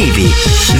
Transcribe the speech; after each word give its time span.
Cattivi, 0.00 0.32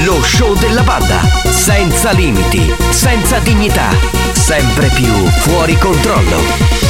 lo 0.05 0.23
show 0.23 0.55
della 0.57 0.83
banda. 0.83 1.21
Senza 1.51 2.13
limiti, 2.13 2.75
senza 2.89 3.39
dignità, 3.39 3.91
sempre 4.33 4.89
più 4.89 5.13
fuori 5.27 5.77
controllo. 5.77 6.90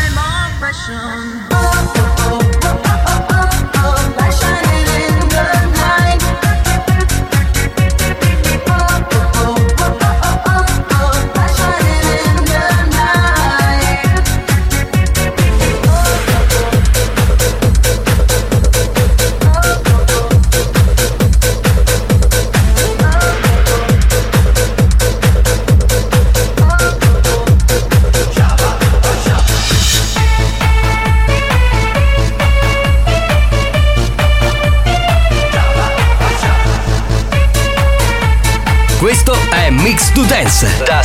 Dance, 40.31 40.65
da 40.85 41.03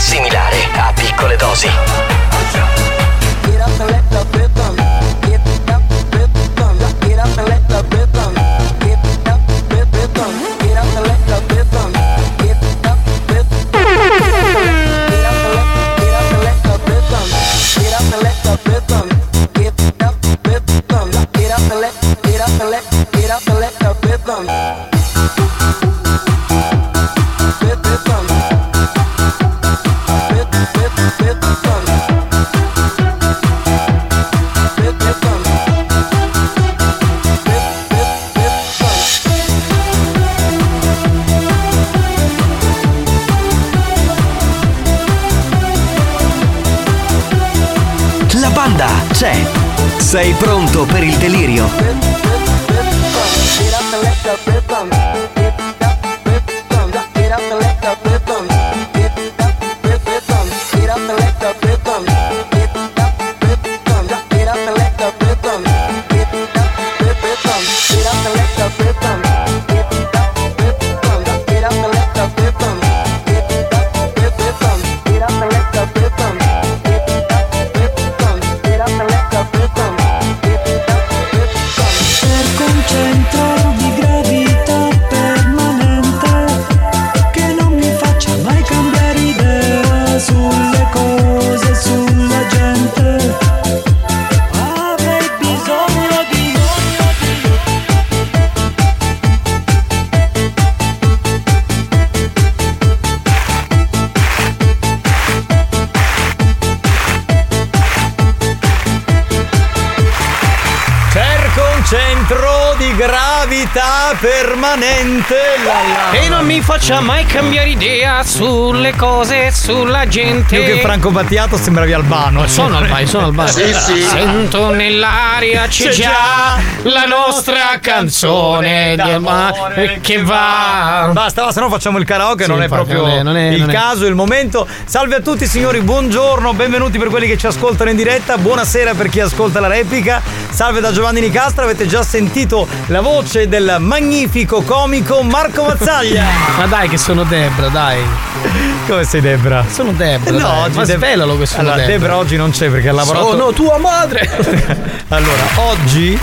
non 116.89 116.99
mi 116.99 117.01
faccia 117.01 117.01
mai 117.01 117.25
cambiare 117.25 117.71
idea 117.71 118.23
sulle 118.23 118.66
cose, 118.97 119.53
sulla 119.53 120.07
gente. 120.09 120.57
Più 120.57 120.65
che 120.75 120.81
Franco 120.81 121.11
Battiato 121.11 121.57
sembravi 121.57 121.93
albano. 121.93 122.45
eh. 122.45 122.49
Sono 122.49 122.79
albano, 122.79 123.07
sono 123.07 123.27
albano. 123.27 123.49
Sì, 123.49 123.73
sì. 123.73 124.01
Sento 124.03 124.71
nell'aria 124.75 125.67
c'è, 125.69 125.91
C'è 125.91 126.03
già, 126.03 126.59
la 126.83 127.05
nostra 127.05 127.79
canzone 127.81 128.97
d'amore 128.97 129.99
che 130.01 130.23
va. 130.23 131.11
Basta, 131.13 131.45
basta, 131.45 131.61
no 131.61 131.69
facciamo 131.69 131.99
il 131.99 132.05
karaoke, 132.05 132.45
Sì, 132.45 132.51
non 132.51 132.61
è 132.61 132.65
infatti, 132.65 132.85
proprio 132.85 133.07
non 133.07 133.19
è- 133.19 133.23
non 133.23 133.37
è- 133.37 133.51
il 133.51 133.61
non 133.61 133.71
è- 133.71 133.73
caso, 133.73 134.07
il 134.07 134.15
momento. 134.15 134.67
Salve 134.85 135.17
a 135.17 135.21
tutti 135.21 135.47
signori, 135.47 135.81
buongiorno, 135.83 136.53
benvenuti 136.55 136.99
per 136.99 137.09
quelli 137.09 137.27
che 137.29 137.37
ci 137.39 137.47
ascoltano 137.47 137.91
in 137.91 137.97
diretta, 137.97 138.37
buonasera 138.39 138.95
per 138.95 139.09
chi 139.09 139.21
ascolta 139.21 139.61
la 139.61 139.69
replica. 139.69 140.21
Salve 140.51 140.81
da 140.81 140.91
Giovanni 140.93 141.21
Nicastra, 141.21 141.63
avete 141.63 141.75
avete 141.77 141.87
già 141.91 142.03
sentito 142.03 142.67
la 142.87 143.03
voce 143.03 143.49
del 143.49 143.77
magnifico 143.81 144.63
comico 144.63 145.21
Marco 145.21 145.65
Mazzaglia. 145.65 146.25
Ma 146.57 146.65
dai 146.67 146.89
che 146.89 146.97
sono 146.97 147.23
Debra, 147.25 147.69
dai. 147.69 147.99
Come 148.87 149.03
sei 149.05 149.21
Debra? 149.21 149.65
Sono 149.69 149.91
Debra. 149.93 150.31
No, 150.31 150.39
dai. 150.39 150.61
oggi 150.63 150.77
ma 150.77 150.85
Deb- 150.85 150.97
svelalo 150.97 151.37
che 151.39 151.47
sono 151.47 151.61
allora, 151.63 151.77
Debra. 151.77 151.93
Debra 151.93 152.17
oggi 152.19 152.37
non 152.37 152.51
c'è 152.51 152.69
perché 152.71 152.89
ha 152.89 152.93
lavorato. 152.93 153.31
Sono 153.31 153.53
tua 153.53 153.79
madre. 153.79 154.85
Allora, 155.09 155.45
oggi 155.71 156.19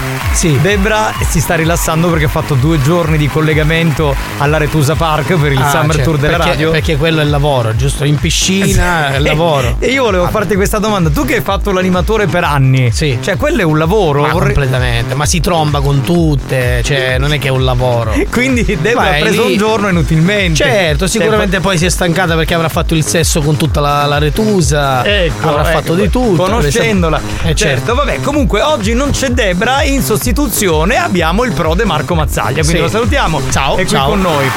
Debra 0.62 1.14
si 1.30 1.40
sta 1.40 1.56
rilassando 1.56 2.10
perché 2.10 2.26
ha 2.26 2.30
fatto 2.30 2.54
due 2.56 2.82
giorni 2.82 3.18
di 3.18 3.30
collegamento 3.30 4.14
all'Aretusa 4.40 4.96
Park 4.96 5.36
per 5.40 5.54
il 5.54 5.58
Ah, 5.62 5.70
Summer 5.70 5.96
certo, 5.96 6.10
Tour 6.10 6.18
della 6.20 6.36
perché- 6.36 6.52
radio. 6.52 6.72
Perché 6.72 6.98
quello 6.98 7.22
è 7.22 7.24
il 7.24 7.30
lavoro, 7.30 7.74
giusto? 7.78 8.04
In 8.04 8.18
piscina 8.18 9.14
è 9.14 9.18
il 9.18 9.24
lavoro. 9.24 9.78
E 9.80 9.88
io 9.88 10.04
volevo 10.04 10.28
farti 10.28 10.56
questa 10.56 10.80
domanda. 10.80 11.10
Tu 11.12 11.24
che 11.24 11.36
hai 11.36 11.42
fatto 11.42 11.72
l'animatore 11.72 12.26
per 12.28 12.44
anni, 12.44 12.92
sì. 12.92 13.18
cioè 13.22 13.38
quello 13.38 13.62
è 13.62 13.64
un 13.64 13.78
lavoro. 13.78 14.20
Ma 14.24 14.32
vorrei- 14.34 14.54
completamente, 14.54 15.16
ma 15.16 15.26
si 15.26 15.40
tromba 15.40 15.80
con 15.80 16.02
tutte, 16.02 16.82
cioè 16.84 17.18
non 17.18 17.32
è 17.32 17.40
che 17.40 17.48
è 17.48 17.52
un 17.52 17.64
lavoro. 17.64 18.14
Quindi 18.30 18.66
Debra 18.82 19.12
ha 19.16 19.20
preso 19.20 19.46
lì. 19.46 19.52
un 19.54 19.58
giorno 19.58 19.88
inutilmente. 19.88 20.56
Certo, 20.62 21.08
sicuramente 21.08 21.62
poi 21.62 21.78
si 21.78 21.86
è 21.86 21.90
stancata 21.90 22.36
perché 22.36 22.53
avrà 22.54 22.70
fatto 22.70 22.96
il 22.96 23.06
sesso 23.06 23.42
con 23.42 23.58
tutta 23.58 23.80
la, 23.80 24.06
la 24.06 24.18
retusa, 24.18 25.04
Ecco, 25.06 25.50
avrà 25.50 25.70
ecco, 25.70 25.80
fatto 25.80 25.96
di 25.96 26.10
tutto. 26.10 26.44
Conoscendola. 26.44 27.20
Eh, 27.44 27.56
certo. 27.56 27.96
vabbè, 27.96 28.20
comunque 28.22 28.62
oggi 28.62 28.94
non 28.94 29.12
c'è 29.12 29.30
Debra, 29.30 29.84
in 29.84 30.02
sostituzione 30.02 30.98
abbiamo 30.98 31.44
il 31.44 31.52
prode 31.54 31.86
Marco 31.86 32.16
Mazzaglia, 32.16 32.62
quindi 32.62 32.72
Sì. 32.76 32.80
lo 32.82 32.88
salutiamo. 32.90 33.42
Ciao, 33.52 33.74
È 33.76 33.82
qui 33.82 33.88
ciao. 33.88 34.10
con 34.10 34.22
noi. 34.22 34.50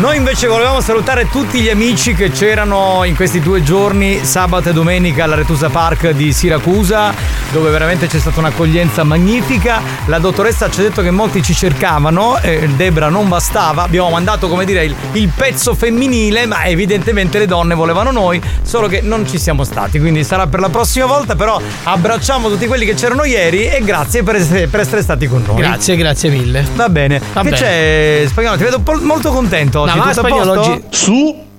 Noi 0.00 0.16
invece 0.16 0.46
volevamo 0.46 0.80
salutare 0.80 1.28
tutti 1.28 1.60
gli 1.60 1.68
amici 1.68 2.14
che 2.14 2.30
c'erano 2.30 3.04
in 3.04 3.14
questi 3.14 3.38
due 3.38 3.62
giorni, 3.62 4.24
sabato 4.24 4.70
e 4.70 4.72
domenica, 4.72 5.24
alla 5.24 5.34
Retusa 5.34 5.68
Park 5.68 6.12
di 6.12 6.32
Siracusa, 6.32 7.12
dove 7.52 7.68
veramente 7.68 8.06
c'è 8.06 8.18
stata 8.18 8.40
un'accoglienza 8.40 9.04
magnifica. 9.04 9.82
La 10.06 10.18
dottoressa 10.18 10.70
ci 10.70 10.80
ha 10.80 10.84
detto 10.84 11.02
che 11.02 11.10
molti 11.10 11.42
ci 11.42 11.52
cercavano, 11.52 12.38
eh, 12.40 12.66
Debra 12.76 13.10
non 13.10 13.28
bastava, 13.28 13.82
abbiamo 13.82 14.08
mandato 14.08 14.48
come 14.48 14.64
dire 14.64 14.86
il, 14.86 14.94
il 15.12 15.28
pezzo 15.36 15.74
femminile, 15.74 16.46
ma 16.46 16.64
evidentemente 16.64 17.38
le 17.38 17.46
donne 17.46 17.74
volevano 17.74 18.10
noi, 18.10 18.40
solo 18.62 18.86
che 18.86 19.02
non 19.02 19.28
ci 19.28 19.38
siamo 19.38 19.64
stati, 19.64 20.00
quindi 20.00 20.24
sarà 20.24 20.46
per 20.46 20.60
la 20.60 20.70
prossima 20.70 21.04
volta, 21.04 21.36
però 21.36 21.60
abbracciamo 21.82 22.48
tutti 22.48 22.66
quelli 22.66 22.86
che 22.86 22.94
c'erano 22.94 23.24
ieri 23.24 23.68
e 23.68 23.82
grazie 23.84 24.22
per 24.22 24.36
essere, 24.36 24.66
per 24.66 24.80
essere 24.80 25.02
stati 25.02 25.26
con 25.26 25.44
noi. 25.46 25.56
Grazie, 25.56 25.94
grazie 25.96 26.30
mille. 26.30 26.66
Va 26.74 26.88
bene. 26.88 27.20
Va 27.34 27.42
che 27.42 27.50
bene. 27.50 27.60
c'è 27.60 28.24
spagnolo? 28.28 28.56
Ti 28.56 28.64
vedo 28.64 28.78
po- 28.78 28.98
molto 29.02 29.30
contento 29.30 29.88
oggi. 29.90 30.70
No, 30.70 30.74
ma 30.74 30.80
Tutto 31.04 31.49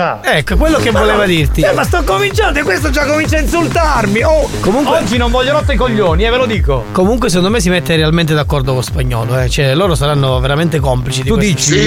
a 0.00 0.18
spagnolo 0.18 0.20
posto? 0.20 0.20
oggi- 0.20 0.22
Su 0.24 0.36
Ecco, 0.36 0.56
quello 0.56 0.78
che 0.78 0.90
voleva 0.90 1.24
dirti. 1.26 1.60
Eh, 1.62 1.72
ma 1.72 1.84
sto 1.84 2.02
cominciando 2.04 2.58
e 2.58 2.62
questo 2.62 2.90
già 2.90 3.04
comincia 3.06 3.36
a 3.36 3.40
insultarmi. 3.40 4.22
Oh, 4.22 4.48
Comunque- 4.60 4.98
oggi 4.98 5.16
non 5.16 5.30
voglio 5.30 5.52
rotto 5.52 5.72
i 5.72 5.76
coglioni, 5.76 6.24
eh, 6.24 6.30
ve 6.30 6.36
lo 6.36 6.46
dico. 6.46 6.84
Comunque 6.92 7.28
secondo 7.28 7.50
me 7.50 7.60
si 7.60 7.68
mette 7.68 7.94
realmente 7.96 8.34
d'accordo 8.34 8.72
con 8.72 8.82
spagnolo, 8.82 9.38
eh. 9.38 9.48
Cioè 9.48 9.74
loro 9.74 9.94
saranno 9.94 10.38
veramente 10.40 10.80
complici 10.80 11.22
di 11.22 11.28
Tu 11.28 11.36
dici? 11.36 11.86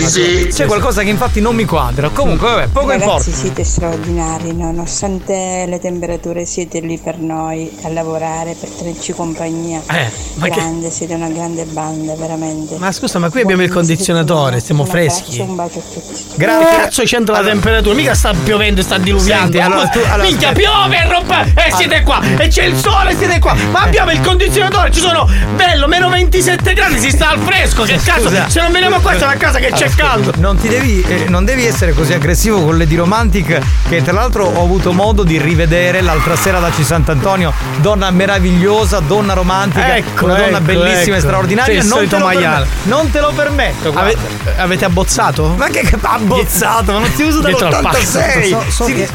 C'è 0.52 0.66
qualcosa 0.66 1.02
che 1.04 1.10
infatti 1.10 1.42
non 1.42 1.56
mi 1.56 1.66
quadra. 1.66 2.10
Comunque, 2.10 2.48
vabbè, 2.48 2.68
poco 2.68 2.88
Ragazzi 2.88 3.04
importa. 3.06 3.32
siete 3.32 3.64
straordinari, 3.64 4.54
nonostante 4.56 5.66
le 5.68 5.80
temperature 5.80 6.46
siete 6.46 6.80
lì 6.80 6.98
per 6.98 7.18
noi 7.20 7.72
a 7.84 7.90
lavorare, 7.90 8.56
per 8.60 8.70
tenerci 8.70 9.14
compagnia. 9.14 9.82
Eh, 9.90 10.10
ma 10.36 10.46
che- 10.46 10.52
grande, 10.52 10.90
siete 10.90 11.14
una 11.14 11.30
grande 11.30 11.66
banda, 11.66 12.16
veramente. 12.16 12.76
Ma 12.78 12.92
scusa, 12.92 13.20
ma 13.20 13.30
qui 13.30 13.42
abbiamo 13.42 13.64
il 13.64 13.72
condizionatore, 13.72 14.60
stiamo 14.60 14.84
abbraccio, 14.84 15.14
freschi. 15.24 15.40
Un 15.42 15.56
bacio 15.56 15.80
a 15.80 15.82
tutti. 15.94 16.26
Grazie. 16.36 16.78
Cazzo 16.78 17.04
c'entra 17.04 17.42
la 17.42 17.48
temperatura, 17.48 17.96
mica 17.98 18.14
sta 18.14 18.32
piovendo 18.32 18.82
e 18.82 18.84
sta 18.84 18.98
diluviando. 19.00 19.52
Senti, 19.52 19.60
allora, 19.60 19.88
tu, 19.88 20.00
allora, 20.00 20.22
Minchia, 20.22 20.50
aspetta. 20.50 20.70
piove 20.70 20.98
e 20.98 21.10
rompe. 21.10 21.54
E 21.56 21.72
siete 21.74 22.02
qua. 22.04 22.22
E 22.38 22.48
c'è 22.48 22.64
il 22.66 22.76
sole 22.78 23.16
siete 23.18 23.40
qua. 23.40 23.56
Ma 23.72 23.82
abbiamo 23.82 24.12
il 24.12 24.22
condizionatore, 24.22 24.92
ci 24.92 25.00
sono 25.00 25.28
bello, 25.56 25.88
meno 25.88 26.08
27 26.10 26.74
gradi, 26.74 27.00
si 27.00 27.10
sta 27.10 27.32
al 27.32 27.40
fresco. 27.40 27.84
Che 27.84 28.00
cazzo? 28.04 28.30
Se 28.48 28.62
non 28.62 28.72
veniamo 28.72 29.00
qua 29.00 29.18
siamo 29.18 29.34
a 29.34 29.36
casa 29.36 29.58
che 29.58 29.72
c'è 29.72 29.90
caldo. 29.90 30.32
Non 30.38 30.58
ti 30.58 30.68
devi. 30.68 31.04
Eh, 31.08 31.26
non 31.28 31.44
devi 31.44 31.66
essere 31.66 31.94
così 31.94 32.14
aggressivo 32.14 32.64
con 32.64 32.78
le 32.78 32.86
di 32.86 32.96
Romantic 32.96 33.60
che 33.90 34.02
tra 34.04 34.14
l'altro 34.14 34.46
ho 34.46 34.62
avuto 34.62 34.94
modo 34.94 35.24
di 35.24 35.40
rivedere 35.40 36.02
l'altra 36.02 36.36
sera 36.36 36.60
da 36.60 36.70
C. 36.70 36.84
Sant'Antonio. 36.84 37.52
Donna 37.78 38.12
meravigliosa, 38.12 39.00
donna 39.00 39.34
romantica, 39.34 39.96
ecco, 39.96 40.26
una 40.26 40.36
donna 40.36 40.58
ecco, 40.58 40.66
bellissima 40.66 41.02
ecco. 41.02 41.16
e 41.16 41.20
straordinaria. 41.20 41.82
Sì, 41.82 41.88
non, 41.88 42.08
te 42.08 42.18
maiale. 42.18 42.68
non 42.84 43.10
te 43.10 43.20
lo 43.20 43.32
permetto. 43.36 43.92
Ave- 43.94 44.16
avete 44.58 44.86
abbozzato? 44.86 45.56
Ma 45.58 45.68
che 45.68 45.86
abbozzato? 46.00 46.92
Ma 46.94 47.00
non 47.00 47.12
si 47.14 47.24
usa 47.24 47.42
da 47.42 47.50
86! 47.90 48.50
So, 48.50 48.64
so 48.70 48.86
che, 48.86 49.08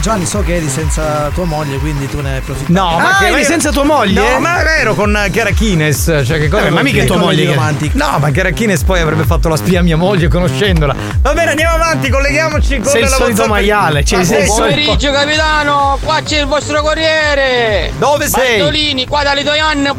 Gianni, 0.00 0.26
so 0.26 0.42
che 0.42 0.56
eri 0.56 0.68
senza 0.68 1.30
tua 1.34 1.44
moglie, 1.44 1.78
quindi 1.78 2.08
tu 2.08 2.20
ne 2.20 2.38
approfitti. 2.38 2.72
No, 2.72 2.98
ma 2.98 3.18
ah, 3.18 3.26
eri 3.26 3.44
senza 3.44 3.70
tua 3.70 3.84
moglie? 3.84 4.20
No, 4.20 4.40
ma 4.40 4.60
è 4.60 4.64
vero 4.64 4.94
con 4.94 5.28
Chiara 5.30 5.50
Kines. 5.50 6.22
Cioè, 6.24 6.38
che 6.38 6.48
cosa? 6.48 6.70
Ma 6.70 6.82
mica 6.82 7.04
tua 7.04 7.16
moglie. 7.16 7.46
Che... 7.46 7.90
No, 7.92 8.18
ma 8.18 8.30
Chiara 8.30 8.50
Kines 8.50 8.82
poi 8.82 9.00
avrebbe 9.00 9.24
fatto 9.24 9.48
la 9.48 9.56
spia 9.56 9.80
a 9.80 9.82
mia 9.82 9.96
moglie 9.96 10.28
conoscendola. 10.28 10.94
Va 11.22 11.32
bene, 11.32 11.50
andiamo 11.50 11.74
avanti, 11.74 12.10
colleghiamoci 12.10 12.80
con 12.80 12.90
Sei 12.90 13.02
il 13.02 13.08
solito 13.08 13.42
WhatsApp. 13.42 13.48
maiale. 13.48 14.04
Cioè, 14.04 14.24
sei 14.24 14.44
buon 14.44 14.58
pomeriggio, 14.58 15.12
capitano. 15.12 15.98
Qua 16.02 16.20
c'è 16.24 16.40
il 16.40 16.46
vostro 16.46 16.82
corriere. 16.82 17.92
Dove 17.98 18.28
sei? 18.28 18.58
Bartolini, 18.58 19.06
qua 19.06 19.22
dalle 19.22 19.44
Toian. 19.44 19.94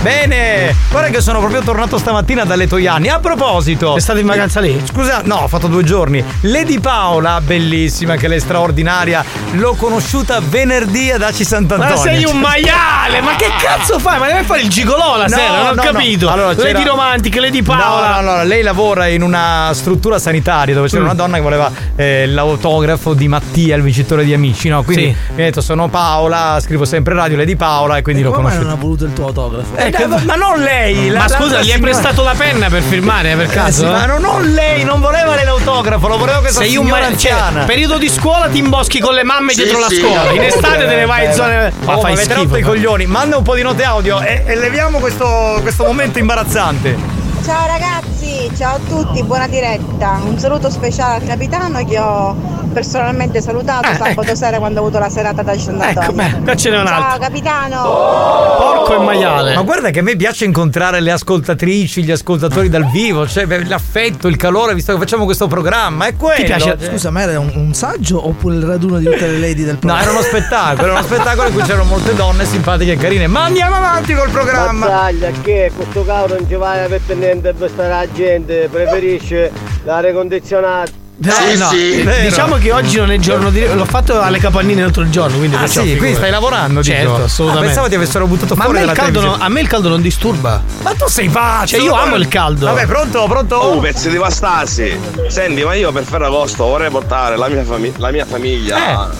Bene, 0.00 0.74
guarda 0.90 1.10
che 1.10 1.20
sono 1.20 1.38
proprio 1.38 1.60
tornato 1.60 1.96
stamattina 1.96 2.44
dalle 2.44 2.66
Toiani. 2.66 3.08
A 3.08 3.20
proposito, 3.20 3.96
è 3.96 4.00
stato 4.00 4.18
in 4.18 4.26
vacanza 4.26 4.60
lì? 4.60 4.82
Scusa, 4.84 5.20
no, 5.24 5.36
ho 5.36 5.48
fatto 5.48 5.68
due 5.68 5.84
giorni. 5.84 6.24
Lady 6.42 6.80
Paolo 6.80 7.21
Paola, 7.22 7.40
bellissima, 7.40 8.16
che 8.16 8.26
lei 8.26 8.38
è 8.38 8.40
straordinaria. 8.40 9.24
L'ho 9.52 9.74
conosciuta 9.74 10.40
venerdì 10.40 11.10
ad 11.12 11.22
Aci 11.22 11.44
Sant'Antonio. 11.44 11.94
Ma 11.94 12.00
sei 12.00 12.24
un 12.24 12.38
maiale! 12.40 13.20
Ma 13.20 13.36
che 13.36 13.48
cazzo 13.62 13.98
fai? 14.00 14.18
Ma 14.18 14.26
deve 14.26 14.42
fare 14.42 14.62
il 14.62 14.68
gigolò 14.68 15.16
la 15.16 15.26
No, 15.26 15.36
sera? 15.36 15.48
Non 15.48 15.58
ho 15.60 15.74
no, 15.74 15.74
no. 15.74 15.82
capito. 15.82 16.28
Allora, 16.28 16.54
c'era- 16.56 16.72
Lady 16.72 16.84
Romantic, 16.88 17.36
Lady 17.36 17.62
Paola. 17.62 17.84
No, 17.84 18.08
no, 18.08 18.14
allora, 18.16 18.42
lei 18.42 18.62
lavora 18.62 19.06
in 19.06 19.22
una 19.22 19.70
struttura 19.72 20.18
sanitaria 20.18 20.74
dove 20.74 20.88
c'era 20.88 21.02
Mm. 21.02 21.04
una 21.04 21.14
donna 21.14 21.36
che 21.36 21.42
voleva 21.42 21.70
eh, 21.94 22.26
l'autografo 22.26 23.14
di 23.14 23.28
Mattia, 23.28 23.76
il 23.76 23.82
vincitore 23.82 24.24
di 24.24 24.34
Amici, 24.34 24.68
no? 24.68 24.82
Quindi 24.82 25.04
Sì. 25.04 25.32
mi 25.34 25.42
ha 25.42 25.44
detto 25.44 25.60
sono 25.60 25.88
Paola, 25.88 26.58
scrivo 26.60 26.84
sempre 26.84 27.14
radio 27.14 27.36
Lady 27.36 27.54
Paola 27.54 27.98
e 27.98 28.02
quindi 28.02 28.22
l'ho 28.22 28.30
Come 28.30 28.48
mai 28.48 28.52
conosciuta. 28.56 28.74
non 28.74 28.78
ha 28.78 28.82
voluto 28.82 29.04
il 29.04 29.12
tuo 29.12 29.26
autografo? 29.26 29.76
Eh, 29.76 29.90
che- 29.90 30.06
ma 30.06 30.34
non 30.34 30.58
lei! 30.60 31.08
la- 31.10 31.20
Ma 31.20 31.28
scusa, 31.28 31.60
gli 31.62 31.70
hai 31.70 31.78
prestato 31.78 32.22
la 32.24 32.34
penna 32.36 32.68
per 32.68 32.82
firmare 32.82 33.34
per 33.36 33.46
Eh, 33.46 33.48
caso? 33.54 33.84
sì, 33.84 33.90
ma 33.90 34.06
no, 34.06 34.18
non 34.18 34.42
lei, 34.52 34.82
non 34.84 35.00
voleva 35.00 35.34
lei 35.36 35.44
l'autografo, 35.44 36.08
lo 36.08 36.16
voleva 36.18 36.38
questa 36.38 36.60
Sei 36.62 36.76
un 36.76 36.84
signora 36.86 37.08
ma- 37.08 37.11
anziana. 37.12 37.64
periodo 37.64 37.98
di 37.98 38.08
scuola 38.08 38.48
ti 38.48 38.58
imboschi 38.58 38.98
con 39.00 39.14
le 39.14 39.22
mamme 39.24 39.52
Sì, 39.52 39.62
dietro 39.62 39.78
la 39.78 39.88
scuola. 39.88 40.30
In 40.32 40.40
Oh, 40.40 40.44
estate 40.44 40.78
te 40.78 40.94
ne 40.94 41.02
Eh, 41.02 41.06
vai 41.06 41.26
in 41.26 41.32
zone. 41.32 41.72
Oh, 41.84 41.84
ma 41.84 41.98
fai 41.98 42.12
avete 42.12 42.22
schifo. 42.32 42.42
rotto 42.42 42.56
i 42.56 42.60
ma- 42.62 42.66
coglioni. 42.68 43.06
Manda 43.06 43.36
un 43.36 43.42
po' 43.42 43.54
di 43.54 43.62
note 43.62 43.82
audio 43.84 44.20
e, 44.20 44.42
e 44.46 44.56
leviamo 44.56 44.98
questo, 44.98 45.58
questo 45.62 45.84
momento 45.84 46.18
imbarazzante. 46.18 46.96
Ciao 47.44 47.66
ragazzi, 47.66 48.21
ciao 48.56 48.76
a 48.76 48.80
tutti, 48.88 49.22
buona 49.22 49.46
diretta. 49.46 50.20
Un 50.24 50.38
saluto 50.38 50.70
speciale 50.70 51.16
al 51.22 51.24
capitano 51.28 51.84
che 51.84 51.98
ho 51.98 52.60
personalmente 52.72 53.42
salutato 53.42 53.88
Eh, 53.90 53.96
sabato 53.96 54.34
sera 54.34 54.58
quando 54.58 54.80
ho 54.80 54.84
avuto 54.84 54.98
la 54.98 55.10
serata 55.10 55.42
da 55.42 55.52
Antonio. 55.52 55.82
Ecco, 55.82 56.12
beh, 56.12 56.40
qua 56.42 56.54
ce 56.54 56.70
n'è 56.70 56.78
un 56.80 56.86
Ciao 56.86 57.02
altro. 57.02 57.20
capitano! 57.20 57.82
Porco 57.82 58.94
e 59.00 59.04
maiale. 59.04 59.54
Ma 59.54 59.62
guarda 59.62 59.90
che 59.90 59.98
a 59.98 60.02
me 60.02 60.16
piace 60.16 60.44
incontrare 60.46 61.00
le 61.00 61.10
ascoltatrici, 61.12 62.02
gli 62.02 62.10
ascoltatori 62.10 62.68
dal 62.70 62.88
vivo, 62.90 63.26
cioè 63.28 63.44
l'affetto, 63.64 64.26
il 64.28 64.36
calore, 64.36 64.74
visto 64.74 64.92
che 64.92 64.98
facciamo 64.98 65.24
questo 65.24 65.46
programma. 65.48 66.06
È 66.06 66.16
quello. 66.16 66.36
Ti 66.36 66.44
piace- 66.44 66.76
cioè. 66.78 66.90
Scusa, 66.90 67.10
ma 67.10 67.20
era 67.22 67.38
un, 67.38 67.50
un 67.54 67.74
saggio 67.74 68.26
oppure 68.26 68.56
il 68.56 68.62
raduno 68.62 68.98
di 68.98 69.04
tutte 69.04 69.26
le 69.26 69.38
lady 69.38 69.64
del 69.64 69.74
No, 69.74 69.78
programma? 69.78 70.02
era 70.02 70.10
uno 70.12 70.22
spettacolo, 70.22 70.82
era 70.84 70.92
uno 70.92 71.02
spettacolo 71.02 71.48
in 71.48 71.54
cui 71.54 71.62
c'erano 71.62 71.84
molte 71.84 72.14
donne 72.14 72.44
simpatiche 72.46 72.92
e 72.92 72.96
carine. 72.96 73.26
Ma 73.26 73.44
andiamo 73.44 73.76
avanti 73.76 74.14
col 74.14 74.30
programma. 74.30 74.86
Mazzaglia, 74.86 75.30
che 75.42 75.70
questo 75.74 76.04
cavolo 76.04 76.36
non 76.38 76.48
ci 76.48 76.54
vai 76.54 76.88
per 76.88 77.00
tenere 77.06 77.52
per 77.52 77.68
stare 77.70 77.88
la 77.88 78.06
gente, 78.22 78.68
preferisce 78.70 79.50
l'aria 79.84 80.12
condizionata. 80.12 81.00
No, 81.14 81.32
no, 81.56 81.68
vero. 81.70 82.20
Diciamo 82.22 82.56
che 82.56 82.72
oggi 82.72 82.96
non 82.96 83.12
è 83.12 83.18
giorno 83.18 83.50
di. 83.50 83.64
L'ho 83.72 83.84
fatto 83.84 84.20
alle 84.20 84.38
capannine 84.38 84.80
l'altro 84.80 85.08
giorno, 85.08 85.36
quindi 85.36 85.54
Ah 85.56 85.66
sì, 85.66 85.96
qui 85.96 86.14
stai 86.14 86.30
lavorando, 86.30 86.82
Certo, 86.82 87.12
dico. 87.12 87.24
assolutamente. 87.24 87.64
Ah, 87.64 87.68
pensavo 87.68 87.88
ti 87.88 87.94
avessero 87.94 88.26
buttato 88.26 88.54
Ma 88.56 88.62
a 88.62 88.64
fuori 88.64 88.78
me, 88.80 88.84
il 88.86 88.90
dalla 88.92 88.98
caldo 89.04 89.20
non, 89.20 89.28
televisione. 89.38 89.44
a 89.44 89.54
me 89.54 89.60
il 89.60 89.68
caldo 89.68 89.88
non 89.88 90.00
disturba. 90.00 90.62
Ma 90.82 90.94
tu 90.94 91.08
sei 91.08 91.28
pazzo! 91.28 91.66
Cioè, 91.66 91.80
io 91.80 91.92
amo 91.94 92.16
il 92.16 92.26
caldo. 92.28 92.66
Vabbè, 92.66 92.86
pronto, 92.86 93.24
pronto? 93.28 93.54
Oh, 93.56 93.78
pezzi 93.78 94.10
di 94.10 94.16
vastasi. 94.16 94.98
Senti, 95.28 95.62
ma 95.62 95.74
io 95.74 95.92
per 95.92 96.02
Ferragosto 96.04 96.64
vorrei 96.64 96.90
portare 96.90 97.36
la 97.36 97.48
mia, 97.48 97.62
fami- 97.62 97.92
la 97.98 98.10
mia 98.10 98.24
famiglia 98.24 99.10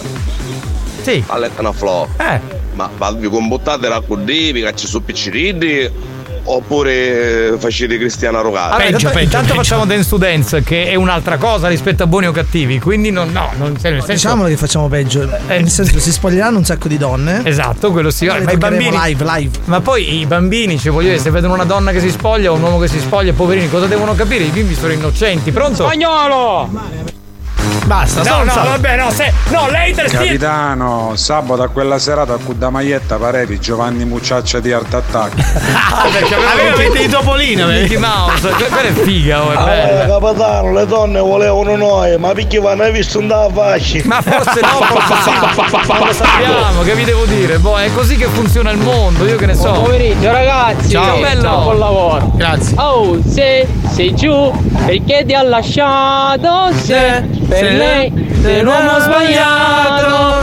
sì. 1.03 1.23
all'Etna 1.27 1.73
Flow. 1.73 2.09
Eh. 2.17 2.41
Ma 2.75 2.91
vi 3.13 3.29
combuttate 3.29 3.87
la 3.89 4.01
cudì, 4.01 4.51
vi 4.51 4.63
cacci 4.63 4.87
su 4.89 5.05
picciriddi 5.05 5.91
oppure 6.45 7.57
facete 7.59 7.99
Cristiana 7.99 8.41
Rogata? 8.41 8.75
Allora, 8.75 8.89
intanto, 8.89 9.19
intanto 9.19 9.55
facciamo 9.55 9.85
Dance 9.85 10.09
to 10.09 10.17
Dance, 10.17 10.63
che 10.63 10.87
è 10.87 10.95
un'altra 10.95 11.37
cosa 11.37 11.69
rispetto 11.69 12.03
a 12.03 12.07
buoni 12.07 12.27
o 12.27 12.33
cattivi. 12.33 12.79
Quindi 12.81 13.11
non, 13.11 13.31
no, 13.31 13.51
non 13.57 13.73
nel 13.73 13.81
senso. 13.81 14.13
Diciamolo 14.13 14.49
che 14.49 14.57
facciamo 14.57 14.89
peggio. 14.89 15.29
Nel 15.47 15.69
senso, 15.69 15.99
si 15.99 16.13
spoglieranno 16.13 16.59
un 16.59 16.65
sacco 16.65 16.89
di 16.89 16.99
donne. 16.99 17.43
Esatto, 17.45 17.91
quello 17.93 18.11
sì. 18.11 18.27
Noi 18.27 18.41
le 18.41 18.45
Ma 18.45 18.53
i 18.53 18.57
bambini. 18.57 18.91
live, 18.91 19.25
live. 19.25 19.59
Ma 19.65 19.81
poi 19.81 20.21
i 20.21 20.27
bambini, 20.27 20.79
cioè 20.79 20.93
voglio 20.93 21.09
dire, 21.09 21.21
se 21.21 21.31
vedono 21.31 21.55
una 21.55 21.65
donna 21.65 21.93
che 21.93 22.01
si 22.01 22.11
spoglia 22.11 22.51
o 22.51 22.55
un 22.55 22.63
uomo 22.63 22.79
che 22.79 22.89
si 22.89 22.99
spoglia, 22.99 23.33
poverini, 23.33 23.69
cosa 23.69 23.87
devono 23.87 24.15
capire? 24.15 24.45
I 24.45 24.51
bimbi 24.51 24.75
sono 24.75 24.93
innocenti, 24.93 25.51
pronto? 25.53 25.85
Spagnolo! 25.85 27.21
Basta, 27.85 28.23
No, 28.23 28.45
no, 28.45 28.53
vabbè, 28.55 28.97
no, 28.97 29.11
se, 29.11 29.33
no, 29.49 29.69
lei 29.69 29.93
te 29.93 30.05
Capitano, 30.05 31.13
sabato 31.17 31.63
a 31.63 31.69
quella 31.69 31.99
serata 31.99 32.37
con 32.43 32.57
da 32.59 32.71
maglietta 32.71 33.17
pareti 33.17 33.59
Giovanni 33.59 34.05
Mucciaccia 34.05 34.61
di 34.61 34.73
Art 34.73 34.95
Attack. 34.95 35.35
Ah, 35.95 36.09
perché 36.11 36.35
Aveva 36.35 36.77
mente 36.77 36.99
di 36.99 37.09
topolino, 37.09 37.67
vedi? 37.67 37.83
Mickey 37.83 37.99
Mouse, 37.99 38.49
que- 38.51 38.67
quella 38.69 38.89
è 38.89 38.93
figa, 38.93 39.43
oh, 39.45 39.53
è 39.53 39.57
Ah, 39.57 39.65
bella. 39.65 40.19
capitano, 40.19 40.73
le 40.73 40.87
donne 40.87 41.21
volevano 41.21 41.77
noi, 41.77 42.17
ma 42.19 42.33
perché 42.33 42.59
vanno 42.61 42.83
hai 42.85 42.93
visto 42.93 43.19
un 43.19 43.27
da 43.29 43.49
faccia? 43.53 43.99
Ma 44.05 44.23
forse 44.23 44.61
no, 44.61 44.69
forse 44.87 45.15
sì. 45.23 45.93
Non 45.93 46.07
lo 46.07 46.13
sappiamo, 46.13 46.83
che 46.83 46.95
vi 46.95 47.05
devo 47.05 47.25
dire? 47.27 47.59
Boh, 47.59 47.79
è 47.79 47.93
così 47.93 48.17
che 48.17 48.27
funziona 48.27 48.71
il 48.71 48.79
mondo, 48.79 49.27
io 49.27 49.37
che 49.37 49.47
ne 49.47 49.55
so. 49.55 49.71
Buon 49.71 49.83
pomeriggio 49.83 50.33
ragazzi 50.33 50.91
Ciao, 50.91 51.21
bello. 51.21 51.51
Buon 51.63 51.79
lavoro 51.79 52.31
Grazie 52.35 52.75
Oh 52.79 53.19
se 53.27 53.67
sei 53.93 54.15
giù 54.15 54.51
Perché 54.87 55.25
ti 55.27 55.35
ha 55.35 55.43
lasciato 55.43 56.71
Se 56.83 57.41
per 57.53 57.59
Se- 57.59 57.71
lei 57.77 58.13
Sei 58.43 58.63
l'uomo 58.63 58.99
sbagliato 58.99 60.41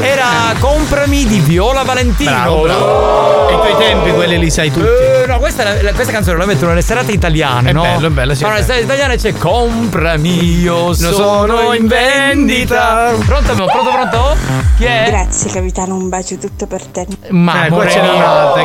Era 0.00 0.26
Comprami 0.58 1.26
di 1.26 1.38
Viola 1.40 1.82
Valentino. 1.82 2.30
Bravo, 2.30 2.62
bravo. 2.62 3.48
E 3.48 3.52
i 3.52 3.56
tuoi 3.56 3.76
tempi 3.78 4.10
quelli 4.12 4.38
li 4.38 4.50
sai 4.50 4.70
tutti. 4.70 4.86
No, 5.30 5.38
questa, 5.38 5.62
la- 5.80 5.92
questa 5.92 6.12
canzone 6.12 6.38
la 6.38 6.44
mettono 6.44 6.70
nelle 6.70 6.82
serate 6.82 7.12
italiane, 7.12 7.70
È 7.70 7.72
no? 7.72 7.82
bello, 7.82 8.06
è 8.08 8.10
bello, 8.10 8.34
sì, 8.34 8.42
è 8.42 8.48
nelle 8.48 8.64
serate 8.64 8.82
italiane 8.82 9.16
c'è 9.16 9.32
Comprami, 9.32 10.58
io 10.60 10.92
sono, 10.92 11.12
sono 11.12 11.72
in 11.72 11.86
vendita. 11.86 13.12
Pronto, 13.24 13.54
pronto, 13.54 13.90
pronto? 13.92 14.36
Chi 14.76 14.84
è? 14.86 15.04
Grazie 15.08 15.50
capitano, 15.52 15.94
un 15.94 16.08
bacio 16.08 16.36
tutto 16.36 16.66
per 16.66 16.84
te. 16.86 17.06
Ma 17.28 17.64
Eh, 17.64 17.66
amore 17.68 17.86
c'è 17.88 18.00
un'altra. 18.00 18.64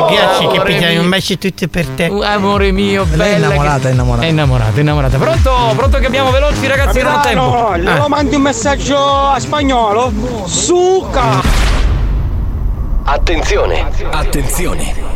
Picchiano 0.64 0.92
mio. 0.94 1.02
un 1.02 1.08
bacio 1.08 1.38
tutti 1.38 1.68
per 1.68 1.86
te. 1.88 2.06
Uh, 2.06 2.20
Amore 2.22 2.72
mio, 2.72 3.04
Lei 3.04 3.12
è 3.12 3.34
bella. 3.34 3.46
innamorata, 3.46 3.78
che- 3.78 3.88
è 3.88 3.92
innamorata. 3.92 4.26
È 4.26 4.28
innamorata, 4.28 4.76
è 4.76 4.80
innamorata. 4.80 5.18
Pronto? 5.18 5.72
Pronto 5.76 5.98
che 5.98 6.06
abbiamo 6.06 6.30
veloci 6.32 6.66
ragazzi, 6.66 7.00
non 7.00 7.12
ho 7.14 7.20
tempo. 7.20 7.50
Capitano 7.50 7.76
Le 7.76 8.04
Eh. 8.04 8.08
mandi 8.08 8.34
un 8.34 8.42
messaggio 8.42 8.98
a 8.98 9.38
spagnolo 9.38 10.12
Suca 10.46 11.40
Attenzione! 13.04 13.86
Attenzione! 14.10 15.15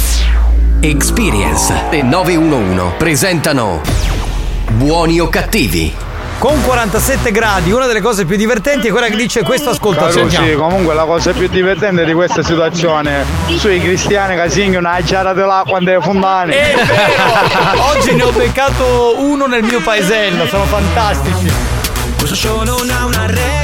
Experience 0.83 1.71
e 1.91 2.01
911 2.01 2.95
presentano 2.97 3.83
Buoni 4.71 5.19
o 5.19 5.29
cattivi? 5.29 5.93
Con 6.39 6.59
47 6.63 7.29
gradi, 7.29 7.71
una 7.71 7.85
delle 7.85 8.01
cose 8.01 8.25
più 8.25 8.35
divertenti 8.35 8.87
è 8.87 8.89
quella 8.89 9.05
che 9.05 9.15
dice 9.15 9.43
questo 9.43 9.69
ascoltatore. 9.69 10.27
Carucci, 10.27 10.55
comunque 10.55 10.95
la 10.95 11.03
cosa 11.03 11.33
più 11.33 11.47
divertente 11.49 12.03
di 12.03 12.13
questa 12.13 12.41
situazione 12.41 13.23
sui 13.57 13.79
cristiani 13.79 14.35
che 14.35 14.49
singhiono 14.49 14.89
a 14.89 15.03
giara 15.03 15.33
dell'acqua 15.33 15.79
fondane. 16.01 16.51
È 16.51 16.75
vero! 16.75 17.83
Oggi 17.95 18.15
ne 18.15 18.23
ho 18.23 18.31
beccato 18.31 19.17
uno 19.19 19.45
nel 19.45 19.61
mio 19.61 19.81
paesello, 19.81 20.47
sono 20.47 20.63
fantastici. 20.63 21.51
Questo 22.17 22.35
show 22.35 22.63
non 22.63 22.89
ha 22.89 23.05
una 23.05 23.27
regola 23.27 23.60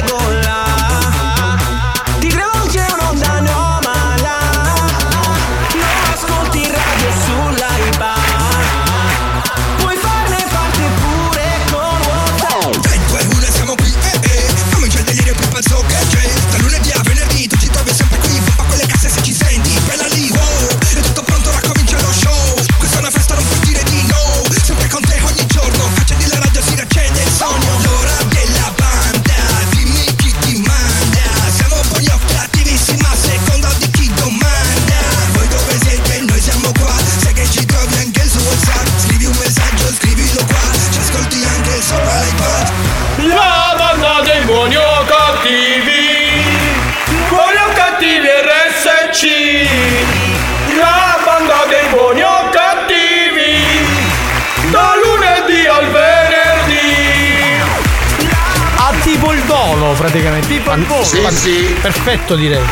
praticamente. 59.97 60.47
Tipo 60.47 60.71
il 60.73 60.83
dolo. 60.85 61.03
Sì, 61.03 61.25
sì. 61.31 61.75
Perfetto 61.81 62.35
direi 62.35 62.63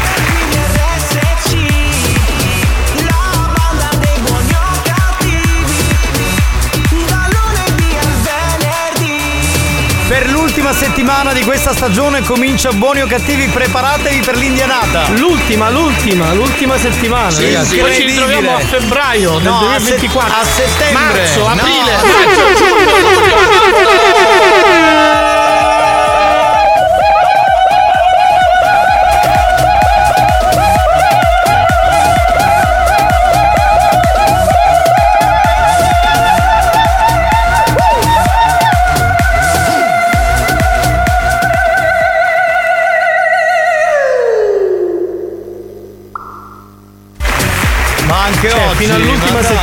Per 10.08 10.30
l'ultima 10.30 10.72
settimana 10.72 11.34
di 11.34 11.44
questa 11.44 11.74
stagione 11.74 12.22
comincia 12.22 12.72
buoni 12.72 13.02
o 13.02 13.08
cattivi, 13.08 13.48
preparatevi 13.48 14.20
per 14.20 14.36
l'indianata. 14.38 15.08
L'ultima, 15.18 15.72
l'ultima, 15.72 16.32
l'ultima 16.34 16.78
settimana 16.78 17.32
Sì, 17.32 17.46
ragazzi 17.46 17.70
sì. 17.72 17.78
Poi 17.80 17.94
ci 17.96 18.04
ritroviamo 18.06 18.56
a 18.56 18.60
febbraio 18.60 19.32
del 19.40 19.44
No, 19.50 19.58
a 19.58 19.62
2024 19.80 20.34
se- 20.34 20.40
a 20.40 20.46
settembre. 20.46 20.94
Marzo, 20.94 21.48
aprile, 21.48 21.96
No. 21.96 22.06
maggio, 22.06 23.85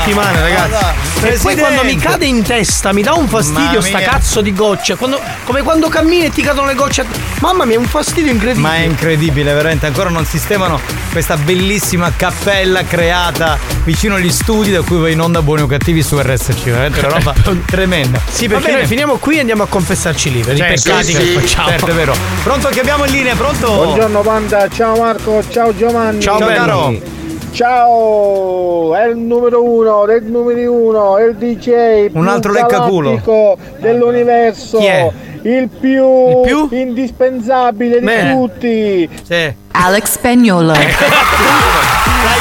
settimana, 0.02 0.32
ma 0.32 0.40
ragazzi. 0.40 0.70
dai. 1.20 1.32
E 1.32 1.38
poi 1.38 1.56
quando 1.56 1.84
mi 1.84 1.96
cade 1.96 2.26
in 2.26 2.42
testa 2.42 2.92
mi 2.92 3.02
dà 3.02 3.12
un 3.14 3.28
fastidio 3.28 3.80
sta 3.80 4.00
cazzo 4.00 4.40
di 4.40 4.52
goccia. 4.52 4.96
Quando- 4.96 5.20
come 5.44 5.62
quando 5.62 5.88
cammini 5.88 6.24
e 6.26 6.30
ti 6.30 6.42
cadono 6.42 6.66
le 6.66 6.74
gocce. 6.74 7.04
Mamma 7.40 7.64
mia, 7.64 7.76
è 7.76 7.78
un 7.78 7.84
fastidio 7.86 8.30
incredibile. 8.32 8.66
Ma 8.68 8.74
è 8.76 8.80
incredibile, 8.80 9.52
veramente. 9.52 9.86
Ancora 9.86 10.10
non 10.10 10.24
sistemano 10.24 10.80
questa 11.12 11.36
bellissima 11.36 12.12
cappella 12.16 12.82
creata 12.84 13.58
vicino 13.84 14.16
agli 14.16 14.30
studi 14.30 14.70
da 14.72 14.82
cui 14.82 14.98
va 14.98 15.08
in 15.08 15.20
onda 15.20 15.42
buoni 15.42 15.62
o 15.62 15.66
cattivi 15.66 16.02
su 16.02 16.18
RSC. 16.18 16.64
Veramente 16.64 16.98
una 17.00 17.08
roba 17.08 17.34
tremenda. 17.66 18.20
Sì, 18.28 18.46
Va 18.46 18.54
perché 18.54 18.66
bene. 18.68 18.78
noi 18.80 18.86
finiamo 18.88 19.16
qui 19.16 19.36
e 19.36 19.40
andiamo 19.40 19.62
a 19.62 19.66
confessarci 19.66 20.32
lì 20.32 20.40
per 20.40 20.56
Certo, 20.56 20.72
i 20.72 20.82
peccati 20.82 21.04
sì, 21.04 21.12
che 21.16 21.24
sì, 21.24 21.32
facciamo. 21.38 21.68
Certo, 21.68 21.86
è 21.86 21.92
vero. 21.92 22.14
Pronto 22.42 22.68
che 22.68 22.80
abbiamo 22.80 23.04
in 23.04 23.12
linea, 23.12 23.34
pronto? 23.36 23.66
Buongiorno 23.72 24.20
Panda, 24.20 24.68
ciao 24.68 24.96
Marco, 24.96 25.42
ciao 25.48 25.74
Giovanni. 25.76 26.20
Ciao, 26.20 26.38
Ciao, 26.38 26.48
caro. 26.48 27.20
Ciao, 27.52 28.94
è 28.96 29.08
il 29.08 29.18
numero 29.18 29.62
uno, 29.62 30.06
del 30.06 30.22
numero 30.22 30.72
uno, 30.72 31.18
è 31.18 31.24
il 31.24 31.34
DJ 31.36 32.06
Un 32.14 32.22
più 32.22 32.30
altro 32.30 32.50
leccaculo. 32.50 33.20
dell'universo. 33.78 34.78
Chi 34.78 34.86
è? 34.86 35.10
Il 35.42 35.68
più, 35.68 36.68
indispensabile 36.70 37.98
di 37.98 38.06
Bene. 38.06 38.32
tutti. 38.34 39.08
Sì. 39.22 39.52
Alex 39.72 40.12
Spagnola. 40.12 40.72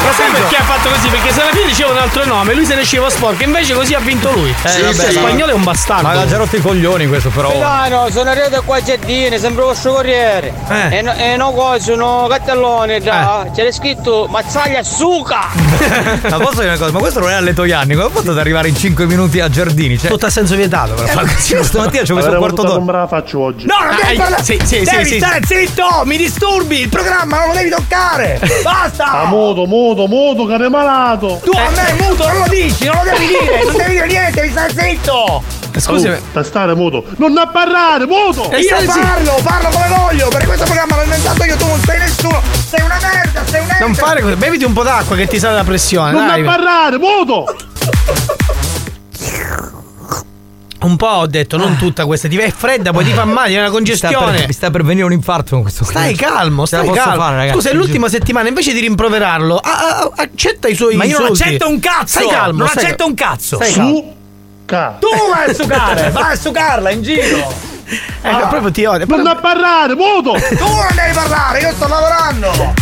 Ma 0.04 0.12
sai 0.14 0.32
perché 0.32 0.56
ha 0.56 0.64
fatto 0.64 0.90
così? 0.90 1.08
Perché 1.10 1.32
se 1.32 1.42
alla 1.42 1.52
fine 1.52 1.66
diceva 1.68 1.92
un 1.92 1.98
altro 1.98 2.26
nome, 2.26 2.54
lui 2.54 2.66
se 2.66 2.76
ne 2.76 2.82
usciva 2.82 3.10
sporco, 3.10 3.44
invece 3.44 3.74
così 3.74 3.94
ha 3.94 4.00
vinto 4.00 4.32
lui. 4.32 4.54
Eh, 4.64 4.70
Sì, 4.70 4.82
vabbè, 4.82 4.94
sì, 4.94 5.04
ma- 5.06 5.12
spagnolo 5.28 5.52
è 5.52 5.54
un 5.54 5.64
bastardo. 5.64 6.08
Ma 6.08 6.20
ha 6.22 6.28
già 6.28 6.38
rotto 6.38 6.56
i 6.56 6.62
coglioni 6.62 7.08
questo 7.08 7.30
però. 7.30 7.52
Milano, 7.52 8.10
sono 8.10 8.30
arrivato 8.30 8.62
qua 8.64 8.78
a 8.78 8.82
Giardini, 8.84 9.38
sembra 9.40 9.66
vostro 9.66 9.94
corriere. 9.94 10.54
Eh. 10.70 10.98
E, 10.98 11.02
no, 11.02 11.14
e 11.16 11.36
no 11.38 11.52
cosa, 11.52 11.96
no 11.96 12.26
cartellone, 12.30 13.02
già. 13.02 13.46
C'era 13.54 13.72
scritto 13.72 14.28
mazzaglia 14.30 14.84
suca. 14.84 15.48
Ma 16.30 16.38
posso 16.38 16.56
dire 16.62 16.68
una 16.68 16.78
cosa? 16.78 16.92
Ma 16.92 17.00
questo 17.00 17.20
non 17.20 17.30
è 17.30 17.34
a 17.34 17.40
Letoianni, 17.40 17.94
come 17.94 18.08
ha 18.08 18.10
fatto 18.10 18.32
ad 18.32 18.38
arrivare 18.40 18.68
in 18.70 18.76
5 18.76 19.06
minuti 19.06 19.40
a 19.40 19.50
Giardini? 19.50 19.98
Cioè, 19.98 20.10
Tutto 20.10 20.26
a 20.26 20.30
senso 20.30 20.56
vietato, 20.56 20.94
però. 20.94 21.22
Eh, 21.22 21.28
sì, 21.38 21.58
stamattina 21.62 22.04
ci 22.04 22.12
ho 22.12 22.16
messo 22.16 22.30
un 22.32 22.38
quarto 22.38 22.64
d'ora. 22.64 22.80
me 22.82 22.92
la 22.92 23.08
faccio 23.08 23.40
oggi. 23.40 23.66
No, 23.66 23.76
non 23.86 23.96
devi 23.96 24.16
Ah, 24.18 24.22
parlare! 24.24 24.44
sì, 24.44 24.60
sì, 24.64 24.80
devi 24.84 25.04
sì, 25.06 25.12
sì. 25.12 25.18
stare 25.18 25.40
zitto! 25.46 26.02
Mi 26.06 26.18
disturbi! 26.18 26.80
Il 26.82 26.90
programma 26.90 27.40
non 27.40 27.48
lo 27.50 27.54
devi 27.54 27.70
toccare! 27.70 28.40
Basta! 28.64 29.06
Ah, 29.22 29.26
muto, 29.26 29.66
muto, 29.94 30.08
muto, 30.08 30.46
che 30.46 30.66
è 30.66 30.70
malato. 30.70 31.40
Tu 31.44 31.52
a 31.52 31.70
me 31.70 31.94
muto 32.02 32.28
non 32.28 32.38
lo 32.40 32.48
dici, 32.48 32.86
non 32.86 32.96
lo 32.96 33.12
devi 33.12 33.28
dire! 33.28 33.64
Non 33.66 33.76
devi 33.76 33.92
dire 33.92 34.08
niente, 34.08 34.42
devi 34.42 34.52
stare 34.52 34.74
zitto! 34.76 35.44
Scusami. 35.78 36.18
Per 36.34 36.46
stare 36.46 36.74
muto. 36.76 37.04
Non 37.18 37.38
a 37.38 37.48
parlare, 37.48 38.06
muto. 38.06 38.50
Eh, 38.52 38.60
Io 38.60 38.68
stai 38.68 38.88
zitto. 38.88 39.00
parlo, 39.00 39.40
parlo 39.44 39.70
come 39.70 39.88
voglio! 39.88 40.28
Perché 40.30 40.46
questo 40.46 40.66
programma 40.66 40.96
l'ho 40.98 41.04
inventato 41.04 41.44
io, 41.44 41.56
tu 41.58 41.68
non 41.68 41.80
sei 41.86 42.00
nessuno! 42.00 42.42
Sei 42.70 42.82
una 42.82 43.00
merda, 43.02 43.42
sei 43.46 43.60
un 43.62 43.68
merda! 43.68 43.86
Non 43.86 43.96
fare 43.96 44.22
così, 44.22 44.36
beviti 44.36 44.64
un 44.64 44.74
po' 44.74 44.84
d'acqua 44.84 45.16
che 45.16 45.28
ti 45.28 45.40
sale 45.40 45.56
la 45.56 45.64
pressione. 45.64 46.12
Non 46.12 46.30
a 46.30 46.42
parlare, 46.44 46.98
muto. 46.98 47.56
Un 50.84 50.96
po' 50.98 51.06
ho 51.08 51.28
detto, 51.28 51.58
non 51.58 51.78
tutta 51.78 52.06
questa, 52.06 52.28
ti 52.28 52.38
è 52.38 52.52
fredda, 52.52 52.92
poi 52.92 53.06
ti 53.06 53.12
fa 53.12 53.24
male, 53.24 53.54
è 53.54 53.60
una 53.60 53.70
Mi 53.70 53.86
sta, 53.96 54.08
per, 54.08 54.16
congestione. 54.18 54.48
mi 54.48 54.54
sta 54.54 54.72
per 54.72 54.84
venire 54.84 55.06
un 55.06 55.12
infarto 55.12 55.52
con 55.54 55.62
questo 55.62 55.84
Stai 55.84 56.16
calmo, 56.16 56.66
stai 56.66 56.86
posso 56.88 57.00
calmo. 57.00 57.22
fare, 57.22 57.36
ragazzi. 57.36 57.56
Scusa, 57.58 57.70
è 57.70 57.74
l'ultima 57.74 58.10
settimana, 58.10 58.48
invece 58.48 58.74
di 58.74 58.80
rimproverarlo, 58.80 59.58
a- 59.58 59.72
a- 60.00 60.12
accetta 60.16 60.68
i 60.68 60.74
suoi 60.74 60.96
Ma 60.96 61.04
io 61.04 61.20
non 61.20 61.30
insulti. 61.30 61.44
accetto 61.44 61.70
un 61.70 61.80
cazzo! 61.80 62.20
Stai 62.20 62.28
calmo, 62.30 62.58
non 62.60 62.68
stai 62.68 62.84
accetto 62.86 63.06
un 63.06 63.14
cazzo! 63.14 63.56
Stai 63.58 63.74
calmo. 63.74 64.14
Suca. 64.62 64.98
Tu 65.00 65.08
vai 65.32 65.50
a 65.50 65.54
sucare! 65.54 66.10
vai 66.12 66.32
a 66.32 66.36
sucarla 66.36 66.90
in 66.90 67.02
giro! 67.04 67.70
Eh, 68.24 68.30
proprio 68.48 68.72
ti 68.72 68.86
odio. 68.86 69.06
Non 69.06 69.28
a 69.28 69.36
parlare, 69.36 69.96
muto. 69.96 70.32
Tu 70.32 70.56
non 70.64 70.88
devi 70.96 71.14
parlare, 71.14 71.60
io 71.60 71.74
sto 71.74 71.88
lavorando! 71.90 72.74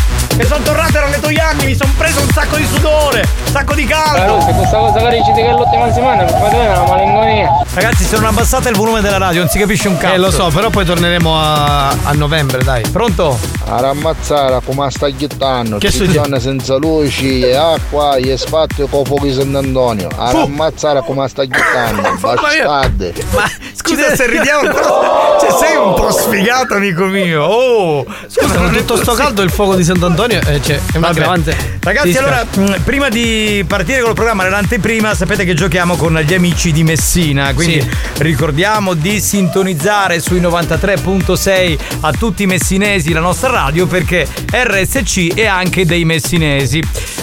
E 0.41 0.46
sono 0.46 0.63
tornato 0.63 0.93
dalle 0.93 1.19
tuoi 1.19 1.38
anni, 1.38 1.65
mi 1.65 1.75
sono 1.75 1.91
preso 1.98 2.22
un 2.22 2.29
sacco 2.29 2.55
di 2.55 2.65
sudore, 2.65 3.27
un 3.46 3.51
sacco 3.51 3.74
di 3.74 3.84
caldo! 3.86 4.39
se 4.39 4.53
questa 4.53 4.77
cosa 4.77 5.00
che 5.10 5.17
dici 5.17 5.34
che 5.34 5.46
è 5.46 5.51
l'ultima 5.51 5.88
settimana, 5.88 6.24
per 6.24 6.51
è 6.51 6.77
una 6.77 6.88
malinconia. 6.88 7.50
Ragazzi, 7.74 8.05
se 8.05 8.15
non 8.15 8.25
abbassate 8.27 8.69
il 8.69 8.75
volume 8.77 9.01
della 9.01 9.17
radio, 9.17 9.41
non 9.41 9.50
si 9.50 9.60
capisce 9.60 9.89
un 9.89 9.98
cazzo. 9.98 10.13
Eh, 10.13 10.17
lo 10.17 10.31
so, 10.31 10.48
però 10.48 10.69
poi 10.69 10.86
torneremo 10.86 11.38
a, 11.38 11.89
a 11.89 12.13
novembre, 12.13 12.63
dai. 12.63 12.84
Pronto? 12.89 13.38
A 13.65 13.81
rammazzare 13.81 14.62
come 14.63 14.89
sta 14.89 15.10
ghittando, 15.10 15.77
Che 15.77 15.91
succede? 15.91 16.39
senza 16.39 16.77
luci 16.77 17.41
e 17.41 17.55
acqua 17.58 18.15
e 18.15 18.38
spazio 18.38 18.88
con 18.88 19.03
fuochi 19.03 19.34
Sant'Antonio. 19.34 20.08
A 20.15 20.31
rammazzare 20.31 21.03
come 21.05 21.27
sta 21.27 21.43
ghittando, 21.43 22.15
bastarde. 22.17 23.13
Ma 23.31 23.43
scusa 23.74 24.15
se 24.15 24.25
ridiamo, 24.25 24.72
però, 24.72 25.38
cioè 25.38 25.50
sei 25.60 25.75
un 25.75 25.93
po' 25.96 26.10
sfigato, 26.12 26.75
amico 26.75 27.03
mio. 27.03 27.43
Oh, 27.43 28.05
Scusa, 28.27 28.55
con 28.55 28.72
tutto 28.72 28.96
sto 28.96 29.13
caldo 29.15 29.41
il 29.41 29.51
fuoco 29.51 29.75
di 29.75 29.84
Sant'Antonio 29.84 30.28
eh, 30.38 30.62
cioè, 30.62 30.75
è 30.75 30.95
un 30.95 31.01
Vabbè. 31.01 31.07
aggravante. 31.09 31.77
Ragazzi, 31.81 32.12
Ti 32.12 32.17
allora, 32.17 32.45
mh, 32.53 32.81
prima 32.83 33.09
di 33.09 33.63
partire 33.67 34.01
col 34.01 34.13
programma, 34.13 34.43
nell'anteprima, 34.43 35.13
sapete 35.15 35.45
che 35.45 35.53
giochiamo 35.53 35.95
con 35.95 36.13
gli 36.19 36.33
amici 36.33 36.71
di 36.71 36.83
Messina. 36.83 37.53
Quindi 37.53 37.81
Sì. 37.81 37.89
ricordiamo 38.24 38.93
di 38.93 39.19
sintonizzare 39.19 40.19
sui 40.19 40.39
93.6 40.41 41.77
a 42.01 42.12
tutti 42.12 42.43
i 42.43 42.45
messinesi 42.45 43.12
la 43.13 43.19
nostra 43.21 43.50
radio 43.50 43.88
perché 43.88 44.27
RSC 44.51 45.33
è 45.33 45.45
anche 45.45 45.86
dei 45.86 46.05
messinesi. 46.05 46.81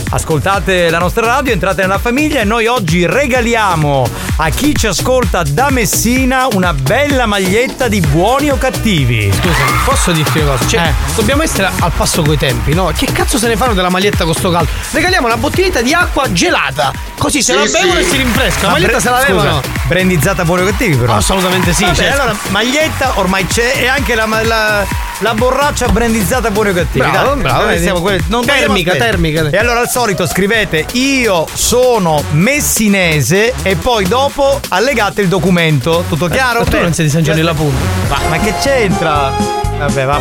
Ascoltate 0.09 0.89
la 0.89 0.99
nostra 0.99 1.27
radio, 1.27 1.53
entrate 1.53 1.83
nella 1.83 1.99
famiglia 1.99 2.41
e 2.41 2.45
noi 2.45 2.67
oggi 2.67 3.05
regaliamo 3.07 4.09
a 4.37 4.49
chi 4.51 4.75
ci 4.75 4.87
ascolta 4.87 5.43
da 5.43 5.69
Messina 5.71 6.47
una 6.53 6.73
bella 6.73 7.27
maglietta 7.27 7.89
di 7.89 8.01
buoni 8.01 8.51
o 8.51 8.57
cattivi. 8.57 9.31
Scusa, 9.33 9.65
posso 9.85 10.13
dirti 10.13 10.39
una 10.39 10.53
cosa? 10.53 10.69
Cioè, 10.69 10.81
Eh. 10.87 10.93
dobbiamo 11.17 11.43
essere 11.43 11.71
al 11.81 11.91
passo 11.97 12.23
coi 12.23 12.37
tempi, 12.39 12.73
no? 12.73 12.93
Che 12.97 13.07
cazzo 13.13 13.37
se 13.37 13.47
ne 13.49 13.57
fanno 13.57 13.75
della 13.75 13.91
maglietta 13.91 14.25
con 14.25 14.33
sto 14.33 14.51
caldo? 14.51 14.71
Regaliamo 14.93 15.27
una 15.27 15.37
bottiglietta 15.37 15.83
di 15.83 15.93
acqua 15.93 16.33
gelata. 16.33 16.91
Così 17.19 17.43
se 17.43 17.53
Sì, 17.53 17.59
la 17.59 17.79
bevono 17.81 18.01
sì. 18.01 18.07
e 18.07 18.11
si 18.11 18.17
rinfresca. 18.17 18.61
La 18.63 18.67
Ma 18.69 18.73
maglietta 18.73 18.93
bre- 18.93 19.01
se 19.01 19.11
la 19.11 19.25
levano. 19.27 19.61
brandizzata 19.87 20.45
buoni 20.45 20.65
cattivi 20.65 20.97
però. 20.97 21.15
Assolutamente 21.15 21.75
sì. 21.75 21.85
Vabbè, 21.85 21.95
certo. 21.95 22.21
allora 22.23 22.37
maglietta 22.49 23.13
ormai 23.17 23.47
c'è 23.47 23.75
e 23.77 23.87
anche 23.87 24.15
la, 24.15 24.27
la, 24.43 24.87
la 25.19 25.35
borraccia 25.35 25.89
brandizzata 25.89 26.51
buoni 26.51 26.71
o 26.71 26.73
cattivi. 26.73 27.07
Bravo, 27.07 27.35
Dai, 27.35 27.43
bravo, 27.43 27.67
vedi. 27.67 27.83
siamo 27.83 28.01
quelli- 28.01 28.25
non 28.29 28.45
Termica, 28.47 28.95
termica. 28.95 29.49
E 29.51 29.57
allora 29.59 29.81
al 29.81 29.91
solito 29.91 30.27
scrivete 30.27 30.87
io 30.93 31.47
sono 31.53 32.23
messinese 32.31 33.53
e 33.63 33.77
poi 33.77 34.07
dopo 34.09 34.59
allegate 34.69 35.21
il 35.21 35.29
documento. 35.29 36.05
Tutto 36.09 36.29
chiaro? 36.29 36.61
Ma 36.61 36.65
tu 36.65 36.81
non 36.81 36.95
sei 36.95 37.05
di 37.05 37.11
San 37.11 37.23
Giovanni 37.23 37.43
la 37.45 37.53
Punta. 37.55 37.79
Ma, 38.09 38.19
ma 38.31 38.39
che 38.39 38.55
c'entra? 38.59 39.65
Vabbè, 39.79 40.05
va. 40.07 40.21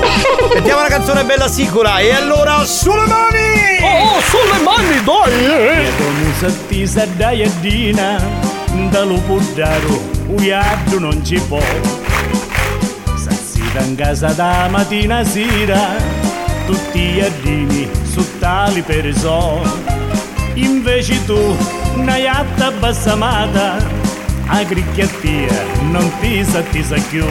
Mettiamo 0.53 0.81
una 0.81 0.89
canzone 0.89 1.23
bella 1.23 1.47
sicura 1.47 1.99
e 1.99 2.11
allora 2.11 2.63
sulle 2.65 3.05
mani! 3.07 3.79
Oh, 3.81 4.19
sulle 4.19 4.61
mani, 4.61 5.01
dai! 5.03 5.91
Come 5.97 6.33
sattisa 6.37 7.05
daiadina, 7.05 8.21
da 8.89 9.03
lupo 9.03 9.39
daro, 9.53 10.01
uiardo 10.27 10.99
non 10.99 11.23
ci 11.23 11.39
può. 11.47 11.61
Sassita 13.15 13.79
in 13.79 13.95
casa 13.95 14.33
da 14.33 14.67
mattina 14.69 15.23
sera, 15.23 15.95
tutti 16.65 16.99
i 16.99 17.13
giardini 17.13 17.89
su 18.03 18.37
tali 18.39 18.81
persone. 18.81 19.69
Invece 20.55 21.23
tu, 21.25 21.57
una 21.95 22.17
iatta 22.17 22.71
bassamata, 22.71 23.77
a 24.47 24.63
gricchiattia 24.63 25.63
non 25.91 26.11
ti 26.19 26.43
sattisa 26.43 26.95
più. 27.09 27.25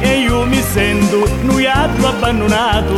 E 0.00 0.18
io 0.20 0.44
mi 0.44 0.62
sento 0.62 1.28
un 1.42 1.60
iatto 1.60 2.06
abbandonato 2.06 2.94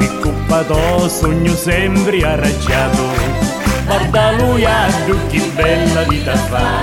e 0.00 0.18
colpa 0.20 0.62
tuo 0.62 1.08
sogno 1.08 1.54
sempre 1.54 2.22
arrabbiato. 2.24 3.10
Guarda 3.84 4.32
lui 4.32 4.66
che 5.30 5.40
bella 5.54 6.02
vita 6.02 6.36
fa, 6.36 6.80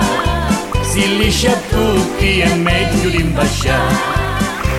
si 0.82 1.16
liscia 1.18 1.52
a 1.52 1.58
tutti 1.68 2.40
è 2.40 2.54
meglio 2.54 3.08
di 3.10 3.20
imbasciare. 3.20 4.18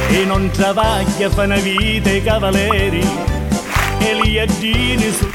E 0.10 0.26
non 0.26 0.50
travaglia 0.52 1.30
fa 1.30 1.44
una 1.44 1.58
vita 1.58 2.10
i 2.10 2.22
cavalieri, 2.24 3.08
e 4.00 4.20
li 4.22 4.40
addini 4.40 5.12
su. 5.12 5.30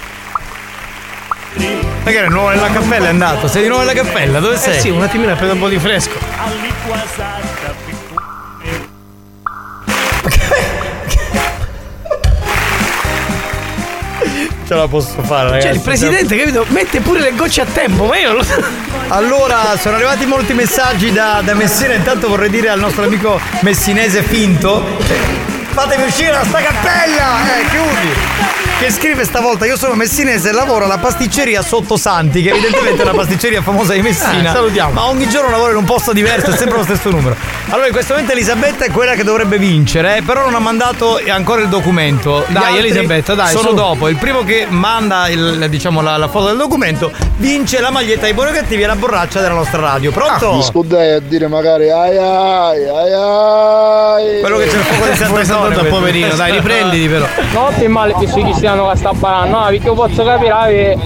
Perché 2.03 2.19
eri 2.19 2.29
nuovo 2.29 2.51
nella 2.51 2.71
cappella 2.71 3.07
è 3.07 3.09
andato? 3.09 3.49
Sei 3.49 3.63
di 3.63 3.69
nuovo 3.69 3.85
nella 3.85 4.01
cappella? 4.01 4.39
Dove 4.39 4.57
sei? 4.59 4.77
Eh 4.77 4.81
sì, 4.81 4.91
un 4.91 5.03
attimino 5.03 5.33
a 5.33 5.35
prendere 5.35 5.59
un 5.59 5.65
po' 5.65 5.71
di 5.71 5.79
fresco. 5.79 6.19
Ce 14.67 14.75
la 14.75 14.89
posso 14.89 15.23
fare, 15.23 15.51
ragazzi. 15.51 15.67
Cioè, 15.67 15.77
il 15.77 15.81
presidente, 15.81 16.37
capito? 16.37 16.67
Mette 16.71 17.01
pure 17.01 17.21
le 17.21 17.35
gocce 17.35 17.61
a 17.61 17.67
tempo, 17.67 18.07
ma 18.07 18.19
io 18.19 18.29
non 18.29 18.37
lo 18.39 18.43
so. 18.43 18.61
Allora, 19.09 19.77
sono 19.79 19.95
arrivati 19.95 20.27
molti 20.27 20.55
messaggi 20.55 21.13
da, 21.13 21.41
da 21.45 21.55
Messina. 21.55 21.95
Intanto 21.95 22.29
vorrei 22.29 22.51
dire 22.51 22.69
al 22.69 22.81
nostro 22.81 23.05
amico 23.05 23.41
messinese 23.61 24.23
finto. 24.23 24.85
Fatemi 25.71 26.05
uscire 26.05 26.33
da 26.33 26.43
sta 26.43 26.59
cappella! 26.59 27.59
Eh, 27.59 27.69
chiudi! 27.69 28.66
Che 28.79 28.91
scrive 28.91 29.25
stavolta: 29.25 29.65
Io 29.65 29.77
sono 29.79 29.95
messinese 29.95 30.51
e 30.51 30.53
lavoro 30.53 30.85
alla 30.85 30.99
pasticceria 30.99 31.63
Sottosanti, 31.63 32.43
che 32.43 32.51
evidentemente 32.51 33.01
è 33.01 33.05
una 33.07 33.15
pasticceria 33.15 33.63
famosa 33.63 33.95
di 33.95 34.03
Messina. 34.03 34.51
Eh, 34.51 34.53
salutiamo. 34.53 34.93
Ma 34.93 35.07
ogni 35.07 35.27
giorno 35.31 35.49
lavora 35.51 35.71
in 35.71 35.79
un 35.79 35.85
posto 35.85 36.13
diverso, 36.13 36.51
è 36.51 36.57
sempre 36.57 36.77
lo 36.77 36.83
stesso 36.85 37.09
numero. 37.09 37.35
Allora, 37.71 37.87
in 37.87 37.93
questo 37.93 38.13
momento 38.13 38.33
Elisabetta 38.35 38.85
è 38.85 38.91
quella 38.91 39.15
che 39.15 39.25
dovrebbe 39.25 39.57
vincere, 39.57 40.19
eh, 40.19 40.23
però 40.23 40.45
non 40.45 40.55
ha 40.55 40.59
mandato 40.59 41.19
ancora 41.27 41.63
il 41.63 41.69
documento. 41.69 42.45
Gli 42.49 42.53
Dai, 42.53 42.77
Elisabetta, 42.77 43.35
dai, 43.35 43.49
Sono 43.49 43.71
su. 43.71 43.75
dopo. 43.75 44.09
Il 44.09 44.17
primo 44.17 44.45
che 44.45 44.67
manda 44.69 45.29
il- 45.29 45.67
diciamo, 45.71 46.03
la, 46.03 46.19
la 46.19 46.29
foto 46.29 46.49
del 46.49 46.59
documento 46.59 47.11
vince 47.39 47.81
la 47.81 47.91
maglietta 47.91 48.25
dei 48.27 48.35
buoni 48.35 48.53
cattivi 48.53 48.83
e 48.83 48.87
la 48.87 48.95
borraccia 48.97 49.41
della 49.41 49.55
nostra 49.55 49.81
radio. 49.81 50.13
Pronto? 50.13 50.53
Mi 50.53 50.63
scudai 50.63 51.13
a 51.15 51.21
dire 51.21 51.49
magari 51.49 51.91
ai 51.91 52.15
ai 52.19 52.87
ai 52.89 53.13
ai. 53.15 54.41
Quello 54.41 54.59
che 54.59 54.67
c'è 54.67 54.77
il 54.77 54.83
fuoco 54.85 55.11
di 55.11 55.17
Sant'Antonio. 55.17 55.85
Poverino, 55.91 56.35
dai, 56.35 56.53
riprenditi 56.53 57.09
però. 57.09 57.27
Non 57.53 57.75
ti 57.75 57.87
male 57.89 58.15
che 58.19 58.27
sui 58.29 58.45
cristiano 58.67 58.89
che 58.91 58.97
sta 58.97 59.13
parlando, 59.19 59.59
no, 59.59 59.67
perché 59.67 59.93
posso 59.93 60.25
capire, 60.25 60.51
vabbè, 60.51 60.97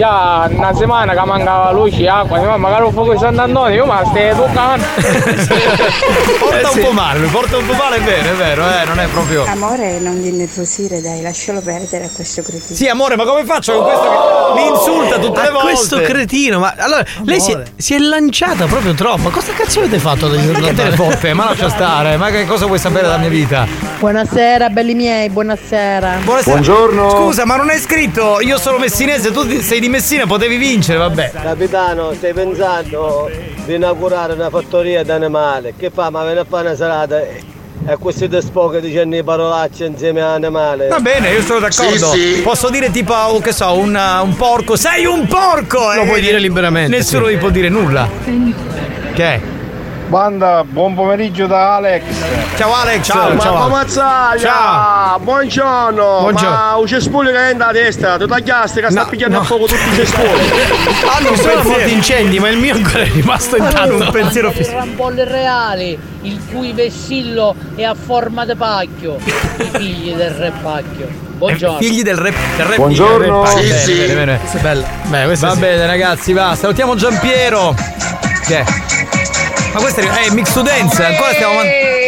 già 0.00 0.48
una 0.50 0.72
settimana 0.72 1.12
che 1.12 1.26
mancava 1.26 1.72
luce 1.72 2.00
e 2.00 2.08
acqua, 2.08 2.40
ma 2.40 2.56
magari 2.56 2.84
un 2.84 2.92
fuoco 2.92 3.12
di 3.12 3.18
Sant'Antonio, 3.18 3.74
io 3.74 3.84
ma 3.84 4.02
stai 4.06 4.34
toccando. 4.34 4.84
Porta 6.40 6.70
un 6.70 6.80
po' 6.80 6.92
male, 6.92 7.18
mi 7.18 7.28
porta 7.28 7.58
un 7.58 7.66
po' 7.66 7.74
male, 7.74 7.96
è 7.96 8.00
vero, 8.00 8.30
è 8.30 8.34
vero, 8.34 8.62
eh, 8.64 8.84
non 8.86 8.98
è 8.98 9.06
proprio. 9.08 9.44
Amore, 9.44 9.98
non 9.98 10.22
ti 10.22 10.28
innervosire, 10.28 11.02
dai, 11.02 11.20
lascialo 11.20 11.60
perdere 11.60 12.06
a 12.06 12.08
questo 12.14 12.40
cretino. 12.40 12.74
Sì, 12.74 12.88
amore, 12.88 13.16
ma 13.16 13.24
come 13.24 13.44
faccio 13.44 13.74
con 13.74 13.84
questo 13.84 14.08
che 14.08 14.60
mi 14.60 14.68
insulta 14.68 15.18
tutte 15.18 15.40
le 15.42 15.46
Ma 15.48 15.52
volte? 15.52 15.72
questo 15.72 16.00
cretino, 16.00 16.60
ma 16.60 16.74
allora 16.78 17.04
lei 17.24 17.40
si 17.40 17.52
è, 17.52 17.62
si 17.76 17.94
è 17.94 17.98
lanciata 17.98 18.64
proprio 18.64 18.94
troppo. 18.94 19.24
Ma 19.24 19.30
cosa 19.30 19.52
cazzo 19.52 19.80
avete 19.80 19.98
fatto 19.98 20.28
da 20.28 20.40
Ma 20.40 20.58
che 20.60 21.18
te? 21.20 21.34
Ma 21.34 21.44
lascia 21.44 21.68
stare, 21.68 22.16
ma 22.16 22.30
che 22.30 22.46
cosa 22.46 22.64
vuoi 22.64 22.78
sapere 22.78 23.02
della 23.02 23.18
mia 23.18 23.28
vita? 23.28 23.66
Buonasera, 23.98 24.70
belli 24.70 24.94
miei, 24.94 25.28
buonasera. 25.28 26.20
Buonasera. 26.24 27.10
Scusa, 27.10 27.44
ma 27.44 27.56
non 27.56 27.68
hai 27.68 27.78
scritto 27.78 28.40
io 28.40 28.56
sono 28.56 28.78
messinese, 28.78 29.30
tu 29.30 29.44
di- 29.44 29.60
sei 29.60 29.78
di 29.78 29.88
Messina, 29.90 30.26
potevi 30.26 30.56
vincere, 30.56 30.98
vabbè. 30.98 31.32
Capitano, 31.32 32.12
stai 32.14 32.32
pensando 32.32 33.28
di 33.64 33.74
inaugurare 33.74 34.32
una 34.32 34.48
fattoria 34.48 35.02
d'animali? 35.02 35.74
Che 35.76 35.90
fa? 35.90 36.10
Ma 36.10 36.24
viene 36.24 36.40
a 36.40 36.46
fare 36.48 36.68
una 36.68 36.76
serata 36.76 37.20
e 37.20 37.42
e 37.86 37.96
questi 37.96 38.28
despoche 38.28 38.80
dicendo 38.80 39.16
le 39.16 39.24
parolacce 39.24 39.86
insieme 39.86 40.20
all'animale. 40.20 40.88
Va 40.88 41.00
bene, 41.00 41.30
io 41.30 41.42
sono 41.42 41.60
d'accordo. 41.60 42.10
Sì, 42.10 42.34
sì. 42.34 42.40
Posso 42.42 42.68
dire 42.68 42.90
tipo, 42.90 43.14
che 43.42 43.52
so, 43.52 43.76
un, 43.78 43.98
un 44.22 44.36
porco. 44.36 44.76
Sei 44.76 45.06
un 45.06 45.26
porco! 45.26 45.92
Lo 45.94 46.02
eh, 46.02 46.06
puoi 46.06 46.20
dire 46.20 46.38
liberamente, 46.38 46.94
Nessuno 46.94 47.26
sì. 47.26 47.34
gli 47.34 47.38
può 47.38 47.48
dire 47.50 47.68
nulla. 47.68 48.08
Che 49.14 49.24
è? 49.24 49.40
Banda, 50.10 50.64
buon 50.64 50.94
pomeriggio 50.96 51.46
da 51.46 51.76
Alex. 51.76 52.02
Ciao 52.56 52.74
Alex. 52.74 53.06
Ciao, 53.06 53.38
ciao. 53.38 53.54
come 53.54 53.68
mazzaglia? 53.68 54.40
Ciao. 54.40 55.18
Buongiorno! 55.20 56.18
Buongiorno. 56.22 56.50
Ma 56.50 56.76
un 56.76 56.86
cespugli 56.88 57.28
che 57.28 57.50
è 57.50 57.52
nella 57.52 57.70
testa, 57.70 58.16
tu 58.16 58.26
tagliasti 58.26 58.80
che 58.80 58.90
sta 58.90 59.04
picchiando 59.04 59.38
a 59.38 59.44
fuoco 59.44 59.66
tutti 59.66 59.88
i 59.88 59.94
cespugli. 59.94 60.26
Hanno 61.16 61.36
sono 61.36 61.62
morti 61.62 61.92
incendi, 61.92 62.40
ma 62.40 62.48
il 62.48 62.58
mio 62.58 62.74
ancora 62.74 63.04
è 63.04 63.08
rimasto 63.08 63.56
intatto. 63.56 63.94
un 63.94 64.08
pensiero 64.10 64.50
fisso. 64.50 64.72
Rambolli 64.72 65.22
reali, 65.22 65.96
il 66.22 66.40
cui 66.50 66.72
vessillo 66.72 67.54
è 67.76 67.84
a 67.84 67.94
forma 67.94 68.44
di 68.44 68.56
pacchio. 68.56 69.14
I 69.22 69.70
figli 69.78 70.12
del 70.14 70.30
re 70.32 70.52
pacchio. 70.60 71.06
Buongiorno. 71.36 71.78
Figli 71.78 72.02
del 72.02 72.16
re. 72.16 72.34
Del 72.56 72.66
re 72.66 72.74
Buongiorno. 72.74 73.42
Bene, 73.42 73.60
Sì, 73.60 73.68
bene, 73.68 73.78
sì. 73.78 73.94
bene, 73.94 74.14
bene. 74.14 74.38
Questa 74.38 74.58
è 74.58 74.60
bella. 74.60 74.86
Beh, 75.04 75.24
questa 75.24 75.46
Va 75.46 75.54
sì. 75.54 75.60
bene, 75.60 75.86
ragazzi, 75.86 76.32
va. 76.32 76.56
Salutiamo 76.56 76.96
Giampiero. 76.96 77.76
Che 78.44 78.58
è? 78.58 78.64
Ma 79.72 79.80
questo 79.80 80.00
è 80.00 80.26
eh, 80.26 80.32
Mix 80.32 80.52
to 80.52 80.62
Dance, 80.62 81.04
ancora 81.04 81.32
stiamo 81.32 81.52
avanti. 81.52 81.99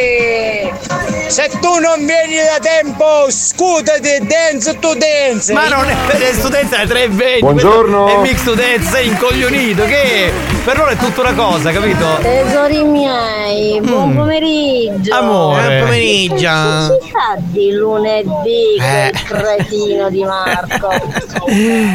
Se 1.32 1.48
tu 1.62 1.78
non 1.78 2.04
vieni 2.04 2.34
da 2.36 2.58
tempo, 2.60 3.24
scusati, 3.30 4.26
dance 4.26 4.78
to 4.78 4.94
dance. 4.94 5.50
Ma 5.54 5.66
non 5.68 5.88
è 5.88 5.96
per 6.06 6.22
studenza 6.34 6.76
è 6.82 6.86
320. 6.86 7.40
Buongiorno. 7.40 8.06
È 8.06 8.16
Mix 8.20 8.42
to 8.44 8.52
Dance, 8.54 8.90
sei 8.90 9.06
incoglionito. 9.08 9.82
Che 9.86 10.30
per 10.62 10.76
loro 10.76 10.90
è 10.90 10.96
tutta 10.96 11.22
una 11.22 11.32
cosa, 11.32 11.70
capito? 11.72 12.04
Tesori 12.20 12.84
miei, 12.84 13.80
buon 13.80 14.10
Mm. 14.10 14.16
pomeriggio. 14.16 15.14
Amore. 15.14 15.62
Buon 15.68 15.80
pomeriggio. 15.84 16.98
Che 17.00 17.10
fa 17.10 17.36
di 17.38 17.72
lunedì 17.72 18.76
Eh. 18.78 19.12
quel 19.26 19.40
cretino 19.40 20.10
di 20.10 20.24
Marco? 20.24 20.90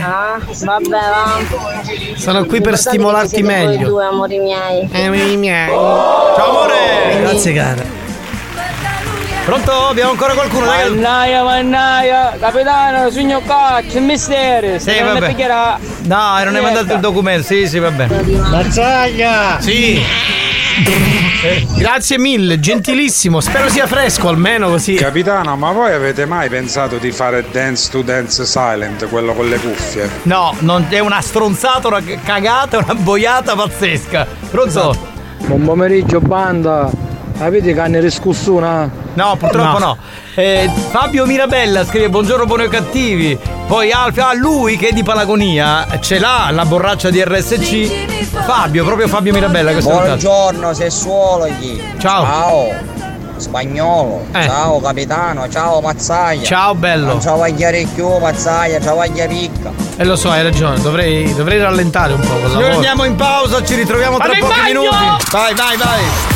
Ah, 0.03 0.39
vabbè, 0.63 0.89
va. 0.89 1.39
Sono 2.17 2.43
qui 2.45 2.59
per 2.59 2.73
è 2.73 2.77
stimolarti 2.77 3.27
siete 3.35 3.43
voi 3.43 3.65
meglio. 3.67 3.87
due 3.87 4.03
amori 4.05 4.39
miei. 4.39 4.89
Amori 4.91 5.35
miei. 5.37 5.67
Ciao 5.69 6.49
amore. 6.49 7.19
Grazie 7.21 7.53
cara. 7.53 8.05
Pronto? 9.47 9.71
Abbiamo 9.71 10.11
ancora 10.11 10.33
qualcuno? 10.33 10.65
Dai. 10.65 10.89
Mannaia, 10.89 11.41
mannaia, 11.41 12.35
capitano, 12.37 13.09
sogno 13.09 13.41
caccio, 13.45 14.01
misteri. 14.01 14.77
Sì, 14.77 14.89
Se 14.89 14.99
non 14.99 15.13
vabbè. 15.13 15.19
ne 15.21 15.27
picchierà. 15.27 15.79
No, 16.01 16.43
non 16.43 16.53
hai 16.53 16.61
mandato 16.61 16.93
il 16.93 16.99
documento. 16.99 17.43
Sì, 17.43 17.65
sì, 17.65 17.79
vabbè. 17.79 18.07
Mazzaglia! 18.49 19.57
Sì. 19.61 20.03
Grazie 21.77 22.17
mille, 22.19 22.59
gentilissimo. 22.59 23.39
Spero 23.39 23.69
sia 23.69 23.87
fresco 23.87 24.27
almeno 24.27 24.67
così. 24.67 24.95
Capitano, 24.95 25.55
ma 25.55 25.71
voi 25.71 25.93
avete 25.93 26.25
mai 26.25 26.49
pensato 26.49 26.97
di 26.97 27.13
fare 27.13 27.45
Dance 27.49 27.89
to 27.89 28.01
Dance 28.01 28.45
Silent, 28.45 29.07
quello 29.07 29.31
con 29.33 29.47
le 29.47 29.57
cuffie? 29.59 30.09
No, 30.23 30.53
non, 30.59 30.87
è 30.89 30.99
una 30.99 31.21
stronzata, 31.21 31.87
una 31.87 32.03
cagata, 32.21 32.79
una 32.79 32.95
boiata 32.95 33.55
pazzesca. 33.55 34.27
Pronto? 34.51 34.93
Buon 35.45 35.63
pomeriggio, 35.63 36.19
banda. 36.19 36.89
Avete 37.39 37.73
canne 37.73 38.01
riscussuna? 38.01 39.05
No, 39.17 39.35
purtroppo 39.35 39.79
no. 39.79 39.97
Eh, 40.35 40.69
Fabio 40.91 41.25
Mirabella 41.25 41.83
scrive 41.83 42.07
buongiorno 42.07 42.45
buoni 42.45 42.65
o 42.65 42.69
cattivi. 42.69 43.35
Poi 43.65 43.91
Alfio, 43.91 44.23
ah, 44.23 44.35
lui 44.35 44.77
che 44.77 44.89
è 44.89 44.91
di 44.91 45.01
Palagonia 45.01 45.87
ce 46.01 46.19
l'ha 46.19 46.49
la 46.51 46.65
borraccia 46.65 47.09
di 47.09 47.23
RSC. 47.23 48.45
Fabio, 48.45 48.85
proprio 48.85 49.07
Fabio 49.07 49.33
Mirabella 49.33 49.73
che. 49.73 49.81
Buongiorno, 49.81 50.71
sessuologhi. 50.71 51.95
Ciao. 51.97 52.23
Ciao. 52.23 52.65
Spagnolo. 53.37 54.25
Eh. 54.33 54.43
Ciao 54.43 54.79
capitano, 54.79 55.49
ciao 55.49 55.81
Mazzaglia. 55.81 56.45
Ciao 56.45 56.75
bello. 56.75 57.07
Non 57.07 57.21
ciao 57.21 57.37
vagliare 57.37 57.87
più, 57.91 58.17
Mazzaglia, 58.19 58.79
ciao 58.79 58.97
vaglia 58.97 59.25
picca. 59.25 59.71
E 59.97 60.05
lo 60.05 60.15
so, 60.15 60.29
hai 60.29 60.43
ragione, 60.43 60.79
dovrei, 60.79 61.33
dovrei 61.33 61.59
rallentare 61.59 62.13
un 62.13 62.19
po' 62.19 62.33
con 62.33 62.41
la 62.41 62.47
Signori 62.49 62.65
voce. 62.65 62.75
andiamo 62.75 63.03
in 63.03 63.15
pausa, 63.15 63.63
ci 63.63 63.73
ritroviamo 63.73 64.17
tra 64.17 64.27
Vado 64.27 64.39
pochi 64.45 64.59
bagno! 64.59 64.81
minuti. 64.81 65.23
Vai, 65.31 65.55
vai, 65.55 65.77
vai. 65.77 66.35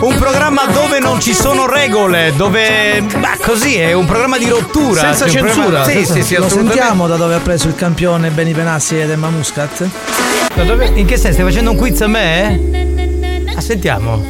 Un 0.00 0.16
programma 0.16 0.64
dove 0.72 0.98
non 1.00 1.20
ci 1.20 1.34
sono 1.34 1.66
regole, 1.66 2.32
dove. 2.34 3.04
Ma 3.16 3.36
così 3.42 3.76
è 3.76 3.92
un 3.92 4.06
programma 4.06 4.38
di 4.38 4.48
rottura. 4.48 5.02
Senza 5.02 5.28
censura. 5.28 5.84
Sì, 5.84 6.06
sì, 6.06 6.22
sì, 6.22 6.36
Lo 6.36 6.48
sentiamo 6.48 7.06
da 7.06 7.16
dove 7.16 7.34
ha 7.34 7.40
preso 7.40 7.68
il 7.68 7.74
campione 7.74 8.30
Benny 8.30 8.52
Benassi 8.52 8.98
ed 8.98 9.10
Emma 9.10 9.28
Muscat? 9.28 9.86
In 10.94 11.04
che 11.04 11.18
senso? 11.18 11.32
Stai 11.32 11.44
facendo 11.44 11.72
un 11.72 11.76
quiz 11.76 12.00
a 12.00 12.06
me? 12.06 12.58
Ah, 13.54 13.60
sentiamo. 13.60 14.24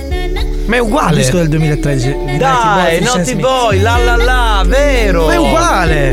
Ma 0.67 0.77
è 0.77 0.79
uguale. 0.81 1.11
Il 1.11 1.23
disco 1.23 1.37
del 1.37 1.49
2013. 1.49 2.09
United 2.09 2.39
Dai, 2.39 3.01
Naughty. 3.03 3.35
Boy, 3.37 3.81
la 3.81 3.99
la 3.99 4.17
la, 4.17 4.65
vero? 4.67 5.27
Ma 5.27 5.33
è 5.33 5.39
uguale. 5.39 6.11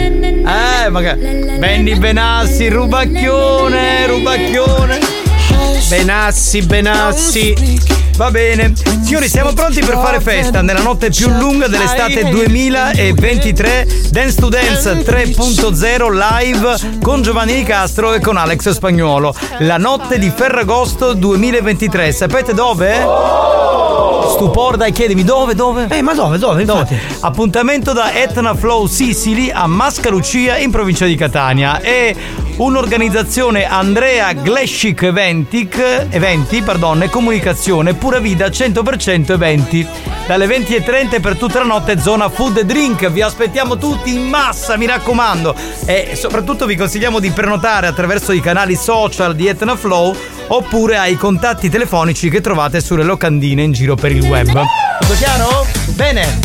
Eh, 0.85 0.89
magari. 0.89 1.55
Benny 1.57 1.95
Benassi, 1.97 2.69
rubacchione, 2.69 4.05
rubacchione. 4.05 5.12
Benassi, 5.87 6.61
Benassi. 6.61 8.01
Va 8.15 8.29
bene. 8.29 8.73
Signori, 9.03 9.27
siamo 9.27 9.53
pronti 9.53 9.79
per 9.81 9.95
fare 9.95 10.21
festa 10.21 10.61
nella 10.61 10.81
notte 10.81 11.09
più 11.09 11.29
lunga 11.29 11.67
dell'estate 11.67 12.29
2023. 12.29 13.87
Dance 14.09 14.39
to 14.39 14.49
Dance 14.49 14.91
3.0 15.03 16.11
live 16.11 16.99
con 17.01 17.21
Giovanni 17.21 17.55
Di 17.55 17.63
Castro 17.63 18.13
e 18.13 18.19
con 18.19 18.37
Alex 18.37 18.69
Spagnuolo. 18.69 19.35
La 19.59 19.77
notte 19.77 20.19
di 20.19 20.31
Ferragosto 20.35 21.13
2023. 21.13 22.11
Sapete 22.11 22.53
dove? 22.53 23.41
Stupor, 24.29 24.77
dai, 24.77 24.91
chiedimi 24.91 25.23
dove, 25.23 25.53
dove? 25.53 25.87
Eh, 25.89 26.01
ma 26.01 26.13
dove, 26.13 26.37
dove? 26.37 26.61
Infatti. 26.61 26.97
Appuntamento 27.19 27.93
da 27.93 28.13
Etna 28.13 28.55
Flow 28.55 28.85
Sicily 28.87 29.49
a 29.51 29.67
Mascalucia 29.67 30.57
in 30.57 30.71
provincia 30.71 31.05
di 31.05 31.15
Catania. 31.15 31.79
È 31.79 32.15
un'organizzazione 32.57 33.65
Andrea 33.65 34.33
Glescic 34.33 35.03
Eventic, 35.03 36.07
Eventi 36.09 36.61
pardon, 36.61 37.03
e 37.03 37.09
Comunicazione 37.09 37.93
Pura 37.93 38.19
Vida 38.19 38.47
100% 38.47 39.31
Eventi. 39.31 39.87
Dalle 40.27 40.45
20.30 40.45 41.19
per 41.19 41.37
tutta 41.37 41.59
la 41.59 41.65
notte 41.65 41.99
zona 41.99 42.29
food 42.29 42.57
e 42.57 42.65
drink. 42.65 43.09
Vi 43.09 43.21
aspettiamo 43.21 43.77
tutti 43.77 44.13
in 44.13 44.27
massa, 44.27 44.77
mi 44.77 44.85
raccomando. 44.85 45.55
E 45.85 46.15
soprattutto 46.15 46.65
vi 46.65 46.75
consigliamo 46.75 47.19
di 47.19 47.31
prenotare 47.31 47.87
attraverso 47.87 48.31
i 48.31 48.39
canali 48.39 48.75
social 48.75 49.35
di 49.35 49.47
Etna 49.47 49.75
Flow 49.75 50.15
oppure 50.47 50.97
ai 50.97 51.15
contatti 51.15 51.69
telefonici 51.69 52.29
che 52.29 52.41
trovate 52.41 52.79
sulle 52.81 53.03
locandine 53.03 53.63
in 53.63 53.71
giro 53.71 53.95
per 53.95 54.11
il 54.11 54.23
web. 54.23 54.47
Tutto 54.99 55.13
chiaro? 55.15 55.65
Bene. 55.87 56.39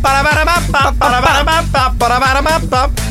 Parabarabappa, 0.00 0.94
parabarabappa, 0.96 1.94
parabarabappa. 1.96 3.09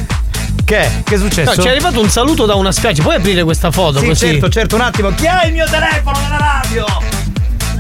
Che? 0.70 1.02
Che 1.04 1.16
è 1.16 1.18
successo? 1.18 1.56
No, 1.56 1.62
ci 1.64 1.68
è 1.68 1.72
arrivato 1.72 2.00
un 2.00 2.10
saluto 2.12 2.46
da 2.46 2.54
una 2.54 2.72
spiaggia. 2.72 3.02
Puoi 3.02 3.16
aprire 3.16 3.44
questa 3.44 3.72
foto 3.72 3.98
Sì, 3.98 4.06
così? 4.06 4.28
certo, 4.28 4.50
certo, 4.50 4.76
un 4.76 4.82
attimo. 4.82 5.10
Chi 5.16 5.26
ha 5.26 5.44
il 5.46 5.52
mio 5.54 5.66
telefono 5.66 6.20
della 6.20 6.62
radio? 6.62 6.86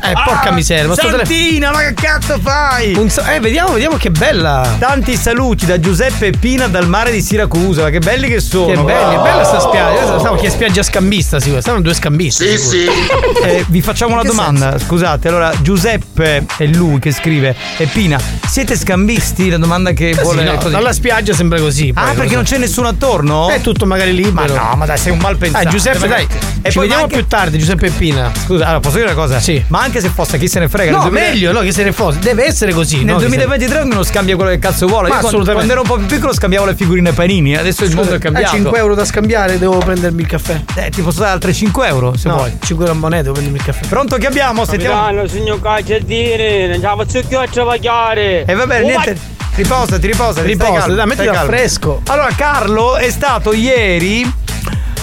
Eh, 0.02 0.14
porca 0.26 0.52
miseria, 0.52 0.88
ma 0.88 0.96
Santina, 0.96 1.72
ma 1.72 1.80
che 1.82 1.94
cazzo 1.94 2.40
fai? 2.42 2.98
Sa- 3.10 3.34
eh, 3.34 3.40
vediamo, 3.40 3.74
vediamo 3.74 3.98
che 3.98 4.12
bella. 4.12 4.76
Tanti 4.80 5.16
saluti 5.18 5.66
da 5.66 5.80
Giuseppe 5.80 6.28
e 6.28 6.32
Pina 6.32 6.68
dal 6.68 6.88
mare 6.88 7.12
di 7.12 7.22
Siracusa, 7.22 7.84
ma 7.84 7.90
che 7.90 8.00
belli 8.00 8.28
che 8.30 8.40
sono. 8.40 8.66
Che 8.68 8.82
belli, 8.82 9.16
è 9.16 9.20
bella 9.20 9.44
sta 9.44 9.60
spiaggia. 9.60 10.20
Stavo 10.20 10.36
che 10.36 10.48
è 10.48 10.50
spiaggia 10.50 10.84
scambista, 10.84 11.40
sì, 11.40 11.56
stanno 11.60 11.82
due 11.82 11.94
scambisti. 11.94 12.58
sicuro. 12.58 12.88
Eh, 13.50 13.64
vi 13.70 13.82
facciamo 13.82 14.14
una 14.14 14.24
domanda, 14.24 14.78
scusate. 14.78 15.28
Allora, 15.28 15.52
Giuseppe 15.62 16.46
è 16.58 16.66
lui 16.66 17.00
che 17.00 17.12
scrive 17.12 17.56
e 17.78 17.86
Pina, 17.86 18.20
siete 18.48 18.76
scambisti? 18.76 19.50
La 19.50 19.58
domanda 19.58 19.92
che 19.92 20.10
Così, 20.12 20.22
vuole 20.24 20.44
no, 20.44 20.56
così. 20.58 20.70
dalla 20.72 20.92
spiaggia 20.94 21.34
sembra 21.34 21.60
così. 21.60 21.94
poi, 21.94 22.04
Ah, 22.04 22.14
perché 22.14 22.30
so. 22.30 22.36
non 22.36 22.44
c'è 22.44 22.58
nessuno 22.58 22.88
attorno? 22.90 23.50
È 23.50 23.62
tutto 23.62 23.86
magari 23.86 24.14
libero. 24.14 24.54
Ma 24.56 24.70
no, 24.70 24.76
ma 24.76 24.86
dai, 24.86 24.98
sei 24.98 25.12
un 25.14 25.20
mal 25.20 25.38
pensato. 25.38 25.64
Dai, 25.64 25.72
Giuseppe, 25.74 26.08
dai. 26.08 26.28
E 26.62 26.70
ci 26.70 26.78
poi 26.78 26.88
vediamo 26.88 27.04
anche- 27.04 27.16
più 27.18 27.28
tardi, 27.28 27.58
Giuseppe 27.58 27.88
e 27.88 27.92
Pina. 27.92 28.32
Scusa, 28.46 28.66
allora 28.66 28.80
posso 28.82 28.96
dire 28.98 29.08
una 29.08 29.16
cosa? 29.16 29.40
Sì. 29.40 29.64
Ma 29.68 29.82
anche 29.90 30.02
se 30.02 30.10
fosse 30.10 30.38
chi 30.38 30.48
se 30.48 30.60
ne 30.60 30.70
frega. 30.70 30.92
No, 30.92 30.98
nel 31.04 31.10
2000 31.10 31.30
meglio, 31.30 31.52
no, 31.52 31.60
che 31.60 31.72
se 31.72 31.84
ne 31.84 31.92
fosse. 31.92 32.20
Deve 32.20 32.46
essere 32.46 32.74
così. 32.74 32.98
Nel 32.98 33.06
no, 33.06 33.16
che 33.16 33.24
se- 33.24 33.30
2023 33.30 33.80
ognuno 33.82 34.04
scambia 34.04 34.36
quello 34.36 34.52
che 34.52 34.60
cazzo 34.60 34.88
vuole. 34.88 35.10
Ma 35.10 35.18
quando, 35.18 35.28
assolutamente. 35.28 35.66
quando 35.66 35.72
ero 35.74 35.82
un 35.82 35.88
po' 35.88 36.08
più 36.08 36.16
piccolo 36.16 36.34
scambiavo 36.34 36.66
le 36.66 36.76
figurine 36.76 37.12
panini. 37.12 37.56
Adesso 37.58 37.84
il 37.84 37.96
mondo 37.96 38.12
è 38.12 38.16
Hai 38.16 38.20
cambiato. 38.20 38.56
5 38.56 38.78
euro 38.78 38.96
da 38.96 39.06
scambiare, 39.06 39.58
devo 39.58 39.78
prendermi 39.80 40.22
il 40.22 40.28
caffè. 40.28 40.62
Eh, 40.76 40.90
ti 40.90 41.02
posso 41.02 41.20
dare 41.20 41.32
altre 41.32 41.54
5 41.54 41.88
euro 41.88 42.16
se 42.16 42.28
no, 42.28 42.36
vuoi. 42.36 42.58
5 42.64 42.86
euro 42.86 42.98
a 42.98 43.00
moneta, 43.00 43.22
devo 43.24 43.34
prendermi 43.34 43.60
il 43.60 43.66
caffè. 43.66 43.88
Pronto 43.88 44.18
che 44.18 44.28
abbiamo? 44.28 44.66
Sentiamo. 44.66 44.96
Capitano, 44.96 45.28
signor 45.28 45.62
Cacciatini, 45.62 46.68
non 46.68 46.76
ce 46.76 46.82
la 46.82 46.96
faccio 46.96 47.22
più 47.28 47.38
a 47.40 47.48
travagliare. 47.48 48.46
E 48.46 48.54
va 48.54 48.66
bene, 48.66 48.86
niente. 48.86 49.38
Riposati, 49.56 50.08
riposati. 50.08 50.48
Riposati, 50.48 50.94
dai, 50.94 51.16
calmo. 51.16 51.44
fresco. 51.46 52.02
Allora, 52.08 52.30
Carlo 52.36 52.96
è 52.96 53.10
stato 53.10 53.52
ieri. 53.52 54.39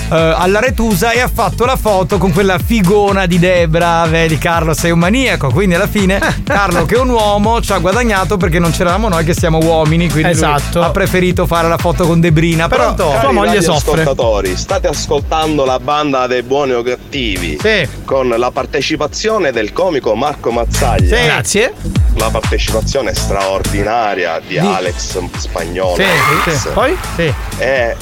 Eh, 0.08 0.34
alla 0.36 0.60
Retusa 0.60 1.10
e 1.12 1.20
ha 1.20 1.28
fatto 1.32 1.64
la 1.64 1.76
foto 1.76 2.18
con 2.18 2.32
quella 2.32 2.58
figona 2.58 3.26
di 3.26 3.38
Debra. 3.38 4.04
Vedi, 4.06 4.38
Carlo, 4.38 4.74
sei 4.74 4.90
un 4.90 4.98
maniaco. 4.98 5.50
Quindi 5.50 5.74
alla 5.74 5.86
fine, 5.86 6.20
Carlo, 6.44 6.84
che 6.84 6.94
è 6.96 6.98
un 6.98 7.08
uomo, 7.10 7.60
ci 7.60 7.72
ha 7.72 7.78
guadagnato 7.78 8.36
perché 8.36 8.58
non 8.58 8.70
c'eravamo 8.70 9.08
noi 9.08 9.24
che 9.24 9.34
siamo 9.34 9.58
uomini. 9.58 10.08
Quindi 10.10 10.22
lui 10.22 10.30
Esatto. 10.32 10.82
ha 10.82 10.90
preferito 10.90 11.46
fare 11.46 11.68
la 11.68 11.78
foto 11.78 12.06
con 12.06 12.20
Debrina. 12.20 12.68
Però 12.68 12.94
Pronto? 12.94 13.18
sua 13.20 13.32
moglie 13.32 13.60
soffre. 13.62 14.02
Ascoltatori, 14.02 14.56
state 14.56 14.86
ascoltando 14.88 15.64
la 15.64 15.78
banda 15.78 16.26
dei 16.26 16.42
buoni 16.42 16.72
o 16.72 16.82
cattivi 16.82 17.58
Sì. 17.60 17.88
con 18.04 18.28
la 18.28 18.50
partecipazione 18.50 19.52
del 19.52 19.72
comico 19.72 20.14
Marco 20.14 20.50
Mazzaglia. 20.50 21.16
Sì. 21.16 21.24
Grazie. 21.24 21.72
La 22.16 22.30
partecipazione 22.30 23.12
straordinaria 23.14 24.40
di, 24.46 24.58
Alex 24.58 25.18
Spagnolo. 25.36 25.96
Sì, 25.96 26.50
sì. 26.56 26.68
Poi? 26.72 26.96
Sì. 27.16 27.32
E 27.58 27.96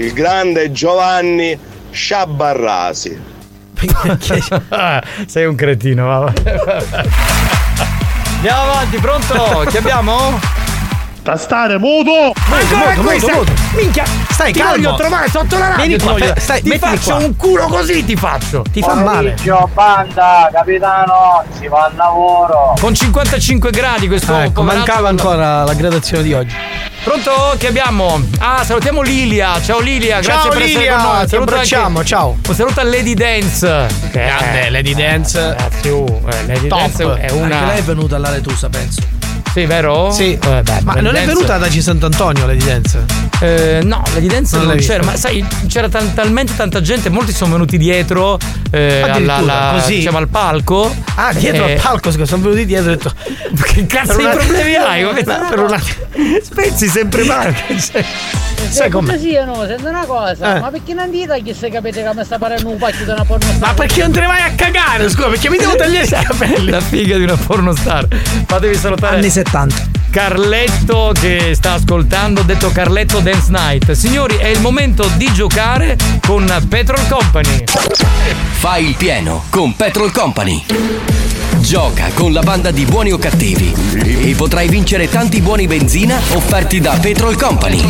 il 0.00 0.12
grande 0.12 0.72
Giovanni 0.72 1.58
Sciabarrasi. 1.90 3.28
Ah, 4.70 5.02
sei 5.26 5.46
un 5.46 5.54
cretino, 5.54 6.06
va. 6.06 6.32
Andiamo 8.34 8.62
avanti, 8.62 8.96
pronto? 8.98 9.64
Chi 9.68 9.76
abbiamo? 9.76 10.38
Tastare 11.22 11.76
muto! 11.78 12.32
Ancora 12.50 12.90
muto, 12.90 13.02
questa? 13.02 13.32
muto, 13.34 13.50
muto. 13.50 13.62
Minchia! 13.74 14.04
Stai 14.30 14.52
ti 14.54 14.58
calmo. 14.58 14.74
voglio 14.74 14.94
trovare 14.96 15.28
sotto 15.28 15.58
la 15.58 15.68
radio! 15.68 15.84
Vieni 15.84 15.96
ti 15.98 16.02
qua, 16.02 16.12
voglio- 16.12 16.34
stai- 16.38 16.62
ti 16.62 16.78
faccio 16.78 17.16
qua. 17.16 17.24
un 17.26 17.36
culo 17.36 17.66
così 17.66 18.04
ti 18.06 18.16
faccio! 18.16 18.62
Ti 18.72 18.80
fa 18.80 18.94
male. 18.94 19.36
banda, 19.74 20.48
capitano, 20.50 21.44
si 21.58 21.68
va 21.68 21.84
al 21.84 21.94
lavoro. 21.94 22.74
Con 22.80 22.94
55 22.94 23.70
gradi 23.70 24.08
questo 24.08 24.34
ecco, 24.34 24.62
poverato- 24.62 24.78
mancava 24.78 25.08
ancora 25.10 25.64
la 25.64 25.74
gradazione 25.74 26.22
di 26.22 26.32
oggi. 26.32 26.56
Pronto? 27.02 27.54
Chi 27.58 27.66
abbiamo? 27.66 28.20
Ah, 28.38 28.62
salutiamo 28.62 29.00
Lilia. 29.00 29.60
Ciao 29.62 29.80
Lilia, 29.80 30.20
grazie 30.20 30.32
Ciao, 30.32 30.48
per 30.50 30.62
essere 30.62 30.78
Lilia, 30.80 30.96
con 30.96 31.12
noi. 31.12 31.26
ti 31.26 31.36
abbracciamo, 31.36 31.98
anche- 31.98 32.08
ciao. 32.08 32.36
Un 32.46 32.54
saluto 32.54 32.80
a 32.80 32.84
Lady 32.84 33.14
Dance. 33.14 33.86
Che 34.10 34.18
Grande, 34.18 34.70
Lady 34.70 34.94
Dance. 34.94 35.40
Ragazzi, 35.40 35.88
uh, 35.88 36.20
eh, 36.26 36.46
Lady 36.46 36.68
Top. 36.68 36.78
Dance 36.78 37.14
è 37.20 37.30
una. 37.30 37.54
Anche 37.58 37.66
lei 37.72 37.78
è 37.78 37.82
venuta 37.82 38.16
alla 38.16 38.30
Retusa, 38.30 38.68
penso. 38.68 39.00
Sì, 39.52 39.66
vero? 39.66 40.10
Sì. 40.12 40.38
Eh, 40.40 40.62
beh, 40.62 40.80
Ma 40.84 40.94
non 40.94 41.16
è 41.16 41.24
venuta 41.24 41.58
da 41.58 41.66
C 41.66 41.82
Sant'Antonio 41.82 42.46
Lady 42.46 42.64
Dance? 42.64 43.04
Eh, 43.40 43.80
no, 43.82 44.02
Lady 44.14 44.28
Dance 44.28 44.56
Non 44.56 44.66
non, 44.66 44.76
c'era, 44.76 45.02
ma 45.02 45.16
sai, 45.16 45.44
c'era 45.66 45.88
tal- 45.88 46.12
talmente 46.14 46.54
tanta 46.54 46.80
gente, 46.80 47.08
molti 47.08 47.32
sono 47.32 47.52
venuti 47.52 47.76
dietro 47.78 48.38
eh, 48.70 49.00
alla, 49.02 49.12
Addirittura, 49.14 49.36
alla- 49.60 49.80
così? 49.80 49.94
diciamo, 49.96 50.18
al 50.18 50.28
palco. 50.28 50.94
Ah, 51.16 51.32
dietro 51.32 51.66
Eh, 51.66 51.72
al 51.74 51.80
palco, 51.80 52.12
scusa, 52.12 52.26
sono 52.26 52.42
venuti 52.42 52.64
dietro 52.64 52.90
e 52.90 52.94
ho 52.94 52.96
detto. 52.96 53.12
Che 53.72 53.86
cazzo 53.86 54.06
Per 54.14 54.16
di 54.16 54.22
una- 54.24 54.34
problemi 54.34 54.74
hai? 54.76 55.02
Come- 55.04 55.22
Per 55.24 55.58
un 55.58 55.72
attimo. 55.72 55.96
Spezzi 56.42 56.86
sempre 56.88 57.24
male. 57.24 57.54
Cioè, 57.66 58.04
Sai 58.68 58.90
come? 58.90 59.14
Così 59.14 59.32
no, 59.44 59.64
sento 59.66 59.88
una 59.88 60.04
cosa, 60.04 60.56
Eh. 60.56 60.60
ma 60.60 60.70
perché 60.70 60.92
non 60.94 61.10
dite 61.10 61.42
che 61.42 61.54
se 61.54 61.70
capite 61.70 62.02
che 62.02 62.10
mi 62.14 62.24
sta 62.24 62.38
parlando 62.38 62.68
un 62.68 62.76
pacchio 62.78 63.04
di 63.04 63.10
una 63.10 63.24
porno 63.24 63.46
Ma 63.58 63.72
perché 63.72 64.02
non 64.02 64.12
te 64.12 64.20
ne 64.20 64.26
vai 64.26 64.42
a 64.42 64.52
cagare? 64.54 65.08
Scusa, 65.08 65.28
perché 65.28 65.48
mi 65.48 65.56
devo 65.56 65.74
tagliare 65.74 66.04
i 66.04 66.08
capelli? 66.08 66.70
La 66.70 66.80
figa 66.80 67.16
di 67.16 67.22
una 67.24 67.36
pornostar. 67.36 68.06
Fatevi 68.46 68.74
salutare. 68.76 69.16
Anni 69.16 69.30
70. 69.44 69.88
Carletto 70.10 71.12
che 71.18 71.54
sta 71.54 71.74
ascoltando, 71.74 72.42
detto 72.42 72.70
Carletto 72.70 73.20
Dance 73.20 73.50
Night. 73.50 73.92
Signori, 73.92 74.36
è 74.36 74.48
il 74.48 74.60
momento 74.60 75.08
di 75.16 75.32
giocare 75.32 75.96
con 76.26 76.46
Petrol 76.68 77.06
Company. 77.08 77.64
Fai 78.58 78.88
il 78.88 78.96
pieno 78.96 79.44
con 79.48 79.74
Petrol 79.74 80.12
Company. 80.12 80.62
Gioca 81.60 82.10
con 82.12 82.32
la 82.32 82.42
banda 82.42 82.70
di 82.70 82.84
buoni 82.84 83.12
o 83.12 83.18
cattivi 83.18 83.72
e 83.94 84.34
potrai 84.34 84.68
vincere 84.68 85.08
tanti 85.08 85.40
buoni 85.40 85.66
benzina 85.66 86.20
offerti 86.34 86.80
da 86.80 86.98
Petrol 87.00 87.36
Company. 87.36 87.82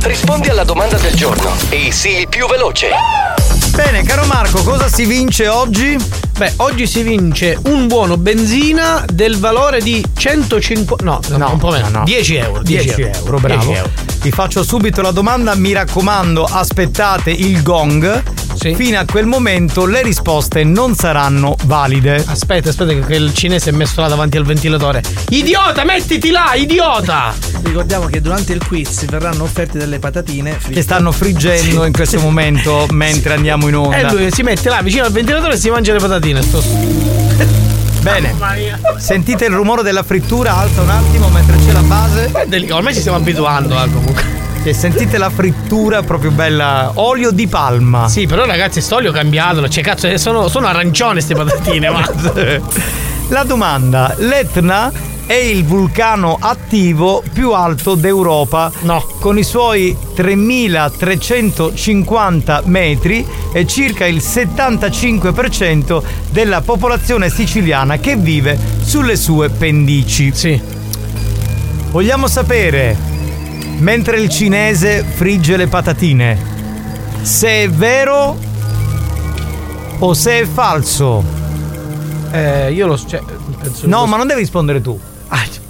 Rispondi 0.00 0.48
alla 0.48 0.64
domanda 0.64 0.96
del 0.98 1.14
giorno 1.14 1.54
e 1.68 1.92
sii 1.92 2.20
il 2.20 2.28
più 2.28 2.48
veloce. 2.48 3.39
Bene, 3.74 4.02
caro 4.02 4.24
Marco, 4.26 4.62
cosa 4.62 4.88
si 4.88 5.04
vince 5.04 5.48
oggi? 5.48 5.96
Beh, 6.36 6.54
oggi 6.56 6.86
si 6.86 7.02
vince 7.02 7.58
un 7.64 7.86
buono 7.86 8.16
benzina 8.16 9.04
del 9.12 9.38
valore 9.38 9.80
di 9.80 10.04
150. 10.16 11.04
No, 11.36 11.52
un 11.52 11.58
po' 11.58 11.70
meno. 11.70 11.88
no. 11.90 12.04
10 12.04 12.34
euro. 12.36 12.62
10 12.62 13.00
euro, 13.02 13.38
bravo. 13.38 13.62
10 13.62 13.78
euro. 13.78 13.90
Vi 14.22 14.30
faccio 14.30 14.62
subito 14.62 15.02
la 15.02 15.10
domanda, 15.12 15.54
mi 15.54 15.72
raccomando, 15.72 16.44
aspettate 16.44 17.30
il 17.30 17.62
gong. 17.62 18.22
fino 18.74 18.98
a 18.98 19.04
quel 19.04 19.26
momento 19.26 19.86
le 19.86 20.02
risposte 20.02 20.64
non 20.64 20.94
saranno 20.94 21.56
valide. 21.64 22.22
Aspetta, 22.26 22.70
aspetta, 22.70 22.92
che 23.06 23.14
il 23.14 23.32
cinese 23.34 23.70
è 23.70 23.72
messo 23.72 24.00
là 24.00 24.08
davanti 24.08 24.36
al 24.36 24.44
ventilatore. 24.44 25.02
Idiota, 25.30 25.84
mettiti 25.84 26.30
là, 26.30 26.52
idiota! 26.54 27.34
Ricordiamo 27.62 28.06
che 28.06 28.20
durante 28.20 28.52
il 28.52 28.66
quiz 28.66 29.04
verranno 29.06 29.44
offerte 29.44 29.78
delle 29.78 29.98
patatine 29.98 30.52
fritte. 30.52 30.74
Che 30.74 30.82
stanno 30.82 31.12
friggendo 31.12 31.84
in 31.84 31.92
questo 31.92 32.18
momento 32.18 32.86
mentre 32.92 33.34
andiamo 33.34 33.59
in 33.68 33.76
onda. 33.76 33.96
E 33.96 34.12
lui 34.12 34.30
si 34.30 34.42
mette 34.42 34.68
là 34.68 34.80
vicino 34.82 35.04
al 35.04 35.12
ventilatore 35.12 35.54
e 35.54 35.56
si 35.56 35.70
mangia 35.70 35.92
le 35.92 35.98
patatine. 35.98 36.42
Sto... 36.42 36.62
Bene. 38.00 38.34
Sentite 38.96 39.44
il 39.44 39.52
rumore 39.52 39.82
della 39.82 40.02
frittura, 40.02 40.56
alza 40.56 40.80
un 40.80 40.90
attimo 40.90 41.28
mentre 41.28 41.56
c'è 41.64 41.72
la 41.72 41.82
base. 41.82 42.30
Ormai 42.70 42.94
ci 42.94 43.00
stiamo 43.00 43.18
abituando 43.18 43.74
eh, 43.82 43.90
comunque. 43.92 44.38
E 44.62 44.74
sentite 44.74 45.16
la 45.16 45.30
frittura 45.30 46.02
proprio 46.02 46.30
bella. 46.30 46.92
Olio 46.94 47.30
di 47.30 47.46
palma. 47.46 48.08
Sì, 48.08 48.26
però 48.26 48.44
ragazzi, 48.44 48.80
sto 48.80 48.96
olio 48.96 49.12
cambiatelo. 49.12 49.68
Cioè, 49.68 49.82
cazzo, 49.82 50.06
eh, 50.06 50.18
sono, 50.18 50.48
sono 50.48 50.66
arancione 50.66 51.14
queste 51.14 51.34
patatine, 51.34 51.90
ma. 51.90 52.08
La 53.28 53.44
domanda: 53.44 54.14
l'Etna 54.18 54.90
è 55.30 55.34
il 55.34 55.64
vulcano 55.64 56.36
attivo 56.40 57.22
più 57.32 57.52
alto 57.52 57.94
d'Europa. 57.94 58.72
No. 58.80 59.06
Con 59.20 59.38
i 59.38 59.44
suoi 59.44 59.96
3350 60.12 62.62
metri 62.64 63.24
e 63.52 63.64
circa 63.64 64.06
il 64.06 64.16
75% 64.16 66.02
della 66.30 66.62
popolazione 66.62 67.30
siciliana 67.30 67.98
che 67.98 68.16
vive 68.16 68.58
sulle 68.82 69.14
sue 69.14 69.50
pendici. 69.50 70.32
Sì. 70.34 70.60
Vogliamo 71.92 72.26
sapere, 72.26 72.96
mentre 73.78 74.18
il 74.18 74.28
cinese 74.28 75.04
frigge 75.04 75.56
le 75.56 75.68
patatine, 75.68 76.36
se 77.22 77.62
è 77.62 77.70
vero 77.70 78.36
o 80.00 80.12
se 80.12 80.40
è 80.40 80.44
falso. 80.44 81.22
Eh, 82.32 82.72
io 82.72 82.88
lo. 82.88 82.98
Cioè, 82.98 83.22
penso 83.60 83.86
No, 83.86 84.06
ma 84.06 84.16
non 84.16 84.26
devi 84.26 84.40
rispondere 84.40 84.80
tu. 84.80 84.98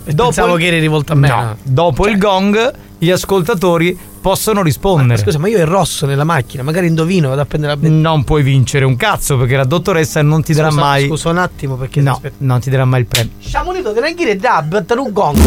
Pensavo 0.05 0.57
che 0.57 0.67
eri 0.67 0.79
rivolto 0.79 1.13
a 1.13 1.17
me. 1.17 1.29
No, 1.29 1.57
dopo 1.63 2.07
il 2.09 2.19
gong 2.19 2.73
gli 2.99 3.11
ascoltatori 3.11 3.99
possono 4.21 4.63
rispondere. 4.63 5.21
Scusa, 5.21 5.39
ma 5.39 5.49
io 5.49 5.59
è 5.59 5.65
rosso 5.65 6.07
nella 6.07 6.25
macchina, 6.25 6.63
magari 6.63 6.87
indovino, 6.87 7.29
vado 7.29 7.41
a 7.41 7.45
prendere 7.47 7.75
la 7.81 7.89
Non 7.89 8.25
puoi 8.25 8.43
vincere 8.43 8.85
un 8.85 8.97
cazzo 8.97 9.39
perché 9.39 9.57
la 9.57 9.65
dottoressa 9.65 10.21
non 10.23 10.43
ti 10.43 10.53
darà 10.53 10.71
Scusa- 10.71 10.81
mai. 10.81 11.07
Scusa 11.07 11.29
un 11.31 11.39
attimo 11.39 11.77
perché. 11.77 12.01
No, 12.01 12.21
non 12.39 12.61
ti 12.61 12.71
darà 12.71 12.85
mai 12.85 13.01
il 13.01 13.07
premio. 13.07 13.33
Sciamonito, 13.41 13.93
che 13.93 14.01
neanche 14.01 14.37
da 14.37 14.65
un 15.01 15.13
gong. 15.13 15.39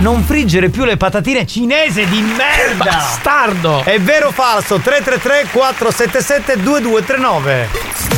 Non 0.00 0.22
friggere 0.22 0.68
più 0.68 0.84
le 0.84 0.96
patatine 0.96 1.44
cinese 1.44 2.06
di 2.08 2.20
merda! 2.20 2.84
Bastardo! 2.84 3.82
È 3.82 3.98
vero 4.00 4.28
o 4.28 4.30
falso? 4.30 4.78
333 4.78 5.48
477 5.50 6.62
2239 6.62 8.17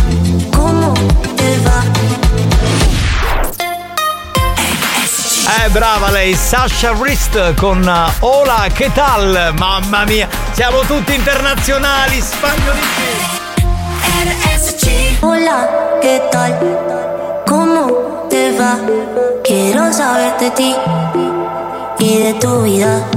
Eh, 5.59 5.69
brava 5.69 6.09
lei, 6.09 6.33
Sasha 6.33 6.93
Wrist 6.93 7.53
con 7.55 7.81
uh, 7.85 8.25
Hola, 8.25 8.67
che 8.73 8.89
tal? 8.93 9.53
Mamma 9.57 10.05
mia, 10.05 10.27
siamo 10.53 10.79
tutti 10.81 11.13
internazionali, 11.13 12.21
spagnolici. 12.21 13.29
Hola, 15.19 15.67
¿qué 16.01 16.21
tal? 16.31 16.57
¿Cómo 17.45 18.27
te 18.29 18.57
va? 18.57 18.79
Quiero 19.43 19.91
saber 19.91 20.37
de 20.39 20.51
ti 20.51 20.73
y 21.99 22.17
de 22.23 22.33
tu 22.35 22.61
vida. 22.61 23.10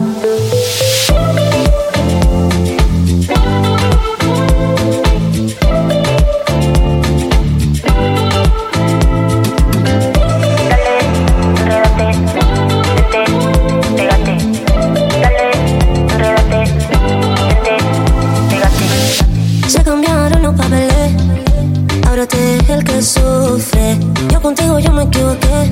Contigo 24.45 24.79
yo 24.79 24.93
me 24.93 25.05
equivoqué. 25.05 25.71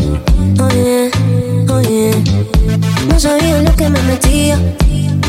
Oye, 0.64 1.10
oye, 1.70 2.10
no 3.06 3.20
sabía 3.20 3.58
en 3.58 3.66
lo 3.66 3.76
que 3.76 3.90
me 3.90 4.00
metía, 4.04 4.58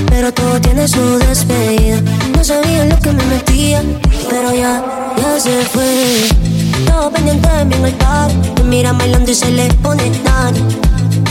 pero 0.07 0.33
todo 0.33 0.61
tiene 0.61 0.87
su 0.87 1.19
despedida. 1.19 1.99
No 2.37 2.41
sabía 2.41 2.83
en 2.83 2.89
lo 2.89 2.99
que 2.99 3.11
me 3.11 3.25
metía, 3.25 3.83
pero 4.29 4.53
ya, 4.53 4.81
ya 5.17 5.39
se 5.41 5.61
fue. 5.73 6.29
Todo 6.85 7.11
pendiente 7.11 7.49
de 7.49 7.65
mí 7.65 7.75
en 7.75 7.85
el 7.85 7.93
par, 7.95 8.31
me 8.59 8.63
mira 8.63 8.93
bailando 8.93 9.29
y 9.29 9.35
se 9.35 9.51
le 9.51 9.67
pone 9.83 10.09
nani. 10.23 10.61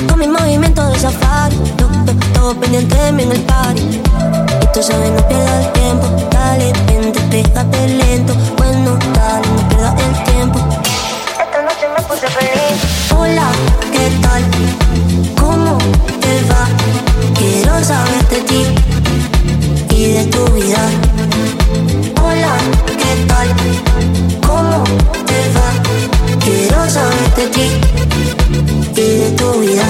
Con 0.06 0.18
mi 0.18 0.28
movimiento 0.28 0.86
de 0.90 0.98
safari, 0.98 1.56
todo 2.34 2.54
pendiente 2.60 2.94
de 2.94 3.12
mí 3.12 3.22
en 3.22 3.32
el 3.32 3.40
party. 3.40 3.80
Y 3.80 4.66
tú 4.74 4.82
sabes, 4.82 5.10
no 5.12 5.26
pierdas 5.28 5.64
el 5.64 5.72
tiempo. 5.72 6.06
Dale, 6.30 6.74
vente, 6.86 7.20
pégate 7.30 7.88
lento. 7.88 8.34
Bueno, 8.58 8.98
dale, 9.14 9.48
no 9.48 9.68
pierdas 9.70 9.94
el 9.98 10.24
tiempo. 10.24 10.81
De 18.32 18.40
ti 18.42 18.64
y 19.90 20.12
de 20.12 20.24
tu 20.26 20.44
vida. 20.52 20.82
Hola, 22.24 22.54
¿qué 22.86 23.26
tal? 23.28 23.48
¿Cómo 24.46 24.84
te 25.26 25.40
va? 25.54 25.68
Quiero 26.40 26.88
saber 26.88 27.34
de 27.36 27.46
ti 27.48 27.66
y 28.96 29.18
de 29.18 29.30
tu 29.32 29.52
vida. 29.60 29.84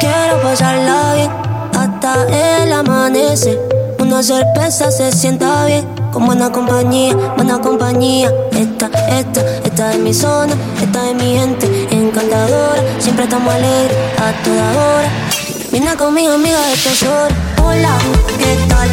Quiero 0.00 0.40
pasarla 0.42 1.14
bien 1.14 1.30
hasta 1.74 2.62
el 2.62 2.72
amanecer. 2.72 3.58
Una 3.98 4.22
cerveza 4.22 4.90
se 4.90 5.12
sienta 5.12 5.66
bien, 5.66 5.84
con 6.10 6.24
buena 6.24 6.50
compañía, 6.50 7.14
buena 7.36 7.60
compañía. 7.60 8.32
Esta, 8.52 8.86
esta, 9.10 9.40
esta 9.62 9.92
es 9.92 9.98
mi 9.98 10.14
zona, 10.14 10.54
esta 10.82 11.10
es 11.10 11.16
mi 11.16 11.36
gente 11.36 11.66
encantadora. 11.90 12.82
Siempre 12.98 13.24
estamos 13.24 13.52
alegres 13.52 13.96
a 14.18 14.32
toda 14.42 14.70
hora. 14.70 15.35
Vine 15.78 15.94
conmigo, 15.94 16.32
amiga 16.32 16.58
de 16.68 16.76
tesoro. 16.76 17.28
Hola, 17.62 17.98
¿qué 18.38 18.56
tal? 18.66 18.88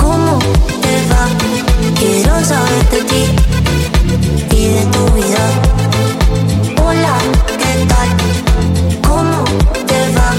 ¿Cómo 0.00 0.38
te 0.38 0.94
va? 1.10 1.26
Quiero 1.98 2.44
saber 2.44 2.90
de 2.90 3.02
ti 3.10 3.24
y 4.56 4.68
de 4.68 4.84
tu 4.92 5.04
vida. 5.16 5.44
Hola, 6.80 7.18
¿qué 7.58 7.86
tal? 7.88 8.08
¿Cómo 9.02 9.42
te 9.88 10.00
va? 10.16 10.30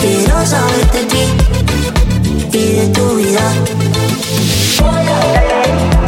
Quiero 0.00 0.46
saber 0.46 0.90
de 0.92 1.02
ti 1.06 2.56
y 2.56 2.72
de 2.76 2.86
tu 2.94 3.16
vida. 3.16 3.42
Quiero 4.78 6.05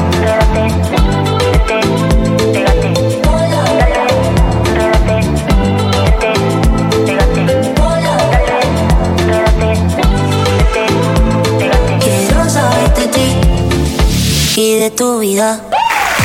y 14.58 14.74
de 14.74 14.90
tu 14.90 15.20
vida. 15.20 15.60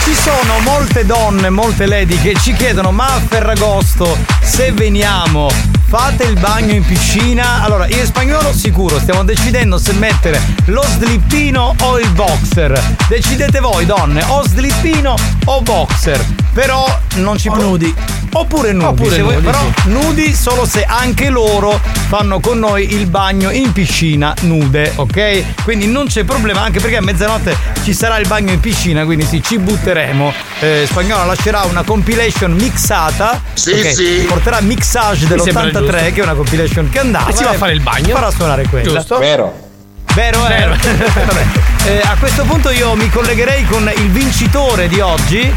Ci 0.04 0.13
sono 0.15 0.60
molte 0.63 1.06
donne, 1.06 1.50
molte 1.50 1.86
lady 1.86 2.19
che 2.19 2.36
ci 2.41 2.54
chiedono: 2.54 2.91
ma 2.91 3.06
a 3.06 3.22
Ferragosto, 3.26 4.17
se 4.41 4.72
veniamo, 4.72 5.50
fate 5.88 6.24
il 6.24 6.39
bagno 6.39 6.74
in 6.74 6.84
piscina? 6.84 7.62
Allora, 7.62 7.88
in 7.88 8.04
spagnolo 8.04 8.52
sicuro, 8.52 9.00
stiamo 9.00 9.24
decidendo 9.24 9.78
se 9.78 9.93
mettere 9.93 10.41
lo 10.65 10.84
slippino 10.84 11.76
o 11.82 12.00
il 12.00 12.10
boxer. 12.10 12.96
Decidete 13.08 13.60
voi, 13.60 13.86
donne, 13.86 14.24
o 14.28 14.41
slippino 14.48 15.15
o 15.46 15.62
boxer. 15.62 16.26
Però 16.54 16.86
non 17.15 17.38
ci 17.38 17.50
nudi. 17.50 17.93
Oppure 18.34 18.72
nudi, 18.72 18.86
Oppure 18.86 19.17
nudi, 19.17 19.36
però 19.38 19.60
sì. 19.60 19.89
nudi 19.89 20.34
solo 20.34 20.65
se 20.65 20.84
anche 20.84 21.30
loro 21.30 21.80
fanno 22.08 22.39
con 22.39 22.60
noi 22.60 22.93
il 22.93 23.06
bagno 23.08 23.52
in 23.52 23.72
piscina 23.72 24.34
nude, 24.41 24.91
ok? 24.96 25.63
Quindi 25.63 25.88
non 25.88 26.08
c'è 26.08 26.24
problema, 26.24 26.62
anche 26.62 26.80
perché 26.80 26.98
a 26.98 27.02
mezzanotte 27.02 27.56
ci 27.84 27.93
sarà 27.93 28.17
il 28.17 28.28
bagno 28.28 28.52
in 28.52 28.60
piscina, 28.60 29.06
quindi 29.06 29.26
sì, 29.26 29.41
ci 29.43 29.58
butteremo. 29.60 30.34
Eh, 30.60 30.86
Spagnola 30.88 31.26
lascerà 31.26 31.63
una 31.63 31.84
compilation 31.84 32.52
mixata. 32.54 33.41
Sì, 33.54 33.72
ok? 33.72 33.93
sì. 33.93 34.26
Porterà 34.28 34.62
Mixage 34.62 35.28
Mi 35.28 35.39
sembra 35.39 35.63
dell'83, 35.69 35.80
giusto. 35.80 36.13
che 36.13 36.19
è 36.19 36.24
una 36.24 36.34
compilation 36.34 36.89
che 36.89 37.00
andava. 37.00 37.30
E 37.30 37.34
si 37.34 37.43
va 37.43 37.50
a 37.52 37.54
fare 37.54 37.74
il 37.74 37.82
bagno. 37.82 38.15
Farà 38.15 38.32
suonare 38.32 38.65
quella. 38.67 38.91
Giusto. 38.91 39.17
Vero. 39.19 39.72
Vero, 40.13 40.48
eh? 40.48 40.67
Vabbè. 40.78 41.46
Eh, 41.86 42.02
a 42.04 42.15
questo 42.19 42.43
punto 42.43 42.69
io 42.69 42.93
mi 42.96 43.10
collegherei 43.10 43.65
con 43.65 43.92
il 43.96 44.10
vincitore 44.10 44.88
di 44.88 45.00
oggi. 45.00 45.54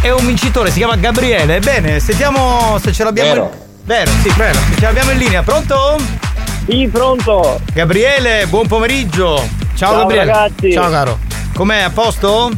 È 0.00 0.10
un 0.10 0.24
vincitore, 0.26 0.70
si 0.70 0.78
chiama 0.78 0.96
Gabriele. 0.96 1.58
Bene, 1.60 1.98
sentiamo 2.00 2.78
se 2.80 2.92
ce 2.92 3.04
l'abbiamo. 3.04 3.30
Vero. 3.32 3.50
In... 3.52 3.58
Vero, 3.84 4.10
sì, 4.22 4.32
vero. 4.36 4.58
Se 4.70 4.74
ce 4.76 4.80
l'abbiamo 4.82 5.10
in 5.10 5.18
linea. 5.18 5.42
Pronto? 5.42 5.96
Sì, 6.68 6.88
pronto. 6.90 7.60
Gabriele, 7.72 8.46
buon 8.48 8.66
pomeriggio. 8.66 9.36
Ciao, 9.74 9.90
Ciao, 9.90 9.96
Gabriele. 9.98 10.24
ragazzi. 10.32 10.72
Ciao 10.72 10.90
caro. 10.90 11.18
Com'è? 11.54 11.80
A 11.82 11.90
posto? 11.90 12.50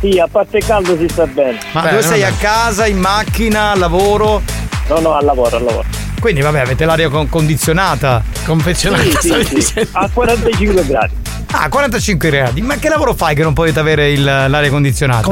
Sì, 0.00 0.18
a 0.18 0.28
parte 0.30 0.58
il 0.58 0.64
caldo 0.64 0.96
si 0.96 1.08
sta 1.08 1.26
bene. 1.26 1.58
Ma 1.72 1.80
dove 1.88 2.02
sei? 2.02 2.22
A 2.22 2.32
casa, 2.38 2.86
in 2.86 2.98
macchina, 2.98 3.72
al 3.72 3.78
lavoro? 3.78 4.42
No, 4.88 4.98
no, 5.00 5.14
al 5.14 5.24
lavoro, 5.24 5.56
al 5.56 5.64
lavoro. 5.64 5.84
Quindi 6.20 6.40
vabbè, 6.40 6.60
avete 6.60 6.84
l'aria 6.84 7.08
con- 7.08 7.28
condizionata. 7.28 8.22
Confezionata. 8.44 9.20
Sì, 9.20 9.44
sì, 9.44 9.60
sì. 9.60 9.88
A 9.92 10.08
45 10.12 10.86
gradi. 10.86 11.14
Ah, 11.58 11.68
45 11.70 12.28
gradi. 12.30 12.60
Ma 12.60 12.76
che 12.76 12.88
lavoro 12.90 13.14
fai 13.14 13.34
che 13.34 13.42
non 13.42 13.54
potete 13.54 13.78
avere 13.80 14.10
il- 14.12 14.22
l'aria 14.22 14.68
condizionata? 14.68 15.22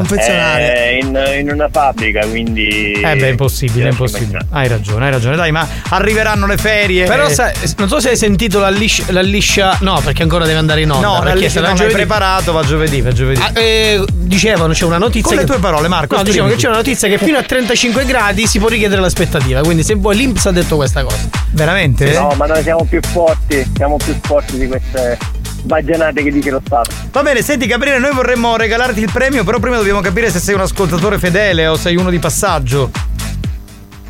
Eh, 0.74 0.98
in, 1.02 1.22
in 1.40 1.50
una 1.50 1.68
fabbrica, 1.70 2.26
quindi. 2.26 2.92
Eh 2.92 3.16
beh, 3.16 3.26
è 3.26 3.30
impossibile, 3.30 3.88
è 3.88 3.90
impossibile. 3.90 4.40
Hai 4.50 4.66
ragione, 4.68 5.04
hai 5.06 5.10
ragione. 5.10 5.36
Dai, 5.36 5.52
ma 5.52 5.66
arriveranno 5.90 6.46
le 6.46 6.56
ferie. 6.56 7.04
Però 7.06 7.26
Eh, 7.26 7.30
sai, 7.34 7.52
non 7.76 7.88
so 7.88 8.00
se 8.00 8.10
hai 8.10 8.16
sentito 8.16 8.58
la 8.58 8.70
liscia, 8.70 9.04
la 9.08 9.20
liscia- 9.20 9.76
No, 9.80 10.00
perché 10.02 10.22
ancora 10.22 10.46
deve 10.46 10.58
andare 10.58 10.80
in 10.80 10.90
onda. 10.90 11.06
No, 11.06 11.20
perché 11.20 11.48
se 11.50 11.60
non 11.60 11.68
l'hai 11.68 11.76
giovedì- 11.76 11.94
preparato, 11.94 12.52
va 12.52 12.62
giovedì, 12.64 13.00
va 13.02 13.12
giovedì. 13.12 13.40
Ah, 13.42 13.52
eh, 13.60 14.02
dicevano, 14.12 14.72
c'è 14.72 14.84
una 14.86 14.98
notizia. 14.98 15.22
Con 15.28 15.34
le 15.36 15.40
che- 15.44 15.46
tue 15.46 15.58
parole, 15.58 15.88
Marco, 15.88 16.16
No, 16.16 16.22
dicevano 16.22 16.50
che 16.52 16.56
c'è 16.58 16.68
una 16.68 16.76
notizia 16.76 17.06
che 17.08 17.18
fino 17.18 17.36
a 17.36 17.42
35 17.42 18.04
gradi 18.06 18.46
si 18.46 18.58
può 18.58 18.68
richiedere 18.68 19.00
l'aspettativa. 19.02 19.60
Quindi, 19.60 19.82
se 19.82 19.94
vuoi, 19.94 20.16
l'Inps 20.16 20.46
ha 20.46 20.52
detto 20.52 20.76
questa 20.76 21.02
cosa. 21.02 21.28
Veramente? 21.50 22.10
No, 22.12 22.32
ma 22.36 22.46
noi 22.46 22.62
siamo 22.62 22.84
più 22.88 23.00
forti, 23.02 23.64
siamo 23.76 23.96
più 23.96 24.14
forti 24.22 24.56
di 24.58 24.66
queste 24.66 25.18
baggianate 25.64 26.22
che 26.22 26.30
dice 26.30 26.50
lo 26.50 26.60
Stato. 26.64 26.90
Va 27.10 27.22
bene, 27.22 27.42
senti 27.42 27.66
Gabriele, 27.66 27.98
noi 27.98 28.12
vorremmo 28.14 28.56
regalarti 28.56 29.00
il 29.00 29.10
premio, 29.12 29.44
però 29.44 29.58
prima 29.58 29.76
dobbiamo 29.76 30.00
capire 30.00 30.30
se 30.30 30.38
sei 30.38 30.54
un 30.54 30.60
ascoltatore 30.60 31.18
fedele 31.18 31.66
o 31.66 31.76
sei 31.76 31.96
uno 31.96 32.10
di 32.10 32.18
passaggio. 32.18 32.90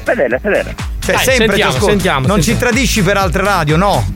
Fedele, 0.02 0.38
fedele. 0.38 0.74
Cioè, 0.98 1.14
Dai, 1.16 1.24
sempre 1.24 1.34
ti 1.46 1.62
sentiamo, 1.62 1.70
ascolto. 1.70 1.86
sentiamo, 1.90 2.26
Non 2.26 2.42
sentiamo. 2.42 2.59
ci 2.59 2.64
tradisci 2.64 3.02
per 3.02 3.16
altre 3.16 3.42
radio, 3.42 3.76
no? 3.76 4.12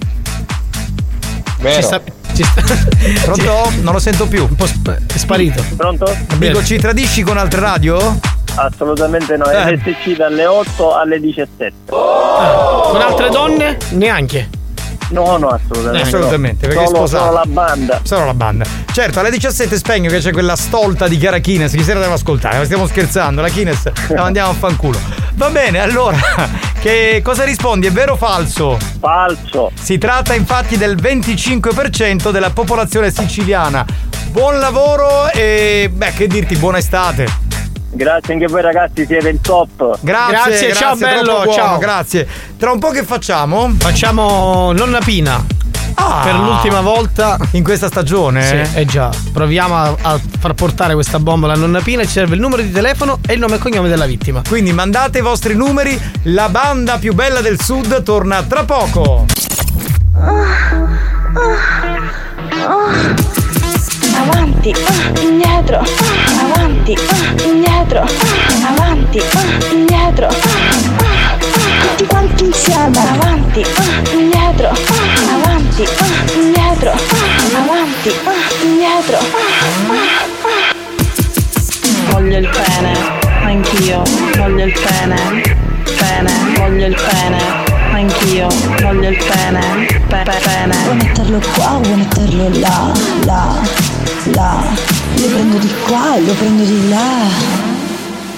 Ci 1.60 1.82
sta, 1.82 2.00
ci 2.34 2.42
sta- 2.44 2.62
Pronto? 3.24 3.72
Non 3.82 3.92
lo 3.94 3.98
sento 3.98 4.26
più. 4.26 4.46
è 4.56 5.16
sparito. 5.18 5.62
Pronto? 5.76 6.14
Dico, 6.36 6.62
ci 6.64 6.78
tradisci 6.78 7.22
con 7.22 7.36
altre 7.36 7.60
radio? 7.60 8.18
Assolutamente 8.54 9.36
no, 9.36 9.44
Eh. 9.50 9.74
RSC 9.76 10.16
dalle 10.16 10.46
8 10.46 10.94
alle 10.96 11.20
17. 11.20 11.72
Con 11.86 13.00
altre 13.00 13.28
donne? 13.30 13.76
Neanche. 13.90 14.48
No, 15.10 15.36
no, 15.38 15.48
assolutamente. 15.48 16.06
Assolutamente, 16.06 16.66
no. 16.66 16.72
perché 16.74 16.86
solo, 16.88 17.06
solo 17.06 17.32
la 17.32 17.44
banda. 17.46 18.00
Solo 18.02 18.24
la 18.26 18.34
banda. 18.34 18.64
Certo, 18.92 19.20
alle 19.20 19.30
17 19.30 19.76
spegno 19.76 20.10
che 20.10 20.18
c'è 20.18 20.32
quella 20.32 20.56
stolta 20.56 21.08
di 21.08 21.16
Chiara 21.16 21.38
Kines. 21.38 21.72
Chi 21.72 21.82
se 21.82 21.94
la 21.94 22.00
deve 22.00 22.14
ascoltare? 22.14 22.58
Ma 22.58 22.64
stiamo 22.64 22.86
scherzando, 22.86 23.40
la 23.40 23.48
Kines 23.48 23.90
la 24.08 24.22
mandiamo 24.22 24.50
a 24.50 24.54
fanculo. 24.54 24.98
Va 25.34 25.50
bene, 25.50 25.78
allora, 25.80 26.18
che 26.80 27.20
cosa 27.24 27.44
rispondi? 27.44 27.86
È 27.86 27.92
vero 27.92 28.14
o 28.14 28.16
falso? 28.16 28.76
Falso. 28.98 29.70
Si 29.80 29.96
tratta 29.96 30.34
infatti 30.34 30.76
del 30.76 30.96
25% 30.96 32.30
della 32.30 32.50
popolazione 32.50 33.10
siciliana. 33.10 33.86
Buon 34.30 34.58
lavoro 34.58 35.30
e 35.30 35.90
beh, 35.92 36.12
che 36.12 36.26
dirti, 36.26 36.56
buona 36.56 36.78
estate. 36.78 37.47
Grazie 37.98 38.34
anche 38.34 38.46
voi 38.46 38.62
ragazzi, 38.62 39.04
siete 39.06 39.28
il 39.28 39.40
top. 39.40 39.98
Grazie, 40.02 40.32
Grazie, 40.32 40.72
ciao, 40.72 40.96
troppo 40.96 41.14
bello, 41.14 41.32
buono, 41.32 41.52
ciao. 41.52 41.78
Grazie. 41.78 42.28
Tra 42.56 42.70
un 42.70 42.78
po' 42.78 42.90
che 42.90 43.02
facciamo? 43.02 43.74
Facciamo 43.76 44.70
nonna 44.70 45.00
Pina. 45.00 45.44
Ah. 45.94 46.20
Per 46.22 46.32
l'ultima 46.32 46.80
volta. 46.80 47.36
In 47.52 47.64
questa 47.64 47.88
stagione? 47.88 48.68
Sì, 48.70 48.78
eh 48.78 48.84
già. 48.84 49.10
Proviamo 49.32 49.74
a, 49.74 49.96
a 50.00 50.20
far 50.38 50.54
portare 50.54 50.94
questa 50.94 51.18
bomba 51.18 51.46
alla 51.46 51.56
nonna 51.56 51.80
Pina. 51.80 52.04
Ci 52.04 52.10
serve 52.10 52.36
il 52.36 52.40
numero 52.40 52.62
di 52.62 52.70
telefono 52.70 53.18
e 53.26 53.32
il 53.32 53.40
nome 53.40 53.56
e 53.56 53.58
cognome 53.58 53.88
della 53.88 54.06
vittima. 54.06 54.42
Quindi 54.46 54.70
mandate 54.72 55.18
i 55.18 55.22
vostri 55.22 55.56
numeri. 55.56 56.00
La 56.22 56.48
banda 56.48 56.98
più 56.98 57.14
bella 57.14 57.40
del 57.40 57.60
sud 57.60 58.04
torna 58.04 58.44
tra 58.44 58.62
poco. 58.62 59.26
Avanti, 60.14 60.86
ah, 61.34 61.78
indietro, 62.46 62.68
ah, 62.68 63.47
avanti, 64.28 64.72
ah, 64.72 65.20
indietro, 65.22 65.78
ah, 65.78 66.40
avanti, 68.74 69.18
ah, 69.18 69.72
indietro, 69.72 70.26
ah, 70.26 70.34
ah, 70.98 71.38
tutti 71.80 72.06
quanti 72.06 72.44
insieme, 72.44 72.98
avanti, 72.98 73.64
indietro, 74.12 74.70
avanti, 75.32 75.84
indietro, 76.34 76.92
avanti, 77.56 78.12
indietro. 78.62 79.18
Voglio 82.10 82.38
il 82.38 82.48
pene, 82.48 82.92
anch'io, 83.42 84.02
voglio 84.36 84.64
il 84.64 84.72
pene, 84.72 85.42
pene, 85.96 86.32
voglio 86.56 86.86
il 86.86 86.94
pene, 86.94 87.67
anch'io, 87.98 88.48
voglio 88.80 89.08
il 89.08 89.16
pene, 89.16 89.60
pe- 90.06 90.22
pe- 90.22 90.40
pene. 90.42 90.76
Vuoi 90.84 90.96
metterlo 90.96 91.40
qua, 91.54 91.78
vuoi 91.82 91.96
metterlo 91.96 92.48
là, 92.60 92.92
là, 93.24 93.54
là. 94.34 94.62
Lo 95.16 95.26
prendo 95.26 95.58
di 95.58 95.74
qua 95.86 96.14
e 96.16 96.20
lo 96.22 96.32
prendo 96.34 96.62
di 96.64 96.88
là. 96.88 97.26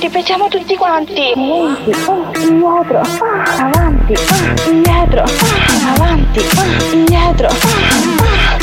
Ripetiamo 0.01 0.49
tutti 0.49 0.77
quanti. 0.77 1.13
Avanti, 1.35 1.91
ah, 1.91 2.39
indietro, 2.39 3.01
ah, 3.01 3.65
avanti, 3.65 4.15
ah, 4.15 4.71
indietro, 4.71 5.23
ah, 5.23 5.93
avanti, 5.95 6.41
ah, 6.57 6.93
indietro. 6.93 7.49
ah, 7.49 7.53
ah, 7.53 8.25
ah, 8.25 8.59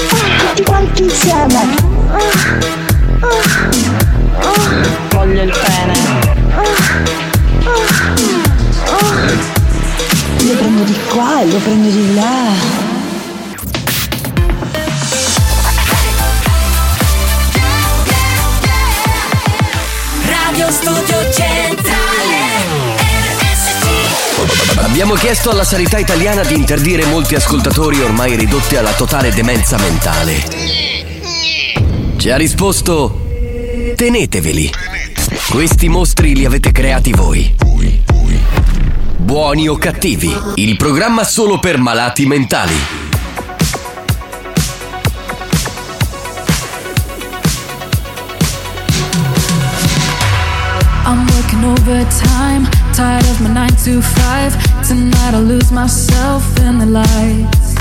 Tutti 0.47 0.63
quanti 0.63 1.03
insieme. 1.03 1.75
Ah, 2.09 2.17
ah, 3.19 3.27
ah, 4.39 4.69
Voglio 5.09 5.41
il 5.43 5.51
pene, 5.51 5.93
ah, 6.55 6.61
ah. 8.85 9.56
Lo 10.39 10.53
prendo 10.55 10.83
di 10.83 10.95
qua 11.09 11.41
e 11.41 11.47
lo 11.47 11.57
prendo 11.57 11.89
di 11.89 12.13
là. 12.13 12.53
Radio 20.25 20.71
Studio 20.71 21.31
Centrale 21.31 22.07
Abbiamo 24.77 25.15
chiesto 25.15 25.49
alla 25.49 25.63
sanità 25.63 25.97
italiana 25.97 26.43
di 26.43 26.55
interdire 26.55 27.05
molti 27.05 27.35
ascoltatori 27.35 28.01
ormai 28.01 28.35
ridotti 28.35 28.75
alla 28.77 28.93
totale 28.93 29.31
demenza 29.31 29.77
mentale. 29.77 30.43
Ci 32.15 32.29
ha 32.29 32.37
risposto: 32.37 33.27
teneteveli. 33.95 34.71
Questi 35.49 35.89
mostri 35.89 36.35
li 36.35 36.45
avete 36.45 36.71
creati 36.71 37.11
voi. 37.11 37.55
Buoni 39.19 39.67
o 39.67 39.75
cattivi, 39.77 40.31
il 40.55 40.77
programma 40.77 41.23
solo 41.23 41.59
per 41.59 41.79
malati 41.79 42.27
mentali. 42.27 42.75
I'm 51.03 51.25
working 51.27 51.63
overtime, 51.63 52.69
tired 52.93 53.25
of 53.25 53.39
my 53.41 53.49
9 53.49 53.75
to 53.85 54.01
5. 54.01 54.87
Tonight 54.87 55.33
I 55.33 55.39
lose 55.39 55.71
myself 55.71 56.43
in 56.59 56.77
the 56.77 56.85
lights. 56.85 57.73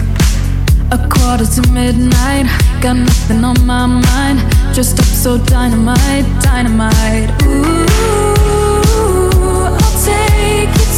A 0.91 0.99
quarter 1.09 1.47
to 1.47 1.71
midnight, 1.71 2.47
got 2.81 2.97
nothing 2.97 3.45
on 3.45 3.57
my 3.65 3.87
mind. 3.87 4.41
Just 4.73 4.99
up 4.99 5.05
so 5.05 5.37
dynamite, 5.37 6.25
dynamite. 6.41 7.31
Ooh, 7.45 8.36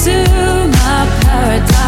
take 0.08 0.28
you 0.28 0.34
to 0.34 0.68
my 0.68 1.20
paradise. 1.22 1.87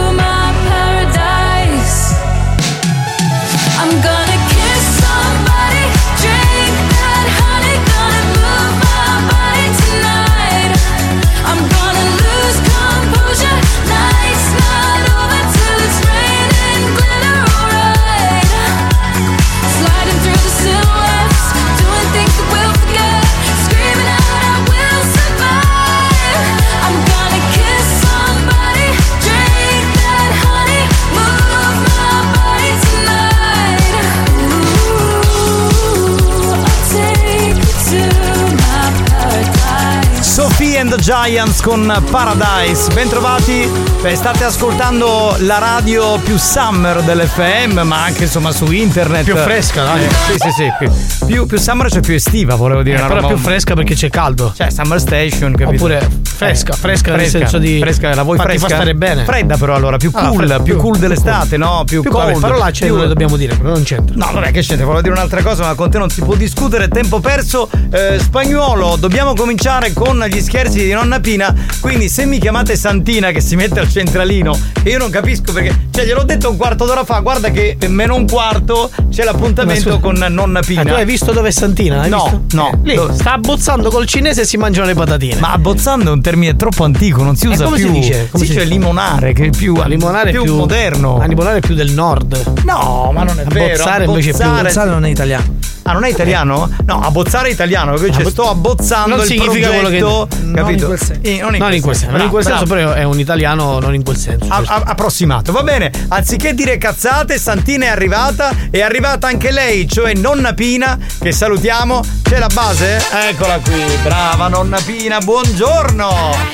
Giants 41.15 41.59
con 41.59 41.93
Paradise, 42.09 42.89
bentrovati. 42.93 43.69
Beh, 44.01 44.15
state 44.15 44.45
ascoltando 44.45 45.35
la 45.39 45.57
radio 45.57 46.17
più 46.19 46.37
summer 46.37 47.01
dell'FM, 47.01 47.81
ma 47.83 48.03
anche 48.05 48.23
insomma 48.23 48.51
su 48.53 48.71
internet. 48.71 49.25
Più 49.25 49.35
fresca, 49.35 49.83
dai. 49.83 50.05
Eh, 50.05 50.09
sì, 50.09 50.37
sì, 50.39 50.49
sì. 50.51 50.71
Più, 50.79 51.25
più, 51.27 51.45
più 51.47 51.57
summer 51.59 51.91
cioè 51.91 51.99
più 51.99 52.13
estiva, 52.13 52.55
volevo 52.55 52.81
dire. 52.81 52.95
Eh, 52.97 53.01
però 53.01 53.15
roba- 53.15 53.27
più 53.27 53.35
fresca 53.37 53.73
perché 53.73 53.93
c'è 53.93 54.09
caldo. 54.09 54.53
Cioè, 54.55 54.69
Summer 54.71 54.99
Station, 55.01 55.51
capito? 55.53 55.83
Oppure 55.83 56.09
fresca, 56.23 56.73
fresca 56.73 57.13
nel 57.15 57.27
senso 57.27 57.57
di- 57.57 57.79
Fresca, 57.79 58.15
la 58.15 58.23
vuoi 58.23 58.37
ma 58.37 58.43
ti 58.43 58.49
fresca? 58.51 58.67
fa 58.69 58.73
stare 58.75 58.95
bene. 58.95 59.25
Fredda 59.25 59.57
però 59.57 59.75
allora, 59.75 59.97
più 59.97 60.11
Ah, 60.13 60.27
cool, 60.27 60.37
fredda, 60.37 60.55
più 60.61 60.73
più- 60.75 60.77
cool 60.81 60.97
dell'estate, 60.97 61.57
no? 61.57 61.83
Più, 61.85 62.01
Più 62.01 62.09
cold. 62.09 62.27
vabbè, 62.27 62.39
parolacce 62.39 62.85
più- 62.85 63.05
dobbiamo 63.05 63.35
dire, 63.35 63.55
però 63.57 63.73
non 63.73 63.83
c'entra. 63.83 64.15
No, 64.15 64.29
vabbè, 64.33 64.51
che 64.51 64.61
c'entra, 64.61 64.85
volevo 64.85 65.01
dire 65.01 65.13
un'altra 65.13 65.43
cosa, 65.43 65.65
ma 65.65 65.73
con 65.75 65.91
te 65.91 65.97
non 65.97 66.09
si 66.09 66.21
può 66.21 66.35
discutere, 66.35 66.87
tempo 66.87 67.19
perso. 67.19 67.69
Eh, 67.91 68.17
spagnuolo, 68.17 68.95
dobbiamo 68.97 69.33
cominciare 69.35 69.91
con 69.93 70.23
gli 70.29 70.39
scherzi 70.39 70.83
di 70.85 70.93
nonna 71.01 71.19
Pina. 71.19 71.53
Quindi, 71.79 72.09
se 72.09 72.25
mi 72.25 72.39
chiamate 72.39 72.75
Santina 72.75 73.31
che 73.31 73.41
si 73.41 73.55
mette 73.55 73.79
al 73.79 73.89
centralino, 73.89 74.57
e 74.83 74.89
io 74.91 74.97
non 74.97 75.09
capisco 75.09 75.51
perché. 75.51 75.87
Cioè, 75.91 76.05
gliel'ho 76.05 76.23
detto 76.23 76.49
un 76.49 76.57
quarto 76.57 76.85
d'ora 76.85 77.03
fa, 77.03 77.19
guarda 77.19 77.49
che 77.49 77.77
meno 77.87 78.15
un 78.15 78.27
quarto 78.27 78.89
c'è 79.09 79.23
l'appuntamento 79.23 79.99
con 79.99 80.15
nonna 80.29 80.59
Pina. 80.61 80.81
Eh, 80.81 80.85
tu 80.85 80.93
hai 80.93 81.05
visto 81.05 81.31
dove 81.31 81.49
è 81.49 81.51
Santina? 81.51 82.01
Hai 82.01 82.09
No, 82.09 82.23
visto? 82.23 82.55
no. 82.55 82.71
Eh, 82.71 82.77
lì, 82.83 82.95
Dove? 82.95 83.13
sta 83.13 83.33
abbozzando 83.33 83.89
col 83.89 84.05
cinese 84.05 84.41
e 84.41 84.45
si 84.45 84.57
mangiano 84.57 84.87
le 84.87 84.93
patatine. 84.93 85.39
Ma 85.39 85.51
abbozzando 85.53 86.09
è 86.09 86.13
un 86.13 86.21
termine 86.21 86.55
troppo 86.55 86.83
antico, 86.83 87.23
non 87.23 87.35
si 87.35 87.45
Eh, 87.45 87.49
usa 87.49 87.63
come 87.65 87.77
più. 87.77 87.87
si 87.87 87.91
dice? 87.91 88.27
Come 88.31 88.43
si 88.45 88.51
si 88.51 88.57
dice 88.57 88.65
limonare, 88.67 89.33
che 89.33 89.45
è 89.45 89.49
più, 89.49 89.81
limonare 89.85 90.31
più, 90.31 90.43
più 90.43 90.55
moderno. 90.55 91.19
A 91.19 91.25
limonare 91.25 91.57
è 91.57 91.61
più 91.61 91.75
del 91.75 91.91
nord. 91.91 92.61
No, 92.65 93.11
ma 93.13 93.23
non 93.23 93.39
è 93.39 93.43
vero. 93.45 93.73
Abbozzare 93.73 94.05
invece 94.05 94.29
è 94.29 94.33
più- 94.35 94.45
Abbozzare 94.45 94.89
non 94.89 95.05
è 95.05 95.09
italiano. 95.09 95.55
Ah, 95.83 95.93
non 95.93 96.03
è 96.03 96.09
italiano? 96.09 96.69
No, 96.85 97.01
abbozzare 97.01 97.49
è 97.49 97.51
italiano, 97.51 97.93
perché 97.93 98.11
cioè, 98.13 98.29
sto 98.29 98.49
abbozzando 98.49 99.15
non 99.15 99.19
il 99.21 99.25
significa 99.25 99.69
quello 99.69 99.89
che 99.89 99.97
progetto, 99.97 100.27
non 100.41 100.53
capito? 100.53 100.81
in 100.81 100.85
quel 100.85 100.99
senso. 100.99 101.21
Eh, 101.23 101.39
non 101.41 101.73
in 101.73 101.81
quel 101.81 101.95
senso, 101.95 102.11
non 102.11 102.21
in 102.21 102.29
quel 102.29 102.43
senso, 102.45 102.65
però 102.65 102.91
è 102.93 103.03
un 103.03 103.19
italiano 103.19 103.79
non 103.79 103.93
in 103.95 104.03
quel 104.03 104.17
senso. 104.17 104.45
A- 104.47 104.61
a- 104.65 104.83
approssimato, 104.85 105.51
va 105.51 105.63
bene. 105.63 105.91
Anziché 106.09 106.53
dire 106.53 106.77
cazzate, 106.77 107.37
Santina 107.39 107.85
è 107.85 107.89
arrivata. 107.89 108.51
È 108.69 108.79
arrivata 108.81 109.27
anche 109.27 109.51
lei, 109.51 109.87
cioè 109.87 110.13
nonna 110.13 110.53
Pina, 110.53 110.97
che 111.19 111.31
salutiamo. 111.31 112.01
C'è 112.23 112.37
la 112.39 112.49
base? 112.53 113.01
Eccola 113.29 113.57
qui, 113.59 113.83
brava 114.03 114.47
nonna 114.47 114.79
Pina, 114.85 115.19
buongiorno. 115.19 116.09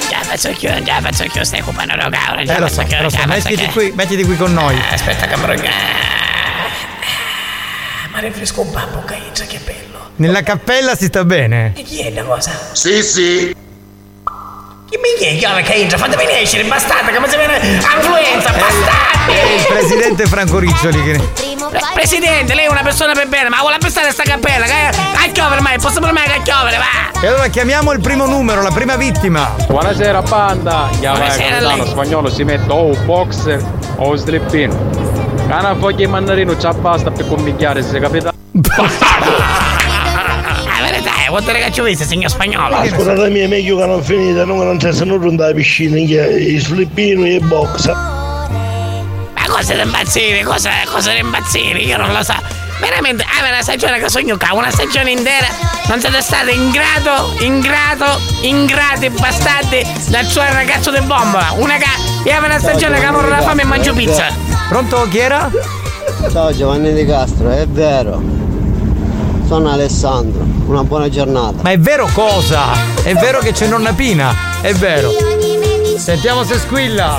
Già 0.10 0.22
faccio 0.22 0.50
chiudere, 0.52 0.84
già 0.84 1.00
faccio 1.02 1.24
chiudere, 1.24 1.46
stai 1.46 1.60
occupando 1.60 1.96
la 1.96 2.10
camera, 2.10 2.44
già 2.44 2.56
Eh, 2.56 2.60
lo 2.60 2.68
faccio 2.70 3.10
so, 3.10 3.18
già 3.18 3.28
faccio 3.28 3.72
qui, 3.74 3.92
mettiti 3.96 4.24
qui 4.24 4.38
con 4.38 4.54
noi. 4.54 4.76
Eh, 4.76 4.94
Aspetta 4.94 5.28
che 5.28 5.34
Ma 8.18 8.24
rinfresco 8.24 8.62
un 8.62 8.72
babbo, 8.72 9.04
Cainza, 9.06 9.46
che 9.46 9.60
bello. 9.64 10.10
Nella 10.16 10.42
cappella 10.42 10.96
si 10.96 11.06
sta 11.06 11.24
bene. 11.24 11.74
E 11.76 11.84
chi 11.84 12.00
è 12.00 12.12
la 12.12 12.24
cosa? 12.24 12.50
Sì, 12.72 13.04
sì. 13.04 13.56
Chi 14.90 14.98
mi 14.98 15.14
chiede? 15.20 15.38
Chiama 15.38 15.62
Cainza, 15.62 15.98
fatemi 15.98 16.24
escere, 16.32 16.64
bastardo, 16.64 17.12
come 17.14 17.30
si 17.30 17.38
viene 17.38 17.58
influenza, 17.58 18.50
bastardi! 18.50 19.34
È 19.34 19.54
il 19.60 19.66
presidente 19.68 20.26
Franco 20.26 20.58
Riccioli 20.58 21.04
che. 21.04 21.30
Presidente, 21.94 22.56
lei 22.56 22.66
è 22.66 22.70
una 22.70 22.82
persona 22.82 23.14
per 23.14 23.28
bene, 23.28 23.50
ma 23.50 23.60
vuole 23.60 23.76
appestare 23.76 24.10
sta 24.10 24.24
cappella, 24.24 24.66
che 24.66 24.74
a 24.74 25.32
chiovere 25.32 25.62
mai, 25.62 25.78
posso 25.78 26.00
per 26.00 26.12
me 26.12 26.24
che 26.24 26.40
a 26.40 26.42
chiovere, 26.42 26.78
va! 26.78 27.22
E 27.22 27.28
allora 27.28 27.48
chiamiamo 27.50 27.92
il 27.92 28.00
primo 28.00 28.26
numero, 28.26 28.64
la 28.64 28.72
prima 28.72 28.96
vittima. 28.96 29.54
Buonasera 29.68 30.24
banda, 30.24 30.90
chiama 31.00 31.18
il 31.18 31.34
Buonasera 31.36 31.60
lei. 31.60 31.88
spagnolo 31.88 32.30
si 32.32 32.44
mette 32.44 32.72
o 32.72 32.86
un 32.86 33.06
boxer 33.06 33.64
o 33.98 34.10
un 34.10 34.18
slippino. 34.18 35.27
Cana 35.48 35.76
foglia 35.76 35.98
di 35.98 36.08
mandarino 36.08 36.56
c'ha 36.58 36.74
basta 36.74 37.10
per 37.10 37.26
combicchiare 37.26 37.82
se 37.82 38.00
capita. 38.00 38.34
È, 41.28 41.64
che 41.64 41.72
ci 41.72 41.80
ho 41.80 41.84
visto, 41.84 42.04
signor 42.04 42.30
spagnolo? 42.30 42.76
Ascoltate 42.76 43.30
mia, 43.30 43.48
meglio 43.48 43.78
che 43.78 43.86
non 43.86 44.04
finite, 44.04 44.44
non, 44.44 44.58
non 44.58 44.78
c'è 44.78 44.92
nulla 45.06 45.32
da 45.32 45.54
piscina, 45.54 45.96
che 45.96 46.38
i 46.38 46.58
slippino 46.58 47.26
e 47.26 47.36
i 47.36 47.40
box. 47.40 47.88
Ma 47.88 49.46
cosa 49.48 49.74
da 49.76 49.84
impazzire, 49.84 50.44
cosa, 50.44 50.70
cosa 50.86 51.12
da 51.12 51.20
impazzire, 51.20 51.80
io 51.80 51.98
non 51.98 52.12
lo 52.12 52.24
so. 52.24 52.36
Veramente, 52.80 53.24
ah, 53.24 53.48
una 53.48 53.62
stagione 53.62 54.00
che 54.00 54.10
sogno 54.10 54.38
qua, 54.38 54.54
una 54.54 54.70
stagione 54.70 55.12
intera, 55.12 55.48
non 55.88 56.00
siete 56.00 56.22
state 56.22 56.52
in 56.52 56.70
grado, 56.70 57.34
in 57.40 57.60
grado, 57.60 58.20
ingrati, 58.42 59.10
bastardi 59.10 59.86
dal 60.10 60.26
suo 60.26 60.44
ragazzo 60.44 60.92
di 60.92 61.00
bombola. 61.02 61.54
Una 61.56 61.78
ca... 61.78 61.90
Io 62.24 62.44
una 62.44 62.60
stagione 62.60 63.00
che 63.00 63.10
morro 63.10 63.30
la 63.30 63.42
fame 63.42 63.64
e 63.64 63.66
mangio 63.66 63.94
pizza. 63.94 64.28
Pronto, 64.70 65.08
chi 65.10 65.18
era? 65.18 65.50
Ciao 66.32 66.56
Giovanni 66.56 66.94
Di 66.94 67.06
Castro, 67.06 67.50
è 67.50 67.66
vero. 67.68 68.22
Sono 69.48 69.72
Alessandro, 69.72 70.44
una 70.66 70.84
buona 70.84 71.10
giornata. 71.10 71.62
Ma 71.62 71.72
è 71.72 71.80
vero 71.80 72.10
cosa? 72.14 72.74
È 73.02 73.14
vero 73.14 73.40
che 73.40 73.54
c'è 73.54 73.66
nonna 73.68 73.94
Pina? 73.94 74.36
È 74.62 74.74
vero. 74.74 75.10
Sentiamo 75.98 76.44
se 76.44 76.60
squilla. 76.60 77.18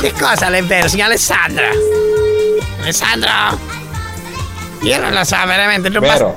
Che 0.00 0.12
cosa 0.18 0.48
è 0.48 0.62
vero, 0.64 0.88
signor 0.88 1.06
Alessandra? 1.06 1.68
Alessandro? 2.80 3.78
Io 4.82 4.98
non 4.98 5.12
lo 5.12 5.24
so, 5.24 5.36
veramente. 5.44 5.88
Non 5.88 6.00
Vero. 6.00 6.34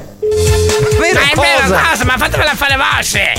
Vero 0.99 1.19
ma 1.19 1.31
è 1.31 1.35
vero 1.35 1.61
cosa? 1.61 1.81
cosa? 1.89 2.05
Ma 2.05 2.17
fatemela 2.17 2.55
fare 2.55 2.75
vostre! 2.77 3.33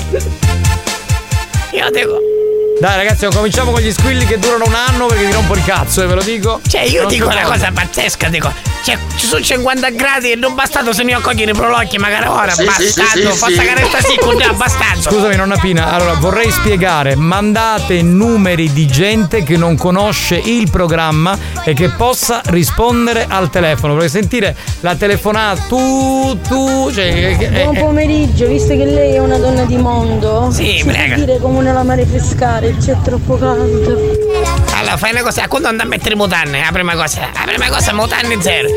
Io 1.71 1.89
dico. 1.91 2.34
Dai 2.85 2.97
ragazzi, 2.97 3.25
cominciamo 3.33 3.71
con 3.71 3.81
gli 3.81 3.91
squilli 3.91 4.27
che 4.27 4.37
durano 4.37 4.65
un 4.67 4.75
anno 4.75 5.07
perché 5.07 5.25
vi 5.25 5.31
rompo 5.31 5.55
il 5.55 5.63
cazzo, 5.63 6.03
e 6.03 6.05
ve 6.05 6.13
lo 6.13 6.21
dico. 6.21 6.61
Cioè, 6.67 6.81
io 6.81 7.01
Non 7.01 7.11
dico 7.11 7.25
una 7.25 7.41
cosa. 7.41 7.53
cosa 7.53 7.71
pazzesca, 7.73 8.27
dico. 8.29 8.53
Cioè, 8.83 8.99
ci 9.15 9.25
sono 9.25 9.41
50 9.41 9.89
gradi 9.89 10.31
e 10.33 10.35
non 10.35 10.53
bastato 10.53 10.93
se 10.93 11.01
ho 11.15 11.19
cogliere 11.19 11.49
i 11.49 11.53
prolocchi, 11.55 11.97
magari 11.97 12.27
ora, 12.27 12.51
Sì, 12.51 12.61
sì, 12.77 12.87
sì, 12.89 13.01
bastardo, 13.01 13.31
sì, 13.33 13.53
sì. 13.53 13.59
che 13.59 13.73
resta 13.73 13.99
sì, 14.01 14.15
con 14.19 14.37
già 14.37 14.53
bastardo. 14.53 15.01
Scusami 15.01 15.35
nonna 15.35 15.57
Pina, 15.57 15.91
allora 15.91 16.13
vorrei 16.13 16.51
spiegare, 16.51 17.15
mandate 17.15 18.03
numeri 18.03 18.71
di 18.71 18.85
gente 18.85 19.41
che 19.41 19.57
non 19.57 19.75
conosce 19.75 20.35
il 20.35 20.69
programma 20.69 21.35
e 21.63 21.73
che 21.73 21.89
possa 21.89 22.41
rispondere 22.45 23.25
al 23.27 23.49
telefono, 23.49 23.93
perché 23.95 24.09
sentire 24.09 24.55
la 24.81 24.93
telefonata 24.93 25.59
tu, 25.67 26.39
tu, 26.47 26.91
cioè... 26.93 27.35
che- 27.39 27.49
Buon 27.49 27.75
eh, 27.75 27.79
pomeriggio, 27.79 28.45
visto 28.45 28.75
che 28.77 28.85
lei 28.85 29.15
è 29.15 29.17
una 29.17 29.39
donna 29.39 29.63
di 29.63 29.77
mondo. 29.77 30.49
Sì, 30.51 30.83
prega. 30.85 31.15
può 31.15 31.25
dire 31.25 31.39
come 31.39 31.61
nella 31.63 31.81
mare 31.81 32.05
frescare, 32.05 32.74
c'è 32.77 32.95
troppo 33.03 33.37
caldo. 33.37 33.97
Allora, 34.73 34.97
fai 34.97 35.11
una 35.11 35.21
cosa, 35.21 35.47
quando 35.47 35.67
andare 35.67 35.87
a 35.87 35.91
mettere 35.91 36.15
i 36.15 36.17
mutanne, 36.17 36.61
la 36.61 36.71
prima 36.71 36.95
cosa, 36.95 37.21
la 37.33 37.43
prima 37.45 37.67
cosa, 37.67 37.93
mutanne 37.93 38.41
zero. 38.41 38.67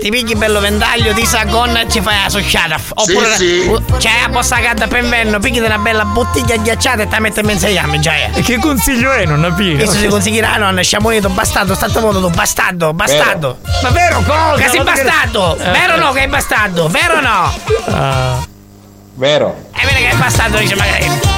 Ti 0.00 0.08
pigli 0.08 0.34
bello 0.34 0.60
ventaglio, 0.60 1.12
ti 1.12 1.26
sa 1.26 1.44
gonna 1.44 1.82
e 1.82 1.88
ci 1.90 2.00
fai 2.00 2.22
la 2.22 2.30
sociata. 2.30 2.78
Oppure 2.94 3.36
sì. 3.36 3.66
uh, 3.68 3.82
c'hai 3.98 4.22
la 4.22 4.28
posta 4.30 4.58
calda 4.58 4.86
per 4.86 5.02
inverno, 5.04 5.38
pigli 5.40 5.58
una 5.58 5.76
bella 5.76 6.06
bottiglia 6.06 6.56
ghiacciata 6.56 7.02
e 7.02 7.04
te 7.06 7.10
la 7.10 7.20
metti 7.20 7.40
in 7.40 7.46
mezzo 7.46 7.66
agli 7.66 7.98
già 7.98 8.14
è. 8.14 8.30
E 8.32 8.40
che 8.40 8.58
consiglio 8.58 9.12
è, 9.12 9.26
nonna 9.26 9.50
Pina? 9.52 9.76
Questo 9.76 9.98
si 9.98 10.06
consiglierà, 10.06 10.56
nonna, 10.56 10.80
sciamonito, 10.80 11.28
bastardo, 11.28 11.74
stato 11.74 12.00
modo, 12.00 12.20
tu 12.20 12.30
bastardo, 12.30 12.94
bastardo. 12.94 13.58
Ma 13.82 13.90
vero 13.90 14.22
cosa? 14.22 14.62
Che 14.62 14.68
sei 14.68 14.82
perché- 14.82 15.02
bastardo? 15.02 15.58
Eh. 15.58 15.70
Vero 15.70 15.94
o 15.94 15.96
no 15.98 16.12
che 16.12 16.22
è 16.22 16.28
bastardo? 16.28 16.88
Vero 16.88 17.16
o 17.16 17.20
no? 17.20 17.54
Ah, 17.94 18.48
Vero. 19.20 19.68
È 19.70 19.84
vero 19.84 19.98
che 19.98 20.08
è 20.08 20.16
bastardo, 20.16 20.56
dice 20.56 20.76
magari. 20.76 21.29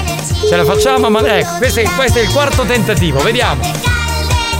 Ce 0.52 0.58
la 0.58 0.64
facciamo, 0.66 1.08
ma 1.08 1.38
ecco, 1.38 1.56
questo 1.56 1.80
è, 1.80 1.84
questo 1.96 2.18
è 2.18 2.22
il 2.22 2.30
quarto 2.30 2.64
tentativo, 2.64 3.20
vediamo. 3.20 3.62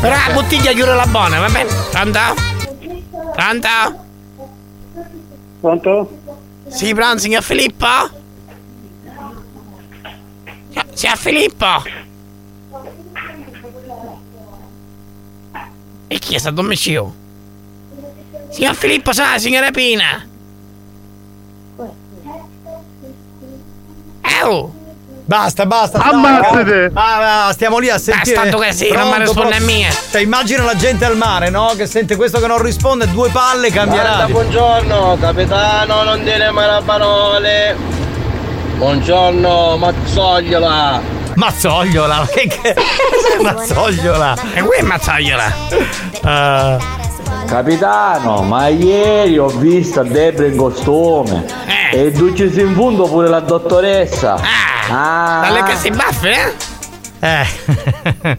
Però 0.00 0.14
la 0.14 0.32
bottiglia 0.32 0.72
chiude 0.72 0.94
la 0.94 1.04
buona, 1.04 1.38
va 1.38 1.48
bene? 1.50 1.70
Pronto? 1.90 2.18
Pronto? 3.34 3.68
Pronto? 5.60 6.18
Sì, 6.68 6.94
pronto, 6.94 7.18
signor 7.18 7.42
Filippo? 7.42 7.86
Signor 10.94 11.18
Filippo? 11.18 11.82
E 16.06 16.18
chi 16.18 16.34
è 16.34 16.38
stato 16.38 16.54
domicilio? 16.54 17.14
Signor 18.48 18.74
Filippo, 18.76 19.12
sa, 19.12 19.36
signora 19.36 19.70
Pina? 19.70 20.26
Eh, 24.22 24.42
oh! 24.44 24.80
Basta, 25.24 25.66
basta. 25.66 25.98
Ammazzate! 25.98 26.90
Ah, 26.94 27.46
ah, 27.46 27.52
stiamo 27.52 27.78
lì 27.78 27.88
a 27.88 27.98
sentire. 27.98 28.34
tanto 28.34 28.58
che 28.58 28.72
sì, 28.72 28.90
non 28.92 29.08
mi 29.08 29.18
risponde 29.18 29.56
a 29.56 29.60
mia. 29.60 29.90
Cioè, 29.90 30.20
immagina 30.20 30.64
la 30.64 30.74
gente 30.74 31.04
al 31.04 31.16
mare, 31.16 31.48
no? 31.48 31.72
Che 31.76 31.86
sente 31.86 32.16
questo 32.16 32.40
che 32.40 32.46
non 32.46 32.60
risponde, 32.60 33.08
due 33.10 33.30
palle, 33.30 33.70
radio. 33.72 34.28
buongiorno, 34.28 35.16
capitano, 35.20 36.02
non 36.02 36.24
dire 36.24 36.50
mai 36.50 36.82
parole. 36.82 37.76
Buongiorno, 38.76 39.76
mazzogliola. 39.76 41.00
Mazzogliola, 41.34 42.28
che 42.30 42.46
che 42.46 42.74
Mazzogliola. 43.40 44.36
E 44.54 44.60
qui 44.60 44.76
è 44.78 44.82
Mazzogliola. 44.82 45.54
Ah, 46.22 46.78
Capitano, 47.46 48.42
ma 48.42 48.68
ieri 48.68 49.38
ho 49.38 49.46
visto 49.46 50.02
Debra 50.02 50.46
in 50.46 50.56
costume 50.56 51.44
e 51.92 52.10
ducisi 52.10 52.60
in 52.60 52.74
fondo 52.74 53.04
pure 53.04 53.28
la 53.28 53.40
dottoressa. 53.40 54.34
Ah, 54.34 54.71
Dalle 54.92 55.62
queste 55.62 55.90
baffe, 55.90 56.30
eh? 56.30 56.70
Eh. 57.20 58.38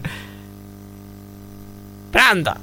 Pronto? 2.10 2.54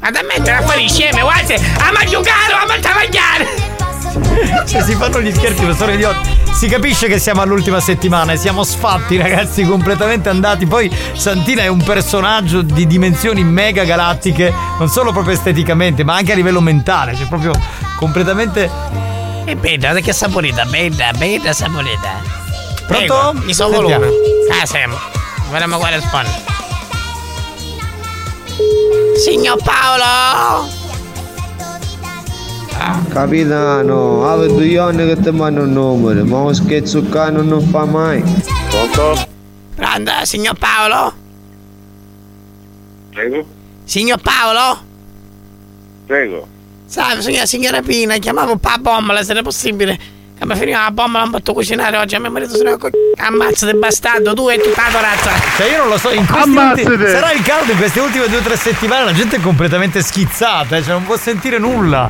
Vado 0.00 0.18
a 0.18 0.22
mettere 0.22 0.62
fuori 0.62 0.82
insieme, 0.82 1.20
guarda! 1.22 1.54
A 1.54 1.92
mangiare, 1.92 2.52
a 2.52 2.66
mangiare! 2.66 3.76
Cioè, 4.66 4.82
si 4.82 4.94
fanno 4.94 5.20
gli 5.20 5.32
scherzi, 5.32 5.64
ma 5.64 5.74
sono 5.74 5.92
idioti. 5.92 6.36
Si 6.52 6.68
capisce 6.68 7.08
che 7.08 7.18
siamo 7.18 7.40
all'ultima 7.40 7.80
settimana 7.80 8.32
e 8.32 8.36
siamo 8.36 8.64
sfatti, 8.64 9.16
ragazzi, 9.16 9.64
completamente 9.64 10.28
andati. 10.28 10.66
Poi 10.66 10.90
Santina 11.14 11.62
è 11.62 11.68
un 11.68 11.82
personaggio 11.82 12.62
di 12.62 12.86
dimensioni 12.86 13.44
mega 13.44 13.84
galattiche, 13.84 14.52
non 14.78 14.88
solo 14.88 15.12
proprio 15.12 15.34
esteticamente, 15.34 16.04
ma 16.04 16.16
anche 16.16 16.32
a 16.32 16.34
livello 16.34 16.60
mentale. 16.60 17.14
Cioè, 17.16 17.26
proprio 17.26 17.52
completamente. 17.96 19.16
E 19.48 19.56
bella, 19.56 19.94
che 19.94 20.12
saporita, 20.12 20.66
bella, 20.66 21.10
bella 21.16 21.54
saporita. 21.54 22.20
Pronto? 22.86 23.32
Mi 23.44 23.54
sono 23.54 23.76
Sentiamo. 23.76 24.04
voluto. 24.04 24.52
Ah, 24.52 24.66
siamo. 24.66 24.94
Vediamo 25.50 25.78
quale 25.78 25.96
risponde. 25.96 26.30
Signor 29.16 29.56
Paolo! 29.62 30.68
Capitano, 33.08 34.28
avete 34.28 34.52
due 34.52 34.78
anni 34.78 35.06
che 35.06 35.18
ti 35.18 35.30
mando 35.30 35.62
un 35.62 35.72
numero, 35.72 36.22
ma 36.26 36.40
un 36.40 36.54
scherzo 36.54 37.02
qua 37.04 37.30
non 37.30 37.66
fa 37.70 37.86
mai. 37.86 38.22
Pronto? 38.68 39.26
Pronto, 39.74 40.12
signor 40.24 40.58
Paolo? 40.58 41.12
Prego? 43.12 43.46
Signor 43.84 44.20
Paolo? 44.20 44.78
Prego. 46.04 46.56
Salve, 46.88 47.20
signora, 47.20 47.44
signora 47.44 47.82
Pina, 47.82 48.16
chiamavo 48.16 48.56
pa 48.56 48.76
bombola, 48.80 49.22
se 49.22 49.32
era 49.32 49.42
possibile. 49.42 49.98
Che 50.38 50.46
mi 50.46 50.54
finiva 50.54 50.84
la 50.84 50.90
bombola, 50.90 51.24
non 51.24 51.32
posso 51.32 51.52
cucinare 51.52 51.98
oggi, 51.98 52.14
a 52.14 52.20
mio 52.20 52.30
marito 52.30 52.56
se 52.56 52.62
ne 52.62 52.78
co- 52.78 52.88
Ammazzate 53.16 53.74
bastardo, 53.74 54.32
tu 54.32 54.48
e 54.48 54.56
tutta 54.56 54.84
la 54.90 55.00
razza. 55.00 55.30
Cioè, 55.58 55.70
io 55.70 55.78
non 55.78 55.88
lo 55.88 55.98
so, 55.98 56.10
in 56.12 56.24
questi 56.24 56.48
Ammazzate! 56.48 56.88
ultimi, 56.88 57.08
sarà 57.08 57.32
il 57.32 57.42
caldo 57.42 57.72
in 57.72 57.76
queste 57.76 58.00
ultime 58.00 58.28
due 58.28 58.38
o 58.38 58.40
tre 58.40 58.56
settimane, 58.56 59.04
la 59.04 59.12
gente 59.12 59.36
è 59.36 59.40
completamente 59.40 60.00
schizzata, 60.00 60.78
eh, 60.78 60.82
cioè 60.82 60.92
non 60.92 61.04
può 61.04 61.18
sentire 61.18 61.58
nulla. 61.58 62.08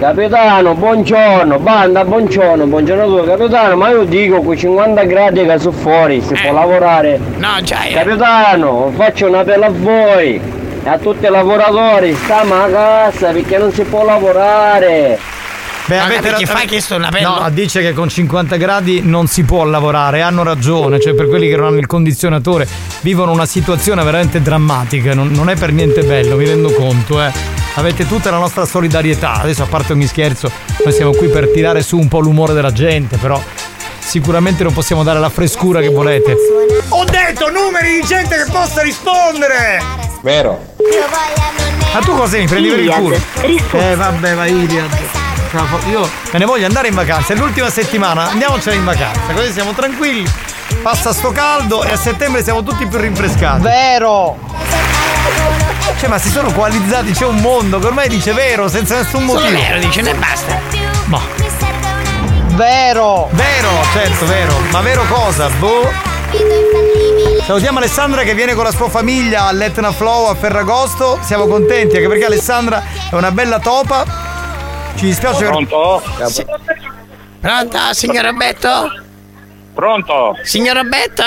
Capitano, 0.00 0.74
buongiorno, 0.74 1.58
banda, 1.60 2.04
buongiorno, 2.04 2.66
buongiorno 2.66 3.02
a 3.02 3.06
tutti, 3.06 3.28
capitano, 3.28 3.76
ma 3.76 3.90
io 3.90 4.02
dico 4.04 4.40
con 4.40 4.56
50 4.56 5.04
gradi 5.04 5.44
che 5.44 5.58
sono 5.60 5.76
fuori, 5.76 6.20
si 6.22 6.34
può 6.42 6.52
lavorare. 6.52 7.20
No, 7.36 7.60
già 7.62 7.82
è. 7.82 7.92
Capitano, 7.92 8.92
faccio 8.96 9.28
un 9.28 9.34
appello 9.36 9.66
a 9.66 9.70
voi 9.70 10.58
a 10.84 10.98
tutti 10.98 11.24
i 11.24 11.28
lavoratori, 11.28 12.14
stiamo 12.14 12.54
a 12.54 12.68
casa 12.68 13.30
perché 13.32 13.58
non 13.58 13.72
si 13.72 13.82
può 13.82 14.04
lavorare. 14.04 15.18
Beh, 15.86 15.98
avete 15.98 16.20
perché 16.20 16.44
ra- 16.44 16.54
fai 16.54 16.66
chiesto 16.66 16.94
un 16.94 17.04
appello? 17.04 17.40
No, 17.40 17.50
dice 17.50 17.80
che 17.80 17.92
con 17.92 18.08
50 18.08 18.56
gradi 18.56 19.00
non 19.02 19.26
si 19.26 19.42
può 19.42 19.64
lavorare, 19.64 20.22
hanno 20.22 20.42
ragione, 20.42 21.00
cioè 21.00 21.14
per 21.14 21.26
quelli 21.26 21.48
che 21.48 21.56
non 21.56 21.66
hanno 21.66 21.78
il 21.78 21.86
condizionatore 21.86 22.66
vivono 23.00 23.32
una 23.32 23.46
situazione 23.46 24.04
veramente 24.04 24.40
drammatica, 24.40 25.14
non, 25.14 25.30
non 25.30 25.50
è 25.50 25.56
per 25.56 25.72
niente 25.72 26.02
bello, 26.02 26.36
mi 26.36 26.46
rendo 26.46 26.72
conto, 26.72 27.20
eh. 27.20 27.32
Avete 27.74 28.06
tutta 28.06 28.30
la 28.30 28.38
nostra 28.38 28.64
solidarietà, 28.64 29.34
adesso 29.40 29.62
a 29.62 29.66
parte 29.66 29.92
ogni 29.92 30.06
scherzo, 30.06 30.50
noi 30.84 30.92
siamo 30.92 31.12
qui 31.12 31.28
per 31.28 31.50
tirare 31.50 31.82
su 31.82 31.98
un 31.98 32.08
po' 32.08 32.20
l'umore 32.20 32.52
della 32.52 32.72
gente, 32.72 33.16
però 33.16 33.40
sicuramente 33.98 34.62
non 34.62 34.72
possiamo 34.72 35.02
dare 35.02 35.18
la 35.18 35.28
frescura 35.28 35.80
che 35.80 35.88
volete. 35.88 36.36
Ho 36.88 37.04
detto 37.04 37.50
numeri 37.50 38.00
di 38.00 38.06
gente 38.06 38.36
che 38.36 38.50
possa 38.50 38.82
rispondere! 38.82 39.99
Vero? 40.22 40.58
Ma 41.92 42.00
tu 42.00 42.14
cosa 42.16 42.36
mi 42.36 42.46
prendi 42.46 42.68
per 42.68 42.78
il 42.78 42.90
culo? 42.90 43.16
Eh 43.72 43.94
vabbè, 43.94 44.34
va 44.34 44.46
Iliad. 44.46 44.98
Io 45.90 46.08
me 46.32 46.38
ne 46.38 46.44
voglio 46.44 46.66
andare 46.66 46.88
in 46.88 46.94
vacanza, 46.94 47.32
è 47.32 47.36
l'ultima 47.36 47.68
settimana, 47.70 48.28
andiamocene 48.30 48.76
in 48.76 48.84
vacanza, 48.84 49.32
così 49.32 49.50
siamo 49.52 49.72
tranquilli. 49.72 50.28
Passa 50.82 51.12
sto 51.12 51.32
caldo 51.32 51.82
e 51.82 51.90
a 51.90 51.96
settembre 51.96 52.44
siamo 52.44 52.62
tutti 52.62 52.86
più 52.86 52.98
rinfrescati. 52.98 53.62
Vero! 53.62 54.38
Cioè, 55.98 56.08
ma 56.08 56.18
si 56.18 56.30
sono 56.30 56.52
coalizzati, 56.52 57.10
c'è 57.10 57.26
un 57.26 57.36
mondo 57.36 57.78
che 57.80 57.86
ormai 57.86 58.08
dice 58.08 58.32
vero 58.32 58.68
senza 58.68 58.96
nessun 58.96 59.24
motivo. 59.24 59.50
vero, 59.50 59.78
dice, 59.80 60.00
ne 60.02 60.14
basta. 60.14 60.60
Ma 61.06 61.20
Vero! 62.54 63.28
vero, 63.32 63.68
certo, 63.92 64.26
vero. 64.26 64.54
Ma 64.70 64.80
vero 64.80 65.04
cosa? 65.08 65.48
Boh. 65.58 65.90
Salutiamo 67.44 67.78
Alessandra 67.78 68.22
che 68.22 68.34
viene 68.34 68.54
con 68.54 68.64
la 68.64 68.70
sua 68.70 68.88
famiglia 68.88 69.44
all'Etna 69.46 69.90
Flow 69.92 70.26
a 70.26 70.34
Ferragosto. 70.34 71.18
Siamo 71.22 71.46
contenti 71.46 71.96
anche 71.96 72.08
perché 72.08 72.24
Alessandra 72.26 72.82
è 73.10 73.14
una 73.14 73.32
bella 73.32 73.58
topa. 73.58 74.04
Ci 74.96 75.06
dispiace. 75.06 75.46
Pronto? 75.46 76.02
Sì. 76.26 76.44
Pronto, 77.40 77.78
signor 77.92 78.24
Roberto? 78.24 78.92
Pronto? 79.74 80.36
Signor 80.44 80.76
Roberto? 80.76 81.24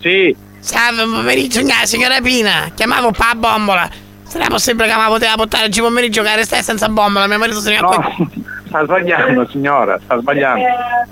Sì. 0.00 0.34
Salve, 0.58 1.04
buon 1.04 1.20
pomeriggio, 1.20 1.60
signora, 1.84 2.20
Pina. 2.20 2.70
Chiamavo 2.74 3.12
pa 3.12 3.34
bombola. 3.36 3.88
Sarà 4.26 4.46
possibile 4.48 4.88
che 4.88 4.94
mi 4.94 5.06
poteva 5.06 5.34
portare 5.36 5.66
oggi 5.66 5.80
pomeriggio 5.80 6.22
che 6.22 6.34
restai 6.34 6.62
senza 6.62 6.88
bombola? 6.88 7.26
Mio 7.26 7.38
marito 7.38 7.60
se 7.60 7.70
ne 7.70 7.80
No, 7.80 7.90
sta 8.68 8.84
sbagliando 8.84 9.46
signora, 9.48 9.98
sta 10.04 10.18
sbagliando. 10.18 10.64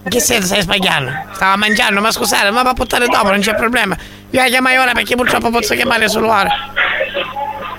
In 0.04 0.10
che 0.10 0.20
senso 0.20 0.46
stai 0.46 0.62
sbagliando? 0.62 1.10
Stava 1.32 1.56
mangiando, 1.56 2.00
ma 2.00 2.10
scusate, 2.10 2.50
ma 2.50 2.62
va 2.62 2.70
a 2.70 2.74
portare 2.74 3.06
dopo, 3.06 3.30
non 3.30 3.40
c'è 3.40 3.54
problema. 3.54 3.96
Io 4.30 4.40
la 4.40 4.48
chiamai 4.48 4.76
ora 4.76 4.92
perché 4.92 5.16
purtroppo 5.16 5.50
posso 5.50 5.74
chiamare 5.74 6.08
solo 6.08 6.28
ora. 6.28 6.50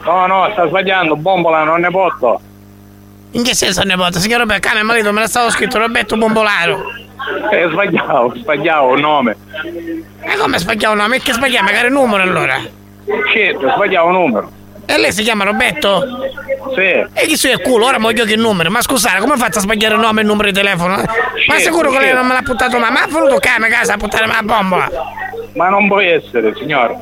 No, 0.03 0.25
no, 0.25 0.49
sta 0.51 0.67
sbagliando, 0.67 1.15
bombola, 1.15 1.63
non 1.63 1.81
ne 1.81 1.89
posso. 1.89 2.41
In 3.31 3.43
che 3.43 3.53
senso 3.53 3.83
ne 3.83 3.95
porta? 3.95 4.19
Signor 4.19 4.39
Roberto, 4.39 4.67
cane, 4.67 4.83
marito, 4.83 5.11
me 5.13 5.21
la 5.21 5.27
stavo 5.27 5.49
scritto 5.49 5.77
Roberto 5.77 6.17
Bombolaro. 6.17 6.81
Eh, 7.51 7.67
sbagliavo, 7.71 8.33
sbagliavo 8.35 8.95
il 8.95 9.01
nome. 9.01 9.35
E 10.21 10.37
come 10.37 10.57
sbagliavo 10.57 10.93
il 10.95 11.01
nome? 11.01 11.19
Che 11.19 11.33
sbagliamo? 11.33 11.65
Magari 11.67 11.87
il 11.87 11.93
numero 11.93 12.23
allora. 12.23 12.57
Certo, 13.33 13.69
sbagliavo 13.69 14.09
il 14.09 14.13
numero. 14.13 14.51
E 14.89 14.97
lei 14.97 15.11
si 15.11 15.21
chiama 15.23 15.43
Roberto? 15.43 16.01
Sì. 16.73 16.81
E 16.81 17.25
chi 17.27 17.35
sei 17.37 17.53
il 17.53 17.61
culo? 17.61 17.85
Ora 17.85 17.97
voglio 17.97 18.23
che 18.25 18.33
il 18.33 18.39
numero. 18.39 18.69
Ma 18.71 18.81
scusate, 18.81 19.19
come 19.19 19.35
faccio 19.35 19.59
a 19.59 19.61
sbagliare 19.61 19.95
il 19.95 19.99
nome 19.99 20.19
e 20.19 20.23
il 20.23 20.29
numero 20.29 20.47
di 20.47 20.53
telefono? 20.53 20.95
Ma 20.95 21.03
Certo, 21.05 21.61
sicuro 21.61 21.91
che 21.91 21.99
lei 21.99 22.13
non 22.13 22.25
me 22.25 22.33
l'ha 22.33 22.41
buttato 22.41 22.77
mai? 22.79 22.91
Ma 22.91 23.03
ha 23.03 23.07
voluto 23.07 23.37
cane 23.39 23.67
a 23.67 23.69
casa 23.69 23.93
a 23.93 23.97
buttare 23.97 24.25
la 24.27 24.41
bombola? 24.43 24.89
Ma 25.57 25.69
non 25.69 25.87
può 25.87 25.99
essere, 25.99 26.53
signora. 26.55 26.95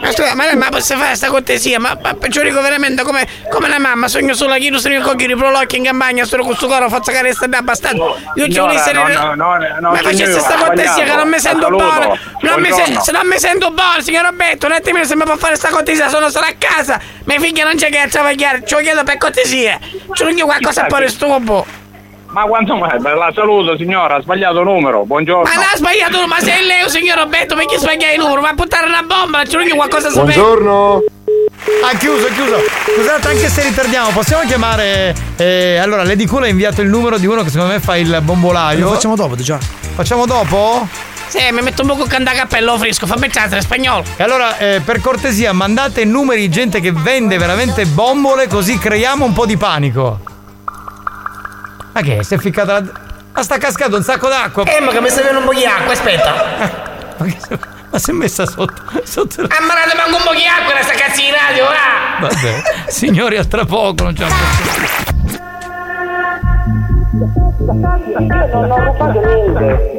Ma 0.00 0.10
scusa, 0.10 0.34
ma 0.34 0.52
ma 0.54 0.68
posso 0.68 0.96
fare 0.96 1.14
sta 1.14 1.28
cortesia? 1.28 1.78
Ma, 1.78 1.96
ma 2.02 2.12
peggiorico 2.14 2.60
veramente 2.60 3.02
come, 3.04 3.24
come 3.48 3.68
la 3.68 3.78
mamma, 3.78 4.08
sogno 4.08 4.34
solo 4.34 4.54
che 4.54 4.58
io 4.64 4.78
sono 4.78 4.94
in 4.94 5.02
cogliere 5.02 5.34
i 5.34 5.36
prolocchi 5.36 5.76
in 5.76 5.84
campagna, 5.84 6.24
sono 6.24 6.42
con 6.42 6.56
sto 6.56 6.66
coro, 6.66 6.88
faccio 6.88 7.12
che 7.12 7.22
resta 7.22 7.46
da 7.46 7.58
abbastanza. 7.58 8.02
Io 8.34 8.48
ci 8.48 8.58
voglio 8.58 8.72
essere. 8.72 8.98
no, 9.00 9.34
no, 9.34 9.34
no, 9.34 9.56
no, 9.80 9.90
ma 9.90 9.96
facesse 9.98 10.24
signora, 10.24 10.40
sta 10.40 10.54
ha 10.54 10.64
cortesia 10.64 11.04
che 11.04 11.14
non 11.14 11.28
mi 11.28 11.38
sento 11.38 11.68
buono. 11.68 12.18
Non 12.40 12.60
mi 12.60 12.66
se- 12.66 12.72
Buongiorno. 12.72 13.00
se 13.00 13.12
non 13.12 13.26
mi 13.28 13.38
sento 13.38 13.70
buono, 13.70 14.00
signor 14.00 14.24
Roberto, 14.24 14.66
un 14.66 14.72
attimino 14.72 15.04
se 15.04 15.14
mi 15.14 15.22
può 15.22 15.36
fare 15.36 15.54
sta 15.54 15.68
cortesia, 15.68 16.08
sono 16.08 16.28
solo 16.30 16.46
a 16.46 16.54
casa. 16.58 17.00
Mia 17.24 17.38
figlia 17.38 17.64
non 17.64 17.76
c'è 17.76 17.90
che 17.90 17.98
a 17.98 18.08
travagliare, 18.08 18.62
ci 18.66 18.74
lo 18.74 18.80
chiedo 18.80 19.04
per 19.04 19.18
cortesia. 19.18 19.78
Ci 20.12 20.24
voglio 20.24 20.46
qualcosa 20.46 20.84
per 20.84 21.08
stupo. 21.08 21.64
Ma 22.30 22.42
quanto 22.42 22.76
mai? 22.76 23.00
La 23.02 23.32
saluto, 23.34 23.76
signora, 23.76 24.16
ha 24.16 24.22
sbagliato 24.22 24.62
numero. 24.62 25.04
Buongiorno. 25.04 25.42
Ma 25.42 25.54
non 25.54 25.64
ha 25.64 25.76
sbagliato, 25.76 26.26
ma 26.28 26.38
sei 26.38 26.64
lei, 26.64 26.88
signor 26.88 27.18
Roberto, 27.18 27.56
perché 27.56 27.76
sbagliai 27.76 28.14
il 28.14 28.20
numero? 28.20 28.40
Ma 28.40 28.50
a 28.50 28.52
buttare 28.52 28.86
una 28.86 29.02
bomba, 29.02 29.44
ci 29.44 29.56
voglio 29.56 29.74
qualcosa 29.74 30.10
sapere. 30.10 30.38
Ha 30.40 31.96
chiuso, 31.98 32.26
ha 32.26 32.30
chiuso. 32.30 32.56
Scusate, 32.94 33.28
anche 33.28 33.48
se 33.48 33.62
ritardiamo, 33.62 34.10
possiamo 34.10 34.44
chiamare. 34.46 35.14
eh, 35.36 35.78
allora, 35.78 36.04
Lady 36.04 36.24
Cool 36.26 36.44
ha 36.44 36.46
inviato 36.46 36.82
il 36.82 36.88
numero 36.88 37.18
di 37.18 37.26
uno 37.26 37.42
che 37.42 37.50
secondo 37.50 37.72
me 37.72 37.80
fa 37.80 37.96
il 37.96 38.20
bombolaio. 38.22 38.84
Lo 38.84 38.92
facciamo 38.92 39.16
dopo, 39.16 39.34
già. 39.34 39.58
Facciamo 39.94 40.24
dopo? 40.24 40.86
Sì, 41.26 41.38
mi 41.52 41.62
metto 41.62 41.82
un 41.82 41.88
po' 41.88 41.96
con 41.96 42.06
canta 42.06 42.32
cappello 42.32 42.78
fresco, 42.78 43.06
il 43.06 43.56
in 43.56 43.62
spagnolo. 43.62 44.04
E 44.16 44.22
allora, 44.22 44.56
eh, 44.58 44.80
per 44.84 45.00
cortesia, 45.00 45.52
mandate 45.52 46.04
numeri 46.04 46.42
di 46.42 46.48
gente 46.48 46.80
che 46.80 46.92
vende 46.92 47.38
veramente 47.38 47.86
bombole, 47.86 48.46
così 48.46 48.78
creiamo 48.78 49.24
un 49.24 49.32
po' 49.32 49.46
di 49.46 49.56
panico. 49.56 50.29
Ma 51.92 52.00
che? 52.02 52.22
Si 52.22 52.34
è 52.34 52.38
ficcata 52.38 52.72
la. 52.72 52.82
Ma 53.32 53.42
sta 53.42 53.58
cascando 53.58 53.96
un 53.96 54.02
sacco 54.02 54.28
d'acqua! 54.28 54.64
Eh, 54.64 54.80
ma 54.80 54.90
che 54.90 55.00
mi 55.00 55.08
sta 55.08 55.20
venendo 55.20 55.40
un 55.40 55.46
po' 55.46 55.54
di 55.54 55.64
acqua, 55.64 55.92
aspetta. 55.92 56.32
Ma, 57.16 57.24
che 57.26 57.36
se- 57.38 57.58
ma 57.90 57.98
si 57.98 58.10
è 58.10 58.12
messa 58.12 58.44
sotto. 58.46 58.82
sotto 59.04 59.42
la- 59.42 59.48
Ah, 59.50 59.60
ma 59.62 59.74
non 59.74 59.96
manco 59.96 60.16
un 60.16 60.22
po' 60.24 60.34
di 60.34 60.44
acqua 60.46 60.72
nella 60.74 60.84
sta 60.84 60.94
cazzo 60.94 61.20
di 61.20 61.30
radio, 61.30 61.64
va! 61.64 62.18
Vabbè, 62.28 62.62
signori, 62.88 63.36
a 63.36 63.44
tra 63.44 63.64
poco, 63.64 64.02
non 64.04 64.14
c'è 64.14 64.26
Non 68.52 68.70
ho 68.70 68.76
rubato 68.84 69.20
niente. 69.20 69.98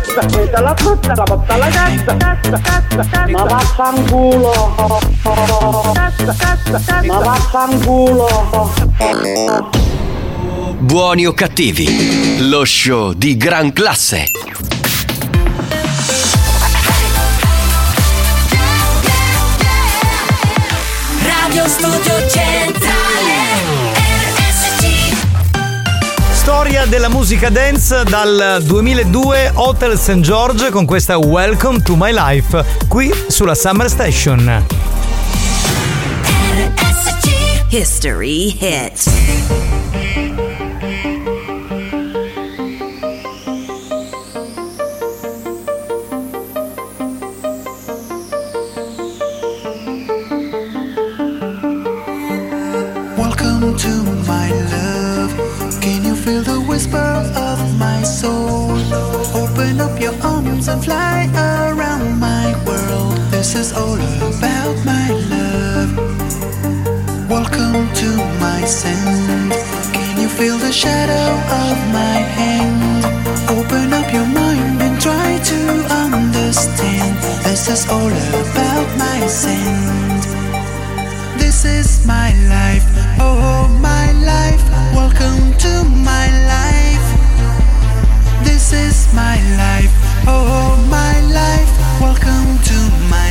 prendi 0.00 0.50
la 0.50 0.74
frutta 0.76 1.12
e 1.12 1.14
la 1.14 1.22
porta 1.22 1.54
alla 1.54 1.68
cassa, 1.68 2.16
cassa, 2.16 2.60
cassa, 2.60 3.08
cassa. 3.10 3.26
Ma 3.30 3.44
vaffanculo. 3.44 4.72
Cassa, 5.92 6.34
cassa, 6.36 6.72
cassa. 6.72 7.02
Ma 7.04 7.18
vaffanculo. 7.18 8.72
Buoni 10.78 11.26
o 11.26 11.32
cattivi, 11.32 12.48
lo 12.48 12.64
show 12.64 13.12
di 13.12 13.36
gran 13.36 13.72
classe. 13.72 14.30
Radio 21.22 21.68
Studio 21.68 22.28
Centrale 22.28 23.33
Storia 26.44 26.84
della 26.84 27.08
musica 27.08 27.48
dance 27.48 28.04
dal 28.04 28.60
2002 28.62 29.52
Hotel 29.54 29.98
St. 29.98 30.20
George 30.20 30.68
con 30.68 30.84
questa 30.84 31.16
Welcome 31.16 31.80
to 31.80 31.96
My 31.96 32.12
Life 32.12 32.62
qui 32.86 33.10
sulla 33.28 33.54
Summer 33.54 33.88
Station. 33.88 34.66
History 37.70 38.54
hit. 38.60 40.03
This 63.54 63.70
is 63.70 63.78
all 63.78 63.94
about 63.94 64.76
my 64.84 65.08
love. 65.30 65.94
Welcome 67.30 67.86
to 67.94 68.10
my 68.40 68.64
scent. 68.64 69.52
Can 69.94 70.20
you 70.20 70.28
feel 70.28 70.58
the 70.58 70.72
shadow 70.72 71.30
of 71.62 71.76
my 71.94 72.18
hand? 72.34 73.04
Open 73.48 73.92
up 73.92 74.12
your 74.12 74.26
mind 74.26 74.82
and 74.82 75.00
try 75.00 75.38
to 75.38 75.60
understand. 76.02 77.16
This 77.44 77.68
is 77.68 77.88
all 77.88 78.10
about 78.10 78.88
my 78.98 79.24
scent. 79.28 80.24
This 81.38 81.64
is 81.64 82.04
my 82.08 82.34
life, 82.50 82.84
oh 83.20 83.68
my 83.80 84.10
life. 84.32 84.64
Welcome 84.96 85.54
to 85.62 85.84
my 86.02 86.26
life. 86.50 87.06
This 88.44 88.72
is 88.72 89.06
my 89.14 89.38
life, 89.62 89.94
oh 90.26 90.74
my 90.90 91.20
life. 91.30 91.70
Welcome 92.00 92.58
to 92.70 92.78
my 93.08 93.23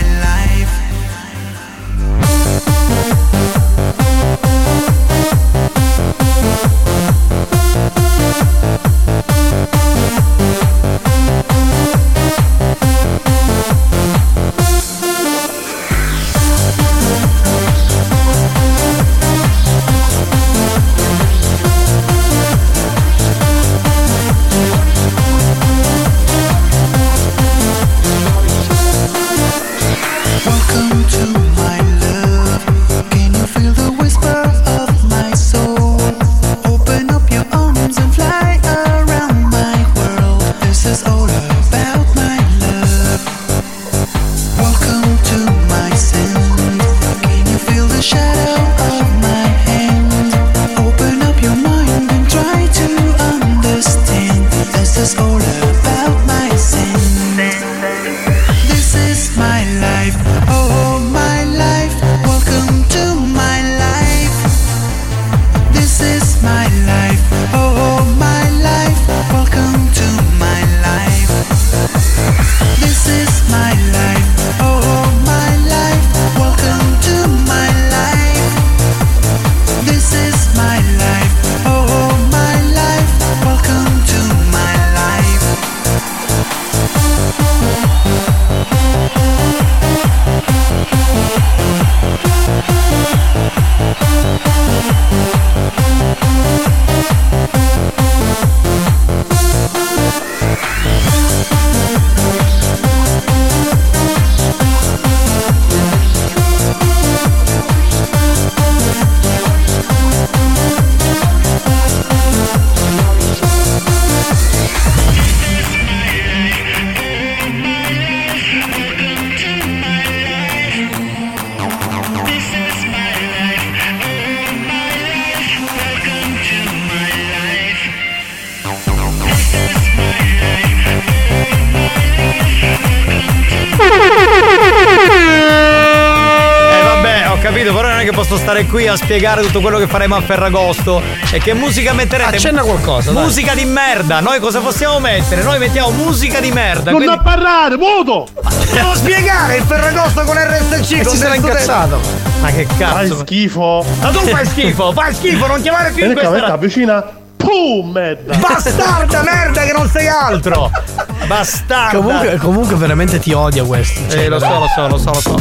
qui 138.74 138.88
a 138.88 138.96
spiegare 138.96 139.44
tutto 139.44 139.62
quello 139.62 139.78
che 139.78 139.86
faremo 139.86 140.16
a 140.16 140.22
Ferragosto 140.22 141.00
e 141.32 141.38
che 141.38 141.54
musica 141.54 141.94
metterete. 141.94 142.38
Accenna 142.38 142.64
qualcosa, 142.64 143.12
dai. 143.12 143.24
Musica 143.26 143.54
di 143.54 143.66
merda. 143.66 144.20
Noi 144.20 144.40
cosa 144.40 144.62
possiamo 144.62 144.98
mettere? 145.00 145.44
Noi 145.44 145.60
mettiamo 145.60 145.92
musica 145.92 146.40
di 146.40 146.52
merda. 146.52 146.90
Non 146.90 147.00
quindi- 147.02 147.16
da 147.16 147.22
parlare, 147.22 147.78
muto! 147.78 148.28
Devo 148.72 148.96
spiegare 148.96 149.58
il 149.58 149.64
Ferragosto 149.64 150.24
con 150.24 150.36
RSC. 150.38 150.92
E 150.94 151.04
con 151.04 151.12
si 151.14 151.18
sarà 151.20 151.36
incazzato. 151.36 152.00
Ma 152.42 152.50
che 152.50 152.66
cazzo? 152.76 152.96
Fai 152.96 153.16
schifo. 153.20 153.86
Ma 154.02 154.10
tu 154.10 154.20
fai 154.28 154.46
schifo, 154.48 154.92
fai 154.92 155.14
schifo, 155.14 155.46
non 155.46 155.62
chiamare 155.62 155.92
più 155.92 156.06
in 156.08 156.14
questa 156.14 156.40
qua, 156.42 156.58
vicina. 156.58 157.04
Pum, 157.38 157.92
merda. 157.92 158.36
Bastarda 158.38 159.22
merda 159.22 159.62
che 159.66 159.72
non 159.74 159.88
sei 159.88 160.08
altro! 160.08 160.72
Bastarda! 161.28 161.98
Comunque, 161.98 162.38
comunque 162.38 162.76
veramente 162.76 163.20
ti 163.20 163.34
odia 163.34 163.64
questo. 163.66 164.00
Cioè, 164.10 164.22
Eh, 164.24 164.28
lo 164.30 164.40
so, 164.40 164.48
lo 164.60 164.68
so, 164.74 164.88
lo 164.88 164.98
so, 164.98 165.12
lo 165.12 165.20
so. 165.20 165.36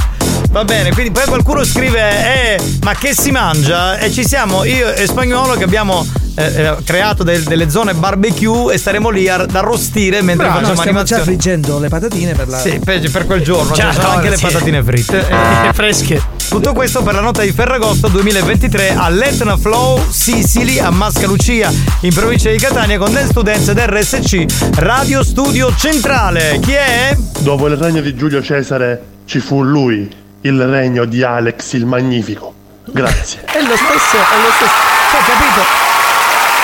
Va 0.52 0.64
bene, 0.66 0.92
quindi 0.92 1.10
poi 1.12 1.24
qualcuno 1.24 1.64
scrive, 1.64 2.56
eh, 2.56 2.60
ma 2.82 2.92
che 2.94 3.14
si 3.14 3.30
mangia? 3.30 3.96
E 3.96 4.12
ci 4.12 4.22
siamo 4.22 4.64
io 4.64 4.92
e 4.92 5.06
Spagnolo 5.06 5.54
che 5.54 5.64
abbiamo 5.64 6.06
eh, 6.34 6.44
eh, 6.44 6.76
creato 6.84 7.22
del- 7.22 7.42
delle 7.44 7.70
zone 7.70 7.94
barbecue 7.94 8.74
e 8.74 8.76
staremo 8.76 9.08
lì 9.08 9.28
a, 9.28 9.36
ad 9.36 9.54
arrostire 9.54 10.20
mentre 10.20 10.48
Bravo, 10.48 10.60
no, 10.60 10.74
facciamo 10.74 10.82
stiamo 10.82 11.02
già 11.04 11.20
friggendo 11.22 11.78
le 11.78 11.88
patatine 11.88 12.34
per 12.34 12.48
la. 12.48 12.58
Sì, 12.58 12.78
per, 12.84 13.10
per 13.10 13.24
quel 13.24 13.42
giorno, 13.42 13.72
Già, 13.72 13.88
ci 13.88 13.94
sono 13.94 14.08
no, 14.08 14.14
anche 14.16 14.28
le 14.28 14.36
patatine 14.38 14.82
fritte. 14.84 15.26
Eh, 15.62 15.72
fresche. 15.72 16.20
Tutto 16.50 16.74
questo 16.74 17.02
per 17.02 17.14
la 17.14 17.20
nota 17.22 17.40
di 17.40 17.50
Ferragosto 17.50 18.08
2023 18.08 18.94
all'Etna 18.94 19.56
Flow 19.56 20.04
Sicily 20.10 20.78
a 20.78 20.90
Mascalucia 20.90 21.72
in 22.00 22.12
provincia 22.12 22.50
di 22.50 22.58
Catania 22.58 22.98
con 22.98 23.10
Dance 23.10 23.32
to 23.32 23.40
Dance 23.40 23.70
ed 23.70 23.78
RSC 23.78 24.44
Radio 24.74 25.22
Studio 25.24 25.74
Centrale. 25.74 26.58
Chi 26.60 26.72
è? 26.72 27.16
Dopo 27.38 27.68
il 27.68 27.76
regno 27.76 28.02
di 28.02 28.14
Giulio 28.14 28.42
Cesare 28.42 29.02
ci 29.24 29.38
fu 29.38 29.62
lui, 29.62 30.10
il 30.42 30.64
regno 30.66 31.04
di 31.04 31.22
Alex 31.22 31.72
il 31.72 31.86
Magnifico. 31.86 32.54
Grazie. 32.84 33.44
È 33.50 33.60
lo 33.60 33.76
stesso, 33.76 34.16
è 34.16 34.40
lo 34.42 34.50
stesso. 34.56 34.72
Cioè, 35.10 35.20
capito? 35.26 35.60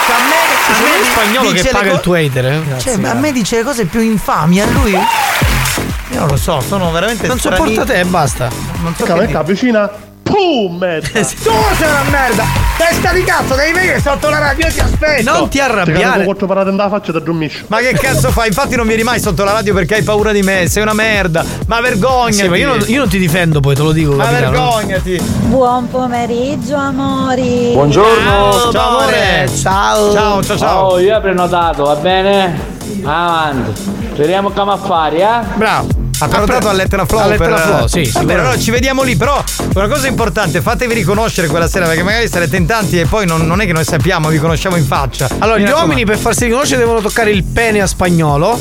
Cioè, 0.07 0.15
a 0.15 0.25
me, 0.25 0.35
C'è 0.67 0.73
a 0.73 0.99
me 0.99 1.05
spagnolo 1.11 1.51
dice 1.53 1.63
che 1.63 1.69
le 1.69 1.75
paga 1.79 1.89
co- 1.91 1.95
il 1.95 2.01
tuo 2.01 2.15
hater, 2.15 2.45
eh? 2.47 2.63
Cioè, 2.79 3.05
a 3.05 3.15
me 3.15 3.33
dice 3.33 3.57
le 3.57 3.63
cose 3.63 3.85
più 3.85 4.01
infami, 4.01 4.61
a 4.61 4.67
lui. 4.67 4.93
Io 4.93 6.19
non 6.19 6.29
lo 6.29 6.37
so, 6.37 6.61
sono 6.61 6.91
veramente 6.91 7.27
Non 7.27 7.39
sopporta 7.39 7.85
te 7.85 8.01
e 8.01 8.05
basta. 8.05 8.49
Non 8.81 8.95
so 8.97 9.05
qua, 9.05 9.25
dire. 9.25 9.43
vicina. 9.45 9.91
Pum, 10.39 10.77
merda. 10.77 11.09
Tu 11.09 11.21
sei 11.25 11.89
una 11.89 12.05
merda! 12.11 12.45
Testa 12.77 13.13
di 13.13 13.25
cazzo, 13.25 13.57
devi 13.57 13.73
venire 13.73 14.01
sotto 14.01 14.29
la 14.31 14.39
radio, 14.39 14.67
io 14.67 14.73
ti 14.73 14.79
aspetto! 14.79 15.33
Non 15.33 15.49
ti 15.49 15.59
Ti 15.59 15.59
cado 15.59 15.73
arrabbiare. 15.73 16.23
quattro 16.25 16.47
parate 16.47 16.71
nella 16.71 16.89
faccia 16.89 17.11
da 17.11 17.19
dormisci. 17.19 17.65
Ma 17.67 17.79
che 17.79 17.93
cazzo 17.95 18.31
fai? 18.31 18.47
Infatti 18.47 18.77
non 18.77 18.87
vieni 18.87 19.03
mai 19.03 19.19
sotto 19.19 19.43
la 19.43 19.51
radio 19.51 19.75
perché 19.75 19.97
hai 19.97 20.03
paura 20.05 20.31
di 20.31 20.43
me, 20.43 20.69
sei 20.69 20.83
una 20.85 20.93
merda! 20.95 21.45
Ma 21.67 21.81
vergognati! 21.81 22.35
Sì, 22.35 22.49
ma 22.49 22.57
io 22.57 22.69
non, 22.69 22.85
io 22.87 22.99
non 23.01 23.09
ti 23.09 23.19
difendo, 23.19 23.59
poi 23.59 23.75
te 23.75 23.83
lo 23.83 23.91
dico. 23.91 24.13
Ma 24.15 24.27
capitano. 24.27 24.51
vergognati! 24.53 25.21
Buon 25.47 25.89
pomeriggio, 25.89 26.77
amori. 26.77 27.71
Buongiorno! 27.73 28.71
Ciao 28.71 28.89
amore! 28.99 29.51
Ciao! 29.61 30.13
Ciao, 30.13 30.45
ciao, 30.45 30.57
ciao! 30.57 30.87
Oh, 30.87 30.99
io 31.01 31.17
ho 31.17 31.21
prenotato, 31.21 31.83
va 31.83 31.97
bene? 31.97 32.77
Avanti. 33.03 33.73
Speriamo 34.13 34.51
come 34.51 34.73
affari, 34.73 35.17
eh? 35.19 35.41
Bravo. 35.57 36.07
Ha 36.21 36.27
prenotato 36.29 36.69
all'Etna 36.69 37.07
Flow 37.07 37.21
All'Etna 37.21 37.47
per... 37.47 37.59
Flow, 37.61 37.87
sì, 37.87 38.11
Vabbè, 38.13 38.35
allora 38.35 38.59
ci 38.59 38.71
vediamo 38.71 39.03
lì, 39.03 39.17
però 39.17 39.43
una 39.75 39.89
cosa 39.89 40.09
importante, 40.09 40.61
fatevi 40.61 40.95
riconoscere 40.95 41.47
quella 41.49 41.69
sera 41.69 41.87
perché 41.87 42.03
magari 42.03 42.29
sarete 42.29 42.57
in 42.57 42.67
tanti 42.67 42.99
e 42.99 43.07
poi 43.07 43.27
non, 43.27 43.47
non 43.47 43.61
è 43.61 43.67
che 43.67 43.73
noi 43.73 43.85
sappiamo, 43.85 44.29
vi 44.29 44.39
conosciamo 44.39 44.77
in 44.77 44.85
faccia. 44.85 45.29
Allora, 45.39 45.57
Mi 45.57 45.63
gli 45.63 45.67
raccomando. 45.67 45.89
uomini 45.91 46.05
per 46.05 46.19
farsi 46.19 46.45
riconoscere 46.47 46.79
devono 46.81 47.01
toccare 47.01 47.31
il 47.31 47.45
pene 47.45 47.81
a 47.81 47.87
spagnolo. 47.87 48.59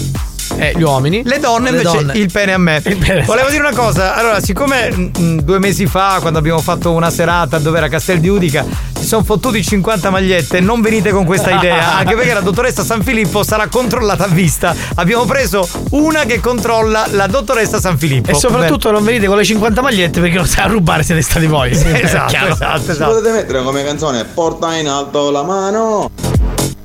Eh, 0.58 0.74
gli 0.76 0.82
uomini. 0.82 1.22
Le 1.24 1.40
donne 1.40 1.72
Le 1.72 1.78
invece 1.78 1.98
donne. 1.98 2.14
il 2.18 2.32
pene 2.32 2.54
a 2.54 2.58
me. 2.58 2.82
pene, 2.82 3.24
Volevo 3.24 3.50
dire 3.50 3.62
una 3.62 3.76
cosa, 3.76 4.16
allora, 4.16 4.40
siccome 4.42 4.90
mm, 4.92 5.40
due 5.40 5.60
mesi 5.60 5.86
fa, 5.86 6.18
quando 6.20 6.40
abbiamo 6.40 6.60
fatto 6.60 6.92
una 6.92 7.10
serata 7.10 7.60
dove 7.60 7.78
era 7.78 7.88
Castel 7.88 8.20
di 8.20 8.28
Udica, 8.28 8.66
si 8.98 9.06
sono 9.06 9.24
fottuti 9.24 9.64
50 9.64 10.10
magliette, 10.10 10.60
non 10.60 10.82
venite 10.82 11.12
con 11.12 11.26
questa 11.26 11.52
idea, 11.52 11.96
anche 11.98 12.16
perché 12.16 12.34
la 12.34 12.42
dottoressa 12.42 12.84
San 12.84 13.04
Filippo 13.04 13.44
sarà 13.44 13.68
controllata 13.68 14.26
a 14.26 14.28
vista. 14.28 14.76
Abbiamo 14.96 15.26
preso 15.26 15.68
una 15.92 16.24
che 16.26 16.40
controlla 16.40 17.06
la 17.12 17.28
dottoressa 17.28 17.80
San 17.80 17.98
Filippo. 17.98 18.32
E 18.32 18.34
soprattutto 18.34 18.92
non 18.92 19.04
venite 19.04 19.28
con 19.28 19.38
le 19.38 19.44
50 19.46 19.82
magliette 19.82 20.20
perché 20.20 20.36
non 20.38 20.48
sai 20.48 20.66
a 20.66 20.68
rubare 20.68 21.04
siete 21.04 21.22
stati 21.22 21.46
voi. 21.46 21.70
Beh, 21.70 22.02
esatto, 22.02 22.36
esatto, 22.48 22.92
esatto. 22.92 23.12
potete 23.14 23.32
mettere 23.32 23.64
come 23.64 23.84
canzone 23.84 24.26
Porta 24.26 24.76
in 24.76 24.88
alto 24.88 25.30
la 25.32 25.44
mano. 25.44 26.10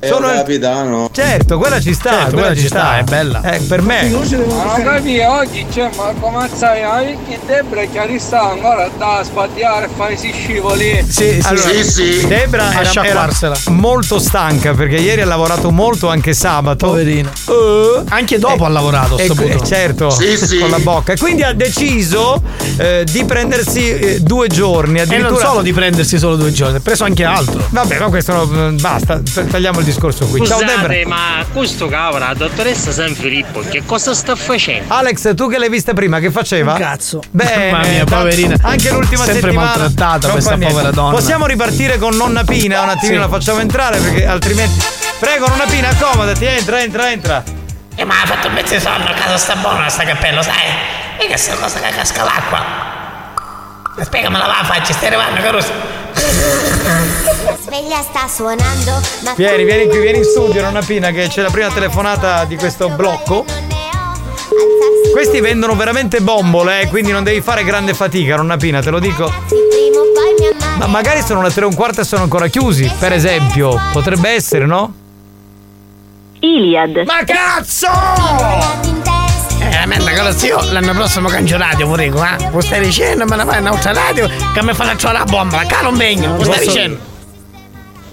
E 0.03 0.07
Sono 0.07 0.25
il 0.27 0.33
il- 0.33 0.39
capitano. 0.39 1.09
Certo, 1.13 1.57
quella 1.57 1.79
ci 1.79 1.93
sta, 1.93 2.09
Certo, 2.09 2.31
quella, 2.31 2.47
quella 2.47 2.59
ci 2.59 2.67
sta, 2.67 2.97
è 2.97 3.03
bella. 3.03 3.41
Eh, 3.41 3.59
per 3.59 3.81
me. 3.81 3.99
Amica 4.01 4.99
mia, 4.99 5.31
oggi 5.31 5.65
c'è 5.71 5.89
Marco 5.95 6.27
Mazzai, 6.27 7.17
che 7.25 7.39
Debra 7.45 7.83
che 7.85 8.05
li 8.07 8.19
sta 8.19 8.49
ancora 8.51 8.89
da 8.97 9.21
sbagliare 9.23 9.85
e 9.85 9.89
fare 9.95 10.17
si 10.17 10.31
scivoli. 10.33 11.05
Sì, 11.07 11.39
sì, 11.39 11.47
Allora, 11.47 11.69
sì. 11.83 12.27
Debra 12.27 12.63
A 12.67 12.71
era, 12.71 12.79
era 12.81 12.89
sciacquarsela. 12.89 13.55
molto 13.69 14.19
stanca 14.19 14.73
perché 14.73 14.95
ieri 14.97 15.21
ha 15.21 15.25
lavorato 15.25 15.71
molto 15.71 16.09
anche 16.09 16.33
sabato. 16.33 16.87
Poverina. 16.87 17.31
Eh, 17.47 18.03
Anche 18.09 18.37
dopo 18.39 18.65
ha 18.65 18.69
lavorato, 18.69 19.17
e 19.17 19.23
sto 19.23 19.35
que- 19.35 19.47
punto. 19.51 19.65
certo, 19.65 20.09
Sì, 20.09 20.35
sì. 20.35 20.57
con 20.59 20.69
la 20.69 20.79
bocca. 20.79 21.13
E 21.13 21.17
quindi 21.17 21.43
ha 21.43 21.53
deciso 21.53 22.41
eh, 22.77 23.05
di 23.09 23.23
prendersi 23.23 23.89
eh, 23.89 24.19
due 24.19 24.47
giorni. 24.49 24.99
E 24.99 25.05
non 25.05 25.13
Addirittura... 25.13 25.45
solo 25.47 25.61
di 25.61 25.71
prendersi 25.71 26.17
solo 26.17 26.35
due 26.35 26.51
giorni, 26.51 26.75
ha 26.77 26.81
preso 26.81 27.05
anche 27.05 27.23
altro. 27.23 27.63
Vabbè, 27.69 27.99
ma 27.99 28.09
questo 28.09 28.33
no, 28.33 28.71
basta, 28.73 29.21
tagliamo 29.49 29.79
il 29.79 29.85
discorso 29.85 29.91
qui. 29.99 30.45
Ciao 30.45 30.59
Debra. 30.59 30.75
Scusate, 30.75 31.05
ma 31.05 31.45
questo 31.51 31.87
cavolo, 31.87 32.25
la 32.25 32.33
dottoressa 32.33 32.91
San 32.91 33.13
Filippo, 33.15 33.61
che 33.61 33.83
cosa 33.85 34.13
sta 34.13 34.35
facendo? 34.35 34.93
Alex, 34.93 35.33
tu 35.35 35.49
che 35.49 35.57
l'hai 35.57 35.69
vista 35.69 35.93
prima, 35.93 36.19
che 36.19 36.31
faceva? 36.31 36.73
Un 36.73 36.79
cazzo. 36.79 37.21
Bene, 37.31 37.71
Mamma 37.71 37.87
mia, 37.87 38.03
poverina. 38.05 38.55
Anche 38.61 38.91
l'ultima 38.91 39.23
Sempre 39.23 39.41
settimana. 39.41 39.67
maltrattata 39.77 40.29
questa 40.29 40.57
povera 40.57 40.91
donna. 40.91 41.13
Possiamo 41.15 41.45
ripartire 41.45 41.97
con 41.97 42.15
nonna 42.15 42.43
Pina? 42.43 42.81
Un 42.81 42.89
attimino 42.89 43.23
Sì. 43.23 43.29
la 43.29 43.37
facciamo 43.37 43.59
entrare 43.59 43.99
perché 43.99 44.25
altrimenti. 44.25 44.85
Prego, 45.19 45.47
nonna 45.47 45.65
Pina, 45.65 45.89
accomodati, 45.89 46.45
entra, 46.45 46.81
entra, 46.81 47.11
entra. 47.11 47.43
Eh, 47.95 48.03
ma 48.05 48.21
ha 48.21 48.25
fatto 48.25 48.47
un 48.47 48.53
pezzo 48.55 48.73
di 48.73 48.79
sonno, 48.79 49.05
a 49.05 49.13
casa 49.13 49.37
sta 49.37 49.55
buono 49.55 49.87
sta 49.87 50.03
cappello, 50.03 50.41
sai? 50.41 50.53
E 51.19 51.27
che 51.27 51.37
sta 51.37 51.53
cosa 51.55 51.79
che 51.79 51.89
casca 51.95 52.23
l'acqua? 52.23 52.91
Spiegamela 54.01 54.47
la 54.47 54.63
faccia, 54.63 54.93
stai 54.93 55.07
arrivando, 55.07 55.39
Caruso. 55.41 56.62
La 56.83 57.57
sveglia 57.61 58.01
sta 58.01 58.27
suonando, 58.27 59.01
Vieni, 59.37 59.63
vieni 59.63 59.87
qui, 59.87 59.99
vieni 59.99 60.17
in 60.17 60.23
studio, 60.25 60.61
nonna 60.61 60.81
Pina, 60.81 61.11
che 61.11 61.27
c'è 61.29 61.41
la 61.41 61.49
prima 61.49 61.69
telefonata 61.69 62.43
di 62.43 62.57
questo 62.57 62.89
blocco. 62.89 63.45
Questi 65.13 65.39
vendono 65.39 65.75
veramente 65.75 66.19
bombole, 66.19 66.81
eh, 66.81 66.87
quindi 66.87 67.11
non 67.11 67.23
devi 67.23 67.39
fare 67.41 67.63
grande 67.63 67.93
fatica, 67.93 68.35
nonna 68.35 68.57
Pina, 68.57 68.81
te 68.81 68.89
lo 68.89 68.99
dico. 68.99 69.31
Ma 70.77 70.87
magari 70.87 71.21
sono 71.21 71.41
le 71.41 71.51
tre 71.53 71.63
e 71.63 71.67
un 71.67 71.75
quarto 71.75 72.01
e 72.01 72.03
sono 72.03 72.23
ancora 72.23 72.47
chiusi, 72.47 72.91
per 72.99 73.13
esempio. 73.13 73.79
Potrebbe 73.93 74.31
essere, 74.31 74.65
no? 74.65 74.93
Iliad. 76.39 77.03
Ma 77.05 77.23
cazzo! 77.23 78.92
Eh, 79.73 79.87
veramente, 79.87 80.11
Caruso, 80.13 80.45
io 80.45 80.71
l'anno 80.71 80.93
prossimo 80.93 81.27
cambio 81.29 81.57
radio, 81.57 81.87
pure, 81.87 82.05
eh? 82.05 82.49
Lo 82.51 82.61
stai 82.61 82.79
dicendo, 82.79 83.25
me 83.25 83.35
ne 83.35 83.43
fai 83.45 83.59
un'altra 83.59 83.91
radio 83.91 84.29
che 84.53 84.63
mi 84.63 84.73
fa 84.73 84.83
la 84.85 85.11
la 85.11 85.23
bomba, 85.23 85.65
caro 85.65 85.89
un 85.89 85.97
begno, 85.97 86.37
lo 86.37 86.43
stai 86.43 86.65
dicendo? 86.67 86.99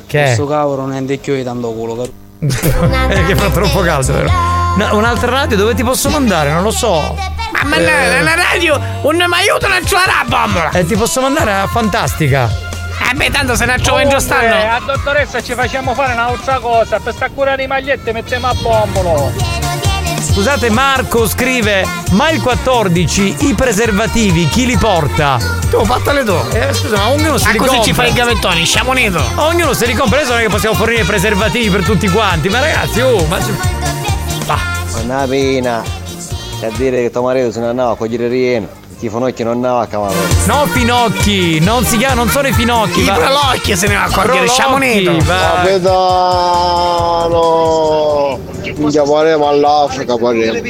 Che? 0.07 0.23
Questo 0.23 0.47
cavolo 0.47 0.83
non 0.83 0.95
è 0.95 0.99
indecchio 0.99 1.35
di 1.35 1.45
tanto 1.45 1.71
culo, 1.73 1.97
caro. 1.97 2.13
Eh, 3.11 3.25
che 3.27 3.37
fa 3.37 3.51
troppo 3.51 3.81
caldo, 3.81 4.13
vero? 4.13 4.31
No, 4.77 4.97
un'altra 4.97 5.31
radio 5.31 5.57
dove 5.59 5.75
ti 5.75 5.85
posso 5.85 6.09
mandare? 6.09 6.51
Non 6.51 6.63
lo 6.63 6.71
so. 6.71 7.15
Ma, 7.53 7.65
ma 7.65 7.79
la, 7.79 8.23
la 8.23 8.35
radio 8.35 8.81
non 9.03 9.17
mi 9.17 9.35
aiuta 9.35 9.67
a 9.67 9.81
trovare 9.85 10.13
la 10.17 10.25
bomba! 10.27 10.71
Eh, 10.71 10.87
ti 10.87 10.97
posso 10.97 11.21
mandare 11.21 11.53
a 11.53 11.67
Fantastica. 11.67 12.49
Eh 13.11 13.15
beh, 13.15 13.31
tanto 13.31 13.55
se 13.55 13.67
ne 13.67 13.79
trovo 13.79 13.99
in 14.01 14.15
stanno. 14.19 14.55
a 14.55 14.81
dottoressa 14.85 15.43
ci 15.43 15.53
facciamo 15.55 15.93
fare 15.95 16.15
un'altra 16.15 16.59
cosa. 16.59 16.99
Per 16.99 17.13
sta 17.13 17.29
cura 17.29 17.57
di 17.57 17.67
magliette 17.67 18.13
mettiamo 18.13 18.47
a 18.49 18.55
bombolo. 18.55 19.60
Scusate, 20.21 20.71
Marco 20.71 21.27
scrive: 21.27 21.85
Ma 22.13 22.31
il 22.31 22.41
14 22.43 23.37
i 23.49 23.55
preservativi 23.55 24.47
chi 24.49 24.67
li 24.67 24.77
porta? 24.77 25.39
Tu, 25.71 25.85
fattale 25.85 26.23
tu. 26.25 26.35
Eh, 26.53 26.73
scusa, 26.73 26.97
ma 26.97 27.09
ognuno 27.09 27.39
se 27.39 27.47
Ma 27.47 27.53
li 27.53 27.59
così 27.59 27.71
compra. 27.71 27.85
ci 27.87 27.93
fai 27.95 28.11
i 28.11 28.13
gavettoni, 28.13 28.67
siamo 28.67 28.91
unito. 28.91 29.21
Ognuno 29.37 29.73
se 29.73 29.87
li 29.87 29.95
compra, 29.95 30.17
adesso 30.19 30.33
non 30.33 30.41
è 30.41 30.45
che 30.45 30.51
possiamo 30.51 30.75
fornire 30.77 31.05
preservativi 31.05 31.71
per 31.71 31.85
tutti 31.85 32.09
quanti. 32.09 32.49
Ma 32.49 32.61
ragazzi, 32.61 33.01
oh, 33.01 33.25
ma. 33.27 33.39
Una 35.03 35.25
pena. 35.27 35.83
C'è 36.61 36.67
a 36.67 36.71
dire 36.77 37.03
che 37.03 37.11
tuo 37.11 37.23
marito 37.23 37.51
se 37.51 37.61
ne 37.61 37.69
andava 37.69 37.93
a 37.93 37.95
cogliere 37.95 38.29
rieno. 38.29 38.69
Ti 38.99 39.09
finocchi 39.09 39.43
non 39.43 39.55
andava 39.55 39.81
a 39.81 39.87
cavolo. 39.87 40.13
No, 40.45 40.67
finocchi! 40.67 41.59
Non 41.61 41.87
si 41.87 41.97
chiama, 41.97 42.13
non 42.15 42.29
sono 42.29 42.49
i 42.49 42.53
finocchi. 42.53 43.01
I 43.01 43.05
va- 43.07 43.15
prolocchi 43.15 43.75
se 43.75 43.87
ne 43.87 43.95
va 43.95 44.03
a 44.05 44.11
cogliere, 44.11 44.47
siamo 44.47 44.75
unito. 44.77 45.17
va- 45.25 45.63
Capitano! 47.21 48.50
Minchia 48.77 49.03
paremo 49.03 49.49
all'Africa 49.49 50.17
paremo. 50.17 50.69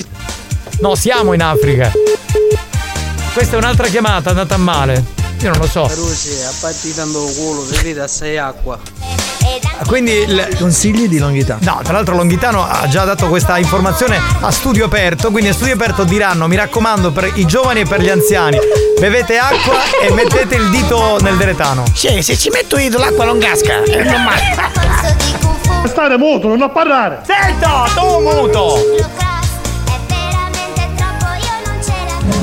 No, 0.80 0.94
siamo 0.94 1.32
in 1.32 1.42
Africa. 1.42 1.92
Questa 3.32 3.54
è 3.54 3.58
un'altra 3.58 3.88
chiamata, 3.88 4.28
è 4.28 4.32
andata 4.32 4.56
male. 4.56 5.04
Io 5.40 5.50
non 5.50 5.58
lo 5.58 5.66
so. 5.66 5.86
Carusi, 5.86 6.42
a 6.42 6.52
parte 6.60 6.94
tanto 6.94 7.24
culo, 7.36 7.62
bevete 7.62 8.00
assai 8.00 8.36
acqua. 8.38 8.78
Quindi 9.86 10.12
il- 10.12 10.48
Consigli 10.58 11.08
di 11.08 11.18
Longhitano. 11.18 11.60
No, 11.62 11.80
tra 11.82 11.92
l'altro 11.94 12.14
Longhitano 12.14 12.64
ha 12.66 12.86
già 12.88 13.04
dato 13.04 13.28
questa 13.28 13.58
informazione 13.58 14.20
a 14.40 14.50
studio 14.50 14.84
aperto, 14.84 15.30
quindi 15.30 15.50
a 15.50 15.52
studio 15.52 15.74
aperto 15.74 16.04
diranno, 16.04 16.46
mi 16.46 16.56
raccomando, 16.56 17.10
per 17.10 17.30
i 17.34 17.46
giovani 17.46 17.80
e 17.80 17.84
per 17.84 18.00
gli 18.00 18.08
anziani, 18.08 18.58
bevete 18.98 19.38
acqua 19.38 19.78
e 20.00 20.12
mettete 20.12 20.54
il 20.54 20.68
dito 20.70 21.18
nel 21.20 21.36
deretano. 21.36 21.84
Sì, 21.94 22.22
se 22.22 22.36
ci 22.36 22.50
metto 22.50 22.78
io 22.78 22.96
l'acqua 22.98 23.24
non 23.24 23.38
casca, 23.38 23.82
è 23.82 24.02
normale. 24.04 24.40
Stare 25.86 26.16
muto, 26.18 26.48
non 26.48 26.62
a 26.62 26.68
parlare. 26.68 27.20
Sento, 27.24 27.68
tu 27.94 28.20
muto. 28.20 29.29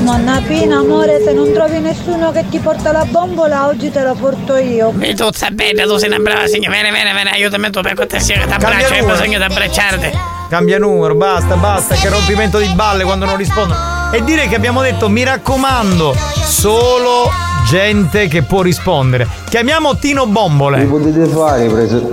Nonna 0.02 0.40
Pina, 0.46 0.78
amore, 0.78 1.20
se 1.22 1.32
non 1.32 1.52
trovi 1.52 1.80
nessuno 1.80 2.30
che 2.30 2.44
ti 2.48 2.58
porta 2.58 2.92
la 2.92 3.04
bombola, 3.04 3.66
oggi 3.66 3.90
te 3.90 4.00
la 4.02 4.14
porto 4.14 4.56
io. 4.56 4.92
E 5.00 5.14
tu 5.14 5.28
stai 5.32 5.52
bene, 5.52 5.84
tu 5.84 5.96
sei 5.96 6.08
una 6.08 6.18
brava 6.18 6.46
signora. 6.46 6.70
Vieni, 6.72 6.90
vieni, 6.90 7.12
vieni, 7.12 7.30
aiutami 7.30 7.70
tu 7.70 7.80
per 7.80 7.94
cortesia 7.94 8.36
che 8.36 8.42
ti 8.44 8.48
Cambia 8.48 8.68
abbraccio, 8.68 8.92
hai 8.94 9.00
numero. 9.00 9.18
bisogno 9.18 9.38
di 9.38 9.44
abbracciarti. 9.44 10.10
Cambia 10.48 10.78
numero, 10.78 11.14
basta, 11.14 11.56
basta, 11.56 11.94
che 11.96 12.08
rompimento 12.08 12.58
di 12.58 12.68
balle 12.74 13.04
quando 13.04 13.26
non 13.26 13.36
rispondono. 13.36 14.10
E 14.12 14.22
dire 14.24 14.48
che 14.48 14.54
abbiamo 14.54 14.80
detto, 14.82 15.08
mi 15.08 15.24
raccomando, 15.24 16.14
solo 16.42 17.30
gente 17.68 18.28
che 18.28 18.42
può 18.42 18.62
rispondere. 18.62 19.26
Chiamiamo 19.50 19.96
Tino 19.96 20.26
Bombole. 20.26 20.84
potete 20.84 21.26
fare 21.26 21.64
i, 21.66 21.68
prese- 21.68 22.10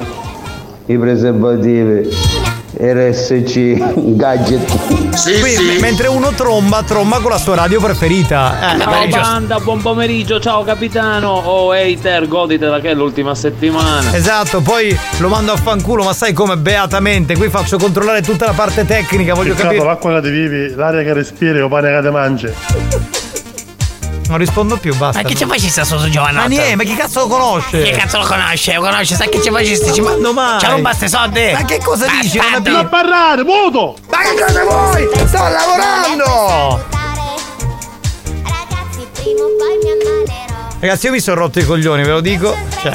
i 0.87 0.97
preservativi 0.97 2.09
RSC 2.79 4.15
gadget. 4.15 4.65
Qui, 5.39 5.79
Mentre 5.79 6.07
uno 6.07 6.31
tromba, 6.33 6.83
tromba 6.83 7.19
con 7.19 7.31
la 7.31 7.37
sua 7.37 7.55
radio 7.55 7.79
preferita. 7.79 8.75
Eh, 8.75 8.79
Ciao 8.79 8.91
beh, 8.91 9.03
giusto. 9.07 9.19
banda, 9.21 9.59
buon 9.59 9.81
pomeriggio, 9.81 10.39
ciao 10.39 10.63
capitano. 10.63 11.29
Oh 11.29 11.71
hater, 11.71 12.27
goditela 12.27 12.79
che 12.79 12.89
è 12.89 12.93
l'ultima 12.93 13.33
settimana. 13.35 14.13
Esatto, 14.13 14.61
poi 14.61 14.97
lo 15.19 15.27
mando 15.29 15.51
a 15.53 15.57
fanculo, 15.57 16.03
ma 16.03 16.13
sai 16.13 16.33
come 16.33 16.57
beatamente, 16.57 17.35
qui 17.37 17.49
faccio 17.49 17.77
controllare 17.77 18.21
tutta 18.21 18.45
la 18.45 18.53
parte 18.53 18.85
tecnica, 18.85 19.33
voglio 19.33 19.53
Peccato, 19.53 19.67
capire. 19.69 19.85
l'acqua 19.85 20.13
che 20.15 20.21
ti 20.21 20.29
vivi, 20.29 20.73
l'aria 20.75 21.03
che 21.03 21.13
respiri, 21.13 21.61
o 21.61 21.67
pane 21.67 21.89
che 21.89 22.01
ti 22.07 22.11
mangi. 22.11 22.53
Non 24.27 24.37
rispondo 24.39 24.77
più, 24.77 24.95
basta. 24.95 25.21
Ma 25.21 25.27
che 25.27 25.35
ci 25.35 25.45
facesti 25.45 25.83
sto 25.85 25.99
su 25.99 26.09
Giovanni? 26.09 26.37
Ma 26.37 26.45
niente, 26.45 26.75
ma 26.75 26.83
chi 26.83 26.95
cazzo 26.95 27.19
lo 27.21 27.27
conosce? 27.27 27.81
Che 27.83 27.91
cazzo 27.91 28.17
lo 28.17 28.25
conosce? 28.25 28.73
Lo 28.73 28.81
conosce? 28.81 29.15
Sai 29.15 29.29
che 29.29 29.41
ci 29.41 29.51
facesti? 29.51 29.93
Ci 29.93 30.01
Quando 30.01 30.33
mai? 30.33 30.59
Ci 30.59 30.65
rubaste 30.67 31.07
soldi? 31.07 31.51
Ma 31.53 31.63
che 31.63 31.77
cosa 31.83 32.07
dici? 32.21 32.37
Non 32.39 32.61
Non 32.63 32.75
a 32.75 32.85
parlare, 32.85 33.43
muto! 33.43 33.95
Ma 34.09 34.17
che 34.17 34.43
cosa 34.43 34.63
vuoi? 34.63 35.07
Sto 35.27 35.37
lavorando! 35.37 36.93
Ragazzi, 40.79 41.05
io 41.07 41.11
mi 41.11 41.19
sono 41.19 41.39
rotto 41.41 41.59
i 41.59 41.63
coglioni, 41.65 42.03
ve 42.03 42.11
lo 42.11 42.21
dico. 42.21 42.55
Cioè, 42.81 42.91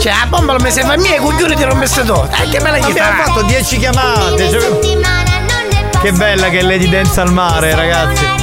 Cioè, 0.00 0.12
la 0.12 0.26
bomba 0.28 0.56
mi 0.58 0.70
serve 0.70 0.94
a 0.94 0.96
me 0.96 1.14
e 1.14 1.18
i 1.18 1.20
coglioni 1.20 1.54
ti 1.54 1.62
rompeste 1.64 2.02
tu. 2.04 2.12
Dai, 2.12 2.48
che 2.48 2.58
bella 2.58 2.70
abbiamo 2.76 2.86
chitarra. 2.88 3.24
fatto 3.24 3.42
10 3.42 3.78
chiamate. 3.78 4.50
cioè- 4.50 5.00
Che 6.02 6.12
bella 6.12 6.48
che 6.48 6.58
è 6.58 6.62
Lady 6.62 6.88
Dance 6.88 7.20
al 7.20 7.30
mare, 7.32 7.74
ragazzi. 7.76 8.41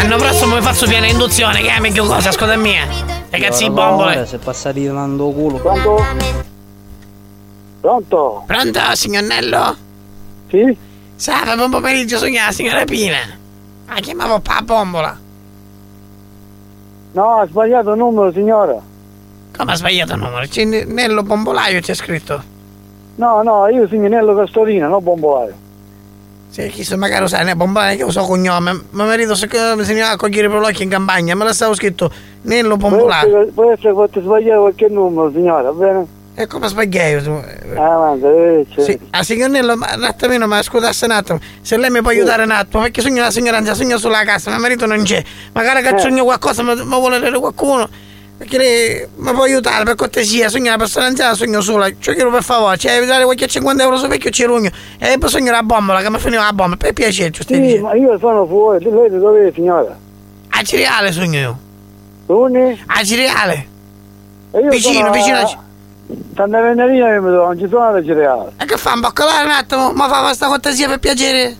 L'anno 0.00 0.16
prossimo 0.16 0.56
vi 0.56 0.62
faccio 0.62 0.86
piena 0.86 1.06
induzione, 1.06 1.60
che 1.60 1.68
è 1.68 1.78
meglio 1.78 2.06
cosa, 2.06 2.32
scusa 2.32 2.56
mia. 2.56 2.86
Ragazzi, 3.28 3.66
i 3.66 3.70
bombole. 3.70 4.24
Se 4.24 4.38
passati 4.38 4.86
dando 4.86 5.30
culo. 5.30 5.58
Pronto? 5.58 6.02
Pronto? 7.82 8.44
Pronto, 8.46 8.80
signor 8.94 9.24
Nello? 9.24 9.76
Sì? 10.48 10.74
Salve, 11.16 11.54
buon 11.54 11.70
pomeriggio, 11.70 12.18
la 12.18 12.50
signora 12.50 12.82
Pina. 12.84 13.18
Ah, 13.88 14.00
chiamavo 14.00 14.40
pa 14.40 14.62
bombola. 14.62 15.18
No, 17.12 17.36
ha 17.36 17.46
sbagliato 17.46 17.90
il 17.90 17.98
numero, 17.98 18.32
signora. 18.32 18.80
Come 19.54 19.72
ha 19.72 19.74
sbagliato 19.74 20.14
il 20.14 20.18
numero? 20.18 20.46
C'è 20.46 20.64
Nello 20.64 21.22
Bombolaio 21.22 21.78
c'è 21.80 21.92
scritto. 21.92 22.42
No, 23.16 23.42
no, 23.42 23.68
io 23.68 23.86
sono 23.86 24.08
Nello 24.08 24.34
Castorina, 24.34 24.86
non 24.88 25.02
Bombolaio. 25.02 25.54
Sì, 26.50 26.66
chissà, 26.68 26.96
magari 26.96 27.28
sai, 27.28 27.44
ne 27.44 27.54
bombolaio 27.54 27.96
che 27.96 28.02
uso 28.02 28.22
cognome. 28.22 28.82
Ma 28.90 29.04
marito 29.04 29.36
se 29.36 29.48
mi 29.76 29.84
segnava 29.84 30.14
a 30.14 30.16
cogliere 30.16 30.48
per 30.48 30.58
l'occhio 30.58 30.82
in 30.82 30.90
campagna, 30.90 31.34
me 31.36 31.44
la 31.44 31.52
stavo 31.52 31.74
scritto 31.74 32.10
Nello 32.42 32.76
essere, 33.26 33.46
può 33.54 33.72
essere 33.72 33.92
che 34.10 34.20
sbagliare 34.20 34.58
qualche 34.58 34.88
numero, 34.88 35.30
signora, 35.30 35.70
va 35.70 35.86
bene? 35.86 36.06
E 36.34 36.46
come 36.46 36.68
sbagliai 36.68 37.22
tu? 37.22 37.30
Ah, 37.76 38.16
eh, 38.20 38.66
c'è. 38.74 38.82
Sì, 38.82 38.98
a 39.10 39.22
signor 39.22 39.50
Nello, 39.50 39.76
ma 39.76 39.92
un 39.94 40.04
attimino, 40.04 40.46
ma 40.46 40.60
scusasse 40.62 41.04
un 41.04 41.10
attimo, 41.12 41.38
se 41.60 41.76
lei 41.76 41.90
mi 41.90 42.00
può 42.00 42.10
aiutare 42.10 42.42
un 42.42 42.50
attimo, 42.50 42.82
perché 42.82 43.00
sogno 43.00 43.20
la 43.22 43.30
signora 43.30 43.58
anzi, 43.58 43.74
sogno 43.74 43.98
sulla 43.98 44.22
cassa, 44.24 44.50
mio 44.50 44.58
marito 44.58 44.86
non 44.86 45.02
c'è, 45.02 45.22
magari 45.52 45.82
che 45.82 45.94
Eh. 45.94 45.98
sogno 45.98 46.24
qualcosa, 46.24 46.62
ma, 46.62 46.74
ma 46.82 46.96
vuole 46.98 47.18
qualcuno, 47.38 47.88
perché 48.40 48.56
lei 48.56 49.06
mi 49.16 49.32
può 49.32 49.42
aiutare 49.42 49.84
per 49.84 49.96
cortesia, 49.96 50.48
sogno 50.48 50.68
una 50.68 50.78
persona 50.78 51.04
anziana, 51.04 51.34
sogno 51.34 51.60
sola, 51.60 51.88
ci 51.88 52.14
chiedo 52.14 52.30
per 52.30 52.42
favore, 52.42 52.78
ci 52.78 52.86
devi 52.86 53.04
dare 53.04 53.24
qualche 53.24 53.46
50 53.46 53.82
euro 53.82 53.98
su 53.98 54.06
vecchio 54.06 54.30
cirugno, 54.30 54.70
e 54.98 55.18
poi 55.18 55.28
sogno 55.28 55.50
la 55.50 55.62
bombola, 55.62 56.00
che 56.00 56.08
mi 56.08 56.18
finiva 56.18 56.44
la 56.44 56.52
bomba, 56.54 56.76
per 56.76 56.94
piacere, 56.94 57.32
ci 57.32 57.42
stai 57.42 57.56
Sì, 57.56 57.62
dicendo. 57.62 57.86
ma 57.88 57.94
io 57.96 58.18
sono 58.18 58.46
fuori, 58.46 58.82
lei 58.82 59.10
dove 59.10 59.48
è, 59.48 59.52
signora? 59.52 59.94
A 60.48 60.62
cereale 60.62 61.12
sogno 61.12 61.38
io, 61.38 61.58
Dove? 62.24 62.78
a 62.86 63.04
cereale, 63.04 63.66
E 64.52 64.58
io 64.60 64.70
vicino, 64.70 65.08
a- 65.08 65.10
vicino 65.10 65.36
a... 65.36 65.58
Santa 66.34 66.60
Venerina 66.62 67.08
che 67.08 67.20
mi 67.20 67.28
trovo, 67.28 67.44
non 67.44 67.58
ci 67.58 67.68
sono 67.68 67.92
le 67.92 68.04
cereali. 68.06 68.50
E 68.56 68.64
che 68.64 68.76
fa, 68.78 68.94
un 68.94 69.00
boccolare 69.00 69.44
un 69.44 69.50
attimo, 69.50 69.92
ma 69.92 70.08
fa 70.08 70.22
questa 70.22 70.46
cortesia 70.46 70.88
per 70.88 70.98
piacere? 70.98 71.56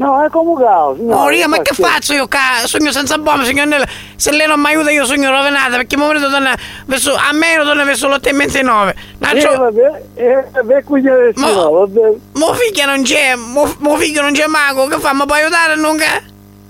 No, 0.00 0.24
è 0.24 0.30
come 0.30 0.54
cavo, 0.62 0.94
signora. 0.96 1.22
Oh, 1.24 1.30
io, 1.30 1.46
ma 1.46 1.60
che 1.60 1.74
Sì. 1.74 1.82
faccio 1.82 2.14
io? 2.14 2.26
Ca- 2.26 2.64
sogno 2.64 2.90
senza 2.90 3.18
bomba, 3.18 3.44
signor 3.44 3.66
Nello. 3.66 3.84
Se 4.16 4.32
lei 4.32 4.46
non 4.46 4.58
mi 4.58 4.68
aiuta, 4.68 4.90
io 4.90 5.04
sogno 5.04 5.30
rovinata 5.30 5.76
perché 5.76 5.98
mio 5.98 6.06
marito 6.06 6.30
torna 6.30 6.56
verso, 6.86 7.14
a 7.14 7.30
meno 7.34 7.64
torna 7.64 7.84
verso 7.84 8.08
l'8 8.08 8.28
e 8.28 8.32
mezza 8.32 8.58
e 8.60 8.62
9. 8.62 8.94
Eh, 9.18 9.56
vabbè, 9.56 10.02
eh, 10.14 10.44
vabbè, 10.52 10.84
qui 10.84 11.02
c'è 11.02 11.32
vabbè. 11.34 12.12
Mo 12.32 12.54
figlio 12.54 12.86
non 12.86 13.02
c'è, 13.02 13.34
mo, 13.34 13.70
mo 13.80 13.96
figlio 13.98 14.22
non 14.22 14.32
c'è 14.32 14.46
mago, 14.46 14.86
che 14.86 14.98
fa? 14.98 15.12
Mi 15.12 15.26
può 15.26 15.34
aiutare 15.34 15.76
nunca? 15.76 16.06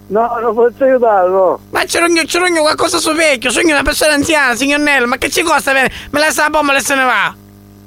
No, 0.08 0.38
non 0.42 0.52
posso 0.52 0.82
aiutare, 0.82 1.28
no. 1.28 1.60
Ma 1.70 1.84
c'è 1.84 2.00
rogno, 2.00 2.22
c'è 2.24 2.40
rogno 2.40 2.62
qualcosa 2.62 2.98
su 2.98 3.12
vecchio, 3.12 3.50
sogno 3.52 3.74
una 3.74 3.84
persona 3.84 4.14
anziana, 4.14 4.56
signor 4.56 4.80
Nello, 4.80 5.06
ma 5.06 5.18
che 5.18 5.30
ci 5.30 5.42
costa 5.42 5.72
bene? 5.72 5.88
Me 6.10 6.18
la 6.18 6.32
sa 6.32 6.42
la 6.42 6.50
bomba 6.50 6.74
e 6.74 6.80
se 6.80 6.96
ne 6.96 7.04
va. 7.04 7.32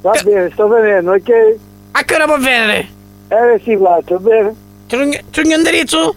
Va 0.03 0.11
bene, 0.23 0.49
sto 0.53 0.69
venendo, 0.69 1.11
ok? 1.11 1.55
A 1.91 2.03
che 2.03 2.15
ora 2.15 2.25
può 2.27 2.37
venire? 2.37 2.87
RC4, 3.27 4.03
va 4.07 4.17
bene? 4.19 4.55
C'è 4.87 4.97
rogno, 4.97 5.19
c'è 5.29 5.41
rogno 5.41 5.55
indirizzo? 5.55 6.15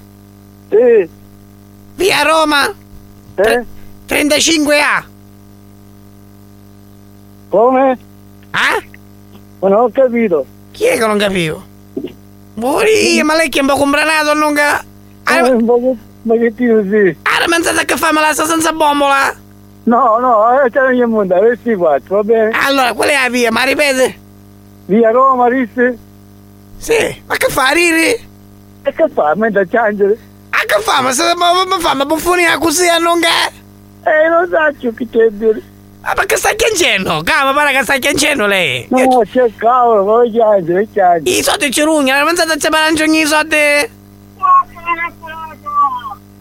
Sì. 0.71 1.09
Via 1.97 2.23
Roma? 2.23 2.73
Eh? 3.37 3.65
35A. 4.09 5.05
Come? 7.49 7.99
Ah? 8.51 8.83
Ma 9.61 9.69
non 9.69 9.81
ho 9.81 9.91
capito. 9.91 10.45
Chi 10.73 10.85
è 10.85 10.99
che 10.99 11.07
non 11.07 11.19
capivo? 11.19 11.63
Buoni, 12.55 13.23
ma 13.23 13.37
lei 13.37 13.49
che 13.49 13.59
è 13.59 13.63
un 13.63 13.69
po' 13.69 13.77
combranato 13.77 14.35
non 14.35 14.55
ca... 14.55 14.85
Un 15.29 15.65
po' 15.65 15.97
ma 16.23 16.37
che 16.37 16.55
tiro 16.55 16.83
sì? 16.83 17.17
Ah, 17.23 17.39
ma 17.47 17.57
pensate 17.57 17.85
che 17.85 17.97
fa 17.97 18.13
me 18.13 18.21
la 18.21 18.33
sta 18.33 18.47
senza 18.47 18.73
bombola? 18.73 19.35
No, 19.85 20.19
no, 20.19 20.61
eh, 20.61 20.71
c'è 20.71 20.83
ogni 20.83 21.05
mondo, 21.07 21.37
RC4, 21.37 22.01
va 22.09 22.23
bene? 22.25 22.51
Allora, 22.67 22.93
qual 22.93 23.09
è 23.09 23.23
la 23.23 23.31
via? 23.31 23.53
Ma 23.53 23.63
ripete? 23.63 24.19
Via 24.87 25.11
Roma, 25.11 25.47
Risse? 25.47 25.97
Sì, 26.79 27.23
ma 27.27 27.37
che 27.37 27.49
fa, 27.49 27.69
Riri? 27.71 28.26
E 28.87 28.93
che 28.93 29.09
fa? 29.13 29.35
Mentre 29.35 29.67
ciangere? 29.69 30.17
Ah, 30.51 30.65
che 30.65 30.81
fa? 30.81 31.01
Ma, 31.01 31.11
se, 31.11 31.35
ma, 31.35 31.65
ma, 31.65 31.79
fa? 31.81 31.95
Ma 31.95 32.05
buffonina 32.05 32.57
così 32.59 32.87
a 32.87 32.99
non 32.99 33.19
che... 33.19 33.27
Eh, 34.09 34.29
non 34.29 34.49
so 34.49 34.95
che 34.95 35.09
c'è 35.11 35.29
dire. 35.31 35.61
Ah, 36.03 36.13
ma 36.17 36.25
che 36.25 36.37
sta 36.37 36.51
chiangendo? 36.55 37.23
Calma, 37.25 37.53
pare 37.53 37.77
che 37.77 37.83
sta 37.83 37.99
chiangendo 37.99 38.47
lei. 38.47 38.87
No, 38.91 39.23
c'è 39.29 39.43
il 39.43 39.55
cavolo, 39.57 40.05
vuoi 40.05 40.33
ciangere, 40.33 40.87
ciangere. 40.95 41.37
I 41.37 41.43
soldi 41.43 41.73
ci 41.73 41.83
rugna, 41.83 42.17
non 42.19 42.29
pensate 42.29 42.53
a 42.53 42.61
separare 42.61 43.03
ogni 43.03 43.25
soldi? 43.25 43.57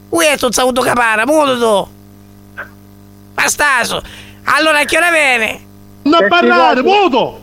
Ui, 0.10 0.26
è 0.26 0.38
tutto 0.38 0.62
avuto 0.62 0.82
capare, 0.82 1.26
muto 1.26 1.58
tu. 1.58 2.64
Bastaso. 3.34 4.04
Allora, 4.43 4.80
a 4.80 4.84
che 4.84 4.98
ora 4.98 5.10
viene? 5.10 5.60
Non 6.04 6.24
Eh, 6.24 6.28
parlare, 6.28 6.84
muto! 6.84 7.39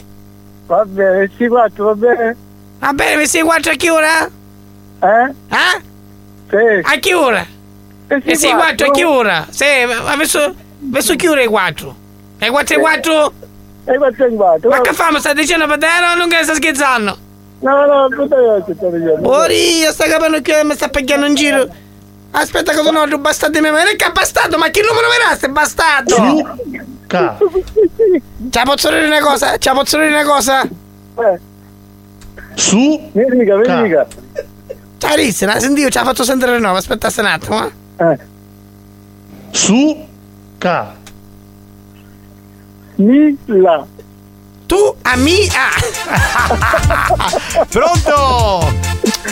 Va 0.66 0.84
bene, 0.84 1.28
RC4, 1.36 1.82
va 1.82 1.94
bene? 1.94 2.36
Va 2.78 2.92
bene, 2.92 3.16
mi 3.16 3.26
sei 3.26 3.42
quattro 3.42 3.72
a 3.72 3.74
che 3.74 3.90
ora? 3.90 4.30
Eh? 5.02 5.34
Eh? 5.50 5.82
Sì. 6.48 6.80
A 6.94 6.98
che 6.98 7.14
ora? 7.14 7.46
Eh, 8.08 8.22
E 8.24 8.36
sei 8.36 8.52
quattro 8.52 8.86
a 8.88 8.90
che 8.90 9.04
ora? 9.04 9.46
Sì, 9.50 9.64
ma 10.04 10.14
verso, 10.16 10.54
verso 10.78 11.14
che 11.16 11.28
ora 11.28 11.40
è 11.40 11.48
quattro? 11.48 11.94
E 12.38 12.50
quattro 12.50 12.76
e 12.76 12.78
quattro? 12.80 13.32
E 13.84 13.96
quattro 13.96 14.26
e 14.26 14.34
quattro. 14.34 14.68
Ma 14.70 14.80
che 14.80 14.92
fa? 14.92 15.10
Mi 15.10 15.18
stai 15.18 15.34
dicendo 15.34 15.66
per 15.66 15.78
te 15.78 15.86
o 15.86 16.14
non 16.14 16.28
che 16.28 16.42
stai 16.42 16.56
scherzando? 16.56 17.18
No, 17.60 17.86
no, 17.86 18.08
puta 18.14 18.36
io 18.36 18.62
sto 18.62 18.88
dicendo. 18.90 19.28
Ori, 19.30 19.78
io 19.78 19.92
sto 19.92 20.04
capendo 20.08 20.40
che 20.40 20.62
mi 20.64 20.74
sta 20.74 20.88
picchiando 20.88 21.26
in 21.26 21.34
giro. 21.34 21.66
Aspetta 22.32 22.72
che 22.72 22.82
sono 22.82 23.18
bastardo 23.18 23.58
di 23.58 23.62
me. 23.64 23.70
Ma 23.70 23.78
non 23.78 23.88
è 23.88 23.96
che 23.96 24.06
è 24.06 24.10
bastardo, 24.12 24.56
ma 24.58 24.68
che 24.70 24.82
numero 24.82 25.06
verrà 25.08 25.34
ste 25.36 25.48
bastardo? 25.48 26.56
Ca. 27.06 27.38
Ci 28.50 28.60
posso 28.64 28.88
dire 28.90 29.06
una 29.06 29.20
cosa? 29.20 29.56
Ci 29.58 29.70
posso 29.72 29.96
dire 29.98 30.08
una 30.08 30.24
cosa? 30.24 30.62
Eh. 30.62 31.40
Su. 32.54 33.10
Verifica, 33.12 33.56
verifica. 33.56 34.06
Ciao 35.02 35.16
Rizzi, 35.16 35.46
la 35.46 35.58
sentivo, 35.58 35.88
ci 35.88 35.98
ha 35.98 36.04
fatto 36.04 36.22
sentire 36.22 36.60
nuovo. 36.60 36.76
Aspetta 36.76 37.10
un 37.16 37.26
attimo, 37.26 37.66
eh. 37.66 37.72
Eh. 37.96 38.18
Su. 39.50 40.06
Ca. 40.58 40.94
Milla. 42.94 43.84
Tu 44.66 44.96
a 45.02 45.16
mi. 45.16 45.48
Ah. 45.48 45.72
Pronto? 47.68 48.72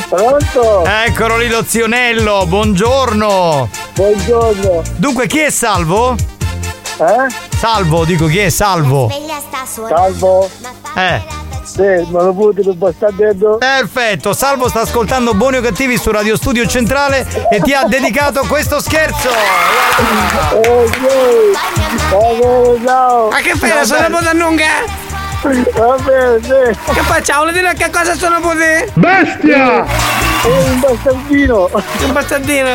Pronto? 0.09 0.85
Eccolo 0.87 1.39
lì 1.39 1.49
lo 1.49 1.63
zionello, 1.65 2.47
buongiorno. 2.49 3.69
Buongiorno. 3.95 4.83
Dunque, 4.97 5.29
chi 5.29 5.39
è 5.39 5.51
Salvo? 5.51 6.15
Eh? 6.15 7.29
Salvo, 7.57 8.05
dico 8.05 8.27
chi 8.27 8.39
è 8.39 8.49
Salvo? 8.49 9.09
Salvo. 9.87 10.51
Eh. 10.97 11.50
Sì, 11.63 12.07
ma 12.11 12.23
lo 12.25 12.33
puoi 12.35 12.55
dire 12.55 12.73
bastardello? 12.73 13.59
Perfetto, 13.59 14.33
Salvo 14.33 14.69
sta 14.69 14.81
ascoltando 14.81 15.35
Buoni 15.35 15.59
o 15.59 15.61
Cattivi 15.61 15.97
su 15.99 16.11
Radio 16.11 16.37
Studio 16.37 16.67
Centrale 16.67 17.27
e 17.51 17.61
ti 17.61 17.73
ha 17.73 17.85
dedicato 17.85 18.45
questo 18.49 18.81
scherzo. 18.81 19.29
Ma 23.31 23.37
che 23.41 23.55
fai? 23.55 23.87
Sono 23.87 24.09
Bodannunga? 24.11 24.67
Va 25.43 25.97
bene, 26.03 26.39
sì. 26.43 26.93
Che 26.93 27.01
facciamo? 27.03 27.43
Vuole 27.43 27.53
dire 27.53 27.73
che 27.75 27.89
cosa 27.91 28.15
sono 28.15 28.41
potete? 28.41 28.91
Bestia! 28.95 29.85
È 29.85 30.47
un 30.47 30.81
bastardino. 30.81 31.71
Un 31.73 32.13
bastardino? 32.13 32.69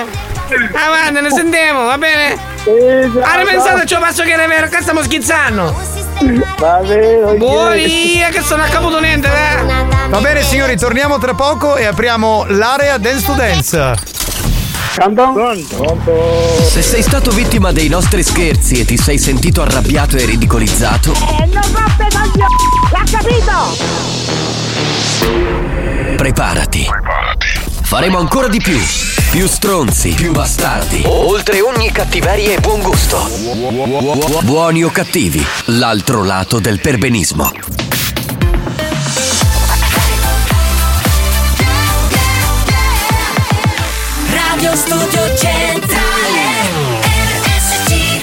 Ah, 0.73 0.87
guarda, 0.87 1.21
ne 1.21 1.31
sentiamo, 1.31 1.85
va 1.85 1.97
bene? 1.97 2.37
Sì, 2.63 3.11
ciao, 3.13 3.23
Hai 3.23 3.45
pensato 3.45 3.77
ciao. 3.77 3.85
ci 3.85 3.93
ho 3.95 3.99
passo 3.99 4.23
che 4.23 4.31
era 4.31 4.47
vero? 4.47 4.67
Che 4.67 4.81
stiamo 4.81 5.01
scherzando? 5.03 5.75
Va 6.59 6.79
bene, 6.85 7.23
ok. 7.23 7.37
Buoni, 7.37 8.21
che 8.31 8.41
sono 8.41 8.63
a 8.63 8.67
caputo 8.67 8.99
niente, 8.99 9.27
eh? 9.27 10.09
Va 10.09 10.19
bene 10.19 10.41
signori, 10.43 10.77
torniamo 10.77 11.17
tra 11.17 11.33
poco 11.33 11.75
e 11.75 11.85
apriamo 11.85 12.45
l'area 12.49 12.97
Dance 12.97 13.25
to 13.25 13.33
Dance. 13.33 13.93
Se 16.69 16.81
sei 16.81 17.01
stato 17.01 17.31
vittima 17.31 17.73
dei 17.73 17.89
nostri 17.89 18.23
scherzi 18.23 18.79
e 18.79 18.85
ti 18.85 18.97
sei 18.97 19.17
sentito 19.17 19.61
arrabbiato 19.61 20.15
e 20.15 20.23
ridicolizzato, 20.25 21.11
Eh, 21.11 21.45
non 21.47 21.63
roppe 21.73 22.07
coglioni! 22.11 22.55
L'ha 22.91 23.03
capito? 23.11 24.53
preparati. 26.15 26.87
Faremo 27.85 28.17
ancora 28.17 28.47
di 28.47 28.59
più. 28.59 28.77
Più 29.29 29.47
stronzi, 29.47 30.09
più 30.15 30.31
bastardi. 30.31 31.03
Oltre 31.05 31.61
ogni 31.61 31.91
cattiveria 31.91 32.55
e 32.55 32.59
buon 32.59 32.81
gusto. 32.81 33.29
Buoni 34.41 34.83
o 34.83 34.89
cattivi, 34.89 35.45
l'altro 35.65 36.23
lato 36.23 36.59
del 36.59 36.81
perbenismo. 36.81 37.51
Radio 44.31 44.75
Studio 44.75 45.35
Centrale 45.37 46.41
RSC 47.43 48.21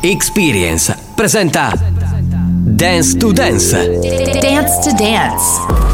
Experience 0.00 0.98
presenta 1.14 1.72
Dance 1.76 3.16
to 3.16 3.32
Dance. 3.32 3.98
Dance 4.40 4.80
to 4.82 4.92
Dance. 4.96 5.93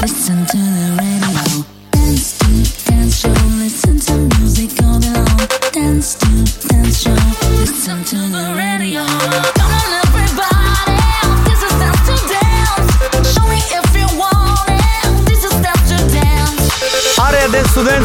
Listen 0.00 0.46
to 0.46 0.56
the 0.56 0.86
radio. 0.98 1.64
Dance 1.90 2.38
dance 2.84 3.16
show. 3.18 3.34
Listen 3.58 3.98
to 3.98 4.12
music 4.38 4.47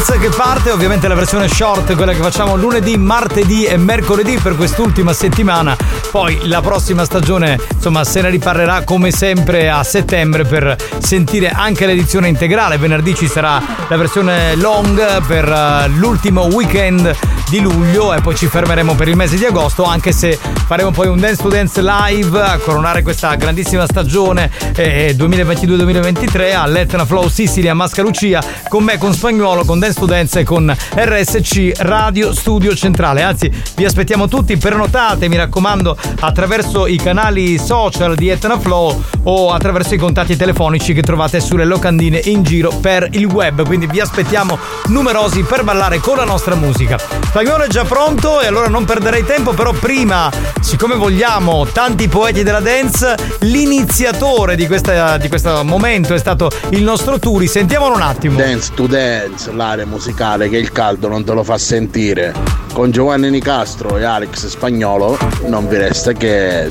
Dance 0.06 0.18
che 0.18 0.36
parte, 0.36 0.70
ovviamente 0.70 1.08
la 1.08 1.14
versione 1.14 1.48
short, 1.48 1.94
quella 1.96 2.12
che 2.12 2.20
facciamo 2.20 2.56
lunedì, 2.56 2.98
martedì 2.98 3.64
e 3.64 3.78
mercoledì 3.78 4.36
per 4.36 4.54
quest'ultima 4.54 5.14
settimana. 5.14 5.74
Poi 6.10 6.46
la 6.46 6.60
prossima 6.60 7.06
stagione, 7.06 7.58
insomma, 7.72 8.04
se 8.04 8.20
ne 8.20 8.28
riparlerà 8.28 8.84
come 8.84 9.10
sempre 9.10 9.70
a 9.70 9.82
settembre 9.82 10.44
per 10.44 10.76
sentire 10.98 11.48
anche 11.48 11.86
l'edizione 11.86 12.28
integrale. 12.28 12.76
Venerdì 12.76 13.14
ci 13.14 13.28
sarà 13.28 13.62
la 13.88 13.96
versione 13.96 14.56
long 14.56 15.22
per 15.22 15.48
eh, 15.48 15.88
l'ultimo 15.88 16.42
weekend 16.48 17.16
di 17.48 17.60
luglio 17.60 18.14
e 18.14 18.20
poi 18.20 18.34
ci 18.34 18.46
fermeremo 18.46 18.94
per 18.94 19.08
il 19.08 19.16
mese 19.16 19.36
di 19.36 19.44
agosto, 19.44 19.84
anche 19.84 20.12
se 20.12 20.38
faremo 20.66 20.90
poi 20.90 21.08
un 21.08 21.18
Dance 21.18 21.42
to 21.42 21.48
Dance 21.48 21.82
live 21.82 22.40
a 22.40 22.58
coronare 22.58 23.02
questa 23.02 23.34
grandissima 23.34 23.84
stagione 23.86 24.50
eh, 24.76 25.14
2022-2023 25.18 26.54
all'Etna 26.54 27.04
Flow 27.04 27.28
Sicily 27.28 27.68
a 27.68 27.74
Mascalucia 27.74 28.42
con 28.68 28.84
me, 28.84 28.98
con 28.98 29.12
Spagnuolo, 29.12 29.64
con 29.64 29.78
Dance 29.78 29.98
to 29.98 30.06
Dance 30.06 30.40
e 30.40 30.44
con 30.44 30.74
RSC 30.94 31.72
Radio 31.78 32.32
Studio 32.32 32.74
Centrale. 32.74 33.22
Anzi, 33.22 33.50
vi 33.76 33.84
aspettiamo 33.84 34.26
tutti, 34.28 34.56
prenotate, 34.56 35.28
mi 35.28 35.36
raccomando, 35.36 35.96
attraverso 36.20 36.86
i 36.86 36.96
canali 36.96 37.58
social 37.58 38.14
di 38.14 38.28
Etna 38.28 38.58
Flow 38.58 39.02
o 39.24 39.52
attraverso 39.52 39.94
i 39.94 39.98
contatti 39.98 40.36
telefonici 40.36 40.92
che 40.92 41.02
trovate 41.02 41.40
sulle 41.40 41.64
locandine 41.64 42.20
in 42.24 42.42
giro 42.42 42.70
per 42.70 43.08
il 43.12 43.26
web. 43.26 43.64
Quindi 43.66 43.86
vi 43.86 44.00
aspettiamo 44.00 44.58
numerosi 44.86 45.42
per 45.42 45.64
ballare 45.64 45.98
con 45.98 46.16
la 46.16 46.24
nostra 46.24 46.54
musica. 46.54 46.98
Spagnolo 47.34 47.64
è 47.64 47.66
già 47.66 47.82
pronto 47.82 48.40
e 48.40 48.46
allora 48.46 48.68
non 48.68 48.84
perderei 48.84 49.24
tempo, 49.24 49.54
però 49.54 49.72
prima, 49.72 50.30
siccome 50.60 50.94
vogliamo 50.94 51.66
tanti 51.66 52.06
poeti 52.06 52.44
della 52.44 52.60
dance, 52.60 53.16
l'iniziatore 53.40 54.54
di, 54.54 54.68
questa- 54.68 55.16
di 55.16 55.28
questo 55.28 55.64
momento 55.64 56.14
è 56.14 56.18
stato 56.20 56.48
il 56.68 56.84
nostro 56.84 57.18
Turi. 57.18 57.48
Sentiamolo 57.48 57.96
un 57.96 58.02
attimo. 58.02 58.38
Dance 58.38 58.70
to 58.72 58.86
dance, 58.86 59.50
l'area 59.50 59.84
musicale 59.84 60.48
che 60.48 60.58
il 60.58 60.70
caldo 60.70 61.08
non 61.08 61.24
te 61.24 61.32
lo 61.32 61.42
fa 61.42 61.58
sentire. 61.58 62.32
Con 62.72 62.92
Giovanni 62.92 63.28
Nicastro 63.30 63.96
e 63.98 64.04
Alex 64.04 64.46
Spagnolo 64.46 65.18
non 65.46 65.66
vi 65.66 65.76
resta 65.78 66.12
che 66.12 66.70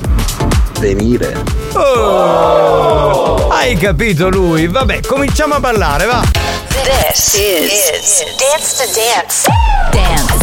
venire. 0.79 1.43
Oh, 1.73 3.49
hai 3.49 3.75
capito 3.75 4.29
lui? 4.29 4.67
Vabbè, 4.67 5.01
cominciamo 5.01 5.55
a 5.55 5.59
ballare, 5.59 6.05
va. 6.05 6.21
This 6.69 7.33
is 7.33 8.23
Dance 8.37 8.77
to 8.77 8.91
Dance 8.93 9.49
Dance. 9.91 10.42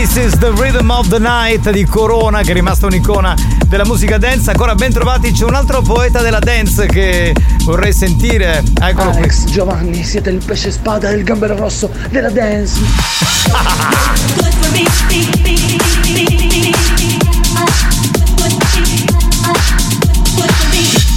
This 0.00 0.16
is 0.16 0.38
the 0.38 0.50
Rhythm 0.52 0.90
of 0.90 1.08
the 1.08 1.18
Night 1.18 1.68
di 1.68 1.84
Corona, 1.84 2.40
che 2.40 2.52
è 2.52 2.54
rimasta 2.54 2.86
un'icona 2.86 3.34
della 3.66 3.84
musica 3.84 4.16
dance. 4.16 4.48
Ancora 4.50 4.74
ben 4.74 4.90
trovati, 4.90 5.30
c'è 5.30 5.44
un 5.44 5.54
altro 5.54 5.82
poeta 5.82 6.22
della 6.22 6.38
dance 6.38 6.86
che 6.86 7.34
vorrei 7.64 7.92
sentire. 7.92 8.64
Eccolo 8.80 9.10
qui. 9.10 9.18
Alex, 9.18 9.44
Giovanni, 9.50 10.02
siete 10.02 10.30
il 10.30 10.42
pesce 10.42 10.70
spada 10.70 11.10
e 11.10 11.16
il 11.16 11.22
gambero 11.22 11.54
rosso 11.54 11.90
della 12.08 12.30
dance. 12.30 12.80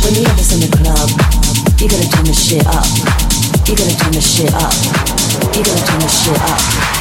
When 0.02 0.14
you 0.14 0.26
have 0.26 0.36
this 0.36 0.52
in 0.52 0.60
the 0.60 0.68
club, 0.68 1.10
you 1.80 1.88
gotta 1.88 2.06
turn 2.10 2.26
the 2.26 2.34
shit 2.34 2.66
up. 2.66 2.86
You 3.66 3.76
gotta 3.76 3.96
turn 3.96 4.12
the 4.12 4.20
shit 4.20 4.52
up. 4.52 4.74
You 5.56 5.64
gotta 5.64 5.84
turn 5.86 6.00
the 6.00 6.10
shit 6.10 6.38
up. 6.42 6.93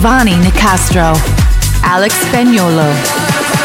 Giovanni 0.00 0.36
Nicastro, 0.36 1.20
Alex 1.80 2.12
Spagnolo. 2.20 2.84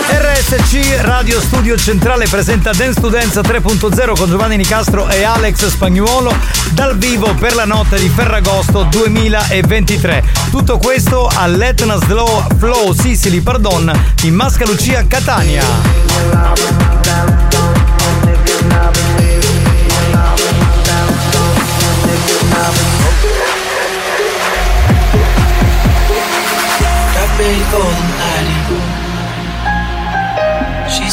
RSC 0.10 1.02
Radio 1.02 1.40
Studio 1.40 1.78
Centrale 1.78 2.26
presenta 2.28 2.72
Dance 2.72 3.00
to 3.00 3.10
Dance 3.10 3.40
3.0 3.40 4.16
con 4.16 4.30
Giovanni 4.30 4.58
Nicastro 4.58 5.08
e 5.10 5.22
Alex 5.24 5.68
Spagnuolo 5.68 6.36
dal 6.72 6.98
vivo 6.98 7.36
per 7.36 7.54
la 7.54 7.66
notte 7.66 8.00
di 8.00 8.10
Ferragosto 8.10 8.82
2023. 8.90 10.24
Tutto 10.50 10.80
questo 10.80 11.30
all'Etna 11.32 11.98
Slow 11.98 12.48
Flow 12.58 12.94
Sicily 12.94 13.42
Pardon 13.42 13.92
in 14.24 14.34
Mascalucia 14.34 15.06
Catania. 15.06 15.62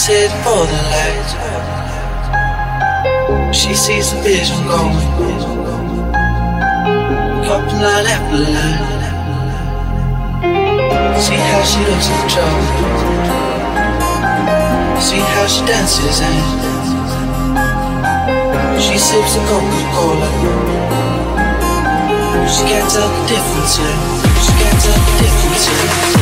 for 0.06 0.64
the 0.64 0.80
light. 0.92 1.30
She 3.54 3.74
sees 3.74 4.12
the 4.12 4.20
vision 4.22 4.56
going. 4.66 4.96
Up 7.44 7.66
line 7.82 8.06
after 8.08 8.38
line. 8.38 9.00
See 11.20 11.36
how 11.36 11.62
she 11.68 11.80
looks 11.84 12.08
in 12.08 12.28
trouble. 12.32 12.66
See 15.02 15.20
how 15.20 15.46
she 15.46 15.60
dances 15.66 16.20
and 16.20 16.38
she 18.80 18.96
sips 18.96 19.36
a 19.36 19.38
Coca-Cola. 19.48 20.28
She 22.48 22.62
can't 22.64 22.88
tell 22.90 23.08
the 23.08 23.22
difference, 23.28 23.78
yeah. 23.78 23.96
She 24.44 24.52
can't 24.60 24.80
tell 24.80 24.96
the 24.96 25.12
difference, 25.20 25.66
yeah. 25.68 26.19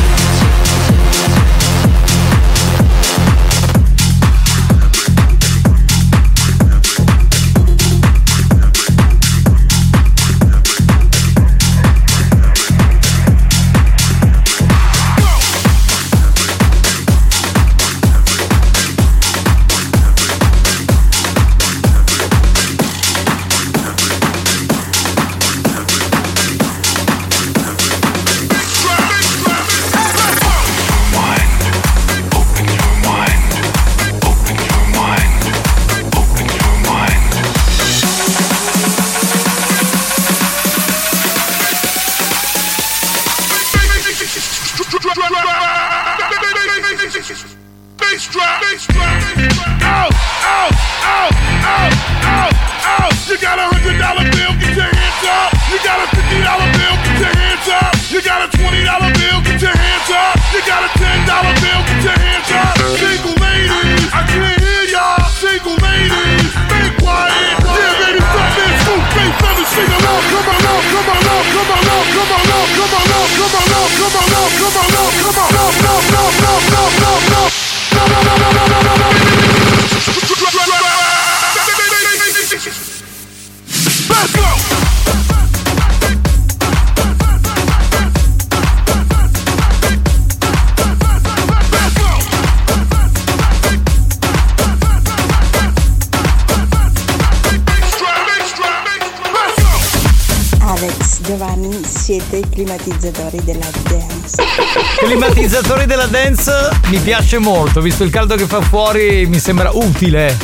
mi 106.89 106.97
piace 106.97 107.37
molto, 107.37 107.81
visto 107.81 108.03
il 108.03 108.09
caldo 108.09 108.35
che 108.35 108.45
fa 108.45 108.61
fuori 108.61 109.27
mi 109.27 109.37
sembra 109.37 109.69
utile. 109.71 110.35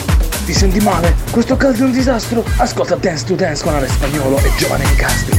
Ti 0.45 0.53
senti 0.53 0.79
male? 0.79 1.15
Questo 1.31 1.57
caldo 1.57 1.79
è 1.79 1.85
un 1.85 1.91
disastro? 1.91 2.45
Ascolta 2.57 2.95
Dance 2.95 3.25
to 3.25 3.33
Dance 3.33 3.63
con 3.63 3.73
Ale 3.73 3.87
Spagnolo 3.87 4.37
e 4.37 4.51
Giovane 4.55 4.85
Nicastro. 4.85 5.34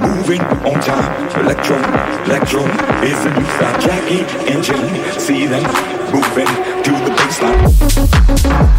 moving 0.00 0.40
on 0.64 0.80
time. 0.80 1.28
Electro, 1.40 1.76
electro 2.24 2.64
is 3.02 3.24
a 3.24 3.30
new 3.34 3.44
style. 3.44 3.80
Jackie 3.80 4.24
and 4.50 4.62
Jane, 4.62 5.18
see 5.18 5.46
them 5.46 5.62
moving 6.12 6.46
to 6.82 6.92
the 7.04 7.10
baseline. 7.16 8.70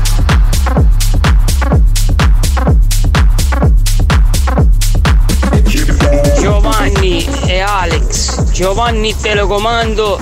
Giovanni 6.39 7.25
e 7.45 7.59
Alex, 7.59 8.51
Giovanni 8.51 9.15
telecomando 9.15 10.19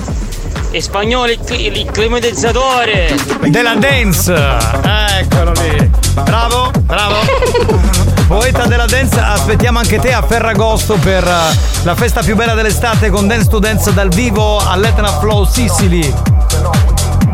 e 0.70 0.80
spagnolo 0.80 1.30
il, 1.30 1.40
il 1.48 1.90
climatizzatore 1.90 3.16
della 3.48 3.74
dance. 3.74 4.34
Eccolo 4.82 5.52
lì. 5.52 5.90
Bravo, 6.14 6.70
bravo. 6.86 8.08
Poeta 8.30 8.64
della 8.66 8.86
dance, 8.86 9.18
aspettiamo 9.18 9.80
anche 9.80 9.98
te 9.98 10.12
a 10.12 10.22
Ferragosto 10.22 10.94
per 10.98 11.24
eh, 11.24 11.82
la 11.82 11.96
festa 11.96 12.22
più 12.22 12.36
bella 12.36 12.54
dell'estate 12.54 13.10
con 13.10 13.26
Dance 13.26 13.48
to 13.48 13.58
Dance 13.58 13.92
dal 13.92 14.08
vivo 14.08 14.58
all'Etna 14.64 15.18
Flow 15.18 15.44
Sicily. 15.44 16.14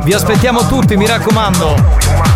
Vi 0.05 0.15
aspettiamo 0.15 0.67
tutti, 0.67 0.97
mi 0.97 1.07
raccomando. 1.07 2.36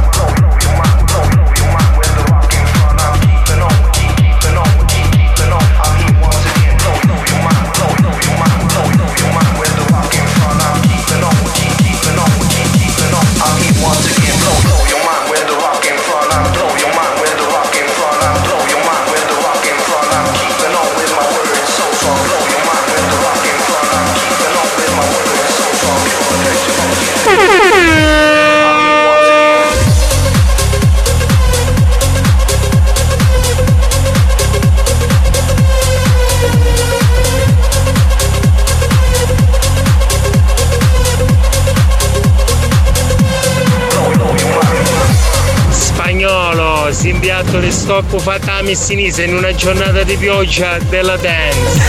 Stocco 48.01 48.19
fatta 48.19 48.55
a 48.55 48.63
Messinise 48.63 49.25
in 49.25 49.35
una 49.35 49.55
giornata 49.55 50.03
di 50.05 50.17
pioggia 50.17 50.79
della 50.89 51.19
dance. 51.19 51.83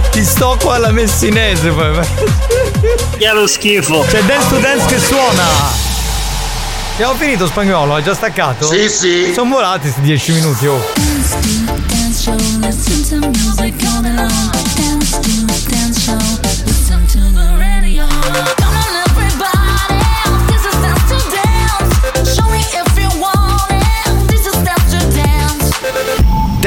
Ti 0.10 0.24
stocco 0.24 0.70
alla 0.70 0.90
messinese 0.90 1.70
poi. 1.70 2.00
Che 3.18 3.32
lo 3.32 3.46
schifo. 3.46 4.06
C'è 4.08 4.22
Dance 4.22 4.48
to 4.48 4.58
Dance 4.58 4.86
che 4.86 4.98
suona. 4.98 5.44
Abbiamo 6.94 7.14
finito 7.14 7.46
spagnolo, 7.46 7.96
hai 7.96 8.02
già 8.02 8.14
staccato? 8.14 8.66
Sì, 8.66 8.88
sì. 8.88 9.32
Sono 9.34 9.50
volati 9.50 9.90
sti 9.90 10.00
10 10.00 10.32
minuti, 10.32 10.66
oh. 10.66 10.82
Dance 10.94 11.36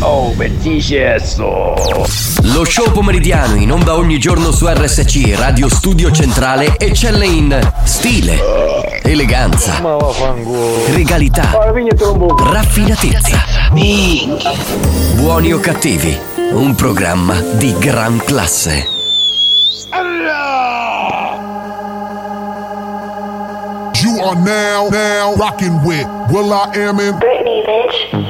Oh, 0.00 0.30
bellissimo! 0.36 1.74
Lo 2.42 2.64
show 2.64 2.90
pomeridiano 2.92 3.54
in 3.54 3.72
onda 3.72 3.94
ogni 3.94 4.18
giorno 4.18 4.52
su 4.52 4.66
RSC 4.68 5.34
Radio 5.36 5.68
Studio 5.70 6.10
Centrale 6.10 6.78
eccelle 6.78 7.24
in 7.26 7.72
stile, 7.84 9.00
eleganza, 9.02 9.80
regalità, 10.88 11.50
raffinatezza. 12.50 13.44
Buoni 15.14 15.52
o 15.52 15.60
Cattivi, 15.60 16.18
un 16.52 16.74
programma 16.74 17.40
di 17.40 17.74
gran 17.78 18.18
classe. 18.18 18.88
You 24.02 24.20
are 24.22 24.36
now, 24.38 24.88
now 24.90 25.34
rocking 25.36 25.80
with 25.82 26.06
Will 26.28 26.52
I 26.52 26.68
Am 26.74 27.00
in 27.00 27.16
Britney, 27.18 27.64
bitch. 27.64 28.25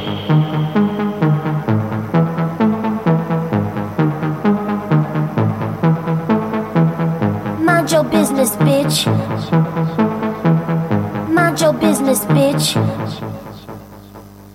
Business, 8.36 8.56
bitch. 8.56 9.06
Mind 11.32 11.60
your 11.60 11.72
business, 11.72 12.24
bitch. 12.26 12.76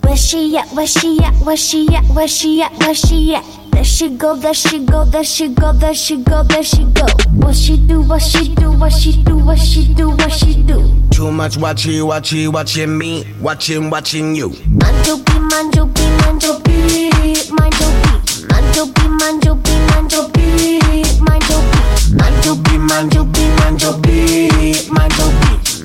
Where 0.04 0.16
she 0.16 0.56
at? 0.56 0.68
Where 0.68 0.86
she 0.86 1.18
at? 1.22 1.34
Where 1.44 1.56
she 1.56 1.88
at? 1.94 2.04
Where 2.14 2.28
she 2.28 2.62
at? 2.62 2.72
Where 2.78 2.94
she 2.94 3.34
at? 3.34 3.44
There 3.72 3.84
she 3.84 4.10
go, 4.10 4.36
there 4.36 4.54
she 4.54 4.84
go, 4.84 5.04
there 5.04 5.24
she 5.24 5.48
go, 5.48 5.72
there 5.72 5.94
she 5.94 6.22
go, 6.22 6.44
there 6.44 6.62
she 6.62 6.84
go. 6.84 7.06
What 7.34 7.56
she 7.56 7.76
do, 7.76 8.02
what 8.02 8.22
she 8.22 8.54
do, 8.54 8.70
what 8.70 8.92
she 8.92 9.20
do, 9.24 9.38
what 9.38 9.58
she 9.58 9.92
do, 9.92 10.10
what 10.10 10.30
she 10.30 10.62
do. 10.62 10.94
Too 11.10 11.32
much 11.32 11.56
watching, 11.56 12.06
watching, 12.06 12.52
watching 12.52 12.96
me, 12.96 13.24
watching, 13.40 13.90
watching 13.90 14.36
you. 14.36 14.50
Mind 14.68 15.06
your 15.06 15.18
beat, 15.18 15.40
mind 15.50 15.74
your 15.74 15.86
beat, 15.86 16.20
mind 16.20 16.42
your 16.44 16.60
beat, 16.60 17.50
mind 17.50 17.74
your 17.80 17.90
beat. 18.04 18.48
Mind 18.48 18.76
your 18.76 18.86
beat, 18.86 19.08
mind 19.20 19.44
your 19.44 19.51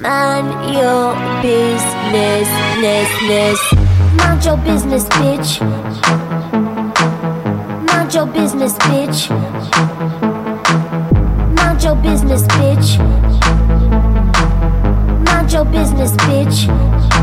Mind 0.07 0.73
your 0.73 1.13
business, 1.41 2.47
ness, 2.79 3.11
ness. 3.27 3.59
Mind 4.15 4.45
your 4.45 4.55
business, 4.55 5.03
bitch. 5.09 5.59
Mind 7.87 8.13
your 8.13 8.25
business, 8.25 8.77
bitch. 8.87 9.29
Mind 11.57 11.83
your 11.83 11.95
business, 11.97 12.43
bitch. 12.43 12.97
Mind 15.25 15.51
your 15.51 15.65
business, 15.65 16.11
bitch. 16.23 17.16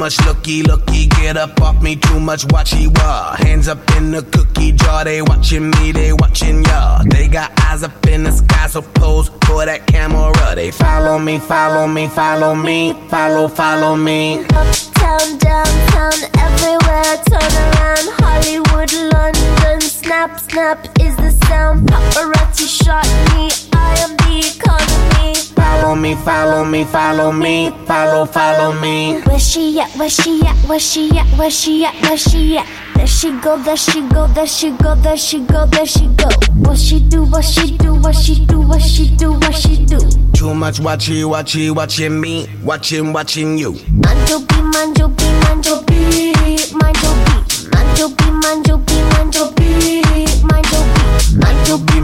Much 0.00 0.18
looky, 0.24 0.62
looky, 0.62 1.08
get 1.08 1.36
up 1.36 1.60
off 1.60 1.82
me. 1.82 1.94
Too 1.94 2.18
much 2.18 2.46
watchy 2.46 2.88
wah. 2.96 3.36
Hands 3.36 3.68
up 3.68 3.78
in 3.98 4.10
the 4.10 4.22
cookie 4.22 4.72
jar. 4.72 5.04
They 5.04 5.20
watching 5.20 5.68
me, 5.72 5.92
they 5.92 6.14
watching 6.14 6.64
ya. 6.64 7.02
They 7.04 7.28
got 7.28 7.52
eyes 7.66 7.82
up 7.82 8.06
in 8.06 8.22
the 8.22 8.32
sky, 8.32 8.66
so 8.68 8.80
pose 8.80 9.28
for 9.44 9.66
that 9.66 9.86
camera. 9.86 10.54
They 10.54 10.70
follow 10.70 11.18
me, 11.18 11.38
follow 11.38 11.86
me, 11.86 12.08
follow 12.08 12.54
me, 12.54 12.94
follow, 13.10 13.46
follow 13.46 13.94
me. 13.94 14.38
Uptown, 14.44 15.36
downtown, 15.36 16.16
everywhere. 16.38 17.16
Turn 17.28 17.52
around, 17.68 18.06
Hollywood, 18.24 18.90
London. 19.12 19.82
Snap, 19.82 20.40
snap 20.40 20.78
is 20.98 21.14
the 21.16 21.30
sound. 21.46 21.86
Paparazzi 21.86 22.66
shot 22.66 23.04
me. 23.34 23.50
I 23.74 23.98
am 24.00 24.16
the 24.16 24.48
economy. 24.48 25.39
Follow 25.80 25.94
me, 25.96 26.14
follow 26.14 26.62
me, 26.62 26.84
follow 26.84 27.32
me, 27.32 27.70
follow, 27.86 28.26
follow 28.26 28.78
me. 28.80 29.18
Where 29.22 29.38
she 29.38 29.80
at? 29.80 29.90
Where 29.96 30.10
she 30.10 30.42
at? 30.44 30.54
Where 30.68 30.78
she 30.78 31.08
at? 31.16 31.26
Where 31.38 31.50
she 31.50 31.86
at? 31.86 31.94
Where 32.02 32.18
she 32.18 32.58
at? 32.58 32.66
There 32.96 33.06
she 33.06 33.32
go, 33.40 33.56
there 33.62 33.78
she 33.78 34.06
go, 34.08 34.26
there 34.26 34.46
she 34.46 34.72
go, 34.72 34.94
there 34.96 35.16
she 35.16 35.40
go, 35.40 35.64
there 35.64 35.86
she 35.86 36.06
go. 36.08 36.28
What 36.56 36.76
she 36.76 37.00
do? 37.00 37.24
What 37.24 37.46
she 37.46 37.78
do? 37.78 37.94
What 37.94 38.14
she 38.14 38.44
do? 38.44 38.60
What 38.60 38.82
she 38.82 39.16
do? 39.16 39.32
What 39.32 39.54
she 39.54 39.86
do? 39.86 39.98
Too 40.34 40.54
much 40.54 40.80
watchy, 40.80 41.24
watchy, 41.24 41.74
watching 41.74 42.20
me, 42.20 42.46
watching, 42.62 43.14
watching 43.14 43.56
you. 43.56 43.72
Mind 43.72 44.28
your 44.28 44.40
beat, 44.40 44.62
mind 44.74 44.98
your 44.98 45.08
beat, 45.08 45.32
mind 45.44 45.64
your 45.64 45.82
beat, 45.84 46.74
mind 46.74 46.96
your 47.02 47.14
beat. 47.24 47.72
Mind 47.72 47.98
your 47.98 48.10
beat, 48.10 48.32
mind 48.42 48.66
your 48.66 48.78
beat, 48.78 49.02
mind 49.16 49.34
your 49.34 49.50
beat, 49.52 50.04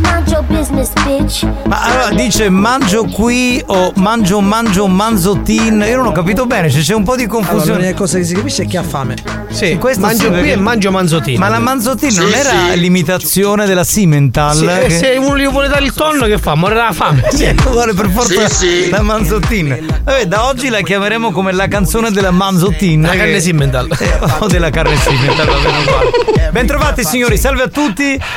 Mind 0.00 0.28
your 0.28 0.42
business, 0.44 0.90
bitch. 1.04 1.46
Ma 1.66 1.82
allora 1.82 2.10
dice 2.10 2.48
mangio 2.48 3.04
qui 3.04 3.62
o 3.66 3.92
mangio 3.96 4.40
mangio 4.40 4.86
manzottin. 4.86 5.84
Io 5.88 5.96
non 5.96 6.06
ho 6.06 6.12
capito 6.12 6.46
bene, 6.46 6.68
c'è, 6.68 6.80
c'è 6.80 6.94
un 6.94 7.02
po' 7.02 7.16
di 7.16 7.24
Allora, 7.24 7.38
confusione. 7.46 7.78
l'unica 7.80 7.96
cosa 7.98 8.18
che 8.18 8.24
si 8.24 8.34
capisce 8.34 8.62
è 8.62 8.66
che 8.66 8.78
ha 8.78 8.82
fame. 8.82 9.16
Sì, 9.50 9.76
questo 9.78 10.00
mangio 10.02 10.22
sì, 10.22 10.26
qui 10.28 10.34
perché- 10.36 10.52
e 10.52 10.56
mangio 10.56 10.90
manzottino. 10.90 11.38
Ma 11.38 11.48
la 11.48 11.58
manzottin 11.58 12.14
non 12.14 12.28
Sì, 12.30 12.34
era 12.34 12.50
sì. 12.72 12.78
l'imitazione 12.78 13.66
della 13.66 13.84
Simmental? 13.84 14.56
Sì, 14.56 14.66
che- 14.86 14.90
se 14.90 15.16
uno 15.18 15.36
gli 15.38 15.48
vuole 15.48 15.68
dare 15.68 15.84
il 15.84 15.92
tonno 15.92 16.26
che 16.26 16.38
fa? 16.38 16.54
Morirà 16.54 16.84
la 16.84 16.92
fame. 16.92 17.24
Sì, 17.30 17.52
vuole 17.64 17.94
per 17.94 18.08
forza 18.10 18.48
Sì, 18.48 18.54
sì. 18.84 18.90
la 18.90 19.02
manzottin. 19.02 19.86
Vabbè, 20.04 20.26
da 20.26 20.46
oggi 20.46 20.68
la 20.68 20.80
chiameremo 20.80 21.32
come 21.32 21.52
la 21.52 21.66
canzone 21.68 22.10
della 22.10 22.30
manzottin. 22.30 23.02
La 23.02 23.16
carne 23.16 23.40
Simmental. 23.40 23.88
o 24.38 24.46
della 24.46 24.70
carne 24.70 24.96
Simmental, 24.96 25.46
va 25.46 25.56
bene 25.56 25.78
uguale. 25.78 26.50
Bentrovati 26.52 27.04
signori, 27.04 27.36
salve 27.36 27.64
a 27.64 27.68
tutti. 27.68 27.87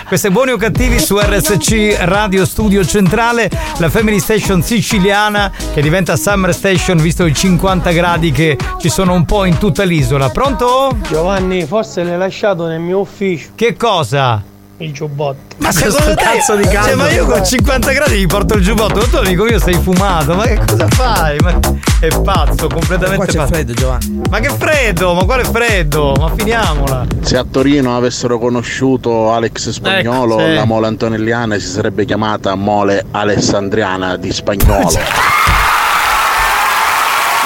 Queste 0.08 0.32
buoni 0.32 0.52
o 0.52 0.58
cattivi 0.58 1.00
su 1.00 1.18
RSC 1.20 1.98
Radio 2.02 2.46
Studio 2.46 2.86
Centrale, 2.86 3.50
la 3.78 3.90
Family 3.90 4.20
Station 4.20 4.62
siciliana 4.62 5.52
che 5.74 5.82
diventa 5.82 6.16
Summer 6.16 6.54
Station 6.54 6.98
visto 6.98 7.26
i 7.26 7.34
50 7.34 7.92
gradi 7.92 8.32
che 8.32 8.58
ci 8.80 8.90
sono 8.90 9.14
un 9.14 9.26
po' 9.26 9.46
in 9.46 9.58
tutta 9.58 9.84
l'isola. 9.84 10.30
Pronto? 10.30 10.98
Giovanni, 11.10 11.66
forse 11.66 12.04
l'hai 12.04 12.18
lasciato 12.18 12.66
nel 12.68 12.80
mio 12.80 13.00
ufficio. 13.00 13.50
Che 13.56 13.76
cosa? 13.76 14.51
Il 14.82 14.92
giubbotto. 14.94 15.56
Ma 15.58 15.72
secondo 15.72 16.16
te 16.16 16.24
Cioè, 16.44 16.96
ma 16.96 17.10
io 17.12 17.26
con 17.28 17.46
50 17.46 17.92
gradi 17.92 18.18
gli 18.18 18.26
porto 18.26 18.56
il 18.56 18.64
giubbotto, 18.64 19.00
tu 19.02 19.18
amico 19.18 19.44
mio 19.44 19.60
sei 19.60 19.76
fumato, 19.76 20.34
ma 20.34 20.44
che 20.44 20.60
cosa 20.66 20.88
fai? 20.90 21.38
Ma 21.40 21.60
è 22.00 22.08
pazzo, 22.24 22.68
completamente 22.68 23.18
Qua 23.18 23.26
c'è 23.28 23.38
pazzo. 23.38 23.54
freddo, 23.54 23.74
Giovanni. 23.74 24.22
Ma 24.30 24.40
che 24.40 24.50
freddo, 24.50 25.14
ma 25.14 25.24
quale 25.26 25.44
freddo? 25.44 26.14
Ma 26.18 26.32
finiamola. 26.36 27.06
Se 27.22 27.38
a 27.38 27.46
Torino 27.50 27.96
avessero 27.96 28.40
conosciuto 28.40 29.32
Alex 29.32 29.70
Spagnolo, 29.70 30.40
Ecco, 30.40 30.48
sì. 30.50 30.54
la 30.56 30.66
mole 30.66 30.88
antonelliana 30.88 31.60
si 31.60 31.68
sarebbe 31.68 32.06
chiamata 32.06 32.56
mole 32.56 33.06
alessandriana 33.12 34.18
di 34.18 34.32
Spagnolo. 34.34 34.90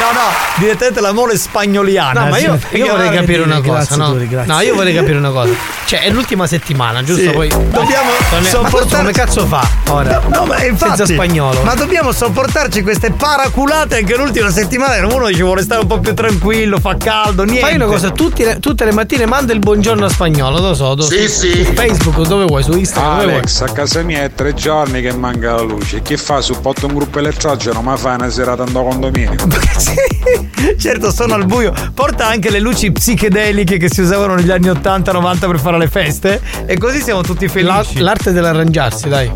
No, 0.06 0.12
no, 0.12 0.28
direttamente 0.60 1.02
la 1.02 1.14
mole 1.14 1.36
spagnoliana. 1.38 2.24
No, 2.26 2.30
ma 2.30 2.38
io, 2.38 2.60
Sì. 2.70 2.78
io 2.78 2.88
vorrei 2.88 3.10
capire 3.10 3.42
una 3.42 3.60
cosa, 3.62 3.96
grazie, 3.96 3.96
no? 3.98 4.44
No, 4.54 4.60
io 4.62 4.76
vorrei 4.76 4.94
capire 4.94 5.18
una 5.18 5.32
cosa. 5.32 5.52
Cioè, 5.86 6.02
è 6.02 6.10
l'ultima 6.12 6.46
settimana, 6.48 7.04
giusto? 7.04 7.24
Sì. 7.24 7.30
Poi 7.30 7.48
Dobbiamo 7.50 8.10
Ma 8.10 8.38
questo 8.38 8.62
sopportare- 8.64 8.98
come 8.98 9.12
cazzo 9.12 9.46
fa 9.48 9.68
ora? 9.90 10.22
No, 10.28 10.46
ma 10.46 10.64
infatti, 10.64 10.96
senza 10.98 11.14
spagnolo. 11.14 11.62
Ma 11.64 11.74
dobbiamo 11.76 12.12
sopportarci 12.12 12.82
queste 12.84 13.12
paraculate 13.12 13.98
anche 13.98 14.16
l'ultima 14.16 14.50
settimana. 14.52 15.06
Uno 15.08 15.28
dice 15.28 15.42
vuole 15.44 15.62
stare 15.64 15.82
un 15.82 15.88
po' 15.88 16.00
più 16.00 16.14
tranquillo, 16.14 16.80
fa 16.80 16.96
caldo, 16.98 17.44
niente. 17.44 17.62
Fai 17.62 17.76
una 17.76 17.86
cosa, 17.86 18.12
tutti 18.12 18.44
le- 18.44 18.60
tutte 18.60 18.86
le 18.86 18.92
mattine 18.94 19.26
manda 19.26 19.54
il 19.54 19.60
buongiorno 19.60 20.06
a 20.06 20.10
spagnolo, 20.10 20.60
lo 20.60 20.74
so. 20.76 20.94
Dove, 20.96 21.16
Sì, 21.16 21.28
sì. 21.28 21.66
Su 21.66 21.74
Facebook, 21.74 22.28
dove 22.28 22.46
vuoi, 22.46 22.64
su 22.64 22.74
Instagram, 22.74 23.12
dove 23.14 23.24
vuoi. 23.26 23.38
Alex, 23.40 23.62
a 23.62 23.72
casa 23.72 24.02
mia 24.04 24.22
è 24.24 24.32
tre 24.34 24.54
giorni 24.54 25.02
che 25.02 25.14
manca 25.14 25.54
la 25.56 25.62
luce. 25.62 26.02
Che 26.02 26.18
fa? 26.18 26.42
Supporta 26.42 26.86
un 26.86 26.94
gruppo 26.94 27.20
elettrogeno, 27.20 27.82
ma 27.82 27.96
fa 27.98 28.14
una 28.14 28.30
serata 28.30 28.64
andò 28.64 28.82
a 28.82 28.84
condominio. 28.90 29.36
Certo, 30.78 31.12
sono 31.12 31.34
al 31.36 31.46
buio. 31.46 31.74
Porta 31.94 32.28
anche 32.28 32.50
le 32.50 32.60
luci 32.60 32.92
psichedeliche 32.92 33.78
che 33.78 33.90
si 33.90 34.02
usavano 34.02 34.36
negli 34.36 34.52
anni 34.52 34.68
80-90 34.68 35.40
per 35.48 35.60
fare 35.60 35.78
le 35.78 35.88
feste. 35.88 36.42
E 36.66 36.78
così 36.78 37.02
siamo 37.02 37.22
tutti 37.22 37.48
felici. 37.48 38.00
l'arte 38.00 38.32
dell'arrangiarsi, 38.32 39.08
dai. 39.10 39.32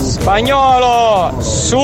Spagnolo, 0.00 1.40
su. 1.40 1.78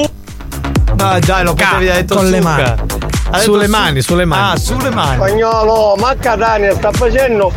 No, 0.96 1.18
già, 1.20 1.42
lo 1.42 1.54
potevi 1.54 1.88
aver 1.88 2.00
detto 2.02 2.14
con 2.16 2.28
le 2.30 2.36
succa. 2.38 2.48
mani. 2.48 2.62
Ha 2.62 3.38
detto 3.38 3.42
Sulle 3.42 3.64
su- 3.64 3.70
mani, 3.70 4.02
sulle 4.02 4.24
mani. 4.24 4.52
Ah, 4.52 4.56
sulle 4.56 4.90
mani. 4.90 5.14
Spagnolo, 5.16 5.94
ma 5.98 6.14
Catania 6.18 6.74
sta 6.74 6.90
facendo 6.92 7.52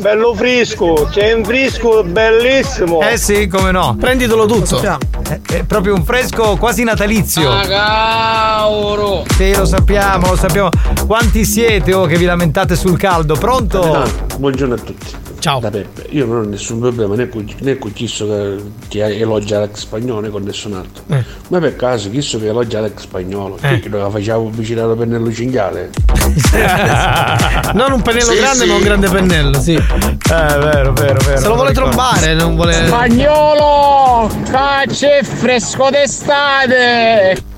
bello 0.00 0.34
frisco. 0.34 1.08
C'è 1.10 1.32
un 1.32 1.44
frisco 1.44 2.02
bellissimo. 2.02 3.00
Eh 3.02 3.16
sì, 3.16 3.46
come 3.46 3.70
no. 3.70 3.96
Prenditelo 3.98 4.46
tutto. 4.46 4.80
È, 4.80 5.40
è 5.52 5.62
proprio 5.64 5.94
un 5.94 6.04
fresco 6.04 6.56
quasi 6.56 6.82
natalizio. 6.82 7.50
Cagauro. 7.50 9.24
Sì, 9.36 9.54
lo 9.54 9.66
sappiamo, 9.66 10.30
lo 10.30 10.36
sappiamo. 10.36 10.70
Quanti 11.06 11.44
siete 11.44 11.92
oh, 11.92 12.06
che 12.06 12.16
vi 12.16 12.24
lamentate 12.24 12.74
sul 12.74 12.98
caldo? 12.98 13.34
Pronto? 13.36 14.04
Buongiorno 14.38 14.74
a 14.74 14.78
tutti. 14.78 15.06
Ciao. 15.40 15.58
Da 15.58 15.70
Peppe. 15.70 16.06
Io 16.10 16.26
non 16.26 16.36
ho 16.36 16.42
nessun 16.48 16.78
problema 16.80 17.14
né 17.14 17.28
con, 17.28 17.46
né 17.60 17.78
con 17.78 17.92
chi 17.92 18.06
so 18.06 18.26
che, 18.26 18.56
che 18.88 19.18
elogia 19.18 19.56
Alex 19.56 19.78
Spagnolo 19.80 20.20
né 20.20 20.28
con 20.28 20.42
nessun 20.42 20.74
altro. 20.74 21.02
Eh. 21.08 21.24
Ma 21.48 21.58
per 21.58 21.76
caso 21.76 22.10
chi 22.10 22.20
so 22.20 22.38
che 22.38 22.48
elogia 22.48 22.78
Alex 22.78 23.00
Spagnolo? 23.00 23.58
Eh. 23.62 23.80
Chi 23.80 23.88
lo 23.88 24.08
faceva 24.10 24.36
pubblicità 24.38 24.86
da 24.86 24.94
pennello 24.94 25.32
cinghiale? 25.32 25.90
non 27.74 27.92
un 27.92 28.02
pennello 28.02 28.30
Sì, 28.32 28.36
grande, 28.36 28.64
sì. 28.64 28.66
ma 28.68 28.74
un 28.74 28.82
grande 28.82 29.08
pennello, 29.08 29.60
sì. 29.60 29.72
Eh, 29.74 29.82
vero, 30.28 30.92
vero, 30.92 31.18
vero. 31.24 31.38
Se 31.38 31.48
lo 31.48 31.54
vuole 31.54 31.72
trombare, 31.72 32.34
non 32.34 32.54
vuole. 32.54 32.86
Spagnolo, 32.86 34.30
cacce 34.50 35.22
fresco 35.22 35.88
d'estate. 35.90 37.49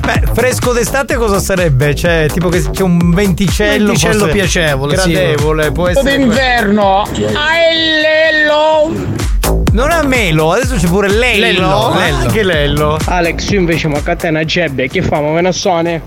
Beh, 0.00 0.22
fresco 0.32 0.72
d'estate 0.72 1.14
cosa 1.16 1.38
sarebbe? 1.38 1.94
Cioè, 1.94 2.26
tipo 2.32 2.48
che 2.48 2.62
c'è 2.70 2.82
un 2.82 3.10
venticello. 3.12 3.86
Venticello 3.86 4.18
forse 4.20 4.32
piacevole, 4.34 4.96
sì. 4.98 5.10
Gradevole, 5.12 5.72
può 5.72 5.88
essere. 5.88 6.16
d'inverno. 6.16 7.02
Aellello. 7.34 9.18
Non 9.72 9.90
è 9.90 10.02
melo, 10.02 10.52
adesso 10.52 10.74
c'è 10.76 10.88
pure 10.88 11.08
Lello. 11.08 11.40
Lello, 11.40 11.92
Eh, 11.94 12.00
Lello. 12.10 12.16
Anche 12.16 12.42
Lello. 12.42 12.98
Alex, 13.04 13.50
io 13.50 13.60
invece 13.60 13.88
ma 13.88 14.02
catena 14.02 14.44
gebbia, 14.44 14.86
che 14.86 15.02
famo? 15.02 15.32
Venassone? 15.34 16.02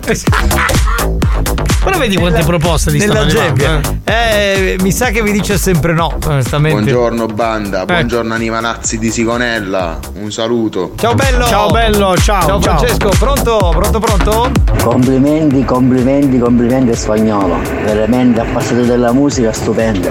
Però 1.83 1.97
vedi 1.97 2.15
quante 2.15 2.43
proposte 2.43 2.91
di 2.91 2.99
Nella 2.99 3.27
stanno 3.27 3.29
gebbia. 3.29 3.81
Eh, 4.05 4.77
mi 4.81 4.91
sa 4.91 5.09
che 5.09 5.21
vi 5.21 5.33
dice 5.33 5.57
sempre 5.57 5.93
no, 5.93 6.17
onestamente. 6.25 6.79
Buongiorno 6.79 7.25
banda, 7.25 7.85
buongiorno 7.85 8.33
Animanazzi 8.33 8.97
di 8.97 9.11
Sigonella, 9.11 9.99
un 10.13 10.31
saluto. 10.31 10.93
Ciao 10.97 11.13
bello. 11.13 11.45
Ciao 11.45 11.69
bello, 11.69 12.15
ciao. 12.17 12.45
Ciao 12.47 12.61
Francesco, 12.61 13.09
pronto? 13.19 13.57
Pronto, 13.75 13.99
pronto? 13.99 14.51
Complimenti, 14.81 15.65
complimenti, 15.65 16.39
complimenti 16.39 16.91
a 16.91 16.95
spagnolo. 16.95 17.59
Veramente 17.83 18.39
appassionato 18.39 18.87
della 18.87 19.11
musica 19.11 19.51
stupenda. 19.51 20.09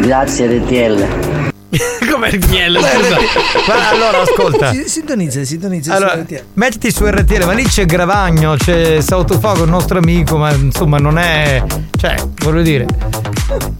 Grazie 0.00 0.46
RTL. 0.46 1.06
Come 2.22 2.30
RTL, 2.30 2.78
scusa. 2.78 3.16
Ma 3.66 3.88
allora 3.88 4.20
ascolta. 4.22 4.70
Si- 4.72 4.88
Sintonizza, 4.88 5.42
sintonizza. 5.44 5.94
Allora, 5.94 6.12
su 6.12 6.20
RTL. 6.20 6.42
mettiti 6.54 6.90
su 6.92 7.04
RTL, 7.04 7.44
ma 7.44 7.52
lì 7.52 7.64
c'è 7.64 7.84
Gravagno, 7.84 8.54
c'è 8.56 9.00
Sautofago, 9.00 9.64
il 9.64 9.70
nostro 9.70 9.98
amico, 9.98 10.36
ma 10.36 10.52
insomma 10.52 10.98
non 10.98 11.18
è. 11.18 11.62
Cioè, 11.98 12.14
voglio 12.44 12.62
dire. 12.62 12.86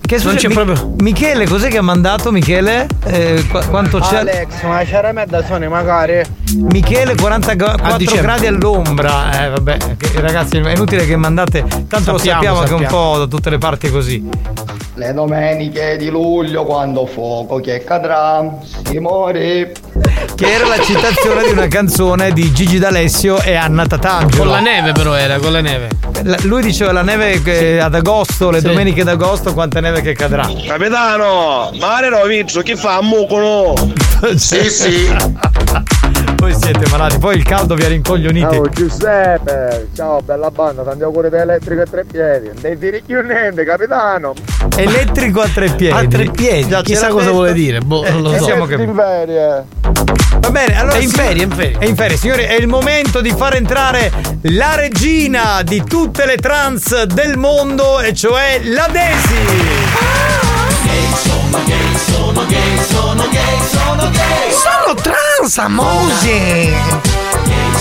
Che 0.01 0.19
Non 0.25 0.35
c'è 0.35 0.49
Mi- 0.49 0.55
proprio- 0.55 0.95
Michele, 0.99 1.47
cos'è 1.47 1.69
che 1.69 1.79
ha 1.79 1.83
mandato 1.83 2.31
Michele? 2.33 2.87
Eh, 3.07 3.45
qua- 3.49 3.65
quanto 3.67 3.99
c'è? 4.01 4.17
Alex, 4.17 4.63
ma 4.65 4.83
c'era 4.85 5.13
me 5.13 5.25
da 5.27 5.45
sone 5.45 5.69
magari. 5.69 6.21
Michele 6.57 7.15
44 7.15 7.87
A 7.95 7.97
dicembre. 7.97 8.23
gradi 8.27 8.47
all'ombra. 8.47 9.45
Eh 9.45 9.49
vabbè, 9.51 9.77
ragazzi, 10.17 10.57
è 10.59 10.73
inutile 10.73 11.07
che 11.07 11.17
mandate. 11.17 11.65
Tanto 11.89 12.13
lo 12.13 12.19
Sappiamo, 12.19 12.43
sappiamo 12.43 12.63
che 12.65 12.73
un 12.75 12.81
sappiamo. 12.81 13.11
po' 13.13 13.19
da 13.19 13.27
tutte 13.27 13.51
le 13.51 13.59
parti 13.59 13.87
è 13.87 13.91
così. 13.91 14.29
Le 14.95 15.15
domeniche 15.15 15.97
di 15.97 16.11
luglio 16.11 16.65
quando 16.65 17.07
fuoco 17.07 17.61
che 17.61 17.83
cadrà 17.83 18.47
si 18.85 18.99
muore. 18.99 19.73
Che 20.35 20.53
era 20.53 20.67
la 20.67 20.79
citazione 20.81 21.45
di 21.45 21.53
una 21.53 21.67
canzone 21.67 22.31
di 22.33 22.53
Gigi 22.53 22.79
D'Alessio 22.79 23.41
e 23.41 23.55
Anna 23.55 23.87
Tatangelo. 23.87 24.43
Con 24.43 24.53
la 24.53 24.61
neve, 24.61 24.93
però 24.93 25.15
era, 25.15 25.39
con 25.39 25.53
la 25.53 25.63
neve. 25.63 25.89
La- 26.25 26.37
Lui 26.43 26.61
diceva 26.63 26.93
la 26.93 27.01
neve 27.03 27.41
che 27.43 27.81
ad 27.81 27.95
agosto, 27.95 28.51
le 28.51 28.61
Sì. 28.61 28.67
domeniche 28.67 29.03
d'agosto, 29.03 29.55
quanta 29.55 29.81
neve 29.81 30.03
che 30.03 30.13
cadrà. 30.13 30.47
Capitano, 30.67 31.71
mare 31.81 32.11
Rovizzo, 32.11 32.61
chi 32.61 32.77
fa? 32.77 33.01
Mucono! 33.01 33.73
Sì, 34.37 34.71
sì. 34.71 35.13
Voi 36.43 36.57
siete 36.61 36.91
malati, 36.91 37.19
poi 37.19 37.37
il 37.37 37.45
caldo 37.45 37.77
vi 37.77 37.85
ha 37.85 37.89
rincoglioniti. 37.89 38.53
Ciao 38.53 38.69
Giuseppe, 38.69 39.89
ciao 39.95 40.21
bella 40.23 40.51
banda, 40.51 40.83
tanti 40.83 41.05
auguri 41.05 41.29
da 41.29 41.41
elettrico 41.43 41.83
a 41.83 41.85
tre 41.89 42.05
piedi. 42.05 42.51
Dei 42.61 42.77
diritti 42.77 43.05
più 43.13 43.23
niente, 43.23 43.63
capitano. 43.63 44.35
Elettrico 44.75 45.41
a 45.41 45.47
tre 45.47 45.71
piedi. 45.71 45.97
A 45.97 46.05
tre 46.09 46.31
piedi, 46.33 46.67
Già, 46.67 46.83
chissà 46.83 47.11
cosa 47.11 47.27
detto. 47.27 47.33
vuole 47.35 47.53
dire. 47.53 47.79
Boh, 47.79 48.03
non 48.11 48.23
lo 48.23 48.33
Eh, 48.35 48.39
so. 48.39 48.45
siamo 48.47 48.65
capiti. 48.67 48.89
in 48.91 48.95
ferie. 48.97 49.67
Va 50.41 50.51
bene, 50.51 50.77
allora. 50.81 50.97
È 50.97 51.01
in 51.01 51.09
signori- 51.11 51.29
ferie, 51.29 51.43
è 51.43 51.45
in 51.47 51.53
ferie. 51.53 51.79
È 51.79 51.85
in 51.85 51.95
ferie, 51.95 52.17
signori, 52.17 52.43
è 52.43 52.55
il 52.55 52.67
momento 52.67 53.21
di 53.21 53.31
far 53.31 53.55
entrare 53.55 54.11
la 54.43 54.75
regina 54.75 55.63
di 55.63 55.85
tutte 55.85 56.27
le 56.27 56.39
trans 56.39 57.05
del 57.05 57.37
mondo, 57.39 58.01
e 58.01 58.13
cioè 58.15 58.61
la 58.65 58.89
Daisy. 58.91 59.47
Sono 61.23 61.63
gay, 61.65 62.12
sono 62.33 62.47
gay, 62.47 62.79
sono 62.89 63.29
gay, 63.29 63.61
sono 63.61 64.11
gay. 64.11 64.53
Sono 64.53 64.95
trans, 64.95 65.59
amosi. 65.59 66.75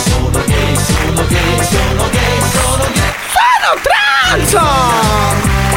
Sono 0.04 0.30
gay, 0.46 0.76
sono 0.76 1.24
gay, 1.28 1.56
sono 1.56 2.10
gay, 2.10 2.42
sono 2.52 2.84
gay. 2.92 3.14
Sono 3.32 3.72
trans. 3.82 4.54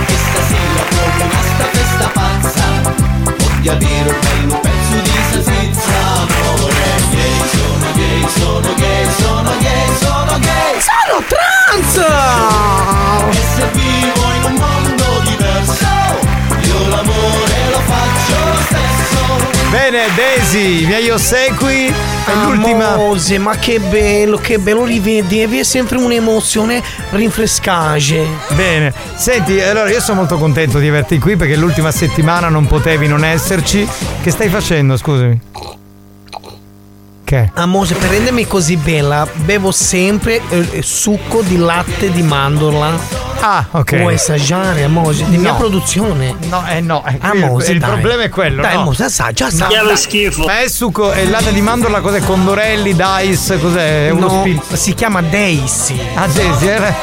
E 0.06 0.16
stasera 0.16 0.82
proprio 0.88 1.24
una 1.24 1.42
sta 1.42 1.66
festa 1.70 2.08
pazza. 2.12 2.64
Voglio 3.22 3.72
avere 3.72 4.08
un 4.10 4.18
bello 4.20 4.58
pezzo 4.60 4.96
di 5.02 5.10
salsiccia, 5.30 5.98
amore. 6.18 6.86
Gay, 7.12 7.38
sono 7.54 7.88
gay, 7.94 8.28
sono 8.28 8.74
gay, 8.74 9.06
sono 9.20 9.50
gay, 9.60 9.86
sono 10.00 10.38
gay. 10.40 10.80
Sono 10.80 11.22
trans. 11.28 11.94
E 13.30 13.42
se 13.54 13.64
vivo 13.72 14.24
in 14.34 14.42
un 14.44 14.54
mondo 14.54 15.20
diverso, 15.24 15.86
io 16.66 16.88
l'amore 16.88 17.70
lo 17.70 17.80
faccio 17.86 18.34
lo 18.44 18.56
stesso. 18.66 19.70
Bene, 19.70 20.06
Daisy, 20.14 20.82
i 20.82 20.86
miei 20.86 21.10
ossequi. 21.10 21.92
È 22.24 22.34
l'ultima. 22.44 22.92
Amose, 22.92 23.38
ma 23.38 23.56
che 23.56 23.80
bello, 23.80 24.38
che 24.38 24.58
bello 24.58 24.84
rivedervi, 24.84 25.58
è 25.58 25.64
sempre 25.64 25.98
un'emozione 25.98 26.82
rinfrescage. 27.10 28.26
Bene, 28.54 28.94
senti, 29.16 29.60
allora 29.60 29.90
io 29.90 30.00
sono 30.00 30.20
molto 30.20 30.38
contento 30.38 30.78
di 30.78 30.88
averti 30.88 31.18
qui 31.18 31.36
perché 31.36 31.56
l'ultima 31.56 31.90
settimana 31.90 32.48
non 32.48 32.66
potevi 32.66 33.08
non 33.08 33.24
esserci. 33.24 33.86
Che 34.22 34.30
stai 34.30 34.48
facendo, 34.48 34.96
scusami? 34.96 35.40
Che? 37.24 37.50
Amose, 37.54 37.94
per 37.94 38.10
rendermi 38.10 38.46
così 38.46 38.76
bella, 38.76 39.26
bevo 39.34 39.70
sempre 39.72 40.40
eh, 40.50 40.82
succo 40.82 41.42
di 41.42 41.56
latte 41.56 42.10
di 42.10 42.22
mandorla. 42.22 43.33
Ah, 43.46 43.66
ok. 43.72 43.98
Vuoi 43.98 44.14
assaggiare, 44.14 44.84
Amose? 44.84 45.26
Di 45.28 45.36
mia 45.36 45.50
No. 45.50 45.58
produzione. 45.58 46.34
No, 46.48 46.64
eh 46.66 46.80
no, 46.80 47.04
eh, 47.06 47.18
Amose, 47.20 47.72
il 47.72 47.78
dai. 47.78 47.90
problema 47.90 48.22
è 48.22 48.28
quello. 48.30 48.62
Dai, 48.62 48.74
no. 48.76 48.90
Assaggia, 48.98 49.44
No, 49.44 49.50
assaggia. 49.66 49.82
dai. 49.82 50.46
Ma 50.46 50.60
è 50.60 50.68
succo, 50.68 51.10
è 51.10 51.20
il 51.20 51.30
latte 51.30 51.52
di 51.52 51.60
mandorla, 51.60 52.00
cos'è? 52.00 52.20
Condorelli, 52.20 52.94
Dice, 52.94 53.58
cos'è? 53.60 54.06
È 54.06 54.10
uno 54.10 54.28
No, 54.28 54.40
spin- 54.40 54.62
si 54.72 54.94
chiama 54.94 55.20
Daisy. 55.20 56.00
Ah, 56.14 56.26
Daisy, 56.26 56.66
era... 56.68 56.94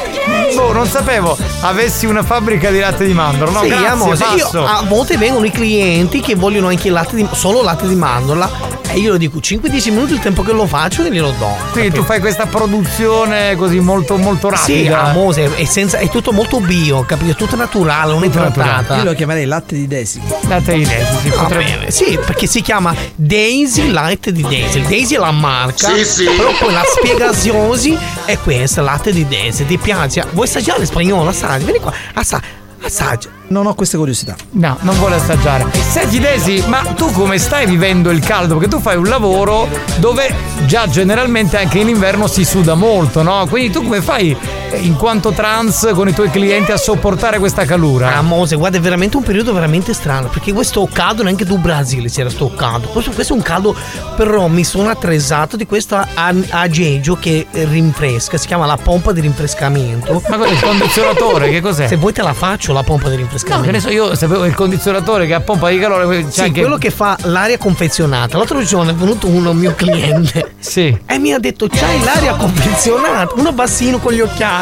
Boh, 0.55 0.73
non 0.73 0.87
sapevo 0.87 1.37
avessi 1.61 2.07
una 2.07 2.23
fabbrica 2.23 2.71
di 2.71 2.79
latte 2.79 3.05
di 3.05 3.13
mandorla. 3.13 3.59
No, 3.59 3.61
sì, 3.63 3.67
grazie, 3.69 3.87
Amose, 3.87 4.23
io- 4.35 4.43
passo. 4.43 4.65
a 4.65 4.83
volte 4.87 5.17
vengono 5.17 5.45
i 5.45 5.51
clienti 5.51 6.21
che 6.21 6.33
vogliono 6.35 6.69
anche 6.69 6.87
il 6.87 6.93
latte 6.93 7.15
di, 7.15 7.27
solo 7.33 7.61
latte 7.61 7.87
di 7.87 7.95
mandorla 7.95 8.49
e 8.93 8.99
io 8.99 9.11
lo 9.11 9.17
dico 9.17 9.39
5-10 9.39 9.91
minuti 9.91 10.13
il 10.13 10.19
tempo 10.19 10.41
che 10.43 10.51
lo 10.51 10.65
faccio 10.65 11.03
e 11.03 11.11
glielo 11.11 11.33
do. 11.37 11.55
Quindi 11.71 11.91
tu 11.91 12.03
fai 12.03 12.19
questa 12.19 12.45
produzione 12.45 13.55
così 13.55 13.79
molto 13.79 14.17
molto 14.17 14.49
Sì, 14.55 14.83
rapida. 14.83 15.01
Amose, 15.03 15.55
è, 15.55 15.65
senza- 15.65 15.97
è 15.97 16.09
tutto 16.09 16.31
molto 16.31 16.59
bio, 16.59 17.03
capito? 17.05 17.31
È 17.31 17.35
tutto 17.35 17.55
naturale, 17.55 18.11
non 18.13 18.23
è 18.23 18.29
trattata. 18.29 18.97
Io 18.97 19.03
lo 19.03 19.13
chiamerei 19.13 19.45
latte 19.45 19.75
di 19.75 19.87
Desi. 19.87 20.21
Latte 20.47 20.73
di 20.73 20.83
Daisy, 20.85 21.15
si 21.21 21.29
Va 21.29 21.35
potrebbe- 21.43 21.63
bene, 21.63 21.91
sì, 21.91 22.19
perché 22.25 22.47
si 22.47 22.61
chiama 22.61 22.93
Daisy 23.15 23.89
Latte 23.91 24.31
di 24.31 24.41
Daisy. 24.41 24.81
Daisy 24.81 25.15
è 25.15 25.19
la 25.19 25.31
marca. 25.31 25.93
Sì, 25.93 26.03
sì. 26.05 26.23
Però 26.25 26.51
poi 26.59 26.73
la 26.73 26.83
spiegazione 26.85 27.97
è 28.25 28.37
questa, 28.39 28.81
latte 28.81 29.11
di 29.11 29.27
Daisy. 29.27 29.65
Ti 29.65 29.77
piace? 29.77 30.25
Vuoi 30.31 30.47
assaggiare 30.47 30.85
spagnolo? 30.85 31.29
Assaggia, 31.29 31.63
vieni 31.63 31.79
qua. 31.79 31.93
Assaggia. 32.13 32.45
Assaggia. 32.83 33.29
Non 33.51 33.65
ho 33.65 33.75
queste 33.75 33.97
curiosità. 33.97 34.33
No, 34.51 34.77
non 34.79 34.95
vuole 34.97 35.15
assaggiare. 35.15 35.65
Senti 35.73 36.19
Desi, 36.19 36.63
ma 36.67 36.83
tu 36.95 37.11
come 37.11 37.37
stai 37.37 37.65
vivendo 37.65 38.09
il 38.09 38.21
caldo? 38.21 38.55
Perché 38.55 38.69
tu 38.69 38.79
fai 38.79 38.95
un 38.95 39.09
lavoro 39.09 39.67
dove 39.97 40.33
già 40.65 40.87
generalmente 40.87 41.57
anche 41.57 41.79
in 41.79 41.89
inverno 41.89 42.27
si 42.27 42.45
suda 42.45 42.75
molto, 42.75 43.23
no? 43.23 43.45
Quindi 43.49 43.69
tu 43.71 43.83
come 43.83 44.01
fai 44.01 44.37
in 44.73 44.95
quanto 44.95 45.31
trans 45.31 45.91
con 45.93 46.07
i 46.07 46.13
tuoi 46.13 46.29
clienti 46.29 46.71
a 46.71 46.77
sopportare 46.77 47.39
questa 47.39 47.65
calura? 47.65 48.15
Ah, 48.15 48.21
Mose, 48.21 48.55
guarda, 48.55 48.77
è 48.77 48.81
veramente 48.81 49.17
un 49.17 49.23
periodo 49.23 49.53
veramente 49.53 49.93
strano. 49.93 50.27
Perché 50.27 50.53
questo 50.53 50.87
caldo 50.91 51.23
neanche 51.23 51.45
tu 51.45 51.57
Brasile 51.57 52.09
c'era 52.09 52.29
sto 52.29 52.51
caldo. 52.53 52.87
Questo, 52.87 53.11
questo 53.11 53.33
è 53.33 53.35
un 53.35 53.41
caldo, 53.41 53.75
però 54.15 54.47
mi 54.47 54.63
sono 54.63 54.89
attresato 54.89 55.57
di 55.57 55.65
questo 55.65 55.99
aggeggio 56.15 57.17
che 57.17 57.47
rinfresca. 57.51 58.37
Si 58.37 58.47
chiama 58.47 58.65
la 58.65 58.77
pompa 58.77 59.11
di 59.11 59.21
rinfrescamento. 59.21 60.21
Ma 60.27 60.37
quello 60.37 60.45
è 60.45 60.51
il 60.51 60.61
condizionatore, 60.61 61.49
che 61.49 61.61
cos'è? 61.61 61.87
Se 61.87 61.95
vuoi 61.97 62.13
te 62.13 62.21
la 62.21 62.33
faccio 62.33 62.73
la 62.73 62.83
pompa 62.83 63.09
di 63.09 63.15
rinfrescamento. 63.17 63.65
No, 63.65 63.71
che 63.71 63.77
ne 63.77 63.81
so, 63.81 63.89
io 63.89 64.15
sapevo 64.15 64.45
il 64.45 64.53
condizionatore 64.53 65.27
che 65.27 65.33
a 65.33 65.41
pompa 65.41 65.69
di 65.69 65.79
calore 65.79 66.23
c'è 66.25 66.31
Sì, 66.31 66.41
anche 66.41 66.61
quello 66.61 66.77
che 66.77 66.91
fa 66.91 67.17
l'aria 67.23 67.57
confezionata. 67.57 68.37
L'altro 68.37 68.63
giorno 68.63 68.91
è 68.91 68.95
venuto 68.95 69.27
uno 69.27 69.53
mio 69.53 69.73
cliente. 69.75 70.53
Sì. 70.59 70.97
E 71.05 71.17
mi 71.17 71.33
ha 71.33 71.39
detto: 71.39 71.67
C'hai 71.67 72.03
l'aria 72.03 72.35
confezionata? 72.35 73.33
Uno 73.35 73.51
bassino 73.51 73.99
con 73.99 74.13
gli 74.13 74.19
occhiali. 74.21 74.60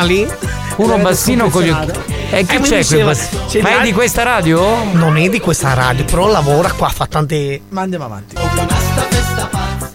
Uno 0.78 0.98
bassino 0.98 1.50
con 1.50 1.62
gli 1.64 1.70
occhi. 1.70 1.92
E 2.32 2.46
chi 2.46 2.56
Eh, 2.56 2.60
mi 2.60 2.68
c'è 2.68 2.86
qui? 2.86 3.62
Ma 3.62 3.80
è 3.80 3.84
di 3.84 3.92
questa 3.92 4.24
radio? 4.24 4.84
Non 4.94 5.18
è 5.18 5.28
di 5.30 5.40
questa 5.40 5.74
radio, 5.74 6.06
però 6.06 6.28
lavora 6.28 6.72
qua, 6.72 6.88
fa 6.90 7.06
tante. 7.08 7.62
Ma 7.70 7.82
andiamo 7.82 8.06
avanti. 8.06 8.36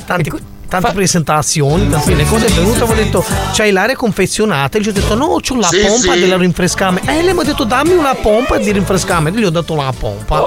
Tanti, 0.04 0.32
tante 0.68 0.92
presentazioni, 0.92 1.88
tante 1.88 2.14
le 2.14 2.26
cose. 2.26 2.46
È 2.46 2.50
venuto 2.50 2.84
e 2.84 2.86
mi 2.86 2.92
ha 2.92 2.96
detto: 2.96 3.24
C'hai 3.52 3.70
l'aria 3.70 3.96
confezionata? 3.96 4.76
E 4.76 4.80
gli 4.82 4.88
ho 4.88 4.92
detto: 4.92 5.14
No, 5.14 5.38
c'ho 5.40 5.56
la 5.58 5.68
Sì, 5.68 5.80
pompa 5.80 6.12
sì. 6.12 6.20
della 6.20 6.36
rinfrescamento. 6.36 7.10
E 7.10 7.22
lei 7.22 7.32
mi 7.32 7.40
ha 7.40 7.44
detto: 7.44 7.64
Dammi 7.64 7.94
una 7.94 8.14
pompa 8.14 8.58
di 8.58 8.72
rinfrescamento. 8.72 9.38
E 9.38 9.42
gli 9.42 9.46
ho 9.46 9.50
dato 9.50 9.74
la 9.74 9.92
pompa. 9.98 10.42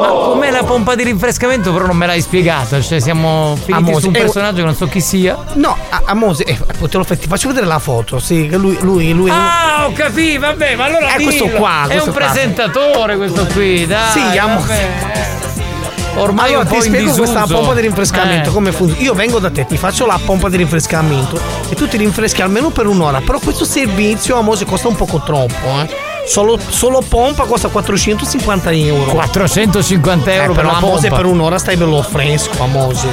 Ma 0.00 0.08
com'è 0.08 0.50
la 0.50 0.62
pompa 0.64 0.94
di 0.94 1.02
rinfrescamento? 1.04 1.72
Però 1.72 1.86
non 1.86 1.96
me 1.96 2.06
l'hai 2.06 2.20
spiegata. 2.20 2.80
Cioè, 2.80 3.00
siamo 3.00 3.54
finiti 3.56 3.72
Amose, 3.72 4.00
su 4.00 4.06
un 4.08 4.14
è 4.14 4.18
un- 4.18 4.24
personaggio 4.24 4.56
che 4.56 4.62
non 4.62 4.74
so 4.74 4.86
chi 4.86 5.00
sia. 5.00 5.36
No, 5.54 5.76
a, 5.90 6.02
a 6.04 6.14
Mose, 6.14 6.44
eh, 6.44 6.56
te 6.88 6.96
lo 6.96 7.04
fa- 7.04 7.16
ti 7.16 7.26
faccio 7.26 7.48
vedere 7.48 7.66
la 7.66 7.78
foto. 7.78 8.18
Sì, 8.18 8.48
lui, 8.50 8.76
lui, 8.80 9.12
lui 9.12 9.30
è 9.30 9.32
Ah, 9.32 9.86
ho 9.86 9.92
capito, 9.92 10.40
vabbè, 10.40 10.74
ma 10.76 10.84
allora 10.84 11.08
È 11.14 11.22
questo 11.22 11.44
dillo. 11.44 11.56
qua, 11.58 11.82
È 11.84 11.90
questo 11.90 12.10
un 12.10 12.14
qua. 12.16 12.24
presentatore 12.26 13.16
questo 13.16 13.46
qui, 13.46 13.86
dai. 13.86 14.10
Sì, 14.12 14.38
amo- 14.38 14.60
vabbè. 14.60 15.34
Ormai 16.18 16.54
allora 16.54 16.64
po' 16.64 16.74
ti 16.76 16.80
spiego 16.80 17.10
disuso. 17.10 17.30
questa 17.30 17.46
pompa 17.46 17.74
di 17.74 17.80
rinfrescamento 17.82 18.48
Eh. 18.48 18.52
come 18.52 18.72
funziona. 18.72 19.02
Io 19.02 19.12
vengo 19.12 19.38
da 19.38 19.50
te, 19.50 19.66
ti 19.66 19.76
faccio 19.76 20.06
la 20.06 20.18
pompa 20.24 20.48
di 20.48 20.56
rinfrescamento 20.56 21.38
e 21.68 21.74
tu 21.74 21.86
ti 21.88 21.98
rinfreschi 21.98 22.40
almeno 22.40 22.70
per 22.70 22.86
un'ora. 22.86 23.20
Però 23.20 23.38
questo 23.38 23.66
servizio 23.66 24.38
a 24.38 24.40
Mose 24.40 24.64
costa 24.64 24.88
un 24.88 24.94
poco 24.96 25.20
troppo, 25.22 25.66
eh. 25.82 26.05
Solo, 26.26 26.58
solo 26.68 27.02
pompa 27.08 27.44
costa 27.44 27.68
450 27.68 28.70
euro. 28.72 29.12
450 29.12 30.32
euro 30.32 30.52
Eh, 30.52 30.54
per 30.56 30.64
la 30.64 30.80
Mose 30.80 31.08
pompa. 31.08 31.16
per 31.22 31.24
un'ora 31.26 31.58
stai 31.58 31.76
bello 31.76 32.02
fresco 32.02 32.62
a 32.62 32.66
Mose. 32.66 33.08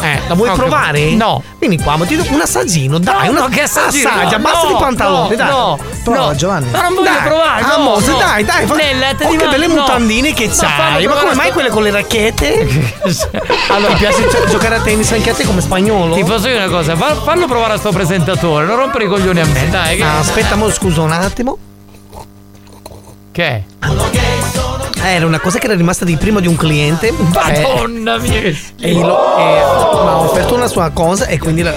Eh, 0.00 0.20
la 0.28 0.34
vuoi 0.34 0.48
Ho 0.48 0.54
provare? 0.54 1.10
No. 1.14 1.42
Vieni 1.58 1.78
qua, 1.80 1.96
ma 1.96 2.04
ti 2.06 2.16
do 2.16 2.24
un 2.30 2.40
assaggino, 2.40 2.98
dai, 2.98 3.26
No, 3.26 3.30
una 3.32 3.40
no, 3.42 3.48
che 3.48 3.62
assaggino? 3.62 4.08
assaggia, 4.08 4.36
No, 4.36 4.42
basta 4.42 4.68
no, 4.68 4.76
i 4.76 4.80
pantaloni, 4.80 5.28
no, 5.30 5.36
dai. 5.36 5.48
no, 5.50 5.78
Prova, 6.04 6.18
no. 6.26 6.34
Giovanni. 6.34 6.70
Ma 6.70 6.82
non 6.82 6.94
voglio 6.94 7.10
Dai, 7.10 7.26
provare, 7.26 7.62
ah, 7.62 7.76
no, 7.76 7.82
Mose, 7.82 8.10
no. 8.10 8.18
dai, 8.18 8.44
dai, 8.44 8.66
fa- 8.66 8.74
Nel 8.74 8.98
latte 8.98 9.24
oh, 9.26 9.30
di 9.30 9.36
che 9.36 9.48
belle 9.48 9.66
no. 9.66 9.74
mutandine 9.74 10.32
che 10.32 10.46
No, 10.46 10.52
c'hai. 10.56 11.06
Ma 11.06 11.14
come 11.14 11.34
mai 11.34 11.50
quelle 11.52 11.68
con 11.68 11.82
le 11.82 11.90
racchette? 11.90 12.66
Allora, 13.68 13.92
Ti 13.94 13.98
piace 13.98 14.28
gio- 14.28 14.44
giocare 14.50 14.76
a 14.76 14.80
tennis 14.80 15.10
anche 15.12 15.30
a 15.30 15.34
te 15.34 15.44
come 15.44 15.60
spagnolo? 15.60 16.14
Ti 16.14 16.24
posso 16.24 16.46
dire 16.46 16.58
una 16.64 16.68
cosa, 16.68 16.94
fa- 16.96 17.14
fallo 17.16 17.46
provare 17.46 17.74
a 17.74 17.78
sto 17.78 17.90
presentatore, 17.90 18.66
non 18.66 18.76
rompere 18.76 19.04
i 19.04 19.08
coglioni 19.08 19.40
a 19.40 19.46
me, 19.46 19.68
dai. 19.70 19.96
Che... 19.96 20.02
Ah, 20.04 20.18
aspetta, 20.18 20.54
mo, 20.56 20.70
scusa 20.70 21.00
un 21.00 21.12
attimo. 21.12 21.58
Che 23.32 23.44
è? 23.46 23.62
Era 25.04 25.26
una 25.26 25.40
cosa 25.40 25.58
che 25.58 25.64
era 25.66 25.74
rimasta 25.74 26.04
di 26.04 26.16
prima 26.16 26.38
di 26.40 26.46
un 26.46 26.56
cliente. 26.56 27.08
Eh, 27.08 27.12
Madonna 27.12 28.18
mia. 28.18 28.40
E 28.40 28.92
lo- 28.92 29.36
e- 29.36 29.62
ma 30.04 30.10
ha 30.12 30.18
offerto 30.20 30.54
una 30.54 30.68
sua 30.68 30.90
cosa 30.90 31.26
e 31.26 31.38
quindi 31.38 31.62
la- 31.62 31.74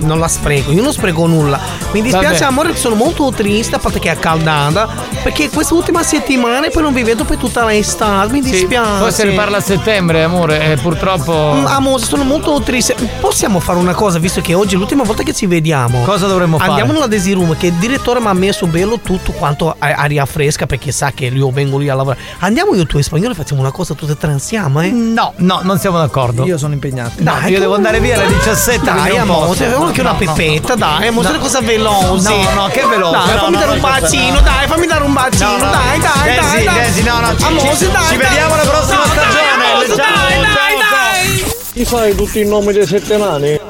non 0.00 0.18
la 0.18 0.28
spreco. 0.28 0.72
Io 0.72 0.82
non 0.82 0.92
spreco 0.92 1.26
nulla. 1.26 1.58
Mi 1.92 2.02
dispiace, 2.02 2.40
Vabbè. 2.40 2.44
amore, 2.44 2.76
sono 2.76 2.94
molto 2.94 3.30
triste, 3.34 3.76
a 3.76 3.78
parte 3.78 3.98
che 3.98 4.08
è 4.08 4.12
accaldata. 4.12 4.88
Perché 5.22 5.48
questa 5.50 5.74
ultima 5.74 6.02
settimana 6.02 6.66
e 6.66 6.70
poi 6.70 6.82
non 6.82 6.92
vi 6.92 7.02
vedo 7.02 7.24
per 7.24 7.36
tutta 7.36 7.64
l'estate. 7.64 8.32
Mi 8.32 8.42
Sì, 8.42 8.50
dispiace. 8.50 9.00
poi 9.00 9.12
se 9.12 9.24
ne 9.24 9.32
parla 9.32 9.56
a 9.58 9.60
settembre, 9.60 10.22
amore, 10.22 10.72
e 10.72 10.76
purtroppo... 10.76 11.52
Mm, 11.56 11.66
Amore, 11.66 12.02
sono 12.02 12.22
molto 12.24 12.60
triste. 12.60 12.94
Possiamo 13.20 13.60
fare 13.60 13.78
una 13.78 13.94
cosa, 13.94 14.18
visto 14.18 14.40
che 14.40 14.54
oggi 14.54 14.74
è 14.74 14.78
l'ultima 14.78 15.02
volta 15.02 15.22
che 15.22 15.32
ci 15.34 15.46
vediamo. 15.46 16.02
Cosa 16.04 16.26
dovremmo 16.26 16.58
fare? 16.58 16.70
Andiamo 16.70 16.92
nella 16.92 17.06
Desi 17.06 17.32
Room, 17.32 17.56
che 17.56 17.66
il 17.68 17.74
direttore 17.74 18.20
mi 18.20 18.26
ha 18.28 18.32
messo 18.32 18.66
bello 18.66 18.98
tutto 19.00 19.32
quanto 19.32 19.74
aria 19.78 20.24
fresca, 20.26 20.66
perché 20.66 20.92
sa 20.92 21.10
che 21.12 21.26
io 21.26 21.50
vengo 21.50 21.78
lì 21.78 21.88
a 21.88 21.94
lavorare. 21.94 22.20
Andiamo 22.40 22.74
io 22.74 22.82
e 22.82 22.86
tu 22.86 22.96
in 22.96 23.02
spagnolo 23.02 23.32
e 23.32 23.34
facciamo 23.34 23.60
una 23.60 23.70
cosa 23.72 23.94
tutte 23.94 24.12
e 24.12 24.16
tre 24.16 24.32
insieme, 24.32 24.86
eh? 24.86 24.90
No, 24.90 25.32
no, 25.36 25.60
non 25.62 25.78
siamo 25.78 25.98
d'accordo. 25.98 26.44
Io 26.44 26.56
sono 26.58 26.74
impegnato. 26.74 27.14
No, 27.18 27.32
io 27.46 27.58
devo 27.58 27.74
andare 27.74 28.00
via 28.00 28.16
alle 28.20 28.28
17. 28.28 28.84
Dai, 28.84 29.16
amore, 29.18 29.48
anche 29.86 30.02
No, 30.02 30.10
una 30.10 30.18
no, 30.18 30.32
pepetta, 30.34 30.74
dai, 30.74 31.08
una 31.08 31.38
cosa 31.38 31.60
veloce. 31.60 32.28
No, 32.28 32.50
no, 32.54 32.66
che 32.68 32.84
veloce. 32.86 33.16
Dai, 33.18 33.34
No, 33.34 33.38
fammi 33.40 33.52
no, 33.52 33.58
dare 33.58 33.70
un 33.72 33.80
bacino, 33.80 34.40
dai, 34.40 34.66
fammi 34.66 34.86
dare 34.86 35.04
un 35.04 35.12
bacino, 35.12 35.50
No, 35.56 35.64
no. 35.64 35.70
dai, 35.70 35.98
dai, 35.98 36.36
dai, 36.36 36.64
dai. 36.64 36.74
Desi, 36.74 37.02
no, 37.02 37.20
no, 37.20 37.36
ci- 37.36 37.44
ci- 37.44 37.66
dai, 37.66 37.76
ci 37.76 37.90
dai. 37.90 38.16
vediamo 38.16 38.54
alla 38.54 38.62
prossima 38.70 38.96
No, 38.96 39.04
dai, 39.04 39.16
stagione. 39.16 39.86
dai, 39.86 39.86
ciao, 39.88 39.96
dai, 39.96 40.42
ciao. 40.42 40.90
dai. 40.90 41.54
Ti 41.72 41.84
fai 41.84 42.14
tutti 42.14 42.40
i 42.40 42.44
nomi 42.46 42.72
dei 42.72 42.86
sette 42.86 43.16
nani? 43.16 43.60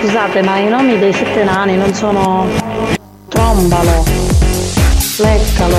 Scusate, 0.00 0.42
ma 0.42 0.56
i 0.58 0.68
nomi 0.68 0.98
dei 0.98 1.12
sette 1.12 1.42
nani 1.44 1.76
non 1.76 1.92
sono 1.92 2.46
trombalo, 3.28 4.04
leccalo, 5.18 5.76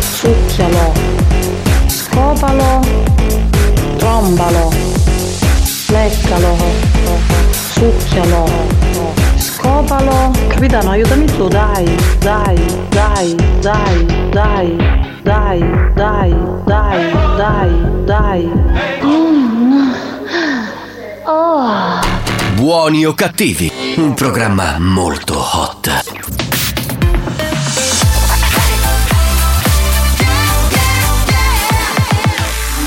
succhialo, 0.00 0.92
scopalo, 1.86 2.80
trombalo, 3.98 4.72
leccalo, 5.88 6.56
succhialo, 7.82 8.46
scopalo. 9.36 10.30
Capitano, 10.48 10.90
aiutami 10.90 11.26
tu, 11.26 11.48
dai, 11.48 11.84
dai, 12.20 12.54
dai, 12.90 13.34
dai, 13.60 14.06
dai, 14.30 14.76
dai, 15.22 15.58
dai, 15.94 16.34
dai, 16.64 17.12
dai, 17.36 17.70
dai. 18.04 18.50
Mm. 19.02 19.92
Oh. 21.24 22.00
Buoni 22.54 23.04
o 23.04 23.14
cattivi, 23.14 23.70
un 23.96 24.14
programma 24.14 24.78
molto 24.78 25.38
hot. 25.38 26.04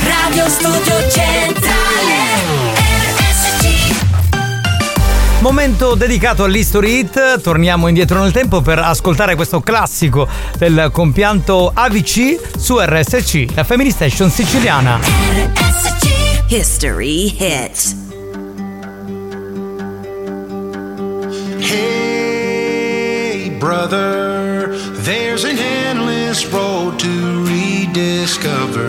Radio 0.03 0.49
Studio 0.49 1.09
Centrale 1.09 2.24
Momento 5.45 5.93
dedicato 5.93 6.43
all'History 6.43 7.01
Hit, 7.01 7.39
torniamo 7.39 7.87
indietro 7.87 8.19
nel 8.19 8.31
tempo 8.31 8.61
per 8.61 8.79
ascoltare 8.79 9.35
questo 9.35 9.59
classico 9.61 10.27
del 10.57 10.89
compianto 10.91 11.69
AVC 11.71 12.57
su 12.57 12.79
RSC, 12.79 13.49
la 13.53 13.63
Family 13.63 13.91
Station 13.91 14.31
siciliana. 14.31 14.99
RSC 14.99 16.45
history 16.47 17.27
hit. 17.27 17.93
Hey, 21.59 23.51
brother, 23.59 24.75
there's 25.03 25.43
an 25.43 25.59
endless 25.59 26.43
road 26.47 26.97
to 26.97 27.45
rediscover. 27.45 28.83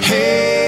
Hey, 0.00 0.67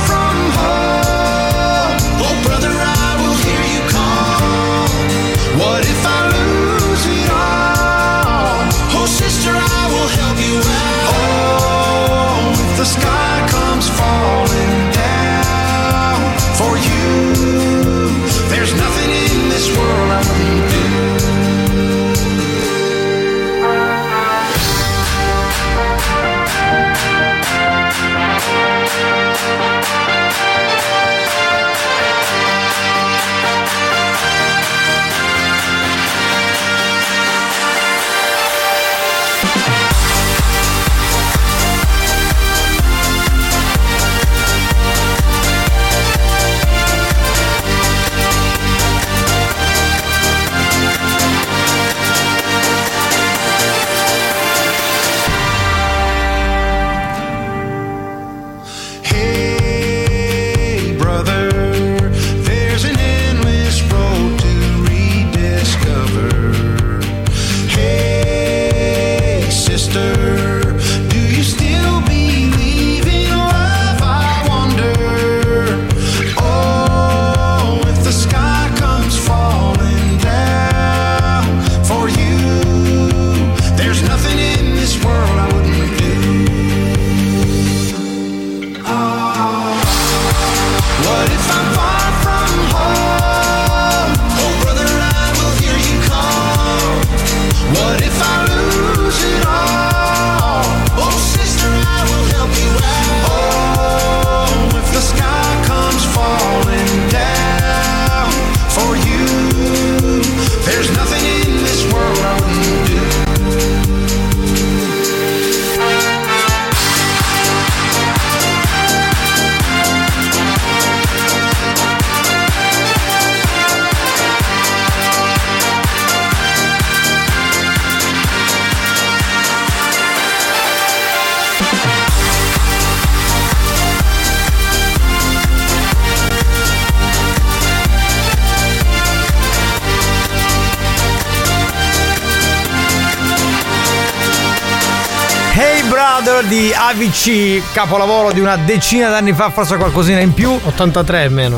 Brother 146.31 146.47
di 146.47 146.71
AVC, 146.73 147.73
capolavoro 147.73 148.31
di 148.31 148.39
una 148.39 148.55
decina 148.55 149.09
d'anni 149.09 149.33
fa, 149.33 149.49
forse 149.49 149.75
qualcosina 149.75 150.21
in 150.21 150.33
più. 150.33 150.57
83 150.63 151.27
meno. 151.27 151.57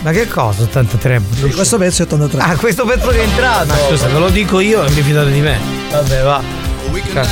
Ma 0.00 0.10
che 0.10 0.26
cosa 0.26 0.62
83? 0.62 1.20
Questo 1.52 1.76
pezzo 1.76 2.02
è 2.02 2.06
83. 2.06 2.40
Ah, 2.40 2.56
questo 2.56 2.86
pezzo 2.86 3.08
che 3.08 3.18
è 3.18 3.24
entrato. 3.24 3.66
Ma 3.66 3.76
scusa, 3.86 4.06
ve 4.06 4.18
lo 4.18 4.30
dico 4.30 4.60
io 4.60 4.84
e 4.84 4.88
vi 4.88 5.02
fidate 5.02 5.30
di 5.30 5.40
me. 5.40 5.58
Vabbè, 5.90 6.22
va. 6.22 6.42
Cioè, 7.12 7.26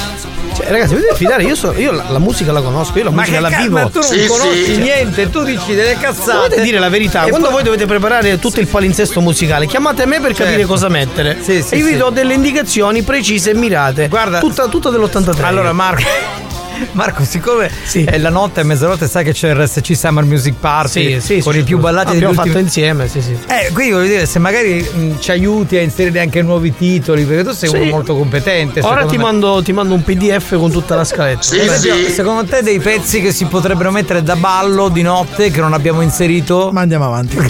ragazzi, 0.69 0.95
vi 0.95 1.01
dovete 1.01 1.17
fidare, 1.17 1.43
io, 1.45 1.55
so- 1.55 1.73
io 1.77 1.93
la, 1.93 2.05
la 2.09 2.19
musica 2.19 2.53
la 2.53 2.61
conosco, 2.61 2.99
io 2.99 3.05
la 3.05 3.11
Ma 3.11 3.21
musica 3.23 3.41
la 3.41 3.49
vivo. 3.49 3.75
ma 3.79 3.89
tu 3.89 4.01
non 4.01 4.27
conosci 4.27 4.77
niente, 4.79 5.31
tu 5.31 5.43
dici 5.45 5.75
delle 5.75 5.97
cazzate. 5.99 6.49
Dovete 6.49 6.61
dire 6.63 6.79
la 6.79 6.89
verità, 6.89 7.25
E 7.25 7.29
quando 7.29 7.47
poi- 7.47 7.57
voi 7.57 7.65
dovete 7.65 7.87
preparare 7.87 8.39
tutto 8.39 8.61
il 8.61 8.67
palinsesto 8.67 9.21
musicale, 9.21 9.67
chiamate 9.67 10.07
me 10.07 10.21
per 10.21 10.33
capire 10.33 10.57
Certo. 10.59 10.67
cosa 10.73 10.89
mettere. 10.89 11.39
Sì, 11.43 11.63
sì, 11.63 11.75
e 11.75 11.79
io 11.79 11.85
vi 11.87 11.93
sì. 11.93 11.97
do 11.99 12.11
delle 12.11 12.35
indicazioni 12.35 13.03
precise 13.03 13.51
e 13.51 13.55
mirate. 13.55 14.09
Guarda, 14.09 14.39
tutta, 14.41 14.67
tutta 14.69 14.91
dell'83. 14.91 15.43
Allora, 15.45 15.73
Marco. 15.73 16.45
Marco, 16.93 17.25
siccome 17.25 17.71
è 18.05 18.19
la 18.19 18.31
notte 18.31 18.61
e 18.61 18.65
mezzanotte, 18.65 19.07
sai 19.09 19.25
che 19.25 19.33
c'è 19.33 19.51
il 19.51 19.57
RSC 19.57 19.95
Summer 19.97 20.25
Music 20.25 20.55
Party 20.59 21.21
Sì, 21.21 21.35
sì, 21.37 21.41
con 21.43 21.53
sì, 21.53 21.61
i 21.61 21.63
più 21.63 21.77
sì. 21.77 21.83
ballati 21.83 22.11
Abbiamo 22.13 22.29
ultimi 22.33 22.49
fatto 22.49 22.59
insieme, 22.59 23.09
sì, 23.09 23.21
sì. 23.23 23.37
Eh, 23.47 23.71
quindi 23.73 23.93
voglio 23.93 24.07
dire, 24.09 24.27
se 24.27 24.39
magari 24.39 24.81
mh, 24.83 25.19
ci 25.21 25.31
aiuti 25.31 25.77
a 25.77 25.81
inserire 25.83 26.21
anche 26.21 26.43
nuovi 26.43 26.75
titoli, 26.75 27.25
perché 27.25 27.45
tu 27.45 27.53
sei 27.53 27.69
Sì. 27.69 27.77
uno 27.77 27.85
molto 27.91 28.17
competente. 28.17 28.81
Ora 28.81 29.05
ti 29.07 29.17
mando, 29.19 29.63
ti 29.63 29.73
mando 29.73 29.95
un 29.95 30.03
PDF 30.03 30.57
con 30.59 30.71
tutta 30.71 30.95
la 30.97 31.05
scaletta. 31.05 31.55
Esempio, 31.57 32.09
Secondo 32.11 32.45
te 32.45 32.63
dei 32.63 32.79
pezzi 32.79 33.21
che 33.21 33.33
si 33.33 33.45
potrebbero 33.47 33.91
mettere 33.91 34.23
da 34.23 34.37
ballo 34.37 34.89
di 34.89 35.03
notte 35.03 35.51
che 35.51 35.61
non 35.61 35.73
abbiamo 35.73 36.01
inserito? 36.03 36.71
Ma 36.73 36.81
andiamo 36.83 37.05
avanti. 37.07 37.37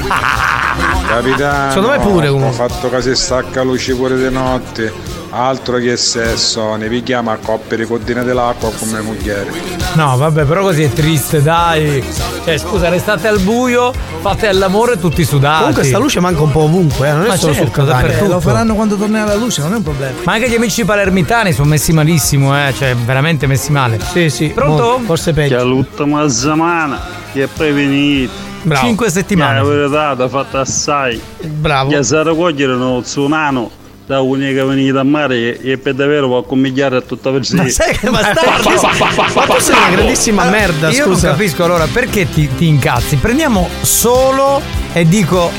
Capitano, 1.07 1.71
Secondo 1.71 1.89
me 1.91 1.99
pure, 1.99 2.29
Ho 2.29 2.33
comunque. 2.33 2.57
fatto 2.69 2.91
che 2.91 3.01
si 3.01 3.15
stacca 3.15 3.63
luce 3.63 3.95
pure 3.95 4.17
di 4.17 4.29
notte. 4.31 4.93
Altro 5.39 5.77
che 5.77 5.99
sesso, 5.99 6.77
ne 6.77 6.89
picchiamo 6.89 7.31
a 7.31 7.37
coppie 7.37 7.77
di 7.77 7.85
codine 7.85 8.25
dell'acqua 8.25 8.73
come 8.73 9.03
moglie. 9.03 9.47
No, 9.93 10.17
vabbè, 10.17 10.45
però 10.45 10.63
così 10.63 10.85
è 10.85 10.91
triste, 10.91 11.43
dai. 11.43 12.03
Cioè, 12.43 12.57
scusa, 12.57 12.89
restate 12.89 13.29
al 13.29 13.41
buio, 13.41 13.93
fate 14.23 14.49
all'amore 14.49 14.99
tutti 14.99 15.27
sudati. 15.27 15.59
Comunque 15.59 15.85
sta 15.85 15.99
luce 15.99 16.21
manca 16.21 16.41
un 16.41 16.53
po' 16.53 16.61
ovunque, 16.61 17.09
eh, 17.09 17.13
non 17.13 17.25
è 17.25 17.29
Ma 17.29 17.37
solo 17.37 17.53
certo, 17.53 17.75
sul 17.75 17.85
Catania. 17.85 18.19
Eh, 18.19 18.27
lo 18.27 18.41
faranno 18.41 18.75
quando 18.75 18.97
tornerà 18.97 19.27
la 19.27 19.35
luce, 19.35 19.61
non 19.61 19.75
è 19.75 19.77
un 19.77 19.83
problema. 19.83 20.15
Ma 20.25 20.33
anche 20.33 20.49
gli 20.49 20.55
amici 20.55 20.87
palermitani 20.87 21.53
sono 21.53 21.69
messi 21.69 21.93
malissimo, 21.93 22.57
eh. 22.57 22.73
Cioè, 22.75 22.97
veramente 22.97 23.47
messi 23.47 23.71
male. 23.71 24.01
Sì, 24.01 24.31
sì. 24.31 24.47
Pronto? 24.49 25.03
Forse 25.05 25.35
peggio. 25.35 25.59
Che 25.59 25.63
l'ultima 25.63 26.27
settimana 26.31 26.99
che 27.35 27.43
è 27.43 27.49
finita. 27.49 28.33
Bravo. 28.63 28.87
Cinque 28.87 29.11
settimane. 29.11 29.59
La 29.59 29.65
verità, 29.65 30.15
l'ha 30.15 30.29
fatta 30.29 30.61
assai. 30.61 31.21
Bravo. 31.43 31.91
Che 31.91 32.03
se 32.03 32.23
raccogliere 32.23 32.73
uno 32.73 33.03
tsunano 33.03 33.85
da 34.07 34.21
unica 34.21 34.65
venuta 34.65 35.01
a 35.01 35.05
mare 35.05 35.59
e, 35.59 35.73
e 35.73 35.79
per 35.79 35.95
davvero 35.95 36.29
può 36.29 36.43
commigliare 36.45 36.97
a 36.97 37.01
tutta 37.01 37.31
per 37.31 37.45
sé. 37.45 37.57
Ma 37.57 37.69
sai 37.69 37.97
che 37.97 38.09
ma 38.09 38.21
stai 38.21 39.35
Ma 39.35 39.43
tu 39.43 39.61
sei 39.61 39.77
una 39.77 39.91
grandissima 39.91 40.43
Allora, 40.43 40.59
merda, 40.59 40.89
Io 40.91 41.05
scusa. 41.05 41.29
non 41.29 41.37
capisco 41.37 41.65
allora 41.65 41.87
perché 41.93 42.29
ti, 42.31 42.49
ti 42.57 42.67
incazzi. 42.69 43.17
Prendiamo 43.17 43.69
solo 43.81 44.63
e 44.93 45.07
dico 45.07 45.51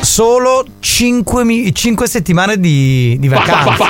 solo 0.00 0.64
5, 0.78 1.72
settimane 2.06 2.58
di, 2.58 3.16
di 3.18 3.28
vacanza. 3.28 3.84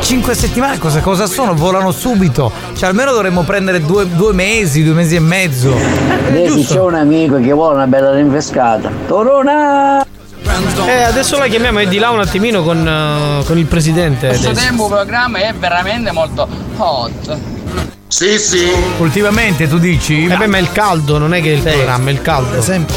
5 0.00 0.34
settimane 0.34 0.78
cosa, 0.78 1.00
cosa 1.00 1.26
sono? 1.26 1.54
Volano 1.54 1.90
subito. 1.92 2.50
Cioè 2.74 2.88
almeno 2.88 3.12
dovremmo 3.12 3.42
prendere 3.42 3.82
due, 3.82 4.08
due 4.08 4.32
mesi, 4.32 4.82
due 4.82 4.94
mesi 4.94 5.16
e 5.16 5.20
mezzo. 5.20 5.74
Eh, 5.76 6.30
Vedi, 6.30 6.64
c'è 6.64 6.80
un 6.80 6.94
amico 6.94 7.38
che 7.38 7.52
vuole 7.52 7.74
una 7.74 7.86
bella 7.86 8.14
rinfrescata. 8.14 8.90
Torona! 9.06 10.06
Eh, 10.86 11.02
adesso 11.02 11.38
la 11.38 11.46
chiamiamo 11.46 11.80
e 11.80 11.88
di 11.88 11.98
là 11.98 12.10
un 12.10 12.20
attimino 12.20 12.62
con, 12.62 12.86
eh, 12.86 13.44
con 13.44 13.58
il 13.58 13.66
presidente. 13.66 14.28
Questo 14.28 14.52
tempo 14.52 14.88
programma 14.88 15.38
è 15.38 15.52
veramente 15.54 16.10
molto 16.12 16.48
hot. 16.76 17.38
Sì, 18.08 18.38
sì. 18.38 18.68
Ultimamente 18.98 19.68
tu 19.68 19.78
dici? 19.78 20.26
Eh 20.26 20.36
beh, 20.36 20.46
ma 20.46 20.56
è 20.56 20.60
il 20.60 20.72
caldo, 20.72 21.18
non 21.18 21.32
è 21.32 21.40
che 21.40 21.52
è 21.52 21.56
il 21.56 21.62
programma, 21.62 22.10
è 22.10 22.12
il 22.12 22.22
caldo. 22.22 22.60
Sempre. 22.60 22.96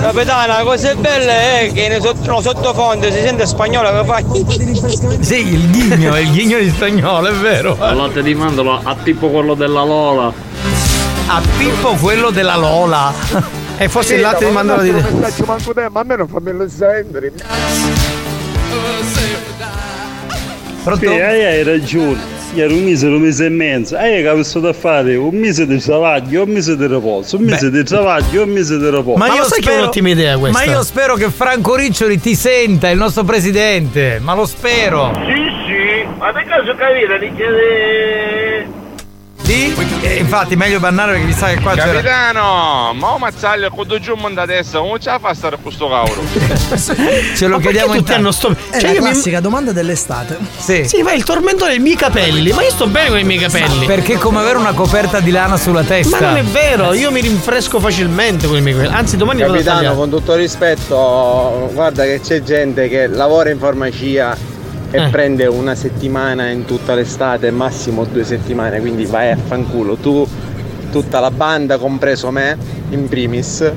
Capitano, 0.00 0.46
la 0.46 0.62
cosa 0.62 0.94
bella 0.94 1.32
è 1.32 1.70
che 1.72 1.88
nei 1.88 2.00
sott- 2.00 2.26
no, 2.26 2.40
sottofondo 2.40 3.10
si 3.10 3.20
sente 3.20 3.46
spagnolo 3.46 3.90
che 3.90 4.04
fa. 4.04 4.22
Sì, 5.20 5.52
il 5.54 5.70
ghigno, 5.70 6.16
il 6.18 6.30
ghigno 6.30 6.58
di 6.58 6.70
spagnolo, 6.70 7.28
è 7.28 7.32
vero. 7.32 7.76
Il 7.80 7.96
latte 7.96 8.22
di 8.22 8.34
mandorla 8.34 8.80
a 8.82 8.96
tipo 9.02 9.28
quello 9.28 9.54
della 9.54 9.82
Lola. 9.84 10.32
A 11.26 11.40
Pippo 11.56 11.94
quello 11.94 12.30
della 12.30 12.56
Lola. 12.56 13.12
E 13.82 13.88
forse 13.88 14.14
il 14.14 14.20
latte 14.20 14.46
di 14.46 14.52
mandorla 14.52 14.82
di 14.82 14.92
te, 14.92 15.88
ma 15.90 16.00
a 16.00 16.04
me 16.04 16.14
non 16.16 16.28
fammi 16.28 16.68
sentire. 16.68 17.32
Sì, 20.98 21.06
hai, 21.06 21.44
hai 21.44 21.64
ragione. 21.64 22.40
Ieri 22.54 22.74
un 22.74 22.84
mese, 22.84 23.06
un 23.06 23.20
mese 23.20 23.46
e 23.46 23.48
mezzo. 23.48 23.98
E 23.98 24.20
che 24.22 24.28
avevo 24.28 24.60
da 24.60 24.72
fare 24.72 25.16
un 25.16 25.34
mese 25.34 25.66
di 25.66 25.80
travaglio, 25.80 26.44
un 26.44 26.50
mese 26.50 26.76
di 26.76 26.86
riposo, 26.86 27.38
un 27.38 27.42
mese 27.42 27.72
di 27.72 27.82
travaglio, 27.82 28.44
un 28.44 28.50
mese 28.50 28.78
di 28.78 28.88
riposo. 28.88 29.16
Ma, 29.16 29.34
io 29.34 29.42
sai 29.42 29.58
che 29.58 29.58
è 29.58 29.62
spero, 29.62 29.82
un'ottima 29.82 30.08
idea 30.10 30.38
questa? 30.38 30.64
Ma 30.64 30.64
io 30.70 30.84
spero 30.84 31.14
che 31.16 31.30
Franco 31.30 31.74
Riccioli 31.74 32.20
ti 32.20 32.36
senta, 32.36 32.88
il 32.88 32.98
nostro 32.98 33.24
presidente. 33.24 34.20
Ma 34.22 34.34
lo 34.34 34.46
spero. 34.46 35.12
Sì, 35.26 35.42
sì, 35.66 36.06
ma 36.18 36.32
per 36.32 36.44
caso 36.44 36.72
capire 36.76 37.18
di? 39.42 39.74
Eh, 40.02 40.16
infatti 40.16 40.56
meglio 40.56 40.78
bannare 40.80 41.12
perché 41.12 41.26
mi 41.26 41.32
sa 41.32 41.48
che 41.48 41.60
qua 41.60 41.74
c'era. 41.74 41.92
Capitano, 42.00 42.92
ma 42.94 43.18
mazzaglio 43.18 43.70
con 43.70 43.86
due 43.86 44.00
giù 44.00 44.14
da 44.32 44.46
destra, 44.46 44.80
come 44.80 44.98
ce 44.98 45.10
la 45.10 45.18
fa 45.18 45.28
a 45.30 45.34
stare 45.34 45.58
questo 45.60 45.88
cavolo? 45.88 46.22
Ce 47.36 47.46
lo 47.46 47.56
Ma 47.56 47.60
chiediamo 47.62 47.94
tutti 47.94 48.12
hanno 48.12 48.30
sto. 48.30 48.50
È 48.70 48.78
Cioè, 48.78 48.82
la 48.82 48.90
io 48.92 49.02
mi- 49.02 49.10
classica 49.10 49.40
domanda 49.40 49.72
dell'estate. 49.72 50.38
Sì. 50.58 50.84
Sì, 50.86 51.02
ma 51.02 51.12
il 51.12 51.24
tormento 51.24 51.66
dei 51.66 51.78
miei 51.78 51.96
capelli. 51.96 52.52
Ma 52.52 52.62
io 52.62 52.70
sto 52.70 52.86
bene 52.86 53.08
con 53.10 53.18
i 53.18 53.24
miei 53.24 53.38
capelli. 53.40 53.86
Perché 53.86 54.14
è 54.14 54.18
come 54.18 54.38
avere 54.40 54.58
una 54.58 54.72
coperta 54.72 55.20
di 55.20 55.30
lana 55.30 55.56
sulla 55.56 55.82
testa. 55.82 56.20
Ma 56.20 56.26
non 56.28 56.36
è 56.38 56.42
vero, 56.44 56.92
io 56.94 57.10
mi 57.10 57.20
rinfresco 57.20 57.80
facilmente 57.80 58.46
con 58.46 58.56
i 58.56 58.60
miei 58.60 58.74
capelli. 58.76 58.94
Anzi, 58.94 59.16
domani 59.16 59.40
vado 59.40 59.52
a 59.52 59.56
Capitano, 59.56 59.76
tagliare. 59.78 59.96
con 59.96 60.10
tutto 60.10 60.34
rispetto, 60.34 61.70
guarda 61.72 62.04
che 62.04 62.20
c'è 62.20 62.42
gente 62.42 62.88
che 62.88 63.06
lavora 63.06 63.50
in 63.50 63.58
farmacia 63.58 64.36
e 64.92 64.98
Eh. 64.98 65.08
prende 65.08 65.46
una 65.46 65.74
settimana 65.74 66.48
in 66.50 66.64
tutta 66.66 66.94
l'estate, 66.94 67.50
massimo 67.50 68.04
due 68.04 68.22
settimane, 68.24 68.78
quindi 68.78 69.06
vai 69.06 69.30
a 69.32 69.36
fanculo. 69.36 69.96
Tu, 69.96 70.24
tutta 70.92 71.18
la 71.18 71.30
banda, 71.30 71.78
compreso 71.78 72.30
me, 72.30 72.56
in 72.90 73.08
primis. 73.08 73.72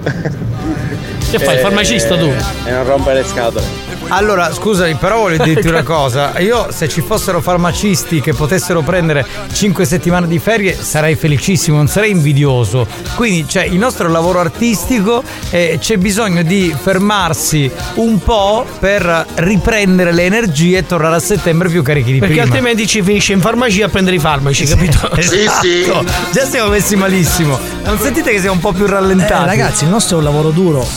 Che 1.32 1.40
fai, 1.40 1.56
il 1.56 1.62
farmacista 1.62 2.18
tu? 2.18 2.30
E 2.68 2.72
non 2.72 2.86
rompere 2.86 3.22
le 3.22 3.26
scatole. 3.26 3.85
Allora, 4.10 4.54
scusami, 4.54 4.96
però 4.96 5.20
voglio 5.22 5.44
dirti 5.44 5.68
una 5.68 5.84
cosa. 5.84 6.38
Io, 6.40 6.68
se 6.72 6.88
ci 6.88 7.02
fossero 7.02 7.42
farmacisti 7.42 8.22
che 8.22 8.34
potessero 8.34 8.82
prendere 8.82 9.26
5 9.52 9.84
settimane 9.86 10.28
di 10.28 10.40
ferie, 10.40 10.78
sarei 10.80 11.16
felicissimo, 11.16 11.78
non 11.78 11.88
sarei 11.88 12.12
invidioso. 12.12 12.88
Quindi, 13.16 13.48
cioè, 13.50 13.64
il 13.64 13.78
nostro 13.78 14.08
lavoro 14.10 14.40
artistico 14.40 15.24
eh, 15.50 15.78
c'è 15.82 15.98
bisogno 15.98 16.44
di 16.44 16.74
fermarsi 16.80 17.70
un 17.96 18.20
po' 18.20 18.66
per 18.80 19.26
riprendere 19.36 20.12
le 20.14 20.24
energie 20.24 20.78
e 20.78 20.86
tornare 20.86 21.16
a 21.16 21.20
settembre 21.20 21.68
più 21.70 21.82
carichi 21.82 22.14
di 22.14 22.20
Perché 22.20 22.36
prima. 22.36 22.48
altrimenti 22.48 22.88
ci 22.88 23.02
finisce 23.02 23.34
in 23.34 23.42
farmacia 23.42 23.86
a 23.86 23.90
prendere 23.90 24.16
i 24.16 24.20
farmaci, 24.20 24.66
capito? 24.66 25.10
Esatto. 25.26 26.06
Già 26.32 26.46
siamo 26.46 26.70
messi 26.70 26.96
malissimo. 26.96 27.60
Non 27.84 27.98
sentite 28.00 28.32
che 28.32 28.40
siamo 28.40 28.56
un 28.56 28.62
po' 28.62 28.72
più 28.72 28.86
rallentati? 28.86 29.44
Eh, 29.44 29.46
ragazzi, 29.46 29.84
il 29.84 29.90
nostro 29.90 30.16
è 30.18 30.20
un 30.20 30.26
lavoro 30.26 30.50
duro. 30.52 30.88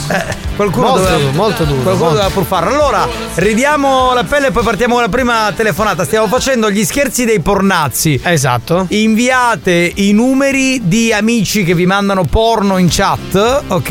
Qualcuno 0.59 0.87
Molto 0.89 1.03
doveva- 1.05 1.19
duro, 1.21 1.33
molto 1.37 1.65
duro, 1.65 1.83
Qualcuno 1.83 2.05
molto. 2.09 2.15
doveva 2.21 2.35
pur 2.35 2.45
farlo. 2.45 2.71
Allora, 2.75 3.09
ridiamo 3.35 4.13
la 4.13 4.25
pelle 4.25 4.49
e 4.49 4.51
poi 4.51 4.65
partiamo 4.65 4.95
con 4.95 5.03
la 5.05 5.09
prima 5.09 5.53
telefonata. 5.55 6.03
Stiamo 6.05 6.27
facendo 6.27 6.69
gli 6.69 6.85
scherzi 6.85 7.25
dei 7.25 7.39
pornazzi. 7.39 8.21
Esatto. 8.25 8.87
Inviate 8.89 9.93
i 9.95 10.11
numeri 10.13 10.81
di 10.89 11.13
amici 11.13 11.63
che 11.63 11.75
vi 11.75 11.87
mandano 11.87 12.25
porno 12.25 12.77
in 12.79 12.89
chat, 12.91 13.63
ok? 13.69 13.85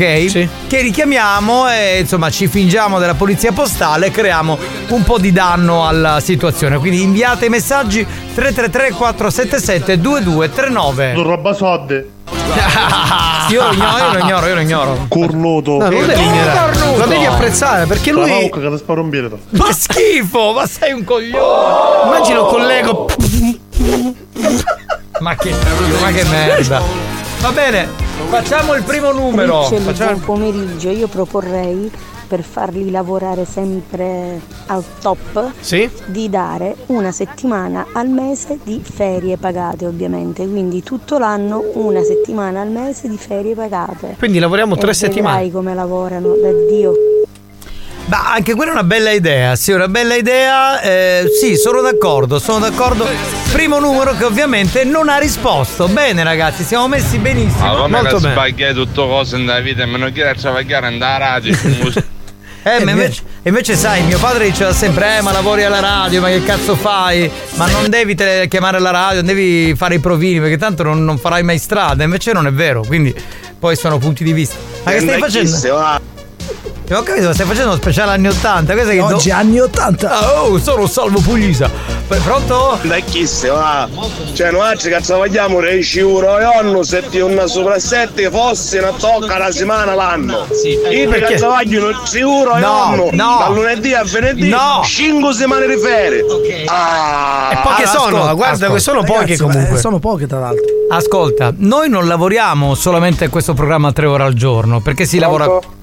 Che 0.66 0.80
richiamiamo 0.82 1.70
e 1.70 2.00
insomma 2.00 2.28
ci 2.28 2.48
fingiamo 2.48 2.98
della 2.98 3.14
polizia 3.14 3.50
postale 3.52 4.08
e 4.08 4.10
creiamo 4.10 4.58
un 4.88 5.02
po' 5.04 5.18
di 5.18 5.32
danno 5.32 5.86
alla 5.88 6.20
situazione. 6.20 6.76
Quindi 6.76 7.00
inviate 7.00 7.46
i 7.46 7.48
messaggi 7.48 8.06
333 8.34 8.90
477 8.92 9.98
2239. 10.00 11.14
roba 11.22 11.54
soldi. 11.54 12.16
Io 13.50 13.62
lo 13.62 13.72
ignoro, 13.72 13.98
io 13.98 14.12
lo 14.12 14.18
ignoro, 14.18 14.46
io 14.46 14.54
lo 14.54 14.60
ignoro. 14.60 15.06
Cornuto. 15.08 15.78
No, 15.78 15.88
non 15.88 16.06
devi 16.06 16.22
ignorare. 16.22 16.96
Lo 16.96 17.06
devi 17.06 17.24
apprezzare 17.24 17.86
perché 17.86 18.12
lui. 18.12 18.50
La 18.50 18.58
che 18.58 18.70
ti 18.70 18.76
sparo 18.78 19.02
un 19.02 19.08
birro. 19.08 19.38
Ma 19.50 19.72
schifo, 19.72 20.52
ma 20.52 20.66
sei 20.66 20.92
un 20.92 21.04
coglione. 21.04 22.04
Immagino 22.04 22.44
un 22.44 22.48
collego. 22.48 23.06
Ma 25.20 25.34
che, 25.34 25.54
ma 26.00 26.10
che 26.10 26.24
merda. 26.24 26.80
Va 27.40 27.52
bene, 27.52 27.88
facciamo 28.28 28.74
il 28.74 28.82
primo 28.82 29.12
numero. 29.12 29.62
Facciamo 29.62 29.92
buon 29.92 30.20
pomeriggio. 30.20 30.90
Io 30.90 31.06
proporrei 31.08 31.90
per 32.28 32.42
farli 32.42 32.90
lavorare 32.90 33.44
sempre 33.44 34.40
al 34.66 34.84
top 35.00 35.52
Sì? 35.60 35.88
di 36.06 36.28
dare 36.28 36.76
una 36.86 37.10
settimana 37.10 37.86
al 37.94 38.08
mese 38.08 38.58
di 38.62 38.80
ferie 38.84 39.36
pagate 39.38 39.86
ovviamente 39.86 40.46
quindi 40.46 40.82
tutto 40.82 41.18
l'anno 41.18 41.64
una 41.74 42.02
settimana 42.02 42.60
al 42.60 42.68
mese 42.68 43.08
di 43.08 43.16
ferie 43.16 43.54
pagate 43.54 44.14
Quindi 44.18 44.38
lavoriamo 44.38 44.76
tre 44.76 44.90
E 44.90 44.94
settimane. 44.94 45.36
vedrai 45.36 45.50
come 45.52 45.74
lavorano 45.74 46.34
da 46.34 46.50
Dio 46.70 46.92
Ma 48.06 48.32
anche 48.32 48.54
quella 48.54 48.70
è 48.70 48.74
una 48.74 48.84
bella 48.84 49.10
idea, 49.10 49.54
sì, 49.54 49.72
una 49.72 49.86
bella 49.88 50.14
idea. 50.14 50.80
eh, 50.80 51.24
sì, 51.38 51.56
sono 51.56 51.82
d'accordo, 51.82 52.38
sono 52.38 52.58
d'accordo. 52.60 53.04
Primo 53.52 53.78
numero 53.80 54.16
che 54.16 54.24
ovviamente 54.24 54.82
non 54.84 55.10
ha 55.10 55.18
risposto. 55.18 55.88
Bene 55.88 56.24
ragazzi, 56.24 56.62
siamo 56.62 56.88
messi 56.88 57.18
benissimo. 57.18 57.66
Ma 57.66 57.80
come 57.82 58.00
Molto 58.00 58.14
che 58.16 58.22
bene. 58.22 58.32
sbagliai 58.32 58.72
tutto 58.74 59.06
cose 59.06 59.36
nella 59.36 59.60
vita 59.60 59.82
e 59.82 59.86
me 59.86 59.98
non 59.98 60.10
chiede 60.12 60.30
a 60.30 60.34
travagliare 60.34 60.86
andare 60.86 61.24
a 61.24 61.28
radio. 61.28 61.52
Eh, 62.62 62.84
ma 62.84 62.90
invece, 62.90 63.22
invece 63.42 63.76
sai, 63.76 64.02
mio 64.02 64.18
padre 64.18 64.44
diceva 64.44 64.72
sempre, 64.72 65.18
eh, 65.18 65.20
ma 65.22 65.32
lavori 65.32 65.64
alla 65.64 65.80
radio, 65.80 66.20
ma 66.20 66.28
che 66.28 66.42
cazzo 66.42 66.74
fai? 66.76 67.30
Ma 67.54 67.66
non 67.70 67.88
devi 67.88 68.14
tele- 68.14 68.48
chiamare 68.48 68.78
la 68.78 68.90
radio, 68.90 69.16
non 69.16 69.26
devi 69.26 69.74
fare 69.74 69.94
i 69.94 69.98
provini, 70.00 70.40
perché 70.40 70.58
tanto 70.58 70.82
non, 70.82 71.04
non 71.04 71.18
farai 71.18 71.42
mai 71.42 71.58
strada. 71.58 72.04
Invece 72.04 72.32
non 72.32 72.46
è 72.46 72.52
vero, 72.52 72.82
quindi 72.86 73.14
poi 73.58 73.76
sono 73.76 73.98
punti 73.98 74.24
di 74.24 74.32
vista. 74.32 74.56
Ma 74.84 74.92
che 74.92 75.00
stai 75.00 75.18
facendo? 75.18 75.56
Eh, 76.90 76.94
Ho 76.94 77.02
capito, 77.02 77.34
stai 77.34 77.44
facendo 77.44 77.68
uno 77.72 77.76
speciale 77.76 78.12
anni 78.12 78.28
80. 78.28 78.72
Questo 78.72 78.90
è 78.90 78.94
che 78.94 79.00
Oggi 79.02 79.30
anni 79.30 79.60
80. 79.60 80.10
Ah, 80.10 80.42
oh, 80.44 80.58
sono 80.58 80.86
Salvo 80.86 81.20
Pulisa. 81.20 81.68
P- 81.68 82.16
Pronto? 82.22 82.78
Da 82.82 82.96
chi 83.00 83.26
se 83.26 83.48
va? 83.50 83.86
Cioè, 84.32 84.50
noi 84.52 84.70
oggi 84.72 84.88
che 84.88 84.98
travagliamo 85.02 85.60
10 85.60 85.98
euro 85.98 86.38
e 86.38 86.44
anno, 86.44 86.82
se 86.82 87.06
ti 87.10 87.18
una 87.20 87.46
sopra 87.46 87.78
7 87.78 88.30
fosse 88.30 88.78
una 88.78 88.92
tocca 88.92 89.36
la 89.36 89.50
settimana 89.52 89.94
l'anno. 89.94 90.46
Io 90.90 91.10
Perché? 91.10 91.26
che 91.26 91.34
travaglio 91.34 91.88
10 91.88 92.18
euro 92.20 92.56
e 92.56 92.60
No, 92.60 92.82
anno, 92.84 93.08
no. 93.12 93.36
da 93.38 93.48
lunedì 93.52 93.92
a 93.92 94.02
venerdì, 94.04 94.48
No. 94.48 94.80
5 94.82 95.32
settimane 95.34 95.66
di 95.66 95.76
ferie. 95.76 96.24
Ah, 96.68 97.50
E 97.52 97.56
poche 97.56 97.82
Allora, 97.82 97.86
sono, 97.86 98.06
ascolta, 98.16 98.32
guarda 98.32 98.54
ascolta. 98.54 98.72
che 98.74 98.80
sono 98.80 99.00
poche 99.02 99.18
Ragazzi, 99.20 99.42
comunque. 99.42 99.76
eh, 99.76 99.80
sono 99.80 99.98
poche 99.98 100.26
tra 100.26 100.38
l'altro. 100.38 100.64
Ascolta, 100.90 101.52
noi 101.58 101.90
non 101.90 102.06
lavoriamo 102.08 102.74
solamente 102.74 103.26
a 103.26 103.28
questo 103.28 103.52
programma 103.52 103.92
tre 103.92 104.06
ore 104.06 104.22
al 104.22 104.32
giorno, 104.32 104.80
perché 104.80 105.04
si 105.04 105.18
lavora. 105.18 105.76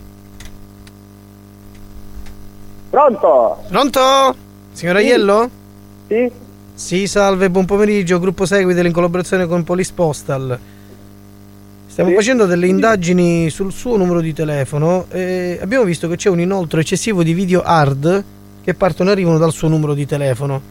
Pronto? 2.96 3.62
Pronto? 3.68 4.36
Signor 4.72 4.96
Aiello? 4.96 5.50
Sì? 6.08 6.32
Sì, 6.74 7.08
salve, 7.08 7.50
buon 7.50 7.66
pomeriggio, 7.66 8.20
gruppo 8.20 8.46
Seguite 8.46 8.80
in 8.80 8.94
collaborazione 8.94 9.48
con 9.48 9.66
Police 9.66 9.92
Postal. 9.94 10.58
Stiamo 11.88 12.12
facendo 12.12 12.46
delle 12.46 12.68
indagini 12.68 13.50
sul 13.50 13.74
suo 13.74 13.98
numero 13.98 14.22
di 14.22 14.32
telefono 14.32 15.08
e 15.10 15.60
abbiamo 15.62 15.84
visto 15.84 16.08
che 16.08 16.16
c'è 16.16 16.30
un 16.30 16.40
inoltro 16.40 16.80
eccessivo 16.80 17.22
di 17.22 17.34
video 17.34 17.64
hard 17.64 18.24
che 18.64 18.74
partono 18.76 19.10
e 19.10 19.12
arrivano 19.12 19.40
dal 19.40 19.52
suo 19.52 19.68
numero 19.68 19.94
di 19.94 20.06
telefono. 20.06 20.62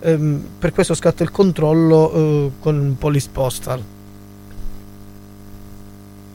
Ehm, 0.00 0.42
per 0.58 0.72
questo 0.72 0.94
scatta 0.94 1.22
il 1.22 1.30
controllo 1.30 2.12
eh, 2.14 2.50
con 2.60 2.96
Police 2.98 3.28
Postal. 3.30 3.82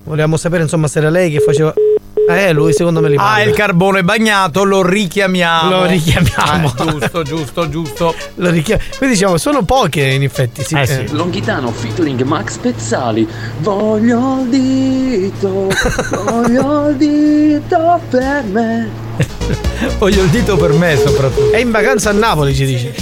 Volevamo 0.03 0.37
sapere 0.37 0.61
insomma 0.61 0.87
se 0.87 0.99
era 0.99 1.09
lei 1.09 1.31
che 1.31 1.39
faceva... 1.39 1.73
Eh, 2.29 2.51
lui 2.53 2.73
secondo 2.73 3.01
me 3.01 3.09
li 3.09 3.15
Ah, 3.17 3.21
manda. 3.21 3.43
il 3.43 3.53
carbone 3.53 4.03
bagnato, 4.03 4.63
lo 4.63 4.81
richiamiamo. 4.81 5.69
Lo 5.69 5.85
richiamiamo. 5.85 6.73
Eh, 6.77 6.85
giusto, 6.91 7.23
giusto, 7.23 7.69
giusto. 7.69 8.15
Lo 8.35 8.49
richia- 8.49 8.77
Quindi 8.97 9.15
diciamo, 9.15 9.37
sono 9.37 9.63
poche 9.63 10.01
in 10.05 10.23
effetti. 10.23 10.63
Sì. 10.63 10.75
Eh 10.75 10.85
sì. 10.85 11.05
Longhitano 11.11 11.71
featuring 11.71 12.21
Max 12.23 12.57
Pezzali. 12.57 13.27
Voglio 13.59 14.39
il 14.41 14.47
dito, 14.49 15.69
voglio 16.25 16.89
il 16.89 16.95
dito 16.95 17.99
per 18.09 18.43
me. 18.43 18.89
Voglio 19.99 20.23
il 20.23 20.29
dito 20.29 20.55
per 20.57 20.71
me 20.71 20.95
soprattutto. 20.97 21.51
È 21.51 21.57
in 21.57 21.69
vacanza 21.71 22.09
a 22.09 22.13
Napoli, 22.13 22.55
ci 22.55 22.65
dice. 22.65 22.93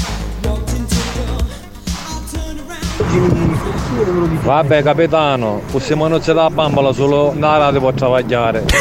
Immagini. 3.17 4.39
Vabbè 4.43 4.83
capitano, 4.83 5.61
possiamo 5.71 6.07
non 6.07 6.19
c'è 6.19 6.33
la 6.33 6.49
bambola 6.49 6.91
solo 6.93 7.31
nella 7.33 7.57
radio 7.57 7.79
può 7.79 7.91
travagliare. 7.93 8.63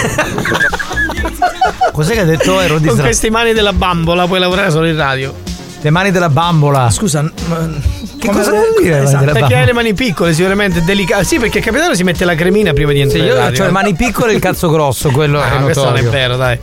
Cos'è 1.92 2.14
che 2.14 2.20
ha 2.20 2.24
detto 2.24 2.60
Ero 2.60 2.78
di 2.78 2.88
Con 2.88 2.98
queste 2.98 3.30
mani 3.30 3.52
della 3.52 3.72
bambola 3.72 4.26
puoi 4.26 4.38
lavorare 4.40 4.70
solo 4.70 4.86
in 4.86 4.96
radio. 4.96 5.34
Le 5.82 5.90
mani 5.90 6.10
della 6.10 6.28
bambola. 6.28 6.90
Scusa, 6.90 7.22
che 8.18 8.28
cosa 8.28 8.50
vuol 8.50 8.74
dire? 8.80 9.02
Esatto, 9.02 9.24
perché 9.24 9.38
hai 9.38 9.48
bambola? 9.48 9.64
le 9.64 9.72
mani 9.72 9.94
piccole, 9.94 10.32
sicuramente 10.34 10.82
delicato. 10.84 11.24
Sì, 11.24 11.38
perché 11.38 11.58
il 11.58 11.64
capitano 11.64 11.94
si 11.94 12.02
mette 12.04 12.24
la 12.24 12.34
cremina 12.34 12.72
prima 12.72 12.92
di 12.92 12.98
Sì, 12.98 13.02
entrare. 13.18 13.24
io 13.26 13.34
in 13.34 13.40
radio. 13.40 13.62
ho 13.62 13.66
le 13.66 13.72
mani 13.72 13.94
piccole 13.94 14.32
e 14.32 14.34
il 14.36 14.40
cazzo 14.40 14.68
grosso, 14.70 15.10
quello 15.10 15.40
è 15.40 15.44
Ah, 15.48 15.56
questo 15.62 15.84
non 15.84 15.96
è 15.96 16.02
notorio. 16.02 16.10
vero, 16.10 16.36
dai. 16.36 16.58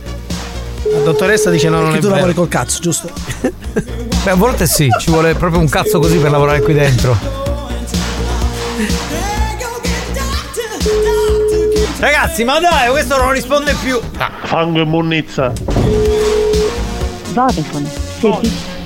La 0.92 0.98
dottoressa 1.00 1.50
dice 1.50 1.68
no, 1.68 1.80
non 1.80 1.90
è 1.94 1.98
tu 1.98 2.02
vero. 2.02 2.14
lavori 2.14 2.34
col 2.34 2.48
cazzo, 2.48 2.80
giusto? 2.80 3.10
Beh, 4.24 4.30
a 4.30 4.34
volte 4.34 4.66
sì, 4.66 4.88
ci 4.98 5.10
vuole 5.10 5.34
proprio 5.34 5.60
un 5.60 5.68
cazzo 5.68 5.98
così 5.98 6.16
per 6.18 6.30
lavorare 6.30 6.62
qui 6.62 6.74
dentro. 6.74 7.16
Ragazzi, 11.98 12.44
ma 12.44 12.60
dai, 12.60 12.90
questo 12.90 13.16
non 13.16 13.32
risponde 13.32 13.74
più. 13.82 14.00
Fango 14.44 14.80
e 14.80 14.84
munnizza. 14.84 15.52
Vodafone. 17.32 17.90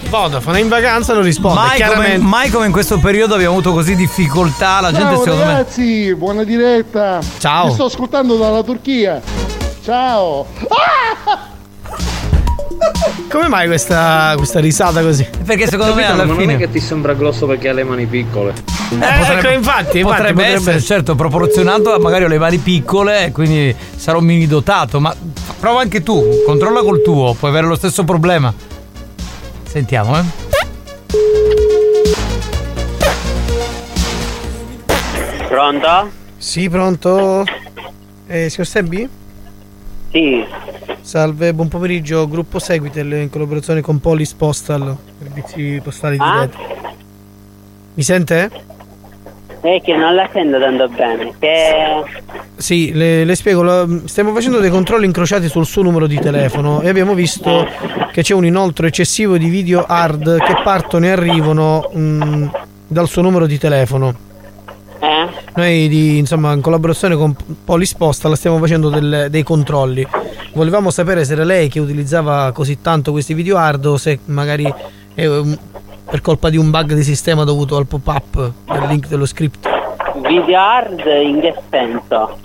Vodafone 0.08 0.58
è 0.58 0.60
in 0.62 0.68
vacanza 0.68 1.12
non 1.12 1.22
risponde. 1.22 1.58
Mai 1.58 1.68
come, 1.68 1.76
chiaramente. 1.76 2.18
mai 2.18 2.50
come 2.50 2.66
in 2.66 2.72
questo 2.72 2.98
periodo 2.98 3.34
abbiamo 3.34 3.52
avuto 3.52 3.72
così 3.72 3.94
difficoltà. 3.94 4.80
La 4.80 4.92
gente 4.92 5.14
Ciao 5.14 5.22
secondo 5.22 5.44
me. 5.44 5.52
ragazzi, 5.52 6.14
buona 6.14 6.44
diretta. 6.44 7.20
Ciao. 7.38 7.66
Vi 7.68 7.72
sto 7.74 7.84
ascoltando 7.84 8.36
dalla 8.36 8.62
Turchia. 8.62 9.20
Ciao. 9.82 10.46
Come 13.28 13.48
mai 13.48 13.66
questa, 13.66 14.34
questa 14.36 14.60
risata 14.60 15.00
così? 15.02 15.26
Perché 15.44 15.66
secondo 15.66 15.94
me 15.94 16.04
alla 16.04 16.24
ma 16.24 16.32
non 16.32 16.36
fine. 16.36 16.54
è 16.54 16.58
che 16.58 16.70
ti 16.70 16.80
sembra 16.80 17.14
grosso 17.14 17.46
perché 17.46 17.68
ha 17.70 17.72
le 17.72 17.84
mani 17.84 18.06
piccole. 18.06 18.52
Eh, 18.90 18.96
ecco, 18.96 19.48
infatti, 19.48 20.00
infatti, 20.00 20.02
potrebbe, 20.02 20.44
essere, 20.44 20.80
certo, 20.80 21.14
proporzionato 21.14 21.94
a 21.94 21.98
magari 21.98 22.24
ho 22.24 22.28
le 22.28 22.38
mani 22.38 22.58
piccole 22.58 23.26
e 23.26 23.32
quindi 23.32 23.74
sarò 23.96 24.20
mini 24.20 24.46
dotato. 24.46 25.00
Ma 25.00 25.14
prova 25.58 25.80
anche 25.80 26.02
tu, 26.02 26.42
controlla 26.44 26.82
col 26.82 27.00
tuo, 27.02 27.34
puoi 27.34 27.50
avere 27.50 27.66
lo 27.66 27.74
stesso 27.74 28.04
problema. 28.04 28.52
Sentiamo, 29.64 30.18
eh. 30.18 30.24
Pronto? 35.48 36.10
Sì, 36.36 36.68
pronto? 36.68 37.44
Eh, 38.26 38.50
signor 38.50 38.66
Sebbi? 38.66 39.08
Sì. 40.10 40.44
Salve, 41.02 41.52
buon 41.52 41.68
pomeriggio, 41.68 42.28
gruppo 42.28 42.58
Seguitel 42.58 43.12
in 43.14 43.28
collaborazione 43.30 43.80
con 43.80 43.98
Polis 43.98 44.32
Postal, 44.34 44.96
servizi 45.20 45.80
postali 45.82 46.16
Ah? 46.20 46.46
diretti. 46.46 46.56
Mi 47.94 48.02
sente? 48.02 48.50
È 49.60 49.80
che 49.82 49.96
non 49.96 50.14
la 50.14 50.28
sento 50.32 50.58
tanto 50.60 50.88
bene. 50.88 51.32
Che. 51.38 52.04
Sì, 52.56 52.92
le, 52.92 53.24
le 53.24 53.34
spiego, 53.34 53.62
la- 53.62 53.86
stiamo 54.04 54.32
facendo 54.32 54.60
dei 54.60 54.70
controlli 54.70 55.04
incrociati 55.04 55.48
sul 55.48 55.66
suo 55.66 55.82
numero 55.82 56.06
di 56.06 56.18
telefono 56.20 56.80
e 56.82 56.88
abbiamo 56.88 57.14
visto 57.14 57.66
che 58.12 58.22
c'è 58.22 58.34
un 58.34 58.44
inoltro 58.46 58.86
eccessivo 58.86 59.36
di 59.36 59.48
video 59.48 59.84
hard 59.84 60.38
che 60.38 60.56
partono 60.62 61.06
e 61.06 61.10
arrivano 61.10 61.90
mh, 61.92 62.50
dal 62.86 63.08
suo 63.08 63.22
numero 63.22 63.46
di 63.46 63.58
telefono. 63.58 64.14
Eh? 65.00 65.26
Noi 65.56 65.88
di, 65.88 66.18
insomma, 66.18 66.52
in 66.52 66.60
collaborazione 66.60 67.16
con 67.16 67.34
Polis 67.64 67.92
Postal 67.94 68.36
stiamo 68.36 68.58
facendo 68.58 68.88
del- 68.88 69.26
dei 69.30 69.42
controlli. 69.42 70.06
Volevamo 70.54 70.90
sapere 70.90 71.24
se 71.24 71.32
era 71.32 71.44
lei 71.44 71.68
che 71.68 71.80
utilizzava 71.80 72.52
così 72.52 72.80
tanto 72.82 73.10
questi 73.10 73.32
video 73.32 73.56
hard 73.56 73.86
o 73.86 73.96
se 73.96 74.18
magari 74.26 74.72
è 75.14 75.26
per 76.08 76.20
colpa 76.20 76.50
di 76.50 76.58
un 76.58 76.70
bug 76.70 76.92
di 76.92 77.02
sistema 77.02 77.44
dovuto 77.44 77.76
al 77.76 77.86
pop-up 77.86 78.52
del 78.66 78.82
link 78.86 79.08
dello 79.08 79.24
script. 79.24 79.66
Video 80.20 80.58
hard 80.58 81.02
in 81.24 81.40
che 81.40 81.54
senso? 81.70 82.38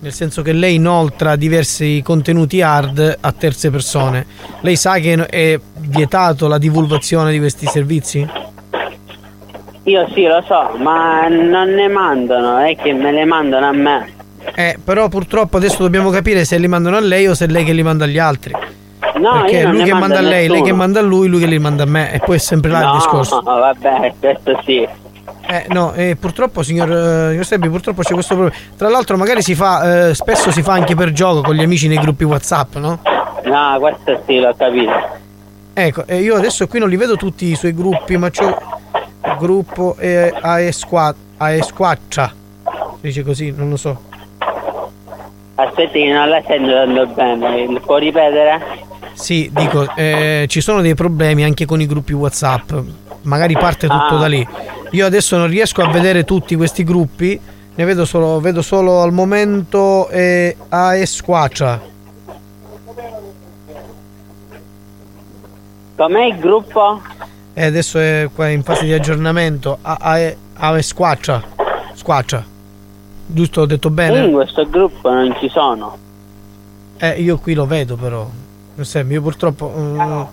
Nel 0.00 0.12
senso 0.12 0.42
che 0.42 0.52
lei 0.52 0.74
inoltra 0.74 1.36
diversi 1.36 2.02
contenuti 2.02 2.62
hard 2.62 3.18
a 3.20 3.32
terze 3.32 3.70
persone. 3.70 4.26
Lei 4.60 4.74
sa 4.74 4.98
che 4.98 5.14
è 5.26 5.58
vietato 5.78 6.48
la 6.48 6.58
divulgazione 6.58 7.30
di 7.30 7.38
questi 7.38 7.66
servizi? 7.66 8.28
Io 9.84 10.08
sì, 10.12 10.24
lo 10.24 10.42
so, 10.44 10.76
ma 10.78 11.28
non 11.28 11.68
ne 11.68 11.86
mandano, 11.86 12.58
è 12.58 12.74
che 12.74 12.92
me 12.92 13.12
le 13.12 13.24
mandano 13.24 13.66
a 13.66 13.72
me. 13.72 14.14
Eh, 14.54 14.78
però 14.82 15.08
purtroppo 15.08 15.56
adesso 15.56 15.82
dobbiamo 15.82 16.10
capire 16.10 16.44
se 16.44 16.58
li 16.58 16.68
mandano 16.68 16.96
a 16.96 17.00
lei 17.00 17.26
o 17.26 17.34
se 17.34 17.44
è 17.44 17.48
lei 17.48 17.64
che 17.64 17.72
li 17.72 17.82
manda 17.82 18.04
agli 18.04 18.18
altri. 18.18 18.52
No, 19.18 19.40
Perché 19.40 19.64
lui 19.64 19.82
che 19.84 19.94
manda 19.94 20.18
a 20.18 20.20
lei, 20.20 20.30
lei 20.30 20.48
nessuno. 20.48 20.64
che 20.64 20.72
manda 20.72 21.00
a 21.00 21.02
lui, 21.02 21.28
lui 21.28 21.40
che 21.40 21.46
li 21.46 21.58
manda 21.58 21.84
a 21.84 21.86
me. 21.86 22.12
E 22.12 22.18
poi 22.18 22.36
è 22.36 22.38
sempre 22.38 22.70
là 22.70 22.80
il 22.80 22.86
no, 22.86 22.94
discorso. 22.94 23.40
vabbè, 23.44 24.14
questo 24.20 24.60
sì. 24.64 24.86
Eh, 25.48 25.66
no, 25.68 25.92
eh, 25.94 26.16
purtroppo, 26.16 26.62
signor, 26.62 27.32
eh, 27.32 27.42
Sebbi, 27.42 27.68
purtroppo 27.68 28.02
c'è 28.02 28.12
questo 28.12 28.34
problema. 28.34 28.56
Tra 28.76 28.88
l'altro, 28.88 29.16
magari 29.16 29.42
si 29.42 29.54
fa, 29.54 30.08
eh, 30.08 30.14
spesso 30.14 30.50
si 30.50 30.62
fa 30.62 30.72
anche 30.72 30.94
per 30.94 31.12
gioco 31.12 31.42
con 31.42 31.54
gli 31.54 31.62
amici 31.62 31.88
nei 31.88 31.98
gruppi 31.98 32.24
WhatsApp, 32.24 32.76
no? 32.76 33.00
No, 33.44 33.76
questo 33.78 34.22
sì, 34.26 34.38
l'ho 34.38 34.54
capito. 34.56 34.90
Ecco, 35.72 36.04
e 36.06 36.20
io 36.20 36.34
adesso 36.36 36.66
qui 36.66 36.78
non 36.80 36.88
li 36.88 36.96
vedo 36.96 37.16
tutti 37.16 37.46
i 37.46 37.54
suoi 37.54 37.74
gruppi, 37.74 38.16
ma 38.16 38.30
c'ho 38.30 38.48
il 39.24 39.36
gruppo 39.38 39.94
eh, 39.98 40.32
AE 40.40 40.72
Squa- 40.72 41.14
AE 41.36 41.62
Squaccia. 41.62 42.32
Dice 43.00 43.22
così, 43.22 43.52
non 43.54 43.68
lo 43.70 43.76
so. 43.76 44.00
Aspetti 45.58 46.00
che 46.02 46.12
non 46.12 46.28
la 46.28 46.42
sento 46.46 46.70
tanto 47.14 47.14
bene, 47.14 47.80
può 47.80 47.96
ripetere? 47.96 48.60
Sì, 49.14 49.50
dico, 49.52 49.86
eh, 49.96 50.44
ci 50.48 50.60
sono 50.60 50.82
dei 50.82 50.94
problemi 50.94 51.44
anche 51.44 51.64
con 51.64 51.80
i 51.80 51.86
gruppi 51.86 52.12
WhatsApp. 52.12 52.72
Magari 53.22 53.54
parte 53.54 53.88
tutto 53.88 54.16
Ah. 54.16 54.18
da 54.18 54.26
lì. 54.26 54.46
Io 54.90 55.06
adesso 55.06 55.36
non 55.38 55.48
riesco 55.48 55.82
a 55.82 55.88
vedere 55.90 56.24
tutti 56.24 56.54
questi 56.56 56.84
gruppi. 56.84 57.40
Ne 57.74 57.84
vedo 57.84 58.04
solo, 58.04 58.38
vedo 58.40 58.60
solo 58.62 59.00
al 59.00 59.12
momento 59.12 60.08
eh, 60.10 60.54
AE 60.68 61.06
Squaccia. 61.06 61.80
Com'è 65.96 66.24
il 66.26 66.38
gruppo? 66.38 67.00
E 67.54 67.64
adesso 67.64 67.98
è 67.98 68.28
qua 68.34 68.48
in 68.48 68.62
fase 68.62 68.84
di 68.84 68.92
aggiornamento. 68.92 69.78
A- 69.80 69.96
AE, 70.00 70.36
AE 70.54 70.82
Squaccia. 70.82 71.42
Giusto, 73.26 73.62
ho 73.62 73.66
detto 73.66 73.90
bene? 73.90 74.24
In 74.24 74.32
questo 74.32 74.68
gruppo 74.68 75.10
non 75.10 75.34
ci 75.40 75.48
sono. 75.48 75.96
Eh, 76.98 77.20
io 77.20 77.38
qui 77.38 77.54
lo 77.54 77.66
vedo 77.66 77.96
però. 77.96 78.26
Io 78.76 79.22
purtroppo. 79.22 79.72
eh, 79.74 80.26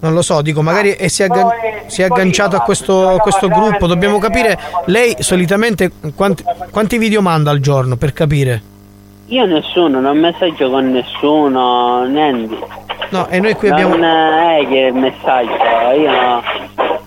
non 0.00 0.12
lo 0.12 0.22
so, 0.22 0.42
dico, 0.42 0.60
magari 0.60 0.90
è- 0.90 1.08
si, 1.08 1.22
è 1.22 1.26
aggan- 1.26 1.48
si 1.86 2.02
è 2.02 2.04
agganciato 2.04 2.56
a 2.56 2.60
questo, 2.60 3.08
a 3.08 3.18
questo 3.18 3.48
gruppo. 3.48 3.86
Dobbiamo 3.86 4.18
capire. 4.18 4.58
Lei 4.86 5.16
solitamente 5.20 5.90
quanti, 6.14 6.44
quanti 6.70 6.98
video 6.98 7.22
manda 7.22 7.50
al 7.50 7.60
giorno 7.60 7.96
per 7.96 8.12
capire? 8.12 8.62
Io 9.28 9.46
nessuno, 9.46 10.00
non 10.00 10.18
messaggio 10.18 10.68
con 10.68 10.90
nessuno, 10.90 12.04
niente. 12.04 12.56
No, 13.10 13.26
e 13.28 13.40
noi 13.40 13.54
qui 13.54 13.68
non 13.70 13.80
abbiamo. 13.82 14.04
è 14.58 14.66
che 14.68 14.90
messaggio, 14.92 15.50
io. 15.98 17.02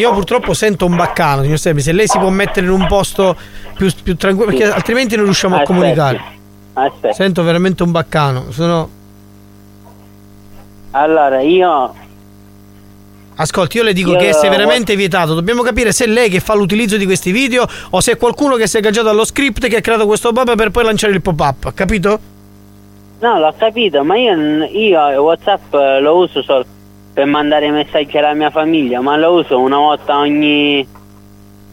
Io 0.00 0.12
purtroppo 0.14 0.54
sento 0.54 0.86
un 0.86 0.96
baccano, 0.96 1.42
signor 1.42 1.58
Sebi. 1.58 1.82
Se 1.82 1.92
lei 1.92 2.06
si 2.08 2.18
può 2.18 2.30
mettere 2.30 2.64
in 2.66 2.72
un 2.72 2.86
posto 2.86 3.36
più, 3.74 3.90
più 4.02 4.16
tranquillo, 4.16 4.50
perché 4.50 4.70
altrimenti 4.70 5.14
non 5.14 5.24
riusciamo 5.26 5.56
a 5.56 5.60
Aspetti. 5.60 5.78
comunicare. 5.78 6.22
Aspetta. 6.72 7.12
Sento 7.14 7.42
veramente 7.42 7.82
un 7.82 7.90
baccano. 7.90 8.50
Sono. 8.50 8.88
Allora, 10.92 11.40
io 11.40 11.94
Ascolti, 13.36 13.78
io 13.78 13.82
le 13.84 13.92
dico 13.92 14.12
Io- 14.12 14.18
che 14.18 14.30
è 14.30 14.32
severamente 14.32 14.96
vietato. 14.96 15.34
Dobbiamo 15.34 15.62
capire 15.62 15.92
se 15.92 16.04
è 16.04 16.08
lei 16.08 16.28
che 16.28 16.40
fa 16.40 16.54
l'utilizzo 16.54 16.96
di 16.96 17.04
questi 17.04 17.30
video 17.30 17.66
o 17.90 18.00
se 18.00 18.12
è 18.12 18.16
qualcuno 18.16 18.56
che 18.56 18.66
si 18.66 18.76
è 18.76 18.80
agganciato 18.80 19.08
allo 19.08 19.24
script 19.24 19.66
che 19.66 19.76
ha 19.76 19.80
creato 19.80 20.06
questo 20.06 20.32
pop 20.32 20.54
per 20.54 20.70
poi 20.70 20.84
lanciare 20.84 21.12
il 21.12 21.22
pop-up. 21.22 21.72
Capito? 21.72 22.18
No, 23.20 23.38
l'ho 23.38 23.54
capito, 23.56 24.02
ma 24.02 24.16
io, 24.16 24.64
io 24.64 24.98
WhatsApp 25.22 25.72
lo 26.00 26.16
uso 26.16 26.42
solo 26.42 26.64
per 27.20 27.28
mandare 27.28 27.70
messaggi 27.70 28.16
alla 28.16 28.32
mia 28.32 28.48
famiglia, 28.48 29.02
ma 29.02 29.14
lo 29.18 29.34
uso 29.34 29.60
una 29.60 29.76
volta 29.76 30.16
ogni 30.16 30.86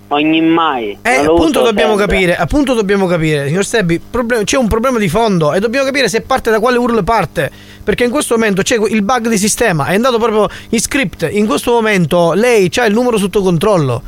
ogni 0.09 0.41
mai. 0.41 0.97
Eh, 1.01 1.19
appunto 1.19 1.61
dobbiamo 1.61 1.95
sempre. 1.95 2.15
capire, 2.15 2.35
appunto 2.35 2.73
dobbiamo 2.73 3.05
capire, 3.07 3.47
signor 3.47 3.63
Stebbi, 3.63 4.01
problem- 4.09 4.43
c'è 4.43 4.57
un 4.57 4.67
problema 4.67 4.99
di 4.99 5.07
fondo 5.07 5.53
e 5.53 5.61
dobbiamo 5.61 5.85
capire 5.85 6.09
se 6.09 6.19
parte 6.19 6.49
da 6.49 6.59
quale 6.59 6.77
URL 6.77 7.01
parte. 7.05 7.49
Perché 7.81 8.03
in 8.03 8.09
questo 8.09 8.35
momento 8.35 8.61
c'è 8.61 8.75
il 8.89 9.01
bug 9.03 9.29
di 9.29 9.37
sistema, 9.37 9.85
è 9.85 9.95
andato 9.95 10.17
proprio 10.17 10.49
in 10.69 10.81
script. 10.81 11.25
In 11.31 11.45
questo 11.45 11.71
momento 11.71 12.33
lei 12.33 12.69
ha 12.75 12.85
il 12.85 12.93
numero 12.93 13.17
sotto 13.17 13.41
controllo. 13.41 14.01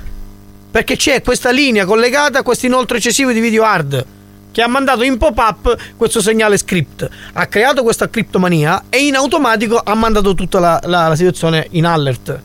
Perché 0.70 0.98
c'è 0.98 1.22
questa 1.22 1.52
linea 1.52 1.86
collegata 1.86 2.40
a 2.40 2.44
questo 2.44 2.66
inoltre 2.66 2.98
eccessivo 2.98 3.32
di 3.32 3.40
video 3.40 3.64
hard. 3.64 4.06
Che 4.52 4.62
ha 4.62 4.68
mandato 4.68 5.04
in 5.04 5.18
pop-up 5.18 5.76
questo 5.96 6.22
segnale 6.22 6.58
script. 6.58 7.08
Ha 7.34 7.46
creato 7.48 7.84
questa 7.84 8.10
criptomania 8.10 8.86
e 8.90 9.06
in 9.06 9.16
automatico 9.16 9.80
ha 9.84 9.94
mandato 9.96 10.34
tutta 10.34 10.60
la, 10.60 10.80
la- 10.86 11.08
la 11.08 11.16
situazione 11.16 11.68
in 11.72 11.86
alert. 11.86 12.40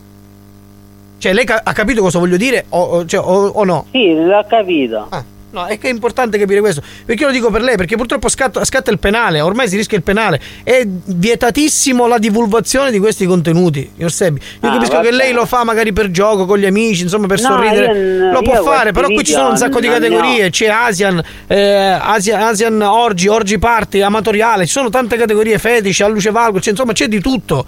Cioè, 1.18 1.32
lei 1.32 1.44
ca- 1.46 1.62
ha 1.64 1.72
capito 1.72 2.02
cosa 2.02 2.18
voglio 2.18 2.36
dire 2.36 2.66
o, 2.70 2.80
o- 2.82 3.06
cioè, 3.06 3.20
o- 3.24 3.46
o 3.48 3.64
no? 3.64 3.86
Sì, 3.90 4.12
l'ho 4.14 4.44
capito. 4.46 5.06
Ah, 5.08 5.24
No, 5.54 5.66
è 5.66 5.78
che 5.78 5.86
è 5.86 5.90
importante 5.92 6.36
capire 6.36 6.58
questo. 6.58 6.82
Perché 7.04 7.22
io 7.22 7.28
lo 7.28 7.32
dico 7.32 7.48
per 7.48 7.62
lei? 7.62 7.76
Perché 7.76 7.94
purtroppo 7.96 8.28
scatta, 8.28 8.64
scatta 8.64 8.90
il 8.90 8.98
penale, 8.98 9.40
ormai 9.40 9.68
si 9.68 9.76
rischia 9.76 9.96
il 9.96 10.02
penale. 10.02 10.40
È 10.64 10.82
vietatissimo 10.84 12.08
la 12.08 12.18
divulgazione 12.18 12.90
di 12.90 12.98
questi 12.98 13.24
contenuti. 13.24 13.88
Sebi, 14.06 14.40
io 14.60 14.68
Ah, 14.68 14.72
capisco 14.72 14.98
che 15.00 15.12
lei 15.12 15.32
lo 15.32 15.46
fa 15.46 15.62
magari 15.62 15.92
per 15.92 16.10
gioco, 16.10 16.44
con 16.44 16.58
gli 16.58 16.66
amici, 16.66 17.02
insomma, 17.02 17.28
per 17.28 17.40
No, 17.40 17.46
sorridere. 17.48 17.98
io- 17.98 18.32
lo 18.32 18.42
può 18.42 18.54
io 18.54 18.62
fare, 18.64 18.90
però 18.92 19.06
qui 19.06 19.22
ci 19.24 19.32
sono 19.32 19.50
un 19.50 19.56
sacco 19.56 19.78
di 19.78 19.88
categorie. 19.88 20.50
C'è 20.50 20.66
Asian, 20.66 21.22
eh, 21.46 21.98
Asian, 22.00 22.42
Asian 22.42 22.82
Orgi, 22.82 23.28
Orgi 23.28 23.58
Party, 23.58 24.00
amatoriale, 24.00 24.66
ci 24.66 24.72
sono 24.72 24.90
tante 24.90 25.16
categorie, 25.16 25.58
fetici, 25.58 26.02
a 26.02 26.08
luce 26.08 26.30
valgo, 26.32 26.60
cioè, 26.60 26.70
insomma, 26.72 26.92
c'è 26.92 27.06
di 27.06 27.20
tutto. 27.20 27.64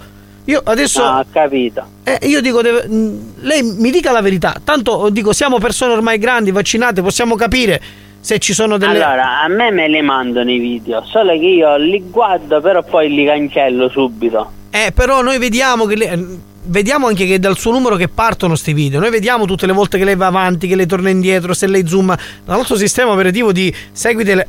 Io 0.47 0.61
adesso. 0.63 1.03
Ah, 1.03 1.25
capito. 1.31 1.85
Eh, 2.03 2.19
io 2.23 2.41
dico, 2.41 2.61
deve- 2.61 2.87
mh, 2.87 3.33
lei 3.41 3.63
mi 3.63 3.91
dica 3.91 4.11
la 4.11 4.21
verità. 4.21 4.55
Tanto 4.63 5.09
dico, 5.09 5.33
siamo 5.33 5.59
persone 5.59 5.91
ormai 5.93 6.17
grandi, 6.17 6.51
vaccinate, 6.51 7.01
possiamo 7.01 7.35
capire 7.35 7.81
se 8.21 8.39
ci 8.39 8.53
sono 8.53 8.77
delle. 8.77 9.03
Allora, 9.03 9.41
a 9.41 9.47
me 9.49 9.71
me 9.71 9.87
le 9.89 10.01
mandano 10.01 10.49
i 10.49 10.57
video, 10.57 11.03
solo 11.05 11.31
che 11.33 11.45
io 11.45 11.75
li 11.77 12.01
guardo, 12.09 12.61
però 12.61 12.81
poi 12.83 13.09
li 13.13 13.25
cancello 13.25 13.89
subito. 13.89 14.51
Eh, 14.69 14.91
però 14.93 15.21
noi 15.21 15.37
vediamo 15.37 15.85
che 15.85 15.95
lei- 15.95 16.39
Vediamo 16.69 17.07
anche 17.07 17.25
che 17.25 17.39
dal 17.39 17.57
suo 17.57 17.71
numero 17.71 17.95
che 17.95 18.09
partono 18.09 18.55
sti 18.55 18.73
video. 18.73 18.99
Noi 18.99 19.09
vediamo 19.09 19.45
tutte 19.45 19.65
le 19.65 19.71
volte 19.71 19.97
che 19.97 20.03
lei 20.03 20.15
va 20.15 20.25
avanti, 20.27 20.67
che 20.67 20.75
lei 20.75 20.85
torna 20.85 21.09
indietro, 21.09 21.53
se 21.53 21.65
lei 21.65 21.87
zooma. 21.87 22.17
Dal 22.43 22.57
nostro 22.57 22.75
sistema 22.75 23.11
operativo 23.11 23.53
di 23.53 23.73
seguite 23.93 24.45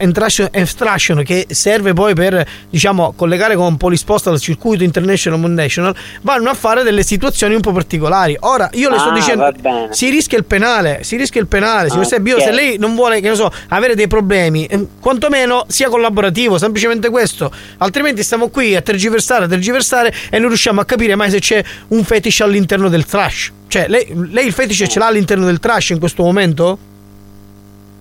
extraction, 0.51 1.23
che 1.23 1.47
serve 1.51 1.93
poi 1.93 2.15
per, 2.15 2.45
diciamo, 2.69 3.13
collegare 3.15 3.55
con 3.55 3.77
Polisposta 3.77 4.31
al 4.31 4.41
circuito 4.41 4.83
international 4.83 5.39
national, 5.51 5.95
vanno 6.23 6.51
a 6.51 6.55
fare 6.55 6.83
delle 6.83 7.05
situazioni 7.05 7.55
un 7.55 7.61
po' 7.61 7.71
particolari. 7.73 8.37
Ora, 8.41 8.69
io 8.73 8.91
le 8.91 8.99
sto 8.99 9.11
Ah, 9.11 9.13
dicendo, 9.13 9.43
va 9.43 9.53
bene. 9.53 9.89
si 9.93 10.11
rischia 10.11 10.39
il 10.39 10.45
penale, 10.45 11.01
si 11.05 11.17
rischia 11.17 11.41
il 11.41 11.47
penale. 11.47 11.89
Signor 11.89 12.05
Ok. 12.05 12.11
Sebbio, 12.11 12.41
se 12.41 12.51
lei 12.51 12.79
non 12.79 12.95
vuole, 12.97 13.21
che 13.21 13.29
ne 13.29 13.35
so, 13.37 13.51
avere 13.69 13.95
dei 13.95 14.09
problemi, 14.09 14.67
eh, 14.67 14.87
quantomeno 15.01 15.65
sia 15.69 15.89
collaborativo, 15.89 16.59
semplicemente 16.59 17.11
questo. 17.11 17.51
Altrimenti 17.79 18.23
stiamo 18.25 18.49
qui 18.49 18.75
a 18.75 18.83
tergiversare, 18.83 19.45
a 19.45 19.49
tergiversare 19.49 20.13
e 20.31 20.39
non 20.39 20.49
riusciamo 20.49 20.81
a 20.81 20.85
capire 20.85 21.15
mai 21.15 21.31
se 21.31 21.39
c'è 21.39 21.63
un 21.89 22.03
fetish 22.09 22.41
all'interno 22.41 22.89
del 22.89 23.05
trash. 23.05 23.53
Cioè, 23.69 23.87
lei, 23.87 24.11
lei 24.31 24.47
il 24.47 24.53
fetish 24.55 24.87
ce 24.89 24.99
l'ha 24.99 25.07
all'interno 25.07 25.45
del 25.45 25.61
trash 25.61 25.91
in 25.91 25.99
questo 25.99 26.23
momento? 26.23 26.79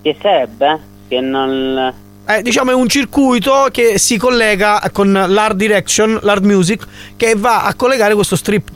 Che 0.02 0.16
sarebbe? 0.22 0.80
Che 1.10 1.20
non... 1.20 1.94
Eh, 2.30 2.42
diciamo 2.42 2.72
è 2.72 2.74
un 2.74 2.88
circuito 2.88 3.68
che 3.72 3.98
si 4.00 4.18
collega 4.18 4.82
con 4.94 5.12
l'art 5.12 5.56
direction, 5.56 6.20
l'art 6.22 6.44
music, 6.44 6.86
che 7.18 7.36
va 7.36 7.64
a 7.64 7.74
collegare 7.74 8.14
questo 8.16 8.36
strip. 8.38 8.70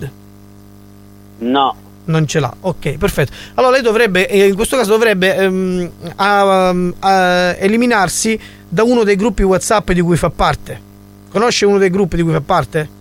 No. 1.39 1.75
Non 2.03 2.27
ce 2.27 2.39
l'ha, 2.39 2.53
ok, 2.59 2.97
perfetto. 2.97 3.31
Allora 3.53 3.73
lei 3.73 3.81
dovrebbe, 3.81 4.27
eh, 4.27 4.47
in 4.47 4.55
questo 4.55 4.75
caso 4.75 4.91
dovrebbe 4.91 5.35
ehm, 5.35 5.91
a- 6.15 6.69
a- 6.99 7.55
eliminarsi 7.57 8.37
da 8.67 8.83
uno 8.83 9.03
dei 9.03 9.15
gruppi 9.15 9.43
WhatsApp 9.43 9.91
di 9.91 10.01
cui 10.01 10.17
fa 10.17 10.29
parte. 10.29 10.89
Conosce 11.29 11.65
uno 11.65 11.77
dei 11.77 11.89
gruppi 11.89 12.17
di 12.17 12.23
cui 12.23 12.33
fa 12.33 12.41
parte? 12.41 12.99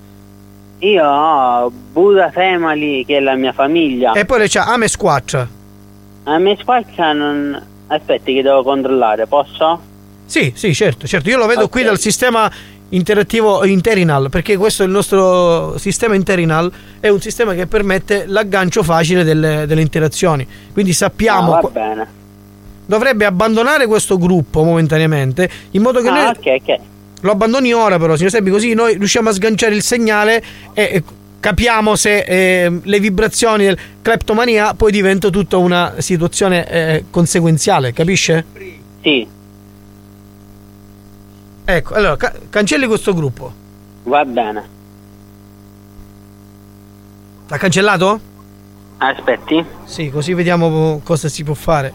Io 0.81 1.05
ho 1.07 1.70
Buddha 1.70 2.31
Family, 2.31 3.05
che 3.05 3.19
è 3.19 3.20
la 3.20 3.35
mia 3.35 3.52
famiglia. 3.52 4.12
E 4.12 4.24
poi 4.24 4.39
le 4.40 4.48
c'ha 4.48 4.66
Ame 4.66 4.89
Squatch. 4.89 5.47
A 6.24 6.39
me 6.39 6.57
spaccia 6.59 7.12
non... 7.12 7.66
Aspetti 7.89 8.35
che 8.35 8.43
devo 8.43 8.62
controllare, 8.62 9.27
posso? 9.27 9.81
Sì, 10.27 10.52
sì, 10.55 10.73
certo, 10.74 11.07
certo. 11.09 11.28
Io 11.28 11.39
lo 11.39 11.47
vedo 11.47 11.69
qui 11.69 11.82
dal 11.82 11.98
sistema 11.98 12.48
interattivo 12.90 13.65
Interinal, 13.65 14.31
perché 14.31 14.57
questo 14.57 14.82
è 14.82 14.86
il 14.86 14.93
nostro 14.93 15.77
sistema 15.77 16.15
Interinal, 16.15 16.70
è 17.01 17.09
un 17.09 17.20
sistema 17.20 17.52
che 17.55 17.66
permette 17.66 18.27
l'aggancio 18.27 18.82
facile 18.85 19.24
delle, 19.24 19.66
delle 19.66 19.81
interazioni. 19.81 20.47
Quindi 20.73 20.93
sappiamo... 20.93 21.51
Ah, 21.51 21.55
va 21.55 21.61
qua- 21.61 21.70
bene. 21.70 22.09
dovrebbe 22.86 23.24
abbandonare 23.24 23.86
questo 23.86 24.19
gruppo 24.19 24.62
momentaneamente, 24.62 25.51
in 25.73 25.82
modo 25.82 26.01
che 26.01 26.09
Ah, 26.09 26.12
noi... 26.12 26.27
ok, 26.27 26.62
ok. 26.62 26.81
Lo 27.21 27.31
abbandoni 27.33 27.73
ora 27.73 27.99
però, 27.99 28.17
signor 28.17 28.31
Seppi, 28.31 28.51
così 28.51 28.73
noi 28.75 28.97
riusciamo 28.97 29.29
a 29.29 29.33
sganciare 29.33 29.75
il 29.75 29.83
segnale 29.83 30.43
e 30.73 31.03
capiamo 31.39 31.97
se 31.97 32.19
eh, 32.19 32.81
le 32.83 33.01
vibrazioni 33.01 33.65
del 33.65 33.79
cleptomania 34.03 34.75
poi 34.75 34.93
diventa 34.93 35.31
tutta 35.31 35.57
una 35.57 35.95
situazione 35.99 36.69
eh, 36.69 37.05
conseguenziale, 37.11 37.93
capisce? 37.93 38.45
Sì. 39.03 39.27
Ecco, 41.65 41.95
allora 41.95 42.17
ca- 42.17 42.35
cancelli 42.49 42.87
questo 42.87 43.15
gruppo. 43.15 43.53
Va 44.05 44.25
bene. 44.25 44.79
L'ha 47.49 47.57
cancellato? 47.59 48.21
Aspetti. 48.99 49.65
Sì, 49.85 50.11
così 50.11 50.35
vediamo 50.35 51.01
cosa 51.03 51.29
si 51.29 51.43
può 51.43 51.55
fare. 51.55 51.93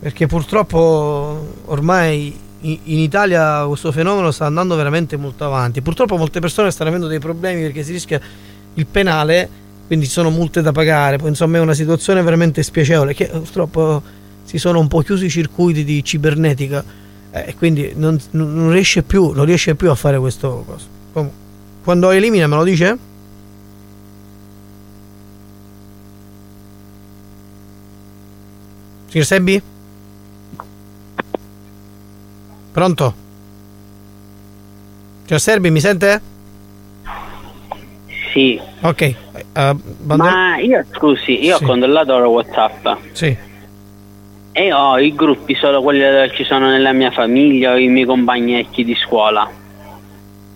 Perché 0.00 0.26
purtroppo 0.26 1.54
ormai 1.66 2.36
in 2.62 2.98
Italia 2.98 3.64
questo 3.66 3.90
fenomeno 3.92 4.30
sta 4.30 4.46
andando 4.46 4.76
veramente 4.76 5.16
molto 5.16 5.44
avanti. 5.44 5.82
Purtroppo 5.82 6.16
molte 6.16 6.40
persone 6.40 6.70
stanno 6.70 6.90
avendo 6.90 7.08
dei 7.08 7.18
problemi 7.18 7.62
perché 7.62 7.82
si 7.82 7.92
rischia 7.92 8.20
il 8.74 8.86
penale, 8.86 9.48
quindi 9.86 10.06
ci 10.06 10.12
sono 10.12 10.30
multe 10.30 10.62
da 10.62 10.72
pagare. 10.72 11.18
Poi 11.18 11.28
insomma 11.28 11.58
è 11.58 11.60
una 11.60 11.74
situazione 11.74 12.22
veramente 12.22 12.62
spiacevole 12.62 13.14
che 13.14 13.26
purtroppo 13.26 14.02
si 14.44 14.58
sono 14.58 14.78
un 14.78 14.88
po' 14.88 15.00
chiusi 15.00 15.26
i 15.26 15.30
circuiti 15.30 15.84
di 15.84 16.04
cibernetica 16.04 16.84
eh, 17.32 17.44
e 17.48 17.54
quindi 17.56 17.92
non, 17.94 18.18
non- 18.32 18.70
riesce 18.70 19.02
più, 19.02 19.30
non 19.32 19.44
riesce 19.44 19.74
più 19.74 19.90
a 19.90 19.94
fare 19.94 20.18
questo. 20.18 20.64
Comunque, 21.12 21.38
Quando 21.82 22.10
elimina 22.10 22.46
me 22.46 22.56
lo 22.56 22.64
dice? 22.64 22.98
Signor 29.08 29.26
Sebbi? 29.26 29.62
Pronto? 32.72 33.14
Signor 35.24 35.40
Serbi, 35.40 35.70
mi 35.70 35.80
sente? 35.80 36.20
Sì. 38.32 38.60
Ok. 38.80 39.00
eh, 39.02 39.16
abbandon- 39.52 40.26
Ma 40.26 40.56
io, 40.58 40.84
scusi, 40.92 41.44
io 41.44 41.56
Sì. 41.58 41.64
ho 41.64 41.66
controllato 41.66 42.14
ora 42.14 42.26
Whatsapp. 42.26 42.88
Sì. 43.12 43.36
E 44.54 44.72
ho 44.72 44.98
i 44.98 45.14
gruppi 45.14 45.54
solo 45.54 45.82
quelli 45.82 46.00
che 46.00 46.32
ci 46.36 46.44
sono 46.44 46.68
nella 46.70 46.92
mia 46.92 47.10
famiglia 47.10 47.72
o 47.72 47.76
i 47.78 47.88
miei 47.88 48.06
compagnetti 48.06 48.84
di 48.84 48.94
scuola. 48.94 49.48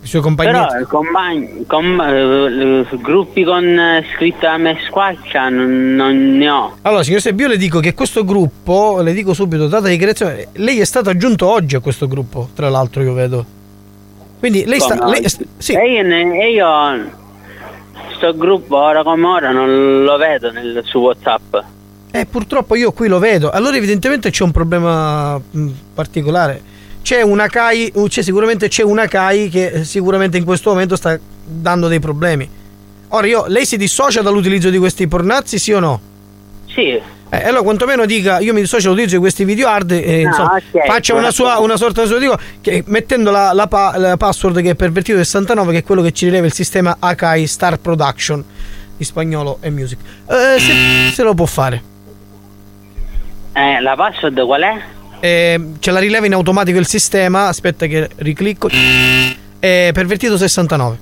I 0.06 0.08
suoi 0.08 0.22
compagni. 0.22 0.52
Però 0.52 0.66
i 0.78 0.84
compagni, 0.84 1.64
com- 1.66 2.00
eh, 2.00 2.86
gruppi 3.02 3.42
con 3.42 3.64
eh, 3.64 4.04
scritto 4.14 4.46
a 4.46 4.56
me 4.56 4.78
squaccia 4.86 5.48
non, 5.48 5.96
non 5.96 6.36
ne 6.36 6.48
ho. 6.48 6.76
Allora, 6.82 7.02
signor 7.02 7.20
Sebbi, 7.20 7.42
io 7.42 7.48
le 7.48 7.56
dico 7.56 7.80
che 7.80 7.92
questo 7.92 8.24
gruppo, 8.24 9.00
le 9.02 9.12
dico 9.12 9.34
subito, 9.34 9.66
data 9.66 9.88
di 9.88 9.96
creazione, 9.96 10.46
lei 10.52 10.78
è 10.78 10.84
stato 10.84 11.10
aggiunto 11.10 11.48
oggi 11.48 11.74
a 11.74 11.80
questo 11.80 12.06
gruppo, 12.06 12.50
tra 12.54 12.68
l'altro 12.68 13.02
io 13.02 13.14
vedo. 13.14 13.44
Quindi 14.38 14.64
lei 14.64 14.78
sta... 14.78 14.96
Come 14.96 15.10
lei- 15.10 15.24
oggi? 15.24 15.48
sì. 15.58 15.72
E 15.72 15.92
io, 15.94 16.02
ne- 16.02 16.40
e 16.40 16.52
io 16.52 17.10
sto 18.16 18.32
gruppo 18.36 18.76
ora 18.76 19.02
come 19.02 19.26
ora 19.26 19.50
non 19.50 20.04
lo 20.04 20.16
vedo 20.18 20.52
nel- 20.52 20.82
su 20.84 20.98
Whatsapp. 20.98 21.56
Eh, 22.12 22.26
purtroppo 22.26 22.76
io 22.76 22.92
qui 22.92 23.08
lo 23.08 23.18
vedo. 23.18 23.50
Allora, 23.50 23.76
evidentemente 23.76 24.30
c'è 24.30 24.44
un 24.44 24.52
problema 24.52 25.36
mh, 25.36 25.68
particolare. 25.94 26.74
C'è 27.06 27.22
una 27.22 27.46
CAI, 27.46 27.92
uh, 27.94 28.08
c'è 28.08 28.20
sicuramente 28.20 28.66
c'è 28.66 28.82
una 28.82 29.06
CAI 29.06 29.48
che 29.48 29.66
eh, 29.66 29.84
sicuramente 29.84 30.38
in 30.38 30.44
questo 30.44 30.70
momento 30.70 30.96
sta 30.96 31.16
dando 31.44 31.86
dei 31.86 32.00
problemi. 32.00 32.50
Ora 33.10 33.24
io, 33.28 33.44
lei 33.46 33.64
si 33.64 33.76
dissocia 33.76 34.22
dall'utilizzo 34.22 34.70
di 34.70 34.78
questi 34.78 35.06
pornazzi, 35.06 35.56
sì 35.56 35.70
o 35.70 35.78
no? 35.78 36.00
Sì. 36.66 37.00
Eh, 37.30 37.44
allora 37.44 37.62
quantomeno 37.62 38.06
dica 38.06 38.40
io 38.40 38.52
mi 38.52 38.58
dissocio 38.60 38.86
dall'utilizzo 38.88 39.14
di 39.14 39.20
questi 39.20 39.44
video 39.44 39.68
hard 39.68 39.92
e 39.92 40.24
Ah, 40.24 40.26
insomma, 40.26 40.54
ok, 40.56 40.84
faccia 40.84 41.14
una, 41.14 41.30
sua, 41.30 41.60
una 41.60 41.76
sorta 41.76 42.02
di 42.02 42.08
suo 42.08 42.18
dico 42.18 42.36
che 42.60 42.82
mettendo 42.86 43.30
la, 43.30 43.52
la 43.52 43.68
pa- 43.68 43.96
la 43.96 44.16
password 44.16 44.60
che 44.60 44.70
è 44.70 44.74
pervertito 44.74 45.16
69 45.18 45.70
che 45.70 45.78
è 45.78 45.84
quello 45.84 46.02
che 46.02 46.10
ci 46.10 46.24
rileva 46.24 46.46
il 46.46 46.52
sistema 46.52 46.96
Akai 46.98 47.46
Star 47.46 47.78
Production 47.78 48.44
di 48.96 49.04
spagnolo 49.04 49.58
e 49.60 49.70
music. 49.70 50.00
Eh, 50.28 50.58
se, 50.58 50.72
se 51.12 51.22
lo 51.22 51.34
può 51.34 51.46
fare. 51.46 51.80
Eh, 53.52 53.80
la 53.80 53.94
password 53.94 54.44
qual 54.44 54.62
è? 54.62 54.94
Eh, 55.26 55.60
ce 55.80 55.90
la 55.90 55.98
rileva 55.98 56.24
in 56.24 56.34
automatico 56.34 56.78
il 56.78 56.86
sistema. 56.86 57.48
Aspetta 57.48 57.86
che 57.86 58.08
riclicco. 58.16 58.68
È 59.58 59.90
pervertito 59.92 60.36
69. 60.36 60.98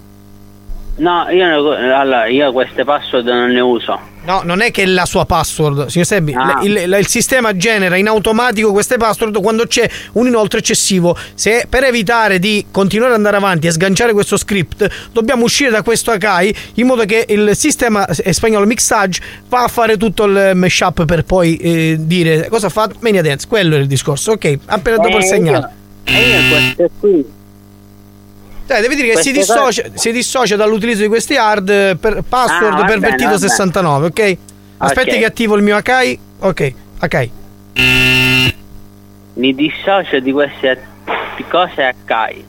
No, 0.97 1.29
io, 1.29 1.73
allora, 1.73 2.27
io 2.27 2.51
queste 2.53 2.85
password 2.85 3.27
non 3.27 3.51
ne 3.51 3.61
uso. 3.61 4.13
No, 4.27 4.41
non 4.43 4.63
è 4.63 4.71
che 4.71 4.83
è 4.85 4.87
la 4.87 5.05
sua 5.05 5.27
password, 5.27 5.87
signor 5.89 6.07
Sebbi. 6.07 6.33
Ah. 6.35 6.61
Il, 6.63 6.77
il- 6.77 6.97
il 6.99 7.07
sistema 7.07 7.55
genera 7.57 7.97
in 7.97 8.09
automatico 8.09 8.73
queste 8.73 8.97
password 8.97 9.39
quando 9.43 9.67
c'è 9.67 9.89
un 10.13 10.27
inoltre 10.27 10.61
eccessivo. 10.61 11.15
Se 11.35 11.67
per 11.69 11.85
evitare 11.85 12.39
di 12.39 12.65
continuare 12.71 13.11
ad 13.13 13.19
andare 13.19 13.37
avanti 13.37 13.67
e 13.67 13.71
sganciare 13.71 14.13
questo 14.15 14.39
script, 14.39 14.89
dobbiamo 15.13 15.45
uscire 15.45 15.69
da 15.71 15.83
questo 15.83 16.11
Akai 16.11 16.55
in 16.75 16.87
modo 16.87 17.05
che 17.05 17.27
il 17.29 17.55
sistema 17.55 18.07
eh, 18.07 18.33
spagnolo 18.33 18.65
Mixage 18.65 19.21
va 19.49 19.65
a 19.65 19.69
fare 19.69 19.99
tutto 19.99 20.25
il 20.25 20.53
mashup 20.55 21.05
per 21.05 21.25
poi 21.25 21.57
eh, 21.57 21.97
dire 22.01 22.49
cosa 22.49 22.71
fa 22.71 22.89
Mania 23.01 23.21
Dance. 23.21 23.47
Quello 23.47 23.77
è 23.77 23.79
il 23.79 23.87
discorso. 23.87 24.33
Ok, 24.33 24.59
appena 24.67 24.97
dopo 24.97 25.19
il 25.19 25.23
Eh, 25.23 25.27
segnale. 25.27 25.69
io- 26.07 26.13
E 26.17 26.29
io 26.29 26.49
queste 26.49 26.91
qui. 26.99 27.25
Cioè, 28.67 28.81
devi 28.81 28.95
dire 28.95 29.09
che 29.15 29.21
si 29.23 29.33
dissocia, 29.33 29.83
si 29.93 30.11
dissocia 30.13 30.57
dall'utilizzo 30.57 31.03
di 31.03 31.09
questi 31.09 31.37
hard 31.37 31.69
eh, 31.69 31.97
per 32.01 32.23
password 32.27 32.75
Ah, 32.75 32.77
va 32.81 32.85
pervertito 32.85 33.29
bene, 33.29 33.33
va 33.33 33.37
bene. 33.39 33.49
69, 33.49 34.07
ok? 34.07 34.37
Aspetti 34.79 35.11
Ok. 35.11 35.19
che 35.19 35.25
attivo 35.25 35.57
il 35.57 35.63
mio 35.63 35.77
Akai. 35.77 36.19
Ok, 36.41 36.73
Akai. 36.99 37.31
Mi 39.35 39.55
dissocio 39.55 40.21
di 40.21 40.33
queste 40.33 40.81
cose 41.51 41.83
a 41.83 41.93
Kai. 42.05 42.45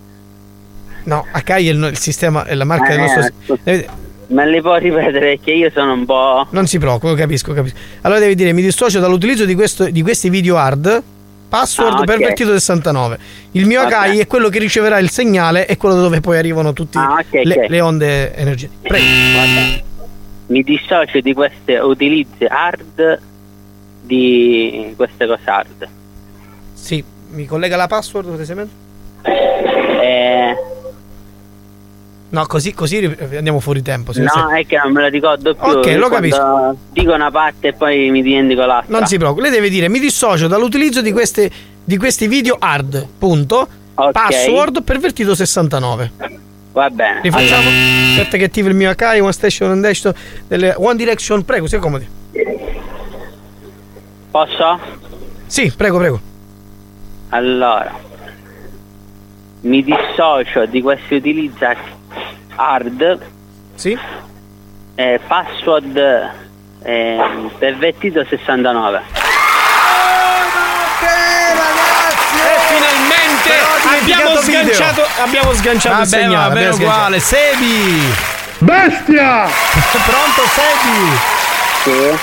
No, 1.05 1.25
Akai 1.31 1.67
è 1.67 1.71
il, 1.71 1.83
il 1.91 1.97
sistema, 1.97 2.45
è 2.45 2.53
la 2.53 2.63
marca 2.63 2.89
del 2.89 2.99
Eh, 2.99 3.01
nostro. 3.01 3.23
ecco. 3.25 3.57
Deve- 3.63 3.87
Me 4.27 4.45
le 4.47 4.59
può 4.61 4.75
ripetere 4.77 5.39
che 5.39 5.51
io 5.51 5.69
sono 5.71 5.93
un 5.93 6.03
po'. 6.05 6.47
Non 6.49 6.65
si 6.65 6.79
preoccupi, 6.79 7.13
capisco, 7.15 7.53
capisco. 7.53 7.77
Allora 8.01 8.19
devi 8.19 8.33
dire: 8.33 8.53
mi 8.53 8.61
dissocio 8.63 8.99
dall'utilizzo 8.99 9.45
di, 9.45 9.53
questo- 9.53 9.89
di 9.89 10.01
questi 10.01 10.29
video 10.29 10.57
hard. 10.57 11.03
Password 11.57 11.93
Ah, 11.93 11.99
ok. 11.99 12.05
pervertito 12.05 12.51
69. 12.51 13.17
Il 13.51 13.65
mio 13.65 13.81
Ok. 13.81 13.87
Akai 13.87 14.19
è 14.19 14.27
quello 14.27 14.49
che 14.49 14.59
riceverà 14.59 14.99
il 14.99 15.09
segnale 15.09 15.67
e 15.67 15.77
quello 15.77 15.95
dove 15.95 16.19
poi 16.19 16.37
arrivano 16.37 16.73
tutte 16.73 16.97
Ah, 16.97 17.17
ok, 17.21 17.41
le, 17.43 17.65
le 17.69 17.81
onde 17.81 18.35
energetiche. 18.35 18.87
Prego. 18.87 19.05
Vabbè. 19.05 19.83
Mi 20.47 20.61
dissocio 20.63 21.19
di 21.21 21.33
queste 21.33 21.77
utilizzi 21.79 22.43
hard 22.45 23.19
di 24.01 24.93
queste 24.95 25.25
cose 25.25 25.41
hard. 25.49 25.87
Sì, 26.73 27.03
mi 27.31 27.45
collega 27.45 27.75
la 27.75 27.87
password 27.87 28.27
cortesemente? 28.27 28.73
Eh, 29.23 30.55
No, 32.35 32.45
così, 32.47 32.73
così 32.73 33.15
andiamo 33.33 33.61
fuori 33.61 33.81
tempo. 33.81 34.11
no, 34.13 34.27
se- 34.29 34.59
è 34.59 34.65
che 34.65 34.77
non 34.83 34.91
me 34.91 35.03
la 35.03 35.07
ricordo 35.07 35.55
più. 35.55 35.69
Ok, 35.69 35.85
lo 35.95 36.09
capisco. 36.09 36.75
Dico 36.91 37.13
una 37.13 37.31
parte 37.31 37.69
e 37.69 37.73
poi 37.73 38.09
mi 38.09 38.21
dimentico 38.21 38.65
l'altra. 38.65 38.97
Non 38.97 39.07
si 39.07 39.17
preoccupi, 39.17 39.43
lei 39.43 39.51
deve 39.51 39.69
dire: 39.69 39.87
mi 39.87 39.99
dissocio 39.99 40.47
dall'utilizzo 40.49 41.01
di, 41.01 41.13
queste, 41.13 41.49
di 41.81 41.95
questi 41.95 42.27
video 42.27 42.57
hard. 42.59 43.07
Punto. 43.17 43.65
Ok. 43.95 44.11
Password 44.11 44.83
pervertito 44.83 45.33
69. 45.33 46.11
Va 46.73 46.89
bene. 46.89 47.21
Rifacciamo. 47.21 47.69
Aspetta 48.09 48.35
che 48.35 48.43
attivo 48.43 48.67
il 48.67 48.75
mio 48.75 48.89
Akai, 48.89 49.21
One 49.21 49.31
Station 49.31 49.71
and 49.71 49.81
Dash 49.81 50.11
delle 50.45 50.73
One 50.77 50.97
Direction. 50.97 51.45
Prego, 51.45 51.67
si 51.67 51.75
accomodi. 51.77 52.05
Posso? 54.29 54.79
Sì, 55.45 55.71
prego, 55.73 55.97
prego. 55.99 56.19
Allora, 57.29 57.97
mi 59.61 59.81
dissocio 59.83 60.65
di 60.65 60.81
questi 60.81 61.15
utilizzi 61.15 61.63
hard. 62.55 63.19
Sì. 63.75 63.97
Eh, 64.95 65.19
password 65.27 65.97
eh, 66.83 67.17
pervertito 67.57 68.23
69. 68.27 69.01
E 72.37 72.59
finalmente 72.67 73.99
abbiamo 73.99 74.35
sganciato, 74.41 75.01
abbiamo 75.21 75.53
sganciato 75.53 76.01
il 76.01 76.07
segnale. 76.07 76.35
va 76.35 76.49
bene 76.49 76.69
uguale. 76.69 77.19
Sebi! 77.19 78.13
Bestia! 78.59 79.47
Pronto, 80.05 80.41
Sebi? 80.53 81.17
Sì. 81.83 82.17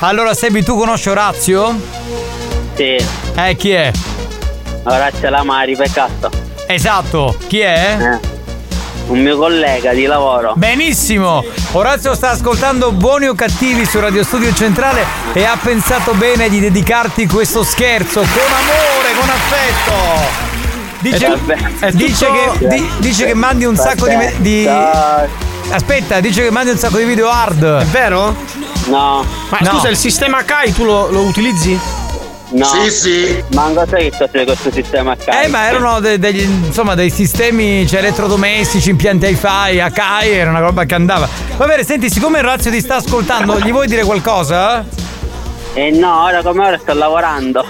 Allora, 0.00 0.34
Sebi, 0.34 0.62
tu 0.62 0.76
conosci 0.76 1.08
Orazio? 1.08 1.74
Sì. 2.74 2.96
Eh, 3.34 3.56
chi 3.56 3.70
è? 3.70 3.90
Grazie 4.84 5.26
alla 5.28 5.42
Mari, 5.42 5.76
peccato. 5.76 6.30
Esatto, 6.66 7.36
chi 7.46 7.60
è? 7.60 7.96
Eh, 7.98 8.37
Un 9.08 9.20
mio 9.20 9.38
collega 9.38 9.92
di 9.94 10.04
lavoro. 10.04 10.52
Benissimo! 10.56 11.42
Orazio 11.72 12.14
sta 12.14 12.30
ascoltando 12.30 12.92
Buoni 12.92 13.26
o 13.26 13.34
Cattivi 13.34 13.86
su 13.86 13.98
Radio 14.00 14.22
Studio 14.22 14.52
Centrale 14.52 15.02
e 15.32 15.44
ha 15.44 15.56
pensato 15.60 16.12
bene 16.12 16.50
di 16.50 16.60
dedicarti 16.60 17.26
questo 17.26 17.62
scherzo 17.64 18.20
con 18.20 18.28
amore, 18.28 19.14
con 19.18 19.28
affetto! 19.30 20.46
Dice, 21.00 21.26
Eh, 21.80 21.86
eh, 21.86 21.92
dice 21.92 22.26
che, 22.58 22.66
di- 22.68 22.90
dice 22.98 23.24
che 23.26 23.34
mandi 23.34 23.64
un 23.64 23.76
sacco 23.76 24.06
di, 24.08 24.16
di. 24.38 24.66
Aspetta, 25.70 26.20
dice 26.20 26.42
che 26.42 26.50
mandi 26.50 26.70
un 26.72 26.78
sacco 26.78 26.98
di 26.98 27.04
video 27.04 27.30
hard. 27.30 27.62
È 27.80 27.84
vero? 27.84 28.34
No. 28.86 29.24
Ma 29.48 29.58
No. 29.60 29.70
scusa, 29.70 29.88
il 29.88 29.96
sistema 29.96 30.38
Akai 30.38 30.72
tu 30.74 30.84
lo, 30.84 31.08
lo 31.10 31.20
utilizzi? 31.22 31.78
No. 32.50 32.64
Sì, 32.64 32.90
sì. 32.90 33.44
Manco 33.52 33.84
sai 33.86 34.10
che 34.10 34.16
cos'è 34.16 34.44
questo 34.44 34.70
sistema 34.72 35.12
a 35.12 35.16
casa. 35.16 35.42
Eh, 35.42 35.48
ma 35.48 35.66
erano 35.68 36.00
de- 36.00 36.18
degli, 36.18 36.40
insomma, 36.40 36.94
dei 36.94 37.10
sistemi 37.10 37.86
cioè, 37.86 37.98
elettrodomestici, 37.98 38.88
impianti 38.90 39.26
hi-fi, 39.26 39.80
Akai, 39.80 40.30
era 40.30 40.48
una 40.50 40.60
roba 40.60 40.84
che 40.84 40.94
andava. 40.94 41.28
Va 41.56 41.66
bene, 41.66 41.84
senti, 41.84 42.08
siccome 42.10 42.38
Orazio 42.38 42.70
ti 42.70 42.80
sta 42.80 42.96
ascoltando, 42.96 43.58
gli 43.60 43.70
vuoi 43.70 43.86
dire 43.86 44.02
qualcosa? 44.04 44.82
Eh 45.74 45.90
no, 45.90 46.22
ora 46.22 46.42
come 46.42 46.66
ora 46.66 46.78
sto 46.78 46.94
lavorando. 46.94 47.64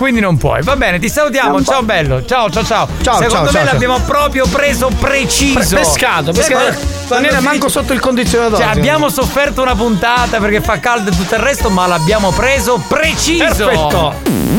Quindi 0.00 0.20
non 0.20 0.38
puoi. 0.38 0.62
Va 0.62 0.76
bene, 0.76 0.98
ti 0.98 1.10
salutiamo. 1.10 1.50
Non 1.50 1.62
ciao 1.62 1.80
po- 1.80 1.84
bello. 1.84 2.24
Ciao, 2.24 2.48
ciao, 2.48 2.64
ciao. 2.64 2.88
Ciao, 3.02 3.16
Secondo 3.16 3.34
ciao, 3.34 3.42
me 3.42 3.50
ciao, 3.50 3.64
l'abbiamo 3.64 4.00
proprio 4.00 4.46
preso 4.46 4.88
preciso. 4.98 5.58
Pre- 5.58 5.80
pescato, 5.80 6.32
pescato. 6.32 6.78
Non 7.10 7.26
era 7.26 7.40
manco 7.40 7.68
sotto 7.68 7.92
il 7.92 8.00
condizionatore. 8.00 8.62
Cioè, 8.62 8.72
abbiamo 8.72 9.10
sofferto 9.10 9.60
una 9.60 9.74
puntata 9.74 10.38
perché 10.38 10.62
fa 10.62 10.80
caldo 10.80 11.10
e 11.10 11.14
tutto 11.14 11.34
il 11.34 11.40
resto, 11.42 11.68
ma 11.68 11.86
l'abbiamo 11.86 12.30
preso 12.30 12.82
preciso. 12.88 13.44
Perfetto. 13.44 14.14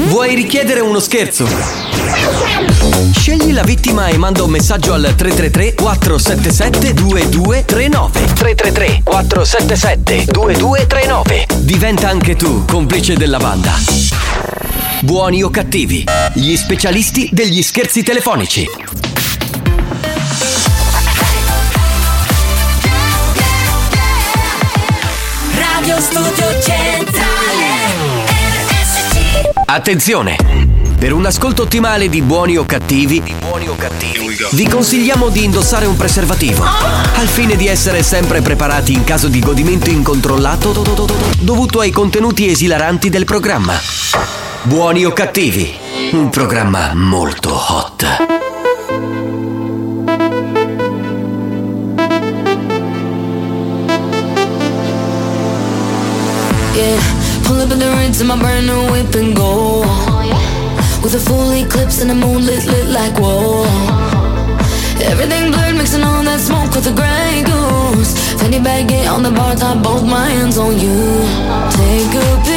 Vuoi 0.09 0.35
richiedere 0.35 0.80
uno 0.80 0.99
scherzo? 0.99 1.47
Scegli 3.18 3.51
la 3.51 3.63
vittima 3.63 4.09
e 4.09 4.18
manda 4.18 4.43
un 4.43 4.51
messaggio 4.51 4.93
al 4.93 5.01
333 5.15 5.73
477 5.73 6.93
2239 6.93 8.34
333 8.35 9.01
477 9.03 10.26
2239 10.31 11.45
Diventa 11.61 12.09
anche 12.09 12.35
tu 12.35 12.63
complice 12.65 13.15
della 13.15 13.39
banda. 13.39 13.73
Buoni 15.03 15.41
o 15.41 15.49
cattivi, 15.49 16.03
gli 16.34 16.56
specialisti 16.56 17.28
degli 17.32 17.64
scherzi 17.64 18.03
telefonici. 18.03 18.69
Radio 25.56 25.99
Studio 25.99 26.61
Centrale 26.61 27.65
RSC 28.68 29.49
Attenzione! 29.65 30.36
Per 30.99 31.14
un 31.14 31.26
ascolto 31.26 31.64
ottimale 31.64 32.07
di 32.07 32.22
buoni 32.22 32.57
o 32.57 32.65
cattivi, 32.65 33.23
vi 34.52 34.68
consigliamo 34.68 35.30
di 35.30 35.44
indossare 35.44 35.88
un 35.88 35.95
preservativo, 35.95 36.64
al 36.64 37.28
fine 37.28 37.56
di 37.56 37.65
essere 37.65 38.03
sempre 38.03 38.41
preparati 38.41 38.94
in 38.94 39.03
caso 39.03 39.30
di 39.30 39.40
godimento 39.40 39.90
incontrollato 39.90 41.07
dovuto 41.40 41.80
ai 41.80 41.90
contenuti 41.90 42.48
esilaranti 42.48 43.10
del 43.10 43.26
programma. 43.26 44.51
Buoni 44.63 45.05
o 45.05 45.11
cattivi, 45.11 45.75
un 46.11 46.29
programma 46.29 46.91
molto 46.93 47.49
hot. 47.49 48.05
Pull 57.43 57.59
up 57.59 57.71
in 57.71 57.79
the 57.79 57.89
rinse 57.89 58.21
in 58.21 58.27
my 58.27 58.38
brand 58.38 58.67
new 58.67 58.91
whip 58.91 59.15
and 59.15 59.35
go. 59.35 59.81
With 61.01 61.15
a 61.15 61.19
full 61.19 61.51
eclipse 61.53 62.01
and 62.01 62.11
the 62.11 62.15
moon 62.15 62.45
lit, 62.45 62.63
like 62.88 63.17
whoa. 63.19 63.65
Everything 65.03 65.51
blurred, 65.51 65.75
mixing 65.75 66.03
all 66.03 66.23
that 66.23 66.39
smoke 66.39 66.75
with 66.75 66.83
the 66.83 66.93
gray 66.93 67.41
goose. 67.43 68.13
Fanny 68.39 68.59
bag, 68.59 68.88
get 68.88 69.07
on 69.07 69.23
the 69.23 69.31
bar 69.31 69.55
top, 69.55 69.81
both 69.81 70.03
my 70.03 70.29
hands 70.29 70.59
on 70.59 70.77
you. 70.77 71.25
Take 71.71 72.13
a 72.13 72.51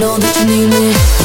know 0.00 0.18
that 0.18 0.36
you 0.36 0.44
need 0.44 0.68
me. 0.68 1.23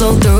Let 0.00 0.22
the 0.22 0.30
liquor 0.30 0.39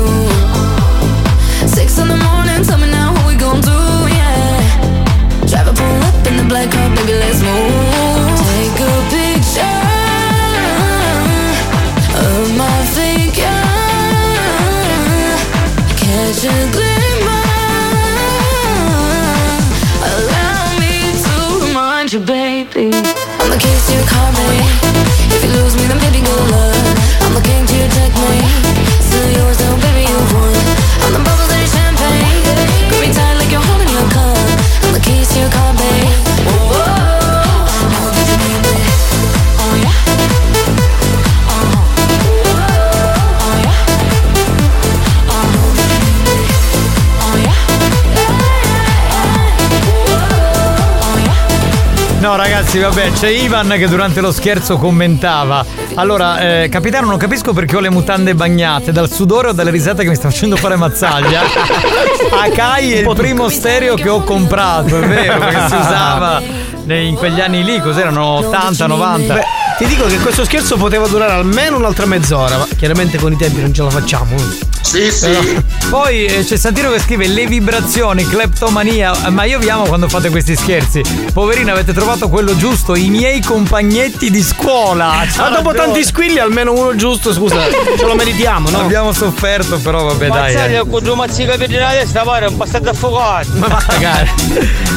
Ragazzi, 52.71 52.79
vabbè, 52.79 53.11
c'è 53.11 53.27
Ivan 53.27 53.69
che 53.77 53.87
durante 53.87 54.21
lo 54.21 54.31
scherzo 54.31 54.77
commentava. 54.77 55.65
Allora, 55.95 56.39
eh, 56.39 56.69
capitano, 56.69 57.07
non 57.07 57.17
capisco 57.17 57.51
perché 57.51 57.75
ho 57.75 57.79
le 57.79 57.89
mutande 57.89 58.33
bagnate 58.33 58.93
dal 58.93 59.11
sudore 59.11 59.49
o 59.49 59.51
dalle 59.51 59.71
risate 59.71 60.03
che 60.03 60.09
mi 60.09 60.15
sta 60.15 60.29
facendo 60.29 60.55
fare 60.55 60.77
mazzaglia. 60.77 61.41
Akai 62.31 62.93
è 62.93 62.97
il 62.99 63.13
primo 63.15 63.49
stereo 63.49 63.95
che 63.95 64.07
ho 64.07 64.23
comprato, 64.23 65.01
è 65.01 65.05
vero, 65.05 65.39
perché 65.39 65.67
si 65.67 65.75
usava 65.75 66.41
in 66.87 67.15
quegli 67.15 67.41
anni 67.41 67.63
lì, 67.63 67.79
cos'erano 67.81 68.25
80, 68.25 68.87
90. 68.87 69.33
Beh, 69.33 69.43
ti 69.81 69.87
dico 69.87 70.05
che 70.05 70.19
questo 70.19 70.45
scherzo 70.45 70.77
poteva 70.77 71.07
durare 71.07 71.31
almeno 71.31 71.75
un'altra 71.75 72.05
mezz'ora, 72.05 72.55
ma 72.55 72.67
chiaramente 72.77 73.17
con 73.17 73.31
i 73.31 73.35
tempi 73.35 73.61
non 73.61 73.73
ce 73.73 73.81
la 73.81 73.89
facciamo. 73.89 74.35
Sì, 74.81 75.11
Però- 75.19 75.41
Poi 75.89 76.25
eh, 76.25 76.43
c'è 76.43 76.55
Santino 76.55 76.91
che 76.91 76.99
scrive 76.99 77.25
le 77.25 77.47
vibrazioni, 77.47 78.27
cleptomania. 78.27 79.29
Ma 79.29 79.45
io 79.45 79.57
vi 79.57 79.69
amo 79.69 79.85
quando 79.85 80.07
fate 80.07 80.29
questi 80.29 80.55
scherzi. 80.55 81.01
Poverino, 81.33 81.71
avete 81.71 81.93
trovato 81.93 82.29
quello 82.29 82.55
giusto, 82.57 82.95
i 82.95 83.09
miei 83.09 83.41
compagnetti 83.41 84.29
di 84.29 84.43
scuola. 84.43 85.25
Ma 85.37 85.49
dopo 85.49 85.73
tanti 85.73 86.03
squilli, 86.03 86.39
almeno 86.39 86.73
uno 86.73 86.95
giusto, 86.95 87.33
scusa, 87.33 87.63
ce 87.97 88.05
lo 88.05 88.13
meritiamo, 88.15 88.69
no? 88.69 88.81
Abbiamo 88.81 89.13
sofferto, 89.13 89.79
però 89.79 90.03
vabbè, 90.03 90.27
dai. 90.27 90.53
Mazzaglia 90.53 90.81
eh. 90.81 90.87
con 90.87 91.01
due 91.01 91.15
mazzi 91.15 91.45
capelli 91.45 91.73
nella 91.73 91.91
testa, 91.91 92.21
pare 92.21 92.47
un 92.47 92.57
passato 92.57 92.89
affogato. 92.89 93.49
Ma 93.53 93.83
magari. 93.87 94.29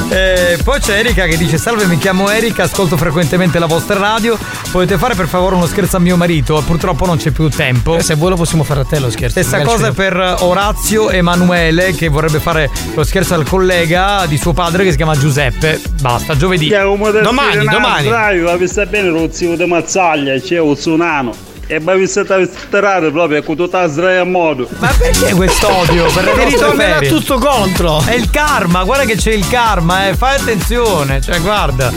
Eh, 0.09 0.59
poi 0.63 0.81
c'è 0.81 0.99
Erika 0.99 1.25
che 1.27 1.37
dice: 1.37 1.57
Salve, 1.57 1.87
mi 1.87 1.99
chiamo 1.99 2.29
Erika, 2.31 2.65
ascolto 2.65 2.97
frequentemente 2.97 3.59
la 3.59 3.67
vostra 3.67 3.99
radio. 3.99 4.37
Potete 4.75 4.99
fare 4.99 5.15
per 5.15 5.29
favore 5.29 5.55
uno 5.55 5.67
scherzo 5.67 5.99
a 5.99 6.01
mio 6.01 6.17
marito? 6.17 6.61
Purtroppo 6.67 7.07
non 7.07 7.17
c'è 7.17 7.31
più 7.31 7.49
tempo. 7.49 7.97
Eh, 7.97 8.03
se 8.03 8.17
vuoi 8.17 8.31
lo 8.31 8.37
possiamo 8.37 8.65
fare 8.65 8.81
a 8.81 8.85
te 8.85 8.99
lo 8.99 9.09
scherzo. 9.09 9.41
Stessa 9.41 9.59
magari 9.59 9.77
cosa 9.77 9.93
per 9.93 10.37
Orazio 10.41 11.11
Emanuele 11.11 11.95
che 11.95 12.09
vorrebbe 12.09 12.41
fare 12.41 12.69
lo 12.93 13.05
scherzo 13.05 13.35
al 13.35 13.47
collega 13.47 14.27
di 14.27 14.37
suo 14.37 14.53
padre 14.53 14.83
che 14.83 14.91
si 14.91 14.97
chiama 14.97 15.17
Giuseppe. 15.17 15.81
Basta, 16.01 16.37
giovedì. 16.37 16.71
Domani, 16.71 17.65
domani. 17.69 18.09
Bravi, 18.09 18.41
ma 18.41 18.57
vi 18.57 18.67
sta 18.67 18.85
bene 18.85 19.11
lo 19.11 19.29
zio 19.31 19.55
di 19.55 19.65
Mazzaglia, 19.65 20.37
c'è 20.41 20.59
un 20.59 20.75
tsunano. 20.75 21.33
E 21.69 21.79
ma 21.79 21.95
vi 21.95 22.09
state 22.09 22.51
sperare 22.53 23.13
proprio 23.13 23.45
con 23.45 23.55
tutta 23.55 23.83
la 23.83 23.87
sdraia 23.87 24.23
a 24.23 24.25
modo. 24.25 24.69
Ma 24.79 24.93
perché 24.99 25.35
questo 25.35 25.73
odio? 25.73 26.07
Per 26.11 26.25
le 26.25 26.33
Ti 26.33 26.37
nostre 26.37 26.51
ritornerà 26.51 26.99
tutto 26.99 27.39
contro. 27.39 28.03
È 28.05 28.15
il 28.15 28.29
karma, 28.29 28.83
guarda 28.83 29.05
che 29.05 29.15
c'è 29.15 29.35
il 29.35 29.47
karma, 29.47 30.09
eh. 30.09 30.17
Fai 30.17 30.35
attenzione, 30.35 31.21
cioè 31.21 31.41
guarda. 31.41 31.93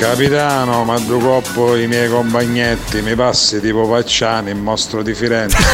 Capitano, 0.00 0.82
ma 0.84 0.98
due 0.98 1.20
coppo 1.20 1.76
i 1.76 1.86
miei 1.86 2.08
compagnetti, 2.08 3.02
mi 3.02 3.14
passi 3.14 3.60
tipo 3.60 3.86
Pacciani, 3.86 4.48
il 4.48 4.56
mostro 4.56 5.02
di 5.02 5.12
Firenze. 5.12 5.58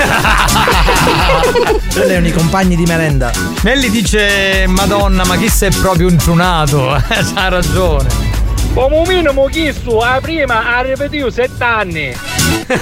Quelli 1.95 2.11
erano 2.11 2.27
i 2.27 2.33
compagni 2.33 2.75
di 2.75 2.85
merenda. 2.87 3.31
Nelly 3.63 3.89
dice 3.89 4.65
Madonna, 4.67 5.25
ma 5.25 5.37
chi 5.37 5.49
sei 5.49 5.71
proprio 5.71 6.09
intrunato? 6.09 6.97
Eh, 6.97 7.03
C'ha 7.35 7.49
ragione. 7.49 8.09
Come 8.75 8.97
un 8.97 9.05
minimo 9.07 9.45
chiesto, 9.47 10.01
la 10.01 10.19
prima 10.21 10.75
ha 10.77 10.81
ripetuto 10.81 11.31
sette 11.31 11.63
anni. 11.63 12.13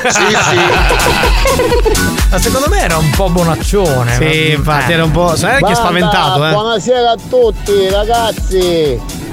Ma 2.30 2.38
secondo 2.38 2.68
me 2.68 2.80
era 2.80 2.96
un 2.96 3.10
po' 3.10 3.28
bonaccione. 3.28 4.14
Sì, 4.16 4.52
infatti 4.52 4.92
era 4.92 5.04
un 5.04 5.10
po'. 5.10 5.36
Sai 5.36 5.62
che 5.62 5.74
spaventato, 5.74 6.46
eh? 6.46 6.50
Buonasera 6.50 7.10
a 7.10 7.16
tutti 7.28 7.88
ragazzi. 7.90 9.23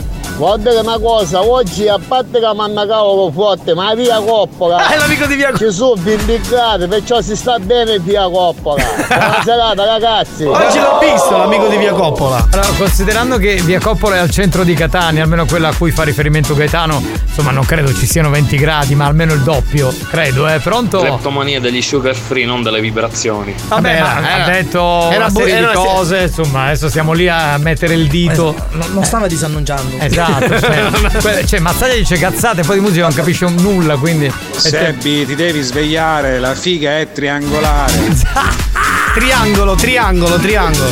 Vuol 0.41 0.59
dire 0.59 0.77
una 0.80 0.97
cosa, 0.97 1.39
oggi 1.43 1.88
a 1.88 1.99
parte 1.99 2.39
che 2.39 2.51
manna 2.55 2.88
cavolo 2.88 3.30
forte, 3.31 3.76
ma 3.76 3.93
via 3.93 4.19
Coppola. 4.19 4.77
Ah, 4.81 4.93
è 4.93 4.97
l'amico 4.97 5.27
di 5.27 5.35
via 5.35 5.55
Ci 5.55 5.72
sono 5.72 5.93
20 5.95 6.41
gradi, 6.49 6.88
perciò 6.88 7.22
si 7.22 7.35
sta 7.35 7.59
bene 7.59 7.99
via 7.99 8.23
Coppola. 8.23 8.81
Buona 9.07 9.41
serata 9.43 9.85
ragazzi. 9.85 10.43
Oggi 10.45 10.80
l'ho 10.80 10.97
visto 10.99 11.38
l'amico 11.38 11.68
di 11.68 11.77
via 11.77 11.93
Coppola. 11.93 12.47
Allora, 12.51 12.68
considerando 12.76 13.38
che 13.38 13.55
Via 13.61 13.80
Coppola 13.80 14.15
è 14.15 14.18
al 14.18 14.31
centro 14.31 14.63
di 14.63 14.73
Catania, 14.73 15.22
almeno 15.22 15.45
quella 15.45 15.68
a 15.68 15.76
cui 15.76 15.91
fa 15.91 16.01
riferimento 16.03 16.55
Gaetano, 16.55 16.99
insomma 17.27 17.51
non 17.51 17.63
credo 17.63 17.93
ci 17.93 18.07
siano 18.07 18.31
20 18.31 18.57
gradi, 18.57 18.95
ma 18.95 19.05
almeno 19.05 19.34
il 19.34 19.41
doppio, 19.41 19.93
credo, 20.09 20.47
eh. 20.47 20.57
Pronto? 20.57 21.01
Cleptomania 21.01 21.59
degli 21.59 21.81
sugar 21.84 22.15
free, 22.15 22.45
non 22.45 22.63
delle 22.63 22.81
vibrazioni. 22.81 23.53
Vabbè, 23.68 23.99
ma 24.01 24.19
era- 24.27 24.43
ha 24.45 24.49
detto 24.49 24.80
era 25.11 25.26
una 25.26 25.30
bu- 25.30 25.39
serie 25.39 25.53
era- 25.57 25.68
di 25.68 25.73
cose, 25.76 26.22
insomma, 26.23 26.63
adesso 26.63 26.89
siamo 26.89 27.13
lì 27.13 27.27
a 27.30 27.55
mettere 27.59 27.93
il 27.93 28.07
dito. 28.07 28.55
No- 28.72 28.85
non 28.93 29.03
stava 29.03 29.27
disannunciando. 29.27 29.97
Esatto, 29.99 30.30
cioè, 30.40 30.90
que- 31.22 31.45
cioè 31.45 31.60
Mazzaglia 31.60 31.95
dice 31.95 32.18
cazzate, 32.18 32.64
poi 32.64 32.76
di 32.78 32.82
musica 32.82 33.03
non 33.03 33.14
capisce 33.14 33.45
nulla, 33.49 33.98
quindi. 33.98 34.32
Sebbi, 34.56 35.26
ti 35.26 35.36
devi 35.36 35.62
svegliare, 35.62 36.40
la 36.40 36.56
figa 36.56 36.99
è 36.99 37.12
triangolare. 37.12 38.60
Triangolo, 39.14 39.76
triangolo, 39.76 40.38
triangolo. 40.38 40.90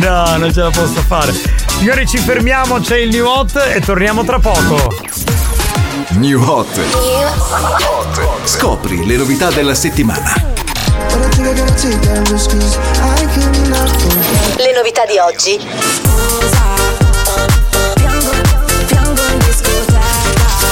No, 0.00 0.36
non 0.38 0.50
ce 0.50 0.60
la 0.62 0.70
posso 0.70 1.02
fare. 1.06 1.34
Signori, 1.66 2.06
ci 2.06 2.16
fermiamo, 2.16 2.80
c'è 2.80 2.96
il 2.96 3.10
new 3.10 3.26
hot 3.26 3.56
e 3.74 3.80
torniamo 3.80 4.24
tra 4.24 4.38
poco. 4.38 4.96
New 6.12 6.42
Hot. 6.42 6.80
Scopri 8.44 9.04
le 9.06 9.16
novità 9.16 9.50
della 9.50 9.74
settimana. 9.74 10.32
Le 14.56 14.72
novità 14.72 15.04
di 15.04 15.18
oggi. 15.18 16.57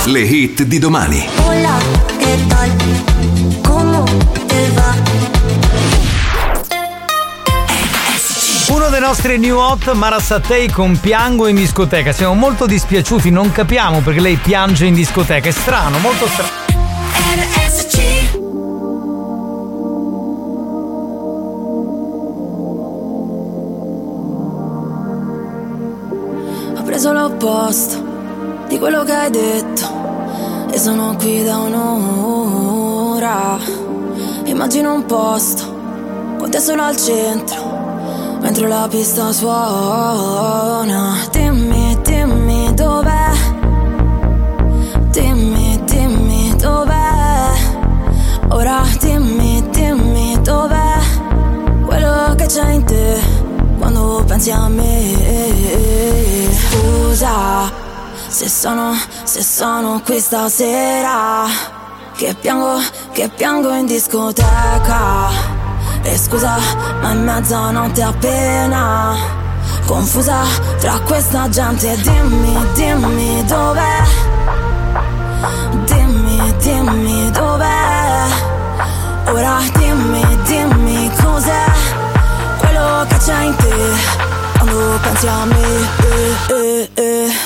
Le 0.07 0.21
hit 0.21 0.63
di 0.63 0.79
domani. 0.79 1.29
Hola, 1.45 1.79
¿qué 2.21 2.39
tal? 2.47 2.71
¿Cómo 3.63 4.05
te 4.47 4.71
va? 4.75 4.95
Uno 8.69 8.89
dei 8.89 9.01
nostri 9.01 9.37
new 9.37 9.59
hot, 9.59 9.93
Mara 9.95 10.21
Sattei 10.21 10.71
con 10.71 10.97
Piango 11.01 11.49
in 11.49 11.57
discoteca. 11.57 12.13
Siamo 12.13 12.35
molto 12.35 12.67
dispiaciuti, 12.67 13.31
non 13.31 13.51
capiamo 13.51 13.99
perché 13.99 14.21
lei 14.21 14.37
piange 14.37 14.87
in 14.87 14.95
discoteca. 14.95 15.49
È 15.49 15.51
strano, 15.51 15.99
molto 15.99 16.29
strano. 16.29 16.51
Ho 26.77 26.83
preso 26.85 27.13
l'opposto 27.13 28.06
di 28.77 28.83
quello 28.83 29.05
che 29.05 29.13
hai 29.13 29.31
detto 29.31 30.69
e 30.71 30.79
sono 30.79 31.17
qui 31.17 31.43
da 31.43 31.57
un'ora. 31.57 33.57
Immagino 34.45 34.93
un 34.93 35.07
posto 35.07 35.65
con 36.39 36.51
te 36.51 36.61
solo 36.61 36.83
al 36.83 36.95
centro, 36.95 38.39
mentre 38.43 38.69
la 38.69 38.87
pista 38.91 39.33
suona. 39.33 41.17
Dimmi, 41.31 41.97
dimmi 42.03 42.75
dov'è. 42.75 43.31
Dimmi, 45.09 45.81
dimmi 45.85 46.55
dov'è. 46.59 47.49
Ora 48.51 48.83
dimmi, 49.01 49.67
dimmi 49.71 50.39
dov'è. 50.43 50.99
Quello 51.87 52.35
che 52.37 52.45
c'è 52.45 52.73
in 52.73 52.85
te 52.85 53.19
quando 53.79 54.23
pensi 54.27 54.51
a 54.51 54.69
me. 54.69 55.15
Scusa 56.53 57.86
se 58.37 58.51
sono, 58.51 58.95
se 59.23 59.43
sono 59.43 60.03
qui 60.05 60.21
stasera. 60.21 61.47
Che 62.15 62.35
piango, 62.39 62.79
che 63.13 63.31
piango 63.35 63.73
in 63.73 63.87
discoteca. 63.87 65.31
E 66.03 66.19
scusa, 66.19 66.59
ma 67.01 67.13
in 67.13 67.25
mezzanotte 67.25 68.03
appena. 68.03 69.17
Confusa 69.87 70.43
tra 70.81 71.01
questa 71.01 71.49
gente. 71.49 71.97
Dimmi, 72.03 72.59
dimmi 72.75 73.43
dov'è. 73.47 74.03
Dimmi, 75.87 76.57
dimmi 76.59 77.31
dov'è. 77.31 78.27
Ora 79.29 79.61
dimmi, 79.79 80.39
dimmi 80.43 81.11
cos'è 81.23 81.65
quello 82.59 83.07
che 83.09 83.17
c'è 83.17 83.45
in 83.45 83.57
te 83.57 83.75
quando 84.59 84.99
pensi 85.01 85.27
a 85.27 85.45
me. 85.47 85.63
eh, 86.03 86.37
eh, 86.49 86.91
eh. 86.95 87.46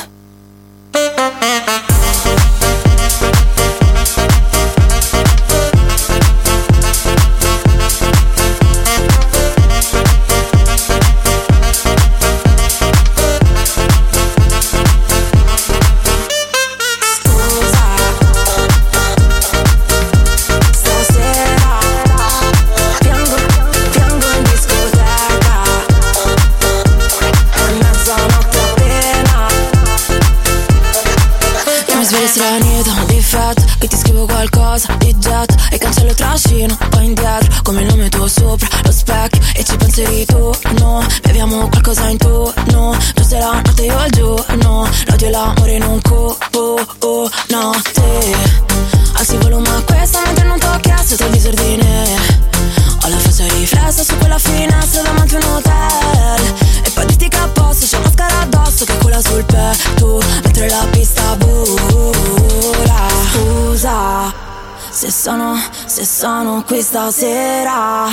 Qui 66.71 66.83
stasera 66.83 68.07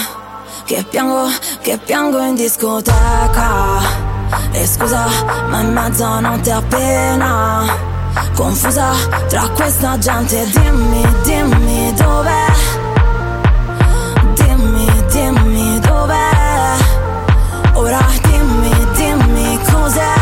Che 0.66 0.84
piango, 0.90 1.30
che 1.62 1.78
piango 1.78 2.20
in 2.24 2.34
discoteca. 2.34 3.80
E 4.52 4.66
scusa 4.66 5.06
ma 5.48 5.62
in 5.62 5.72
mezzanotte 5.72 6.52
appena 6.52 7.66
Confusa 8.34 8.94
tra 9.28 9.48
questa 9.50 10.00
gente. 10.00 10.44
Dimmi, 10.50 11.06
dimmi 11.24 11.94
dov'è? 11.94 12.46
Dimmi, 14.34 15.06
dimmi 15.12 15.80
dov'è? 15.82 16.76
Ora 17.74 18.04
dimmi, 18.24 18.72
dimmi 18.94 19.60
cos'è 19.72 20.14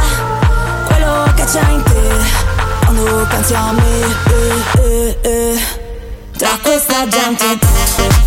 Quello 0.88 1.24
che 1.36 1.46
c'è 1.46 1.70
in 1.70 1.84
te 1.84 2.84
Quando 2.84 3.26
pensi 3.30 3.54
a 3.54 3.72
me. 3.72 4.02
Eh, 4.28 5.18
eh, 5.22 5.30
eh. 5.30 5.84
Tra 6.38 6.60
questa 6.62 7.08
gente 7.08 8.25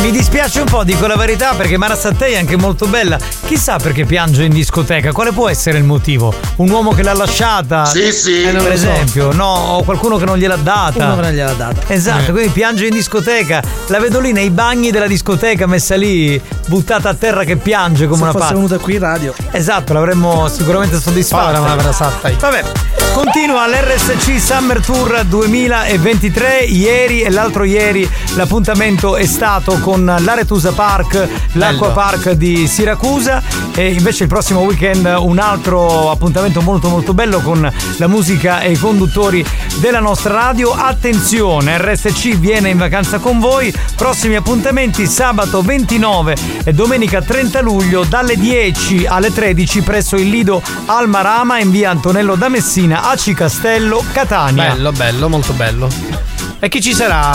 mi 0.00 0.10
dispiace 0.10 0.60
un 0.60 0.66
po', 0.66 0.82
dico 0.84 1.06
la 1.06 1.16
verità, 1.16 1.52
perché 1.54 1.76
Mara 1.76 1.94
Sattei 1.94 2.32
è 2.34 2.38
anche 2.38 2.56
molto 2.56 2.86
bella. 2.86 3.18
Chissà 3.46 3.76
perché 3.76 4.04
piange 4.04 4.44
in 4.44 4.52
discoteca, 4.52 5.12
quale 5.12 5.32
può 5.32 5.48
essere 5.48 5.78
il 5.78 5.84
motivo? 5.84 6.32
Un 6.56 6.70
uomo 6.70 6.92
che 6.92 7.02
l'ha 7.02 7.12
lasciata? 7.12 7.84
Sì, 7.84 8.10
sì. 8.12 8.42
Eh, 8.42 8.50
per 8.50 8.54
lo 8.54 8.60
so. 8.62 8.72
esempio, 8.72 9.32
no, 9.32 9.46
o 9.76 9.82
qualcuno 9.82 10.16
che 10.16 10.24
non 10.24 10.38
gliel'ha 10.38 10.56
data. 10.56 11.04
Uno 11.04 11.16
che 11.16 11.20
non 11.22 11.30
gliel'ha 11.32 11.52
data. 11.52 11.80
Esatto, 11.92 12.28
Eh. 12.28 12.32
quindi 12.32 12.48
piange 12.50 12.86
in 12.86 12.92
discoteca. 12.94 13.62
La 13.88 13.98
vedo 13.98 14.20
lì 14.20 14.32
nei 14.32 14.50
bagni 14.50 14.90
della 14.90 15.06
discoteca, 15.06 15.66
messa 15.66 15.96
lì, 15.96 16.40
buttata 16.66 17.08
a 17.10 17.14
terra 17.14 17.44
che 17.44 17.56
piange 17.56 18.04
come 18.06 18.16
Se 18.18 18.22
una 18.22 18.32
fosse 18.32 18.44
pazza. 18.44 18.54
venuta 18.54 18.78
qui 18.78 18.94
in 18.94 19.00
radio. 19.00 19.34
Esatto, 19.50 19.92
l'avremmo 19.92 20.48
sicuramente 20.48 20.98
soddisfatta. 21.00 21.58
Povera 21.58 21.74
Mara 21.74 21.92
Sattei. 21.92 22.36
Vabbè, 22.38 22.62
continua 23.12 23.66
l'RSC 23.66 24.40
Summer 24.40 24.80
Tour 24.80 25.24
2023. 25.24 26.58
Ieri 26.60 27.22
e 27.22 27.30
l'altro 27.30 27.64
ieri 27.64 28.08
l'appuntamento 28.36 29.16
è 29.16 29.26
stato 29.26 29.78
con 29.80 29.89
l'Aretusa 29.96 30.72
Park, 30.72 31.28
l'Acqua. 31.52 31.90
Park 31.90 32.30
di 32.32 32.66
Siracusa. 32.66 33.42
E 33.74 33.92
invece 33.92 34.24
il 34.24 34.28
prossimo 34.28 34.60
weekend 34.60 35.06
un 35.18 35.38
altro 35.38 36.10
appuntamento 36.10 36.60
molto 36.60 36.88
molto 36.88 37.14
bello 37.14 37.40
con 37.40 37.70
la 37.96 38.06
musica 38.06 38.60
e 38.60 38.72
i 38.72 38.76
conduttori 38.76 39.44
della 39.76 40.00
nostra 40.00 40.34
radio. 40.34 40.72
Attenzione, 40.72 41.78
RSC 41.78 42.36
viene 42.38 42.70
in 42.70 42.78
vacanza 42.78 43.18
con 43.18 43.38
voi. 43.38 43.72
Prossimi 43.96 44.36
appuntamenti 44.36 45.06
sabato 45.06 45.62
29 45.62 46.36
e 46.64 46.72
domenica 46.72 47.22
30 47.22 47.60
luglio 47.60 48.04
dalle 48.04 48.36
10 48.36 49.06
alle 49.06 49.32
13 49.32 49.82
presso 49.82 50.16
il 50.16 50.28
Lido 50.28 50.62
Almarama 50.86 51.58
in 51.58 51.70
via 51.70 51.90
Antonello 51.90 52.34
da 52.34 52.48
Messina 52.48 53.08
a 53.08 53.16
Cicastello, 53.16 54.04
Catania. 54.12 54.72
Bello, 54.72 54.92
bello, 54.92 55.28
molto 55.28 55.52
bello. 55.52 56.29
E 56.62 56.68
chi 56.68 56.82
ci 56.82 56.92
sarà 56.92 57.30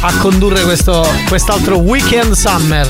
a 0.00 0.12
condurre 0.18 0.62
questo, 0.62 1.06
quest'altro 1.28 1.76
weekend 1.78 2.32
summer? 2.32 2.88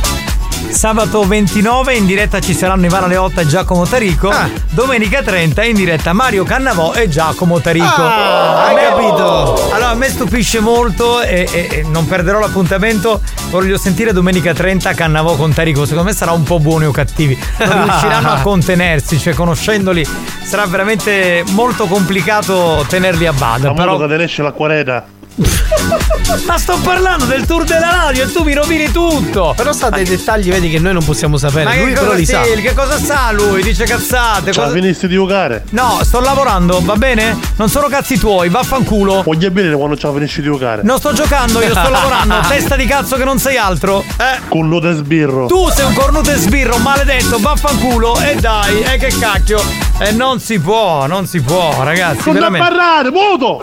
Sabato 0.68 1.27
29 1.27 1.94
in 1.97 2.06
diretta 2.06 2.39
ci 2.39 2.55
saranno 2.55 2.85
Ivana 2.86 3.09
Leotta 3.09 3.40
e 3.40 3.47
Giacomo 3.48 3.85
Tarico. 3.85 4.28
Ah. 4.28 4.48
Domenica 4.70 5.22
30 5.22 5.64
in 5.64 5.74
diretta 5.74 6.12
Mario 6.12 6.44
Cannavò 6.44 6.93
e 6.93 7.09
Giacomo 7.09 7.59
Tarico. 7.60 7.85
Ah, 8.01 8.66
hai 8.66 8.77
capito? 8.77 9.70
Allora 9.72 9.89
a 9.89 9.94
me 9.94 10.09
stupisce 10.09 10.60
molto 10.60 11.20
e, 11.22 11.48
e- 11.52 11.68
e 11.78 11.82
non 11.82 12.06
perderò 12.06 12.39
l'appuntamento. 12.39 13.20
Voglio 13.51 13.77
sentire 13.77 14.12
domenica 14.12 14.55
30 14.55 14.94
Cannavò 14.94 15.35
con 15.35 15.52
Tarico. 15.52 15.85
Secondo 15.85 16.10
me 16.10 16.14
sarà 16.14 16.31
un 16.31 16.44
po' 16.44 16.60
buoni 16.60 16.85
o 16.85 16.93
cattivi. 16.93 17.36
Non 17.59 17.82
riusciranno 17.86 18.31
a 18.31 18.39
contenersi, 18.43 19.18
cioè 19.18 19.35
conoscendoli 19.35 20.06
sarà 20.44 20.64
veramente 20.66 21.43
molto 21.48 21.86
complicato 21.86 22.85
tenerli 22.89 23.27
a 23.27 23.32
bada. 23.32 23.68
La 23.68 23.74
Però 23.74 23.98
che 23.98 24.06
te 24.06 24.22
esce 24.22 24.43
l'acquareta. 24.43 25.18
Ma 26.47 26.59
sto 26.59 26.78
parlando 26.82 27.24
del 27.24 27.47
tour 27.47 27.65
della 27.65 27.90
radio 27.90 28.24
e 28.24 28.32
tu 28.32 28.43
mi 28.43 28.55
rovini 28.55 28.90
tutto! 28.90 29.52
Però 29.57 29.73
sa 29.73 29.89
dei 29.90 30.05
dettagli, 30.05 30.51
vedi 30.51 30.70
che 30.70 30.78
noi 30.78 30.93
non 30.93 31.05
possiamo 31.05 31.36
sapere. 31.36 31.65
Ma 31.65 31.74
lui 31.74 31.89
che 31.89 31.93
però 31.94 32.07
cosa, 32.07 32.16
li 32.16 32.24
sa. 32.24 32.40
che 32.43 32.74
cosa 32.74 32.98
sa 32.98 33.32
lui? 33.32 33.62
Dice 33.62 33.85
cazzate. 33.85 34.52
La 34.52 34.62
cosa- 34.62 34.73
finiste 34.73 35.09
di 35.09 35.15
giocare? 35.15 35.65
No, 35.70 35.98
sto 36.02 36.20
lavorando, 36.20 36.81
va 36.82 36.97
bene? 36.97 37.39
Non 37.57 37.69
sono 37.69 37.89
cazzi 37.89 38.19
tuoi, 38.19 38.48
vaffanculo. 38.48 39.23
Voglio 39.23 39.51
bene 39.51 39.74
quando 39.74 39.97
ce 39.97 40.07
la 40.07 40.12
finisci 40.12 40.40
di 40.40 40.47
giocare. 40.47 40.82
Non 40.82 40.98
sto 40.98 41.12
giocando, 41.12 41.61
io 41.62 41.70
sto 41.70 41.89
lavorando. 41.89 42.40
Testa 42.48 42.77
di 42.77 42.86
cazzo 42.86 43.16
che 43.16 43.24
non 43.24 43.39
sei 43.39 43.57
altro. 43.57 44.05
Eh. 44.19 44.40
Con 44.48 44.69
lo 44.69 44.81
te 44.81 44.94
sbirro. 44.94 45.47
Tu 45.47 45.70
sei 45.70 45.85
un 45.86 45.94
cornuto 45.94 46.31
e 46.31 46.36
sbirro, 46.36 46.78
maledetto, 46.78 47.39
vaffanculo. 47.39 48.19
E 48.20 48.36
dai, 48.36 48.82
e 48.82 48.97
che 48.98 49.12
cacchio. 49.19 49.62
E 49.98 50.12
non 50.12 50.40
si 50.40 50.59
può, 50.59 51.07
non 51.07 51.27
si 51.27 51.40
può, 51.40 51.82
ragazzi. 51.82 52.31
Non 52.31 52.51
da 52.51 52.59
parlare, 52.59 53.11
voto! 53.11 53.62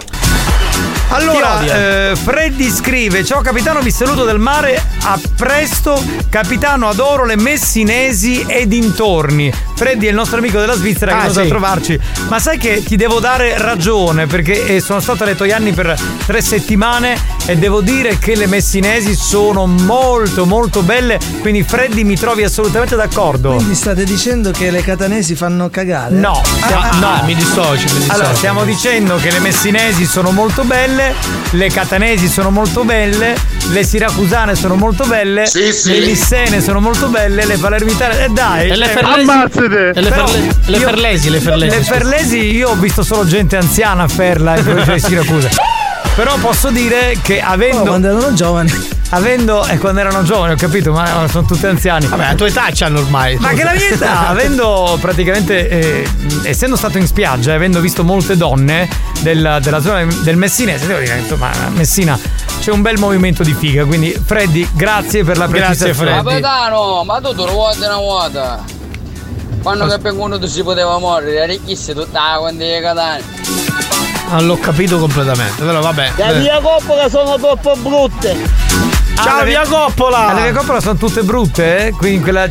Allora, 1.09 1.61
eh, 2.11 2.15
Freddy 2.15 2.69
scrive: 2.69 3.23
Ciao 3.23 3.41
capitano, 3.41 3.79
vi 3.81 3.91
saluto 3.91 4.25
del 4.25 4.39
mare. 4.39 4.81
A 5.03 5.17
presto, 5.37 6.01
capitano, 6.29 6.89
adoro 6.89 7.23
le 7.23 7.37
messinesi 7.37 8.43
e 8.45 8.67
dintorni. 8.67 9.51
Freddy 9.75 10.07
è 10.07 10.09
il 10.09 10.15
nostro 10.15 10.37
amico 10.39 10.59
della 10.59 10.75
Svizzera 10.75 11.11
che 11.11 11.17
Ah, 11.17 11.19
è 11.19 11.21
venuto 11.29 11.39
sì. 11.39 11.45
a 11.45 11.49
trovarci. 11.49 11.99
Ma 12.27 12.39
sai 12.39 12.57
che 12.57 12.83
ti 12.83 12.97
devo 12.97 13.19
dare 13.19 13.57
ragione 13.57 14.25
perché 14.27 14.75
eh, 14.75 14.81
sono 14.81 14.99
stato 14.99 15.23
a 15.23 15.27
Letoianni 15.27 15.71
per 15.71 15.97
tre 16.25 16.41
settimane 16.41 17.17
e 17.45 17.55
devo 17.57 17.79
dire 17.81 18.17
che 18.19 18.35
le 18.35 18.47
messinesi 18.47 19.15
sono 19.15 19.65
molto 19.65 20.45
molto 20.45 20.81
belle. 20.81 21.19
Quindi, 21.39 21.63
Freddy, 21.63 22.03
mi 22.03 22.17
trovi 22.17 22.43
assolutamente 22.43 22.95
d'accordo. 22.97 23.53
Quindi 23.55 23.75
state 23.75 24.03
dicendo 24.03 24.51
che 24.51 24.71
le 24.71 24.81
catanesi 24.83 25.35
fanno 25.35 25.69
cagare? 25.69 26.15
No, 26.15 26.41
stiamo- 26.43 26.81
Ah, 26.81 26.97
no. 27.19 27.23
mi 27.25 27.33
dissocio, 27.35 27.85
mi 27.93 27.99
dissocio. 27.99 28.11
Allora, 28.11 28.35
stiamo 28.35 28.63
dicendo 28.65 29.15
che 29.17 29.31
le 29.31 29.39
messinesi 29.39 30.05
sono 30.05 30.31
molto 30.31 30.63
belle, 30.63 30.96
le 31.51 31.69
catanesi 31.69 32.27
sono 32.27 32.49
molto 32.49 32.83
belle, 32.83 33.35
le 33.69 33.83
siracusane 33.83 34.55
sono 34.55 34.75
molto 34.75 35.05
belle, 35.05 35.45
Sì, 35.45 35.71
sì. 35.71 35.91
le 35.91 35.99
lissene 35.99 36.61
sono 36.61 36.79
molto 36.79 37.07
belle, 37.07 37.45
le 37.45 37.57
palermitane. 37.57 38.25
E 38.25 38.29
dai, 38.29 38.69
E 38.69 38.75
le 38.75 38.85
cioè- 38.85 38.93
ferlesi? 38.93 39.29
Ammazzate! 39.29 39.91
E 39.95 40.01
le, 40.01 40.09
Però 40.09 40.27
ferle- 40.27 40.55
le 40.65 40.77
io- 40.77 40.87
ferlesi, 40.87 41.29
le 41.29 41.39
ferlesi. 41.39 41.77
Le 41.77 41.83
ferlesi 41.83 42.37
io 42.55 42.69
ho 42.69 42.75
visto 42.75 43.03
solo 43.03 43.25
gente 43.25 43.55
anziana 43.57 44.03
a 44.03 44.07
Ferla 44.07 44.57
in 44.57 44.63
provincia 44.63 44.93
di 44.93 44.99
Siracusa. 44.99 45.49
Però 46.17 46.35
posso 46.37 46.71
dire 46.71 47.15
che 47.21 47.43
Oh, 47.45 47.51
avendo. 47.51 47.81
quando 47.83 48.07
erano 48.07 48.33
giovani. 48.33 48.71
avendo. 49.11 49.63
E 49.67 49.77
quando 49.77 49.99
erano 49.99 50.23
giovani, 50.23 50.53
ho 50.53 50.55
capito, 50.55 50.91
ma 50.91 51.27
sono 51.29 51.45
tutti 51.45 51.67
anziani. 51.67 52.07
Vabbè, 52.07 52.29
la 52.29 52.33
tua 52.35 52.47
età 52.47 52.65
c'hanno 52.73 52.99
ormai. 53.01 53.35
Ma 53.37 53.49
che 53.53 53.63
la 53.63 53.73
mia 53.73 53.87
età, 53.89 54.25
avendo 54.27 54.97
praticamente, 54.99 55.69
eh, 55.69 56.07
essendo 56.41 56.75
stato 56.75 56.97
in 56.97 57.05
spiaggia 57.05 57.51
e 57.51 57.55
avendo 57.55 57.79
visto 57.81 58.03
molte 58.03 58.35
donne 58.35 58.89
del- 59.21 59.59
della 59.61 59.79
zona 59.79 60.05
del 60.23 60.37
Messinese, 60.37 60.87
devo 60.87 60.99
dire, 60.99 61.19
insomma, 61.19 61.51
Messina 61.69 62.19
c'è 62.59 62.71
un 62.71 62.81
bel 62.81 62.97
movimento 62.97 63.43
di 63.43 63.53
figa. 63.53 63.85
Quindi, 63.85 64.19
Freddy, 64.25 64.67
grazie 64.73 65.23
per 65.23 65.37
la 65.37 65.45
Grazie, 65.45 65.91
precisazione. 65.93 66.11
Freddy. 66.23 66.41
Capitano, 66.41 67.03
ma 67.03 67.21
tu 67.21 67.31
lo 67.35 67.51
vuoi 67.51 67.77
una 67.77 67.95
vuota? 67.97 68.63
Quando 69.61 69.85
che 69.85 69.99
per 69.99 70.13
uno 70.13 70.43
si 70.47 70.63
poteva 70.63 70.97
morire, 70.97 71.43
arricchisse 71.43 71.93
tutta 71.93 72.31
la 72.33 72.37
quantità 72.39 72.75
di 72.75 72.81
catani. 72.81 73.23
Non 74.29 74.45
l'ho 74.45 74.57
capito 74.57 74.97
completamente, 74.99 75.63
però 75.63 75.79
vabbè. 75.81 76.11
Le 76.17 76.23
Eh. 76.35 76.39
mie 76.39 76.59
coppole 76.61 77.09
sono 77.09 77.37
troppo 77.37 77.75
brutte. 77.77 78.35
Ciao, 79.23 79.43
via 79.45 79.63
Coppola! 79.67 80.27
Ah, 80.27 80.43
le 80.43 80.51
coppole 80.51 80.79
sono 80.79 80.95
tutte 80.95 81.23
brutte, 81.23 81.87
eh? 81.87 81.91
Qui 81.91 82.13
in 82.15 82.21
quella, 82.21 82.45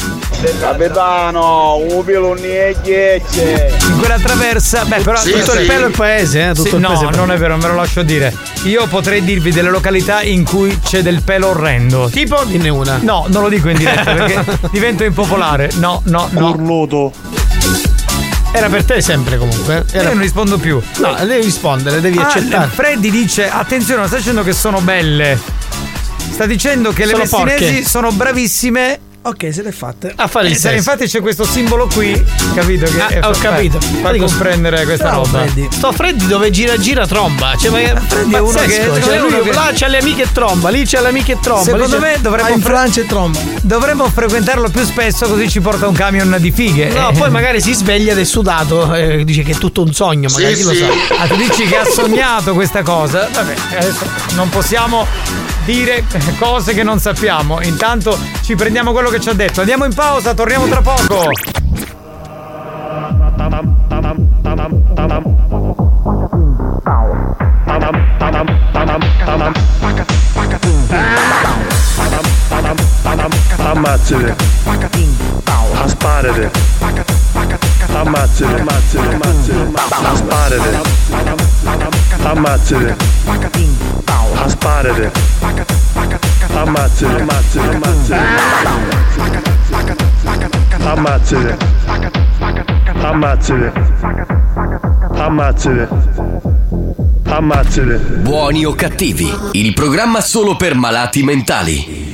Capitano, 0.58 1.78
pelo 2.04 2.34
e 2.34 2.76
ghiecce. 2.82 3.76
in 3.88 3.98
quella 3.98 4.18
traversa. 4.18 4.84
Beh, 4.84 5.00
però. 5.00 5.16
Sì, 5.20 5.30
Tutto 5.32 5.52
sì. 5.52 5.58
il 5.60 5.66
pelo 5.66 5.86
il 5.86 5.94
paese, 5.96 6.48
eh? 6.48 6.54
Tutto 6.54 6.68
Sì, 6.70 6.74
il 6.74 6.80
no, 6.80 6.88
paese. 6.88 7.16
non 7.16 7.30
è 7.30 7.36
vero, 7.36 7.56
me 7.56 7.68
lo 7.68 7.74
lascio 7.76 8.02
dire. 8.02 8.34
Io 8.64 8.84
potrei 8.88 9.22
dirvi 9.22 9.52
delle 9.52 9.70
località 9.70 10.22
in 10.22 10.42
cui 10.44 10.76
c'è 10.80 11.02
del 11.02 11.22
pelo 11.22 11.48
orrendo. 11.50 12.08
Tipo, 12.10 12.42
dinne 12.44 12.68
una. 12.68 12.98
No, 13.00 13.26
non 13.28 13.42
lo 13.42 13.48
dico 13.48 13.68
in 13.68 13.76
diretta 13.76 14.12
perché 14.12 14.44
divento 14.72 15.04
impopolare. 15.04 15.70
No, 15.74 16.00
no, 16.06 16.28
no. 16.32 16.40
Cornuto. 16.50 17.12
Era 18.56 18.68
per 18.68 18.84
te 18.84 19.00
sempre 19.02 19.36
comunque. 19.38 19.84
Io 19.92 20.00
Era... 20.00 20.08
non 20.12 20.20
rispondo 20.20 20.56
più. 20.58 20.80
No, 20.98 21.14
devi 21.24 21.44
rispondere, 21.44 22.00
devi 22.00 22.18
Ah, 22.18 22.26
accettare. 22.26 22.68
Freddy 22.72 23.10
dice: 23.10 23.48
Attenzione, 23.50 24.00
non 24.00 24.08
sta 24.08 24.16
dicendo 24.16 24.42
che 24.42 24.52
sono 24.52 24.80
belle. 24.80 25.38
Sta 26.30 26.46
dicendo 26.46 26.92
che 26.92 27.04
le 27.06 27.12
Sono 27.26 27.44
messinesi 27.44 27.72
porche. 27.74 27.88
sono 27.88 28.12
bravissime. 28.12 29.00
Ok, 29.26 29.52
se 29.52 29.62
l'è 29.62 29.72
fatta. 29.72 30.08
A 30.14 30.28
fare 30.28 30.46
il 30.46 30.52
Eh, 30.52 30.56
sesso. 30.56 30.74
infatti 30.76 31.06
c'è 31.06 31.20
questo 31.20 31.44
simbolo 31.44 31.88
qui, 31.92 32.12
capito? 32.54 32.84
Che 32.84 33.00
Ah, 33.00 33.08
è- 33.08 33.18
ho 33.26 33.34
fa- 33.34 33.40
capito. 33.50 33.80
Fa 33.80 34.12
Dico, 34.12 34.24
comprendere 34.26 34.84
questa 34.84 35.10
roba. 35.10 35.40
Freddy. 35.40 35.66
Sto 35.72 35.90
Freddy 35.90 36.26
dove 36.28 36.50
gira 36.50 36.76
gira 36.78 37.06
tromba. 37.08 37.56
Cioè, 37.58 37.70
ma 37.70 38.00
Freddy 38.02 38.32
è 38.34 38.38
uno 38.38 38.52
che- 38.60 38.70
cioè, 39.02 39.16
è 39.16 39.20
uno 39.20 39.28
lui 39.38 39.42
che- 39.48 39.52
là 39.52 39.70
c'ha 39.74 39.88
le 39.88 39.98
amiche 39.98 40.22
e 40.22 40.32
tromba, 40.32 40.68
lì 40.68 40.84
c'ha 40.86 41.00
le 41.00 41.08
amiche 41.08 41.32
e 41.32 41.40
tromba. 41.40 41.64
Secondo 41.64 41.98
me 41.98 42.18
dovremmo, 42.20 42.48
Ah, 42.48 42.52
in 42.52 42.60
Francia 42.60 43.00
e 43.00 43.06
tromba. 43.06 43.40
dovremmo 43.62 44.08
frequentarlo 44.08 44.68
più 44.68 44.84
spesso 44.84 45.26
così 45.26 45.50
ci 45.50 45.60
porta 45.60 45.88
un 45.88 45.94
camion 45.94 46.36
di 46.38 46.52
fighe. 46.52 46.88
No, 46.90 47.08
Eh. 47.10 47.12
poi 47.18 47.28
magari 47.30 47.60
si 47.60 47.72
sveglia 47.74 48.12
ed 48.12 48.18
è 48.20 48.24
sudato, 48.24 48.94
eh, 48.94 49.24
dice 49.24 49.42
che 49.42 49.52
è 49.52 49.56
tutto 49.58 49.82
un 49.82 49.92
sogno, 49.92 50.28
magari 50.30 50.54
chi 50.54 50.62
lo 50.62 50.72
sa. 50.72 50.86
Ah, 51.18 51.26
tu 51.26 51.34
dici 51.34 51.64
che 51.64 51.76
ha 51.78 51.84
sognato 51.84 52.54
questa 52.54 52.82
cosa? 52.82 53.28
Vabbè, 53.32 53.54
adesso 53.76 54.04
non 54.36 54.48
possiamo 54.50 55.04
dire 55.64 56.04
cose 56.38 56.74
che 56.74 56.84
non 56.84 57.00
sappiamo. 57.00 57.60
Intanto 57.62 58.16
ci 58.44 58.54
prendiamo 58.54 58.92
quello 58.92 59.10
che 59.10 59.15
ci 59.20 59.28
ha 59.28 59.34
detto. 59.34 59.60
Andiamo 59.60 59.84
in 59.84 59.94
pausa, 59.94 60.34
torniamo 60.34 60.66
tra 60.66 60.80
poco. 60.80 61.30
Ammazzate. 73.58 74.36
Asparate. 75.82 76.50
Ammazzate, 77.92 78.60
ammazzate, 78.60 79.14
ammazzate. 79.14 79.70
Asparate. 80.12 80.80
Ammazzate. 82.22 82.96
Asparate. 84.44 86.35
Ammazzate, 86.56 87.20
ammazzate, 87.20 87.76
ammazzate. 87.76 88.24
Ammazzate. 90.82 91.56
Ammazzate. 93.02 93.72
Ammazzate. 95.12 95.88
Ammazzate. 97.24 97.96
Buoni 98.22 98.64
o 98.64 98.72
cattivi, 98.72 99.30
il 99.52 99.74
programma 99.74 100.22
solo 100.22 100.56
per 100.56 100.74
malati 100.76 101.22
mentali. 101.22 102.04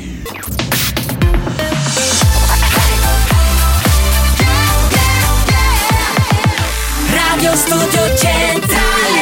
Radio 7.10 7.54
Studio 7.54 8.16
Centrale 8.16 9.21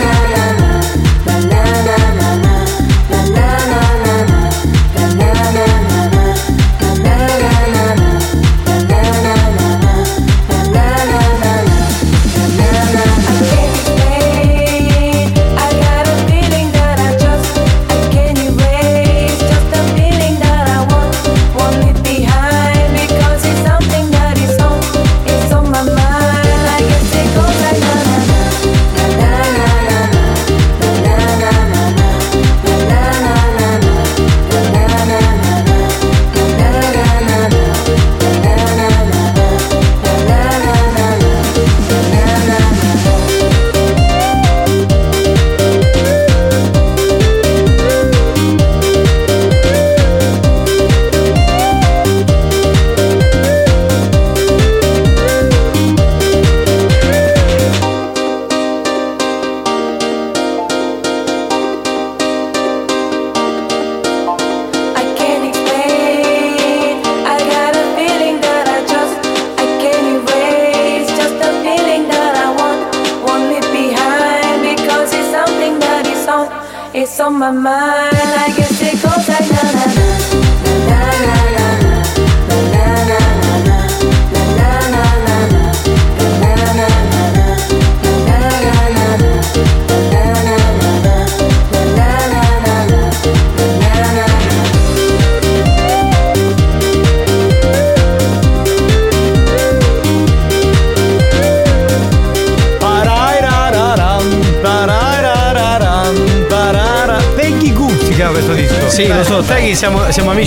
My. 77.51 77.80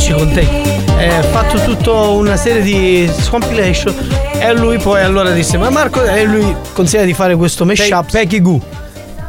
Amici 0.05 0.13
con 0.13 0.31
Teghi. 0.33 0.83
Ha 0.97 1.23
fatto 1.23 1.61
tutta 1.63 1.91
una 1.93 2.37
serie 2.37 2.63
di 2.63 3.11
compilation 3.31 3.95
e 4.39 4.53
lui 4.55 4.79
poi 4.79 5.03
allora 5.03 5.31
disse 5.31 5.57
ma 5.57 5.71
Marco 5.71 6.05
e 6.05 6.25
lui 6.25 6.55
consiglia 6.73 7.05
di 7.05 7.15
fare 7.15 7.35
questo 7.37 7.65
mashup. 7.65 8.11
Peggy 8.11 8.41
Goo. 8.41 8.61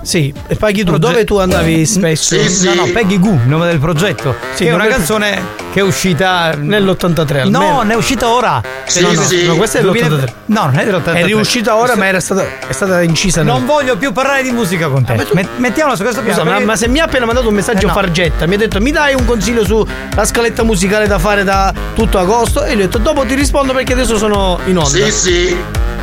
Sì, 0.01 0.31
e 0.47 0.55
paghi 0.55 0.83
tu, 0.83 0.97
dove 0.97 1.23
tu 1.23 1.37
andavi 1.37 1.83
spesso? 1.85 2.35
No, 2.63 2.75
no, 2.75 2.85
Peggy 2.93 3.19
Goo, 3.19 3.33
il 3.33 3.47
nome 3.47 3.65
del 3.65 3.79
progetto. 3.79 4.35
Sì, 4.53 4.65
che 4.65 4.69
è 4.69 4.73
una 4.73 4.85
canzone 4.85 5.41
che 5.73 5.79
è 5.79 5.83
uscita 5.83 6.53
Nell'83 6.55 7.49
No, 7.49 7.59
almeno. 7.59 7.81
ne 7.81 7.93
è 7.93 7.95
uscita 7.95 8.29
ora. 8.29 8.61
Sì, 8.85 9.01
no, 9.01 9.11
no, 9.11 9.21
no, 9.47 9.55
questa 9.55 9.79
è 9.79 9.81
dell'83. 9.81 10.29
No, 10.45 10.65
non 10.65 10.77
è 10.79 10.85
dell'83. 10.85 11.13
È 11.15 11.23
riuscita 11.25 11.75
ora, 11.75 11.95
ma 11.95 12.05
era 12.05 12.19
stata, 12.19 12.43
è 12.67 12.71
stata 12.71 13.01
incisa 13.01 13.41
nel- 13.41 13.51
Non 13.53 13.65
voglio 13.65 13.97
più 13.97 14.11
parlare 14.11 14.43
di 14.43 14.51
musica 14.51 14.87
con 14.87 15.03
te. 15.03 15.15
Met- 15.33 15.49
mettiamola 15.57 15.95
su 15.95 16.03
questo 16.03 16.21
Scusa, 16.21 16.33
piano. 16.35 16.43
ma, 16.49 16.55
perché- 16.57 16.65
ma 16.71 16.75
se 16.75 16.87
mi 16.87 16.99
ha 16.99 17.05
appena 17.05 17.25
mandato 17.25 17.47
un 17.47 17.55
messaggio 17.55 17.85
Eh, 17.85 17.87
no. 17.87 17.93
Fargetta, 17.93 18.45
mi 18.47 18.55
ha 18.55 18.57
detto 18.57 18.79
mi 18.79 18.91
dai 18.91 19.13
un 19.15 19.25
consiglio 19.25 19.65
sulla 19.65 20.23
scaletta 20.25 20.63
musicale 20.63 21.07
da 21.07 21.17
fare 21.19 21.43
da 21.43 21.73
tutto 21.93 22.17
agosto? 22.19 22.63
E 22.63 22.75
gli 22.75 22.79
ho 22.81 22.85
detto 22.85 22.97
dopo 22.99 23.25
ti 23.25 23.33
rispondo 23.35 23.73
perché 23.73 23.93
adesso 23.93 24.17
sono 24.17 24.59
in 24.65 24.77
onda. 24.77 24.89
Sì, 24.89 25.11
sì. 25.11 25.57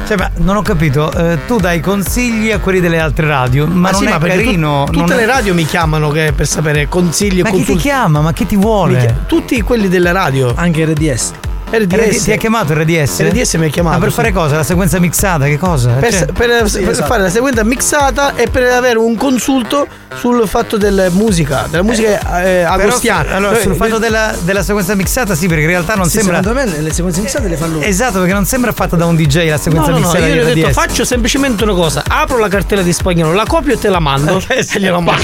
Cioè, 0.04 0.16
ma 0.16 0.28
non 0.38 0.56
ho 0.56 0.62
capito, 0.62 1.12
eh, 1.12 1.38
tu 1.46 1.58
dai 1.60 1.78
consigli 1.80 2.50
a 2.50 2.58
quelli 2.58 2.80
delle 2.80 2.98
altre 2.98 3.26
radio, 3.28 3.66
ma, 3.68 3.74
Ma 3.74 3.90
non 3.92 4.00
sì, 4.00 4.06
è 4.06 4.10
ma 4.10 4.18
carino. 4.18 4.82
tut- 4.84 4.94
tutte 4.96 5.06
non 5.14 5.16
le 5.16 5.22
è- 5.22 5.26
radio 5.26 5.54
mi 5.54 5.64
chiamano 5.64 6.10
che- 6.10 6.32
per 6.34 6.46
sapere 6.48 6.88
consigli 6.88 7.38
e 7.38 7.42
Ma 7.42 7.50
chi 7.50 7.58
ti 7.58 7.64
consulti. 7.64 7.82
chiama? 7.82 8.20
Ma 8.20 8.32
chi 8.32 8.44
ti 8.44 8.56
vuole? 8.56 8.94
Mi 8.94 9.00
chia- 9.00 9.14
Tutti 9.26 9.60
quelli 9.60 9.88
delle 9.88 10.10
radio. 10.10 10.52
Anche 10.56 10.84
RDS. 10.84 11.30
RDS. 11.72 12.22
Ti 12.24 12.32
ha 12.32 12.36
chiamato 12.36 12.72
il 12.72 12.80
RDS? 12.80 13.22
RDS 13.22 13.54
mi 13.54 13.66
ha 13.66 13.68
chiamato, 13.70 13.94
Ma 13.96 14.00
per 14.02 14.10
sì. 14.10 14.16
fare 14.16 14.32
cosa? 14.32 14.56
La 14.56 14.62
sequenza 14.62 14.98
mixata? 15.00 15.46
Che 15.46 15.58
cosa? 15.58 15.90
Per, 15.92 16.12
Cioè- 16.12 16.24
per- 16.26 16.34
per 16.34 16.88
esatto. 16.90 17.06
fare 17.06 17.22
la 17.22 17.30
sequenza 17.30 17.64
mixata 17.64 18.34
e 18.36 18.48
per 18.48 18.64
avere 18.64 18.98
un 18.98 19.16
consulto 19.16 19.86
sul 20.14 20.46
fatto 20.46 20.76
della 20.76 21.08
musica, 21.10 21.66
della 21.70 21.82
musica 21.82 22.18
eh, 22.42 22.60
Però, 22.60 22.72
agostiana. 22.72 23.34
allora, 23.34 23.58
sul 23.58 23.72
Eh, 23.72 23.76
fatto 23.76 23.96
della, 23.98 24.34
della 24.42 24.62
sequenza 24.62 24.94
mixata, 24.94 25.34
sì, 25.34 25.46
perché 25.46 25.62
in 25.62 25.68
realtà 25.68 25.94
non 25.94 26.04
Sì, 26.04 26.18
sembra. 26.18 26.42
Secondo 26.42 26.60
me 26.60 26.80
le 26.80 26.92
sequenze 26.92 27.20
mixate 27.22 27.48
le 27.48 27.56
fa 27.56 27.66
lui. 27.66 27.84
Esatto, 27.84 28.18
perché 28.18 28.34
non 28.34 28.44
sembra 28.44 28.72
fatta 28.72 28.96
da 28.96 29.06
un 29.06 29.16
DJ 29.16 29.46
la 29.48 29.52
No, 29.52 29.58
sequenza 29.58 29.90
no, 29.90 29.96
no, 29.98 30.02
mixata 30.02 30.26
io 30.26 30.32
di 30.34 30.38
gli 30.38 30.60
ho 30.60 30.66
detto 30.66 30.72
faccio 30.80 31.04
semplicemente 31.04 31.64
una 31.64 31.72
cosa, 31.74 32.02
apro 32.06 32.36
la 32.38 32.48
cartella 32.48 32.82
di 32.82 32.92
spagnolo, 32.92 33.32
la 33.32 33.44
copio 33.46 33.72
e 33.72 33.78
te 33.78 33.88
la 33.88 34.00
mando. 34.00 34.42
e 34.48 34.62
glielo 34.78 35.00
mando. 35.00 35.22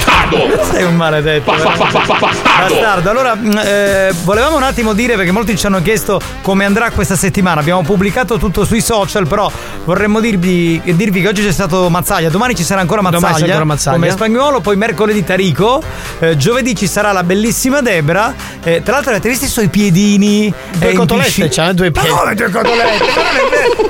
Sei 0.71 0.83
un 0.83 0.95
maledetto. 0.95 1.51
Bastardo. 1.51 3.09
Allora, 3.09 3.37
eh, 3.63 4.13
volevamo 4.23 4.55
un 4.57 4.63
attimo 4.63 4.93
dire, 4.93 5.15
perché 5.15 5.31
molti 5.31 5.55
ci 5.57 5.65
hanno 5.65 5.81
chiesto 5.81 6.19
come 6.41 6.65
andrà 6.65 6.91
questa 6.91 7.15
settimana. 7.15 7.61
Abbiamo 7.61 7.81
pubblicato 7.81 8.37
tutto 8.37 8.65
sui 8.65 8.81
social, 8.81 9.27
però 9.27 9.51
vorremmo 9.85 10.19
dirvi, 10.19 10.81
dirvi 10.83 11.21
che 11.21 11.27
oggi 11.27 11.43
c'è 11.43 11.51
stato 11.51 11.89
Mazzaglia, 11.89 12.29
domani 12.29 12.55
ci 12.55 12.63
sarà 12.63 12.81
ancora 12.81 13.01
Domani 13.01 13.21
Mazzaglia, 13.23 13.39
c'è 13.45 13.51
ancora 13.51 13.65
Mazzaglia. 13.65 13.97
come 13.97 14.11
spagnolo, 14.11 14.59
poi 14.59 14.75
mercoledì 14.75 15.23
Tarico, 15.23 15.81
eh, 16.19 16.37
giovedì 16.37 16.75
ci 16.75 16.87
sarà 16.87 17.11
la 17.11 17.23
bellissima 17.23 17.81
Debra. 17.81 18.33
Eh, 18.63 18.81
tra 18.83 18.93
l'altro 18.93 19.11
avete 19.11 19.29
visto 19.29 19.45
i 19.45 19.49
suoi 19.49 19.67
piedini? 19.69 20.53
Due 20.73 20.89
eh, 20.89 20.93
cotolette, 20.93 21.49
c'ha 21.49 21.73
due 21.73 21.91
piedi. 21.91 22.09
Ma 22.09 22.15
come 22.15 22.35
due 22.35 22.49
cotolette? 22.49 23.05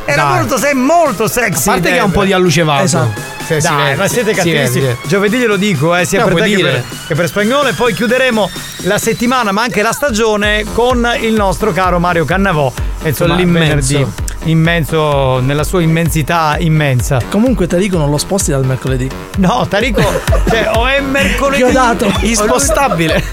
Era 0.05 0.23
Dai. 0.23 0.37
molto, 0.39 0.57
sei 0.57 0.73
molto 0.73 1.27
sexy. 1.27 1.69
A 1.69 1.73
parte 1.73 1.91
che 1.91 1.99
ha 1.99 2.03
un 2.03 2.11
po' 2.11 2.21
di 2.21 2.27
Debra. 2.27 2.41
allucevato. 2.41 2.83
Esatto. 2.83 3.38
Sì, 3.55 3.61
si 3.61 3.67
Dai, 3.67 3.83
vede, 3.83 3.95
ma 3.95 4.07
siete 4.07 4.33
vede. 4.33 4.97
Giovedì 5.07 5.37
glielo 5.37 5.55
dico, 5.55 5.95
eh, 5.95 6.05
sia 6.05 6.19
No, 6.19 6.27
per 6.27 6.43
te 6.43 6.55
che 6.55 6.61
per, 6.61 6.83
che 7.07 7.15
per 7.15 7.27
spagnolo. 7.27 7.69
E 7.69 7.73
poi 7.73 7.93
chiuderemo 7.93 8.49
la 8.83 8.97
settimana, 8.99 9.51
ma 9.51 9.63
anche 9.63 9.81
la 9.81 9.91
stagione, 9.91 10.65
con 10.73 11.07
il 11.19 11.33
nostro 11.33 11.71
caro 11.71 11.97
Mario 11.97 12.25
Cannavò. 12.25 12.71
E 13.01 13.09
insomma, 13.09 13.33
il 13.33 13.39
Immenso. 13.41 13.93
venerdì. 13.93 14.27
Immenso, 14.43 15.39
nella 15.39 15.63
sua 15.63 15.81
immensità 15.81 16.55
immensa. 16.59 17.19
Comunque 17.29 17.65
Tarico 17.67 17.97
non 17.97 18.09
lo 18.09 18.17
sposti 18.17 18.51
dal 18.51 18.65
mercoledì. 18.65 19.09
No, 19.37 19.65
Tarico, 19.67 20.01
cioè, 20.47 20.69
o 20.75 20.87
è 20.87 21.01
mercoledì 21.01 21.63
Chiodato. 21.63 22.05
o 22.07 22.11
lui- 22.19 22.29
Inspostabile. 22.29 23.23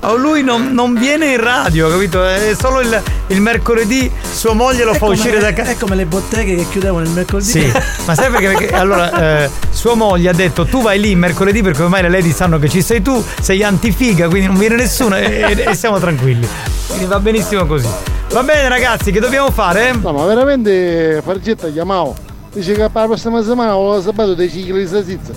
O 0.00 0.16
lui 0.16 0.42
non, 0.42 0.72
non 0.72 0.94
viene 0.94 1.32
in 1.32 1.40
radio, 1.42 1.88
capito? 1.88 2.24
È 2.24 2.54
solo 2.58 2.80
il, 2.80 3.02
il 3.28 3.40
mercoledì 3.40 4.10
sua 4.32 4.52
moglie 4.52 4.84
lo 4.84 4.92
È 4.92 4.98
fa 4.98 5.06
uscire 5.06 5.38
da 5.38 5.52
casa. 5.52 5.70
È 5.72 5.76
come 5.76 5.94
le 5.96 6.06
botteghe 6.06 6.56
che 6.56 6.66
chiudevano 6.68 7.04
il 7.04 7.10
mercoledì. 7.10 7.48
Sì, 7.48 7.72
ma 8.04 8.14
sai 8.14 8.30
perché? 8.30 8.48
Perché 8.48 8.68
allora 8.74 9.44
eh, 9.44 9.50
sua 9.70 9.94
moglie 9.94 10.28
ha 10.28 10.34
detto 10.34 10.64
tu 10.66 10.82
vai 10.82 11.00
lì 11.00 11.14
mercoledì 11.14 11.62
perché 11.62 11.82
ormai 11.82 12.02
le 12.02 12.10
lady 12.10 12.32
sanno 12.32 12.58
che 12.58 12.68
ci 12.68 12.82
sei 12.82 13.02
tu, 13.02 13.24
sei 13.40 13.62
antifiga, 13.62 14.28
quindi 14.28 14.46
non 14.48 14.58
viene 14.58 14.76
nessuno 14.76 15.16
e, 15.16 15.54
e- 15.56 15.70
e 15.70 15.74
siamo 15.74 15.98
tranquilli. 15.98 16.46
Quindi 16.86 17.06
va 17.06 17.18
benissimo 17.20 17.66
così. 17.66 17.88
Va 18.30 18.42
bene 18.42 18.68
ragazzi, 18.68 19.12
che 19.12 19.20
dobbiamo 19.20 19.50
fare? 19.50 19.92
No, 19.92 20.12
ma 20.12 20.24
veramente 20.24 21.20
Fargetta 21.22 21.68
chiamavo. 21.70 22.14
Dice 22.52 22.72
che 22.72 22.80
per 22.80 22.90
la 22.92 23.04
prossima 23.06 23.42
settimana 23.42 23.76
ho 23.76 24.00
sabato 24.00 24.34
dei 24.34 24.50
cicli 24.50 24.80
di 24.80 24.86
salsiccia. 24.86 25.32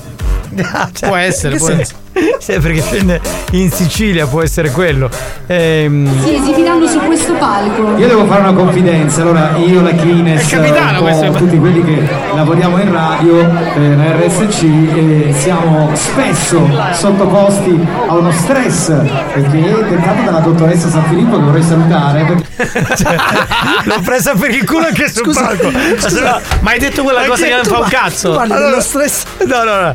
può 1.08 1.16
essere, 1.16 1.58
può 1.58 1.70
essere. 1.70 2.04
Sì, 2.46 2.60
perché 2.60 2.82
scende 2.82 3.20
in 3.52 3.72
Sicilia, 3.72 4.28
può 4.28 4.42
essere 4.42 4.70
quello. 4.72 5.10
Ehm, 5.48 6.08
Si 6.24 6.36
esibiranno 6.36 6.86
su 6.88 7.00
questo 7.00 7.34
palco. 7.34 7.96
Io 7.98 8.08
devo 8.08 8.26
fare 8.26 8.42
una 8.42 8.54
confidenza, 8.54 9.22
allora 9.22 9.56
io, 9.58 9.82
la 9.82 9.90
capitano 9.96 11.04
un 11.06 11.32
po' 11.32 11.38
tutti 11.38 11.58
quelli 11.58 11.84
che 11.84 12.08
lavoriamo 12.36 12.80
in 12.80 12.92
radio, 12.92 13.40
eh, 13.40 13.96
la 13.96 14.12
RSC, 14.18 14.64
eh, 14.64 15.34
siamo 15.38 15.90
spesso 15.96 16.70
sottoposti 16.94 17.86
a 18.08 18.14
uno 18.14 18.32
stress 18.32 18.92
perché 19.34 19.58
è 19.80 19.84
dettato 19.90 20.22
dalla 20.24 20.40
dottoressa 20.40 20.90
San 20.90 21.04
Filippo 21.06 21.38
che 21.38 21.44
vorrei 21.44 21.64
salutare. 21.64 22.24
perché- 22.26 22.44
L'ho 23.86 24.00
presa 24.04 24.34
per 24.36 24.52
il 24.52 24.66
culo 24.66 24.86
anche 24.86 25.10
sul 25.10 25.24
Scusa, 25.26 25.42
palco. 25.42 25.70
scusa, 25.98 26.42
ma 26.62 26.72
hai 26.72 26.80
detto 26.80 27.04
quella 27.04 27.26
cosa 27.26 27.46
che 27.46 27.56
non 27.56 27.64
fa 27.66 27.80
un 27.80 27.88
cazzo. 27.90 28.30
Tu 28.32 28.36
parli 28.38 28.52
Allora- 28.54 28.70
dello 28.70 28.82
stress. 28.82 29.24
No, 29.46 29.64
no, 29.64 29.82
no. 29.82 29.94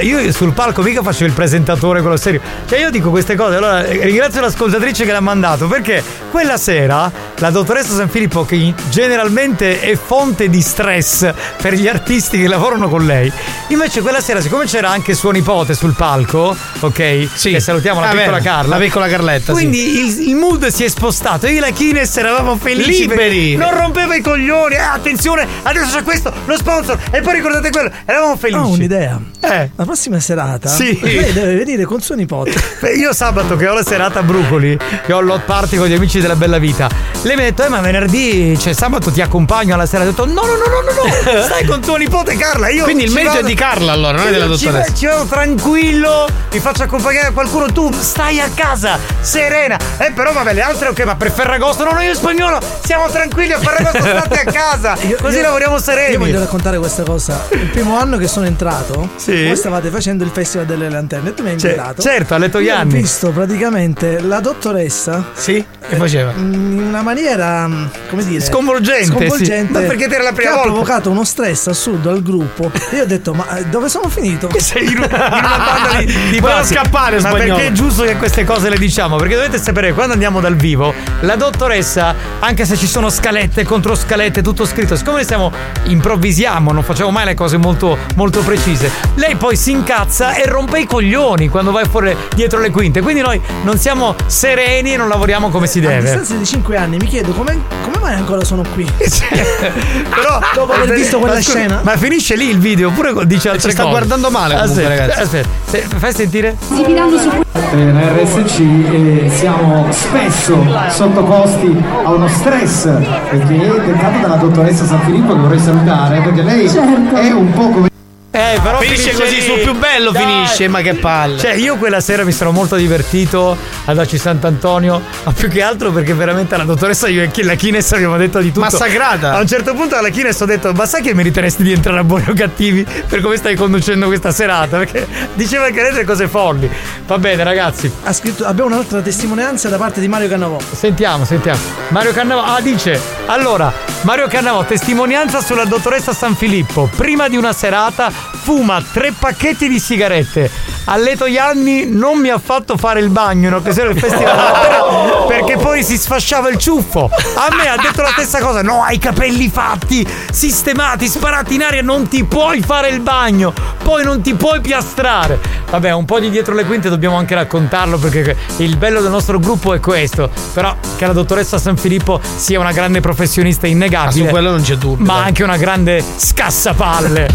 Io, 0.00 0.18
io 0.18 0.32
sul 0.32 0.52
palco 0.52 0.82
mica 0.82 1.02
faccio 1.02 1.24
il 1.26 1.32
presentatore, 1.32 2.00
quello 2.00 2.16
serio. 2.16 2.40
Cioè, 2.66 2.78
io 2.78 2.90
dico 2.90 3.10
queste 3.10 3.34
cose. 3.34 3.56
Allora, 3.56 3.84
eh, 3.84 4.04
ringrazio 4.04 4.40
l'ascoltatrice 4.40 5.04
che 5.04 5.12
l'ha 5.12 5.20
mandato. 5.20 5.66
Perché 5.66 6.02
quella 6.30 6.56
sera 6.56 7.10
la 7.38 7.50
dottoressa 7.50 7.94
San 7.94 8.08
Filippo, 8.08 8.44
che 8.44 8.72
generalmente 8.88 9.80
è 9.80 9.96
fonte 9.96 10.48
di 10.48 10.60
stress 10.62 11.32
per 11.60 11.74
gli 11.74 11.86
artisti 11.88 12.38
che 12.40 12.48
lavorano 12.48 12.88
con 12.88 13.04
lei, 13.06 13.30
invece 13.68 14.00
quella 14.00 14.20
sera, 14.20 14.40
siccome 14.40 14.64
c'era 14.66 14.90
anche 14.90 15.14
suo 15.14 15.30
nipote 15.30 15.74
sul 15.74 15.94
palco, 15.94 16.56
ok? 16.80 17.28
Sì. 17.34 17.50
Che 17.52 17.60
salutiamo 17.60 18.00
la 18.00 18.08
Ah, 18.08 18.10
piccola 18.14 18.36
beh, 18.38 18.42
Carla. 18.42 18.76
la 18.76 18.82
piccola 18.82 19.08
Carletta, 19.08 19.44
sì. 19.46 19.52
Quindi 19.52 19.98
il, 20.00 20.28
il 20.28 20.34
mood 20.36 20.66
si 20.68 20.84
è 20.84 20.88
spostato. 20.88 21.46
Io 21.46 21.56
e 21.58 21.60
la 21.60 21.70
Kines 21.70 22.16
eravamo 22.16 22.56
felici. 22.56 23.06
Liberi. 23.08 23.56
Non 23.56 23.74
rompeva 23.76 24.14
i 24.14 24.20
coglioni. 24.20 24.74
Eh, 24.74 24.78
attenzione, 24.78 25.46
adesso 25.62 25.96
c'è 25.96 26.02
questo, 26.02 26.32
lo 26.44 26.56
sponsor. 26.56 26.98
E 27.10 27.20
poi 27.20 27.34
ricordate 27.34 27.70
quello. 27.70 27.90
Eravamo 28.04 28.36
felici. 28.36 28.58
Ho 28.60 28.68
un'idea. 28.68 29.20
Eh. 29.40 29.70
La 29.76 29.84
prossima 29.84 30.18
serata 30.20 30.68
Sì. 30.68 30.98
Lei 31.20 31.32
deve 31.32 31.54
venire 31.54 31.84
con 31.84 32.00
suo 32.00 32.14
nipote. 32.14 32.52
Io 32.96 33.12
sabato 33.12 33.56
che 33.56 33.66
ho 33.68 33.74
la 33.74 33.84
serata 33.84 34.20
a 34.20 34.22
Brucoli, 34.22 34.78
che 35.04 35.12
ho 35.12 35.20
l'hot 35.20 35.42
party 35.44 35.76
con 35.76 35.86
gli 35.86 35.94
amici 35.94 36.20
della 36.20 36.36
bella 36.36 36.58
vita, 36.58 36.86
ha 36.86 37.34
detto, 37.34 37.64
eh 37.64 37.68
ma 37.68 37.80
venerdì, 37.80 38.58
cioè 38.58 38.72
sabato 38.72 39.10
ti 39.10 39.20
accompagno 39.20 39.74
alla 39.74 39.86
sera. 39.86 40.04
Ho 40.04 40.06
detto, 40.06 40.24
no, 40.26 40.32
no, 40.42 40.42
no, 40.42 40.64
no, 40.66 40.80
no, 40.80 41.32
no, 41.32 41.42
stai 41.44 41.64
con 41.64 41.80
tuo 41.80 41.96
nipote 41.96 42.36
Carla. 42.36 42.68
Io 42.68 42.84
Quindi 42.84 43.04
il 43.04 43.08
ci 43.08 43.14
merito 43.14 43.34
vado- 43.34 43.46
è 43.46 43.48
di 43.50 43.54
Carla, 43.56 43.92
allora, 43.92 44.18
non 44.18 44.26
è 44.28 44.30
della 44.30 44.44
ci 44.56 44.64
dottoressa. 44.66 44.90
va- 44.90 44.96
Ci 44.96 45.06
vado 45.06 45.24
tranquillo, 45.24 46.28
mi 46.52 46.58
faccio 46.60 46.82
accompagnare 46.84 47.32
qualcuno, 47.32 47.72
tu 47.72 47.90
stai 47.92 48.40
a 48.40 48.48
casa, 48.54 48.98
serena. 49.20 49.76
Eh 49.98 50.12
però 50.12 50.32
vabbè, 50.32 50.52
le 50.54 50.62
altre 50.62 50.88
ok, 50.88 51.00
ma 51.04 51.16
per 51.16 51.30
Ferragosto, 51.32 51.84
no, 51.84 51.92
no, 51.92 52.00
io 52.00 52.14
spagnolo, 52.14 52.58
siamo 52.84 53.08
tranquilli 53.08 53.52
a 53.52 53.58
Ferragosto, 53.58 53.98
state 54.06 54.40
a 54.40 54.52
casa. 54.52 54.96
Io- 55.06 55.16
Così 55.20 55.36
io- 55.36 55.42
lavoriamo 55.42 55.78
sereni. 55.78 56.12
Io 56.12 56.18
voglio 56.18 56.38
raccontare 56.38 56.78
questa 56.78 57.02
cosa. 57.02 57.46
Il 57.50 57.66
primo 57.70 57.98
anno 57.98 58.16
che 58.18 58.28
sono 58.28 58.46
entrato, 58.46 59.08
Sì. 59.16 59.44
voi 59.46 59.56
stavate 59.56 59.88
facendo 59.88 60.22
il 60.24 60.30
Festival 60.32 60.66
delle 60.66 60.88
Lanterne 61.06 61.34
tu 61.34 61.42
mi 61.44 61.50
hai 61.50 61.58
Cioè, 61.58 61.70
invitato. 61.70 62.02
certo, 62.02 62.34
a 62.34 62.38
Letto 62.38 62.58
Io 62.58 62.66
Ianni. 62.66 62.94
Ho 62.94 62.96
visto 62.96 63.30
praticamente 63.30 64.20
la 64.20 64.40
dottoressa. 64.40 65.24
Sì, 65.34 65.64
che 65.88 65.94
faceva? 65.96 66.32
In 66.36 66.84
una 66.88 67.02
maniera, 67.02 67.68
mm, 67.68 67.84
come 68.10 68.24
dire, 68.26 68.40
Sconvolgente, 68.42 69.04
sì. 69.04 69.10
sconvolgente 69.12 69.72
Ma 69.72 69.80
perché 69.86 70.04
era 70.06 70.24
la 70.24 70.32
prima 70.32 70.50
che 70.50 70.56
volta? 70.56 70.68
ha 70.70 70.72
provocato 70.72 71.10
uno 71.10 71.24
stress 71.24 71.68
assurdo 71.68 72.10
al 72.10 72.22
gruppo. 72.22 72.70
E 72.90 72.96
io 72.96 73.02
ho 73.04 73.06
detto, 73.06 73.34
ma 73.34 73.56
eh, 73.58 73.66
dove 73.66 73.88
sono 73.88 74.08
finito? 74.08 74.48
sei 74.58 74.84
in 74.90 74.96
una, 74.98 75.06
in 75.06 75.12
una 75.12 75.58
banda 75.58 75.98
di, 75.98 76.06
di 76.30 76.40
pazzi. 76.40 76.74
scappare, 76.74 77.20
Ma 77.20 77.28
spagnolo. 77.28 77.54
perché 77.54 77.66
è 77.68 77.72
giusto 77.72 78.02
che 78.02 78.16
queste 78.16 78.42
cose 78.44 78.68
le 78.68 78.76
diciamo? 78.78 79.16
Perché 79.16 79.36
dovete 79.36 79.58
sapere, 79.58 79.92
quando 79.92 80.12
andiamo 80.14 80.40
dal 80.40 80.56
vivo, 80.56 80.92
la 81.20 81.36
dottoressa, 81.36 82.14
anche 82.40 82.64
se 82.64 82.76
ci 82.76 82.88
sono 82.88 83.10
scalette, 83.10 83.62
contro 83.64 83.94
scalette, 83.94 84.42
tutto 84.42 84.64
scritto, 84.66 84.96
siccome 84.96 85.22
siamo 85.24 85.52
improvvisiamo, 85.84 86.72
non 86.72 86.82
facciamo 86.82 87.10
mai 87.12 87.26
le 87.26 87.34
cose 87.34 87.56
molto, 87.58 87.96
molto 88.16 88.40
precise, 88.40 88.90
lei 89.14 89.36
poi 89.36 89.56
si 89.56 89.70
incazza 89.70 90.34
e 90.34 90.46
rompe 90.46 90.80
i 90.80 90.86
coglioni 90.96 91.48
quando 91.50 91.72
vai 91.72 91.84
fuori 91.86 92.16
dietro 92.34 92.58
le 92.58 92.70
quinte. 92.70 93.00
Quindi 93.02 93.20
noi 93.20 93.38
non 93.64 93.76
siamo 93.78 94.14
sereni 94.26 94.94
e 94.94 94.96
non 94.96 95.08
lavoriamo 95.08 95.50
come 95.50 95.66
si 95.66 95.78
A 95.80 95.82
deve. 95.82 96.00
distanza 96.00 96.34
di 96.34 96.44
5 96.46 96.76
anni 96.76 96.96
mi 96.96 97.06
chiedo 97.06 97.32
come, 97.32 97.58
come 97.84 97.96
mai 98.00 98.14
ancora 98.14 98.42
sono 98.44 98.62
qui. 98.72 98.84
Però 98.96 100.38
Dopo 100.54 100.72
aver 100.72 100.94
visto 100.94 101.18
quella 101.18 101.34
ma 101.34 101.40
scusa, 101.42 101.58
scena. 101.58 101.80
Ma 101.82 101.96
finisce 101.98 102.34
lì 102.36 102.48
il 102.48 102.58
video 102.58 102.88
oppure 102.88 103.26
dice 103.26 103.50
altre 103.50 103.70
sta 103.72 103.82
cose. 103.82 103.94
guardando 103.94 104.30
male 104.30 104.54
comunque, 104.56 104.84
Aspetta, 104.84 105.00
ragazzi. 105.06 105.20
Aspetta, 105.20 105.48
se- 105.64 105.84
fai 105.98 106.12
sentire? 106.14 106.56
Esibiranno 106.72 107.18
su 107.18 107.28
Eh, 107.28 107.92
la 107.92 108.00
RSC 108.22 108.58
eh, 108.60 109.30
siamo 109.34 109.86
spesso 109.90 110.64
sottoposti 110.88 111.82
a 112.04 112.10
uno 112.10 112.28
stress 112.28 112.84
perché 113.30 113.54
è 113.54 113.80
dettato 113.84 114.18
dalla 114.22 114.36
dottoressa 114.36 114.86
San 114.86 115.00
Filippo 115.02 115.34
che 115.34 115.40
vorrei 115.40 115.58
salutare 115.58 116.20
perché 116.20 116.42
lei 116.42 116.66
è 116.66 117.30
un 117.32 117.50
po' 117.52 117.68
come 117.68 117.88
Eh, 118.36 118.60
però 118.62 118.80
Finisce 118.80 119.12
così, 119.14 119.36
lì. 119.36 119.40
sul 119.40 119.60
più 119.60 119.74
bello 119.74 120.10
Dai. 120.10 120.22
finisce, 120.22 120.68
ma 120.68 120.82
che 120.82 120.94
palle. 120.94 121.38
Cioè, 121.38 121.52
io 121.54 121.76
quella 121.76 122.00
sera 122.00 122.22
mi 122.22 122.32
sono 122.32 122.50
molto 122.52 122.76
divertito 122.76 123.56
ad 123.86 123.98
Aci 123.98 124.18
Sant'Antonio, 124.18 125.00
ma 125.24 125.32
più 125.32 125.48
che 125.48 125.62
altro 125.62 125.90
perché 125.90 126.12
veramente 126.12 126.54
la 126.56 126.64
dottoressa 126.64 127.08
io 127.08 127.22
e 127.22 127.44
la 127.44 127.54
Kines 127.54 127.90
abbiamo 127.92 128.16
detto 128.18 128.38
di 128.40 128.48
tutto. 128.48 128.60
Massacrata. 128.60 129.32
A 129.32 129.40
un 129.40 129.46
certo 129.46 129.72
punto 129.74 129.96
alla 129.96 130.10
Kines 130.10 130.38
ho 130.40 130.44
detto, 130.44 130.72
ma 130.74 130.84
sai 130.84 131.00
che 131.00 131.14
meriteresti 131.14 131.62
di 131.62 131.72
entrare 131.72 131.98
a 132.00 132.04
buoni 132.04 132.26
o 132.28 132.34
cattivi 132.34 132.84
per 133.08 133.20
come 133.22 133.36
stai 133.36 133.54
conducendo 133.56 134.06
questa 134.06 134.30
serata? 134.32 134.76
Perché 134.78 135.06
diceva 135.32 135.64
lei 135.64 135.72
delle 135.72 136.04
cose 136.04 136.28
folli. 136.28 136.68
Va 137.06 137.18
bene, 137.18 137.42
ragazzi. 137.42 137.90
Ha 138.04 138.12
scritto, 138.12 138.44
abbiamo 138.44 138.68
un'altra 138.70 139.00
testimonianza 139.00 139.68
da 139.70 139.78
parte 139.78 140.00
di 140.00 140.08
Mario 140.08 140.28
Cannavò. 140.28 140.58
Sentiamo, 140.72 141.24
sentiamo. 141.24 141.58
Mario 141.88 142.12
Cannavò. 142.12 142.42
Ah, 142.42 142.60
dice. 142.60 143.00
Allora, 143.26 143.72
Mario 144.02 144.26
Cannavò, 144.28 144.64
testimonianza 144.64 145.40
sulla 145.40 145.64
dottoressa 145.64 146.12
San 146.12 146.34
Filippo. 146.36 146.90
Prima 146.94 147.28
di 147.28 147.36
una 147.36 147.52
serata 147.54 148.12
fuma 148.32 148.82
tre 148.92 149.12
pacchetti 149.12 149.68
di 149.68 149.78
sigarette. 149.78 150.50
Alleto 150.86 151.26
Ianni 151.26 151.86
non 151.86 152.18
mi 152.18 152.28
ha 152.28 152.38
fatto 152.38 152.76
fare 152.76 153.00
il 153.00 153.08
bagno 153.08 153.48
in 153.48 153.54
occasione 153.54 153.92
del 153.92 154.00
festival 154.00 154.36
dell'opera 154.36 155.06
perché 155.26 155.56
poi 155.56 155.82
si 155.82 155.96
sfasciava 155.96 156.48
il 156.48 156.58
ciuffo. 156.58 157.10
A 157.34 157.54
me 157.54 157.68
ha 157.68 157.76
detto 157.76 158.02
la 158.02 158.10
stessa 158.10 158.38
cosa. 158.40 158.62
No, 158.62 158.82
hai 158.82 158.96
i 158.96 158.98
capelli 158.98 159.48
fatti, 159.48 160.06
sistemati, 160.30 161.08
sparati 161.08 161.54
in 161.54 161.62
aria, 161.62 161.82
non 161.82 162.08
ti 162.08 162.24
puoi 162.24 162.60
fare 162.62 162.88
il 162.88 163.00
bagno, 163.00 163.52
poi 163.82 164.04
non 164.04 164.20
ti 164.22 164.34
puoi 164.34 164.60
piastrare. 164.60 165.38
Vabbè, 165.70 165.90
un 165.92 166.04
po' 166.04 166.20
di 166.20 166.30
dietro 166.30 166.54
le 166.54 166.64
quinte 166.64 166.88
dobbiamo 166.88 167.16
anche 167.16 167.34
raccontarlo 167.34 167.98
perché 167.98 168.36
il 168.58 168.76
bello 168.76 169.00
del 169.00 169.10
nostro 169.10 169.38
gruppo 169.38 169.74
è 169.74 169.80
questo. 169.80 170.30
Però 170.52 170.74
che 170.96 171.06
la 171.06 171.12
dottoressa 171.12 171.58
San 171.58 171.76
Filippo 171.76 172.20
sia 172.36 172.58
una 172.60 172.72
grande 172.72 173.00
professionista 173.00 173.66
innegabile. 173.66 174.20
Ma 174.20 174.26
su 174.26 174.32
quello 174.32 174.50
non 174.50 174.62
c'è 174.62 174.76
dubbio. 174.76 175.04
Ma 175.04 175.22
anche 175.22 175.42
una 175.42 175.56
grande 175.56 176.02
scassapalle. 176.16 177.28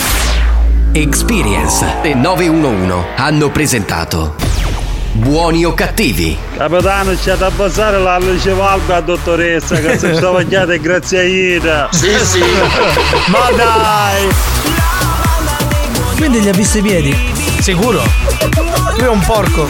Experience 0.94 2.02
e 2.02 2.14
911 2.14 3.08
hanno 3.16 3.50
presentato 3.50 4.36
Buoni 5.14 5.64
o 5.64 5.74
cattivi? 5.74 6.38
Capitano, 6.58 7.14
c'è 7.14 7.36
da 7.38 7.46
abbassare 7.46 7.98
la 7.98 8.20
luce 8.20 8.52
valga, 8.52 9.00
dottoressa, 9.00 9.76
che 9.80 9.98
si 9.98 10.14
sta 10.14 10.38
e 10.38 10.80
grazie 10.82 11.20
a 11.20 11.24
Ida. 11.24 11.88
Sì, 11.92 12.14
sì. 12.24 12.44
Ma 13.28 13.52
dai! 13.56 14.28
Quindi 16.18 16.40
gli 16.42 16.50
ha 16.50 16.54
visto 16.54 16.80
i 16.80 16.82
piedi? 16.82 17.16
Sicuro? 17.60 18.04
Lui 18.98 19.06
è 19.06 19.10
un 19.10 19.22
porco. 19.22 19.68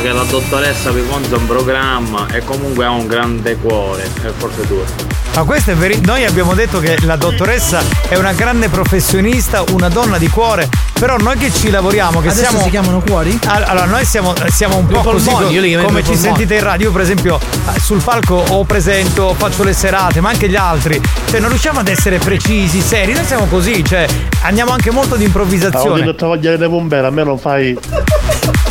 Che 0.00 0.12
la 0.12 0.22
dottoressa 0.22 0.92
vi 0.92 1.04
conta 1.08 1.36
un 1.36 1.46
programma 1.46 2.28
e 2.28 2.44
comunque 2.44 2.84
ha 2.84 2.90
un 2.90 3.08
grande 3.08 3.56
cuore, 3.56 4.04
e 4.04 4.28
forse 4.30 4.66
tu. 4.68 5.07
Ma 5.34 5.44
questo 5.44 5.70
è 5.70 5.74
vero. 5.74 5.94
Noi 6.02 6.24
abbiamo 6.24 6.54
detto 6.54 6.80
che 6.80 6.96
la 7.02 7.14
dottoressa 7.14 7.80
è 8.08 8.16
una 8.16 8.32
grande 8.32 8.68
professionista, 8.68 9.62
una 9.70 9.88
donna 9.88 10.18
di 10.18 10.28
cuore. 10.28 10.68
Però 10.98 11.16
noi 11.16 11.36
che 11.38 11.52
ci 11.52 11.70
lavoriamo, 11.70 12.20
che 12.20 12.28
Adesso 12.30 12.48
siamo. 12.48 12.62
si 12.64 12.70
chiamano 12.70 13.00
cuori? 13.06 13.38
All- 13.46 13.62
Allora, 13.62 13.86
noi 13.86 14.04
siamo, 14.04 14.34
siamo 14.48 14.78
un 14.78 14.86
po' 14.86 15.00
così 15.00 15.26
polmoni, 15.26 15.46
co- 15.46 15.52
io 15.52 15.60
li 15.60 15.68
chiamo 15.68 15.84
come 15.86 16.00
ci 16.00 16.06
polmoni. 16.10 16.26
sentite 16.26 16.54
in 16.56 16.62
radio. 16.64 16.86
Io, 16.88 16.92
per 16.92 17.02
esempio, 17.02 17.38
eh, 17.38 17.78
sul 17.78 18.02
palco 18.02 18.34
o 18.34 18.64
presento, 18.64 19.32
faccio 19.38 19.62
le 19.62 19.74
serate, 19.74 20.20
ma 20.20 20.30
anche 20.30 20.48
gli 20.48 20.56
altri. 20.56 21.00
Cioè, 21.30 21.38
non 21.38 21.50
riusciamo 21.50 21.78
ad 21.78 21.86
essere 21.88 22.18
precisi, 22.18 22.80
seri. 22.80 23.12
Noi 23.12 23.24
siamo 23.24 23.46
così, 23.46 23.84
cioè, 23.84 24.06
andiamo 24.42 24.72
anche 24.72 24.90
molto 24.90 25.14
di 25.14 25.26
Stavo 25.28 25.44
improvvisazione. 25.44 26.00
detto 26.00 26.14
travagliare 26.16 26.56
le 26.56 26.68
bombere, 26.68 27.06
a 27.06 27.10
me 27.10 27.22
non 27.22 27.38
fai. 27.38 27.78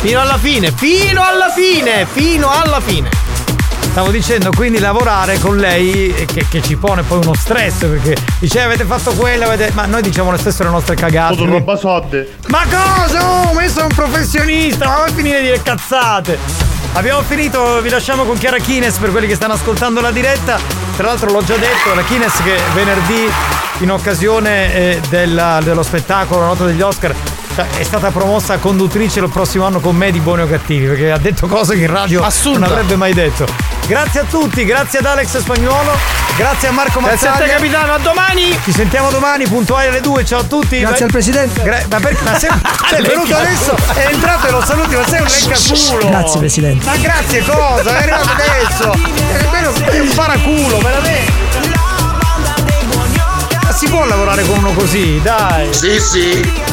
Fino 0.00 0.20
alla 0.20 0.36
fine, 0.36 0.70
fino 0.76 1.22
alla 1.24 1.48
fine, 1.54 2.06
fino 2.12 2.50
alla 2.50 2.80
fine. 2.80 3.08
Stavo 3.90 4.10
dicendo, 4.12 4.50
quindi 4.54 4.78
lavorare 4.78 5.38
con 5.40 5.56
lei 5.56 6.14
eh, 6.14 6.24
che, 6.24 6.46
che 6.48 6.62
ci 6.62 6.76
pone 6.76 7.02
poi 7.02 7.18
uno 7.18 7.34
stress 7.34 7.78
perché 7.78 8.14
dice 8.38 8.58
"Eh, 8.60 8.62
avete 8.62 8.84
fatto 8.84 9.12
quello, 9.12 9.44
avete... 9.44 9.72
ma 9.74 9.86
noi 9.86 10.02
diciamo 10.02 10.30
le 10.30 10.38
stesse 10.38 10.62
le 10.62 10.70
nostre 10.70 10.94
cagate. 10.94 11.44
Roba 11.44 11.76
soldi. 11.76 12.24
Ma 12.46 12.62
cosa? 12.70 13.28
Oh, 13.28 13.52
ma 13.54 13.62
io 13.64 13.68
sono 13.68 13.86
un 13.86 13.94
professionista, 13.94 14.86
ma 14.86 14.96
vuoi 14.98 15.12
finire 15.12 15.38
di 15.40 15.46
dire 15.46 15.62
cazzate? 15.62 16.38
Abbiamo 16.92 17.22
finito, 17.22 17.80
vi 17.82 17.88
lasciamo 17.88 18.22
con 18.24 18.38
Chiara 18.38 18.58
Kines 18.58 18.96
per 18.98 19.10
quelli 19.10 19.26
che 19.26 19.34
stanno 19.34 19.54
ascoltando 19.54 20.00
la 20.00 20.10
diretta. 20.12 20.58
Tra 20.96 21.08
l'altro 21.08 21.30
l'ho 21.32 21.42
già 21.44 21.56
detto, 21.56 21.92
la 21.94 22.02
Kines 22.02 22.40
che 22.42 22.56
venerdì 22.74 23.28
in 23.80 23.90
occasione 23.90 24.74
eh, 24.74 25.00
della- 25.08 25.60
dello 25.62 25.82
spettacolo 25.82 26.40
La 26.40 26.46
Notte 26.46 26.64
degli 26.66 26.82
Oscar 26.82 27.14
è 27.66 27.82
stata 27.82 28.10
promossa 28.10 28.58
conduttrice 28.58 29.20
il 29.20 29.28
prossimo 29.30 29.64
anno 29.64 29.80
con 29.80 29.96
me 29.96 30.10
di 30.10 30.20
Buoni 30.20 30.42
o 30.42 30.46
Cattivi 30.48 30.86
perché 30.86 31.10
ha 31.10 31.18
detto 31.18 31.46
cose 31.46 31.74
che 31.74 31.82
in 31.82 31.90
radio 31.90 32.22
Assurda. 32.22 32.60
non 32.60 32.70
avrebbe 32.70 32.96
mai 32.96 33.12
detto. 33.14 33.46
Grazie 33.86 34.20
a 34.20 34.24
tutti, 34.24 34.64
grazie 34.64 34.98
ad 34.98 35.06
Alex 35.06 35.38
Spagnuolo, 35.38 35.92
grazie 36.36 36.68
a 36.68 36.72
Marco 36.72 37.00
Grazie 37.00 37.28
a 37.28 37.32
te, 37.32 37.38
Mazzaglia. 37.38 37.54
capitano, 37.56 37.92
a 37.94 37.98
domani! 37.98 38.58
Ci 38.62 38.72
sentiamo 38.72 39.10
domani, 39.10 39.46
puntuali 39.46 39.86
alle 39.86 40.00
2. 40.02 40.24
Ciao 40.26 40.40
a 40.40 40.44
tutti. 40.44 40.78
Grazie 40.80 41.06
al 41.06 41.10
presidente. 41.10 41.62
Gra- 41.62 41.82
ma 41.88 41.98
perché? 41.98 42.22
Ma 42.22 42.38
sei, 42.38 42.50
sei 42.90 43.02
venuto 43.02 43.34
adesso? 43.34 43.74
È 43.94 44.08
entrato 44.10 44.46
e 44.46 44.50
lo 44.50 44.62
saluti, 44.62 44.94
ma 44.94 45.06
sei 45.06 45.20
un 45.20 45.26
leccaculo. 45.26 46.08
Grazie, 46.10 46.38
presidente. 46.38 46.84
Ma 46.84 46.96
grazie 46.96 47.42
cosa? 47.44 47.96
È 47.98 48.02
arrivato 48.02 48.28
adesso. 48.30 48.92
È 49.90 49.98
un 50.00 50.14
paraculo, 50.14 50.78
veramente. 50.78 51.32
Ma 53.62 53.72
si 53.72 53.88
può 53.88 54.04
lavorare 54.04 54.44
con 54.44 54.58
uno 54.58 54.72
così, 54.72 55.18
dai. 55.22 55.72
Sì, 55.72 55.98
sì. 55.98 56.67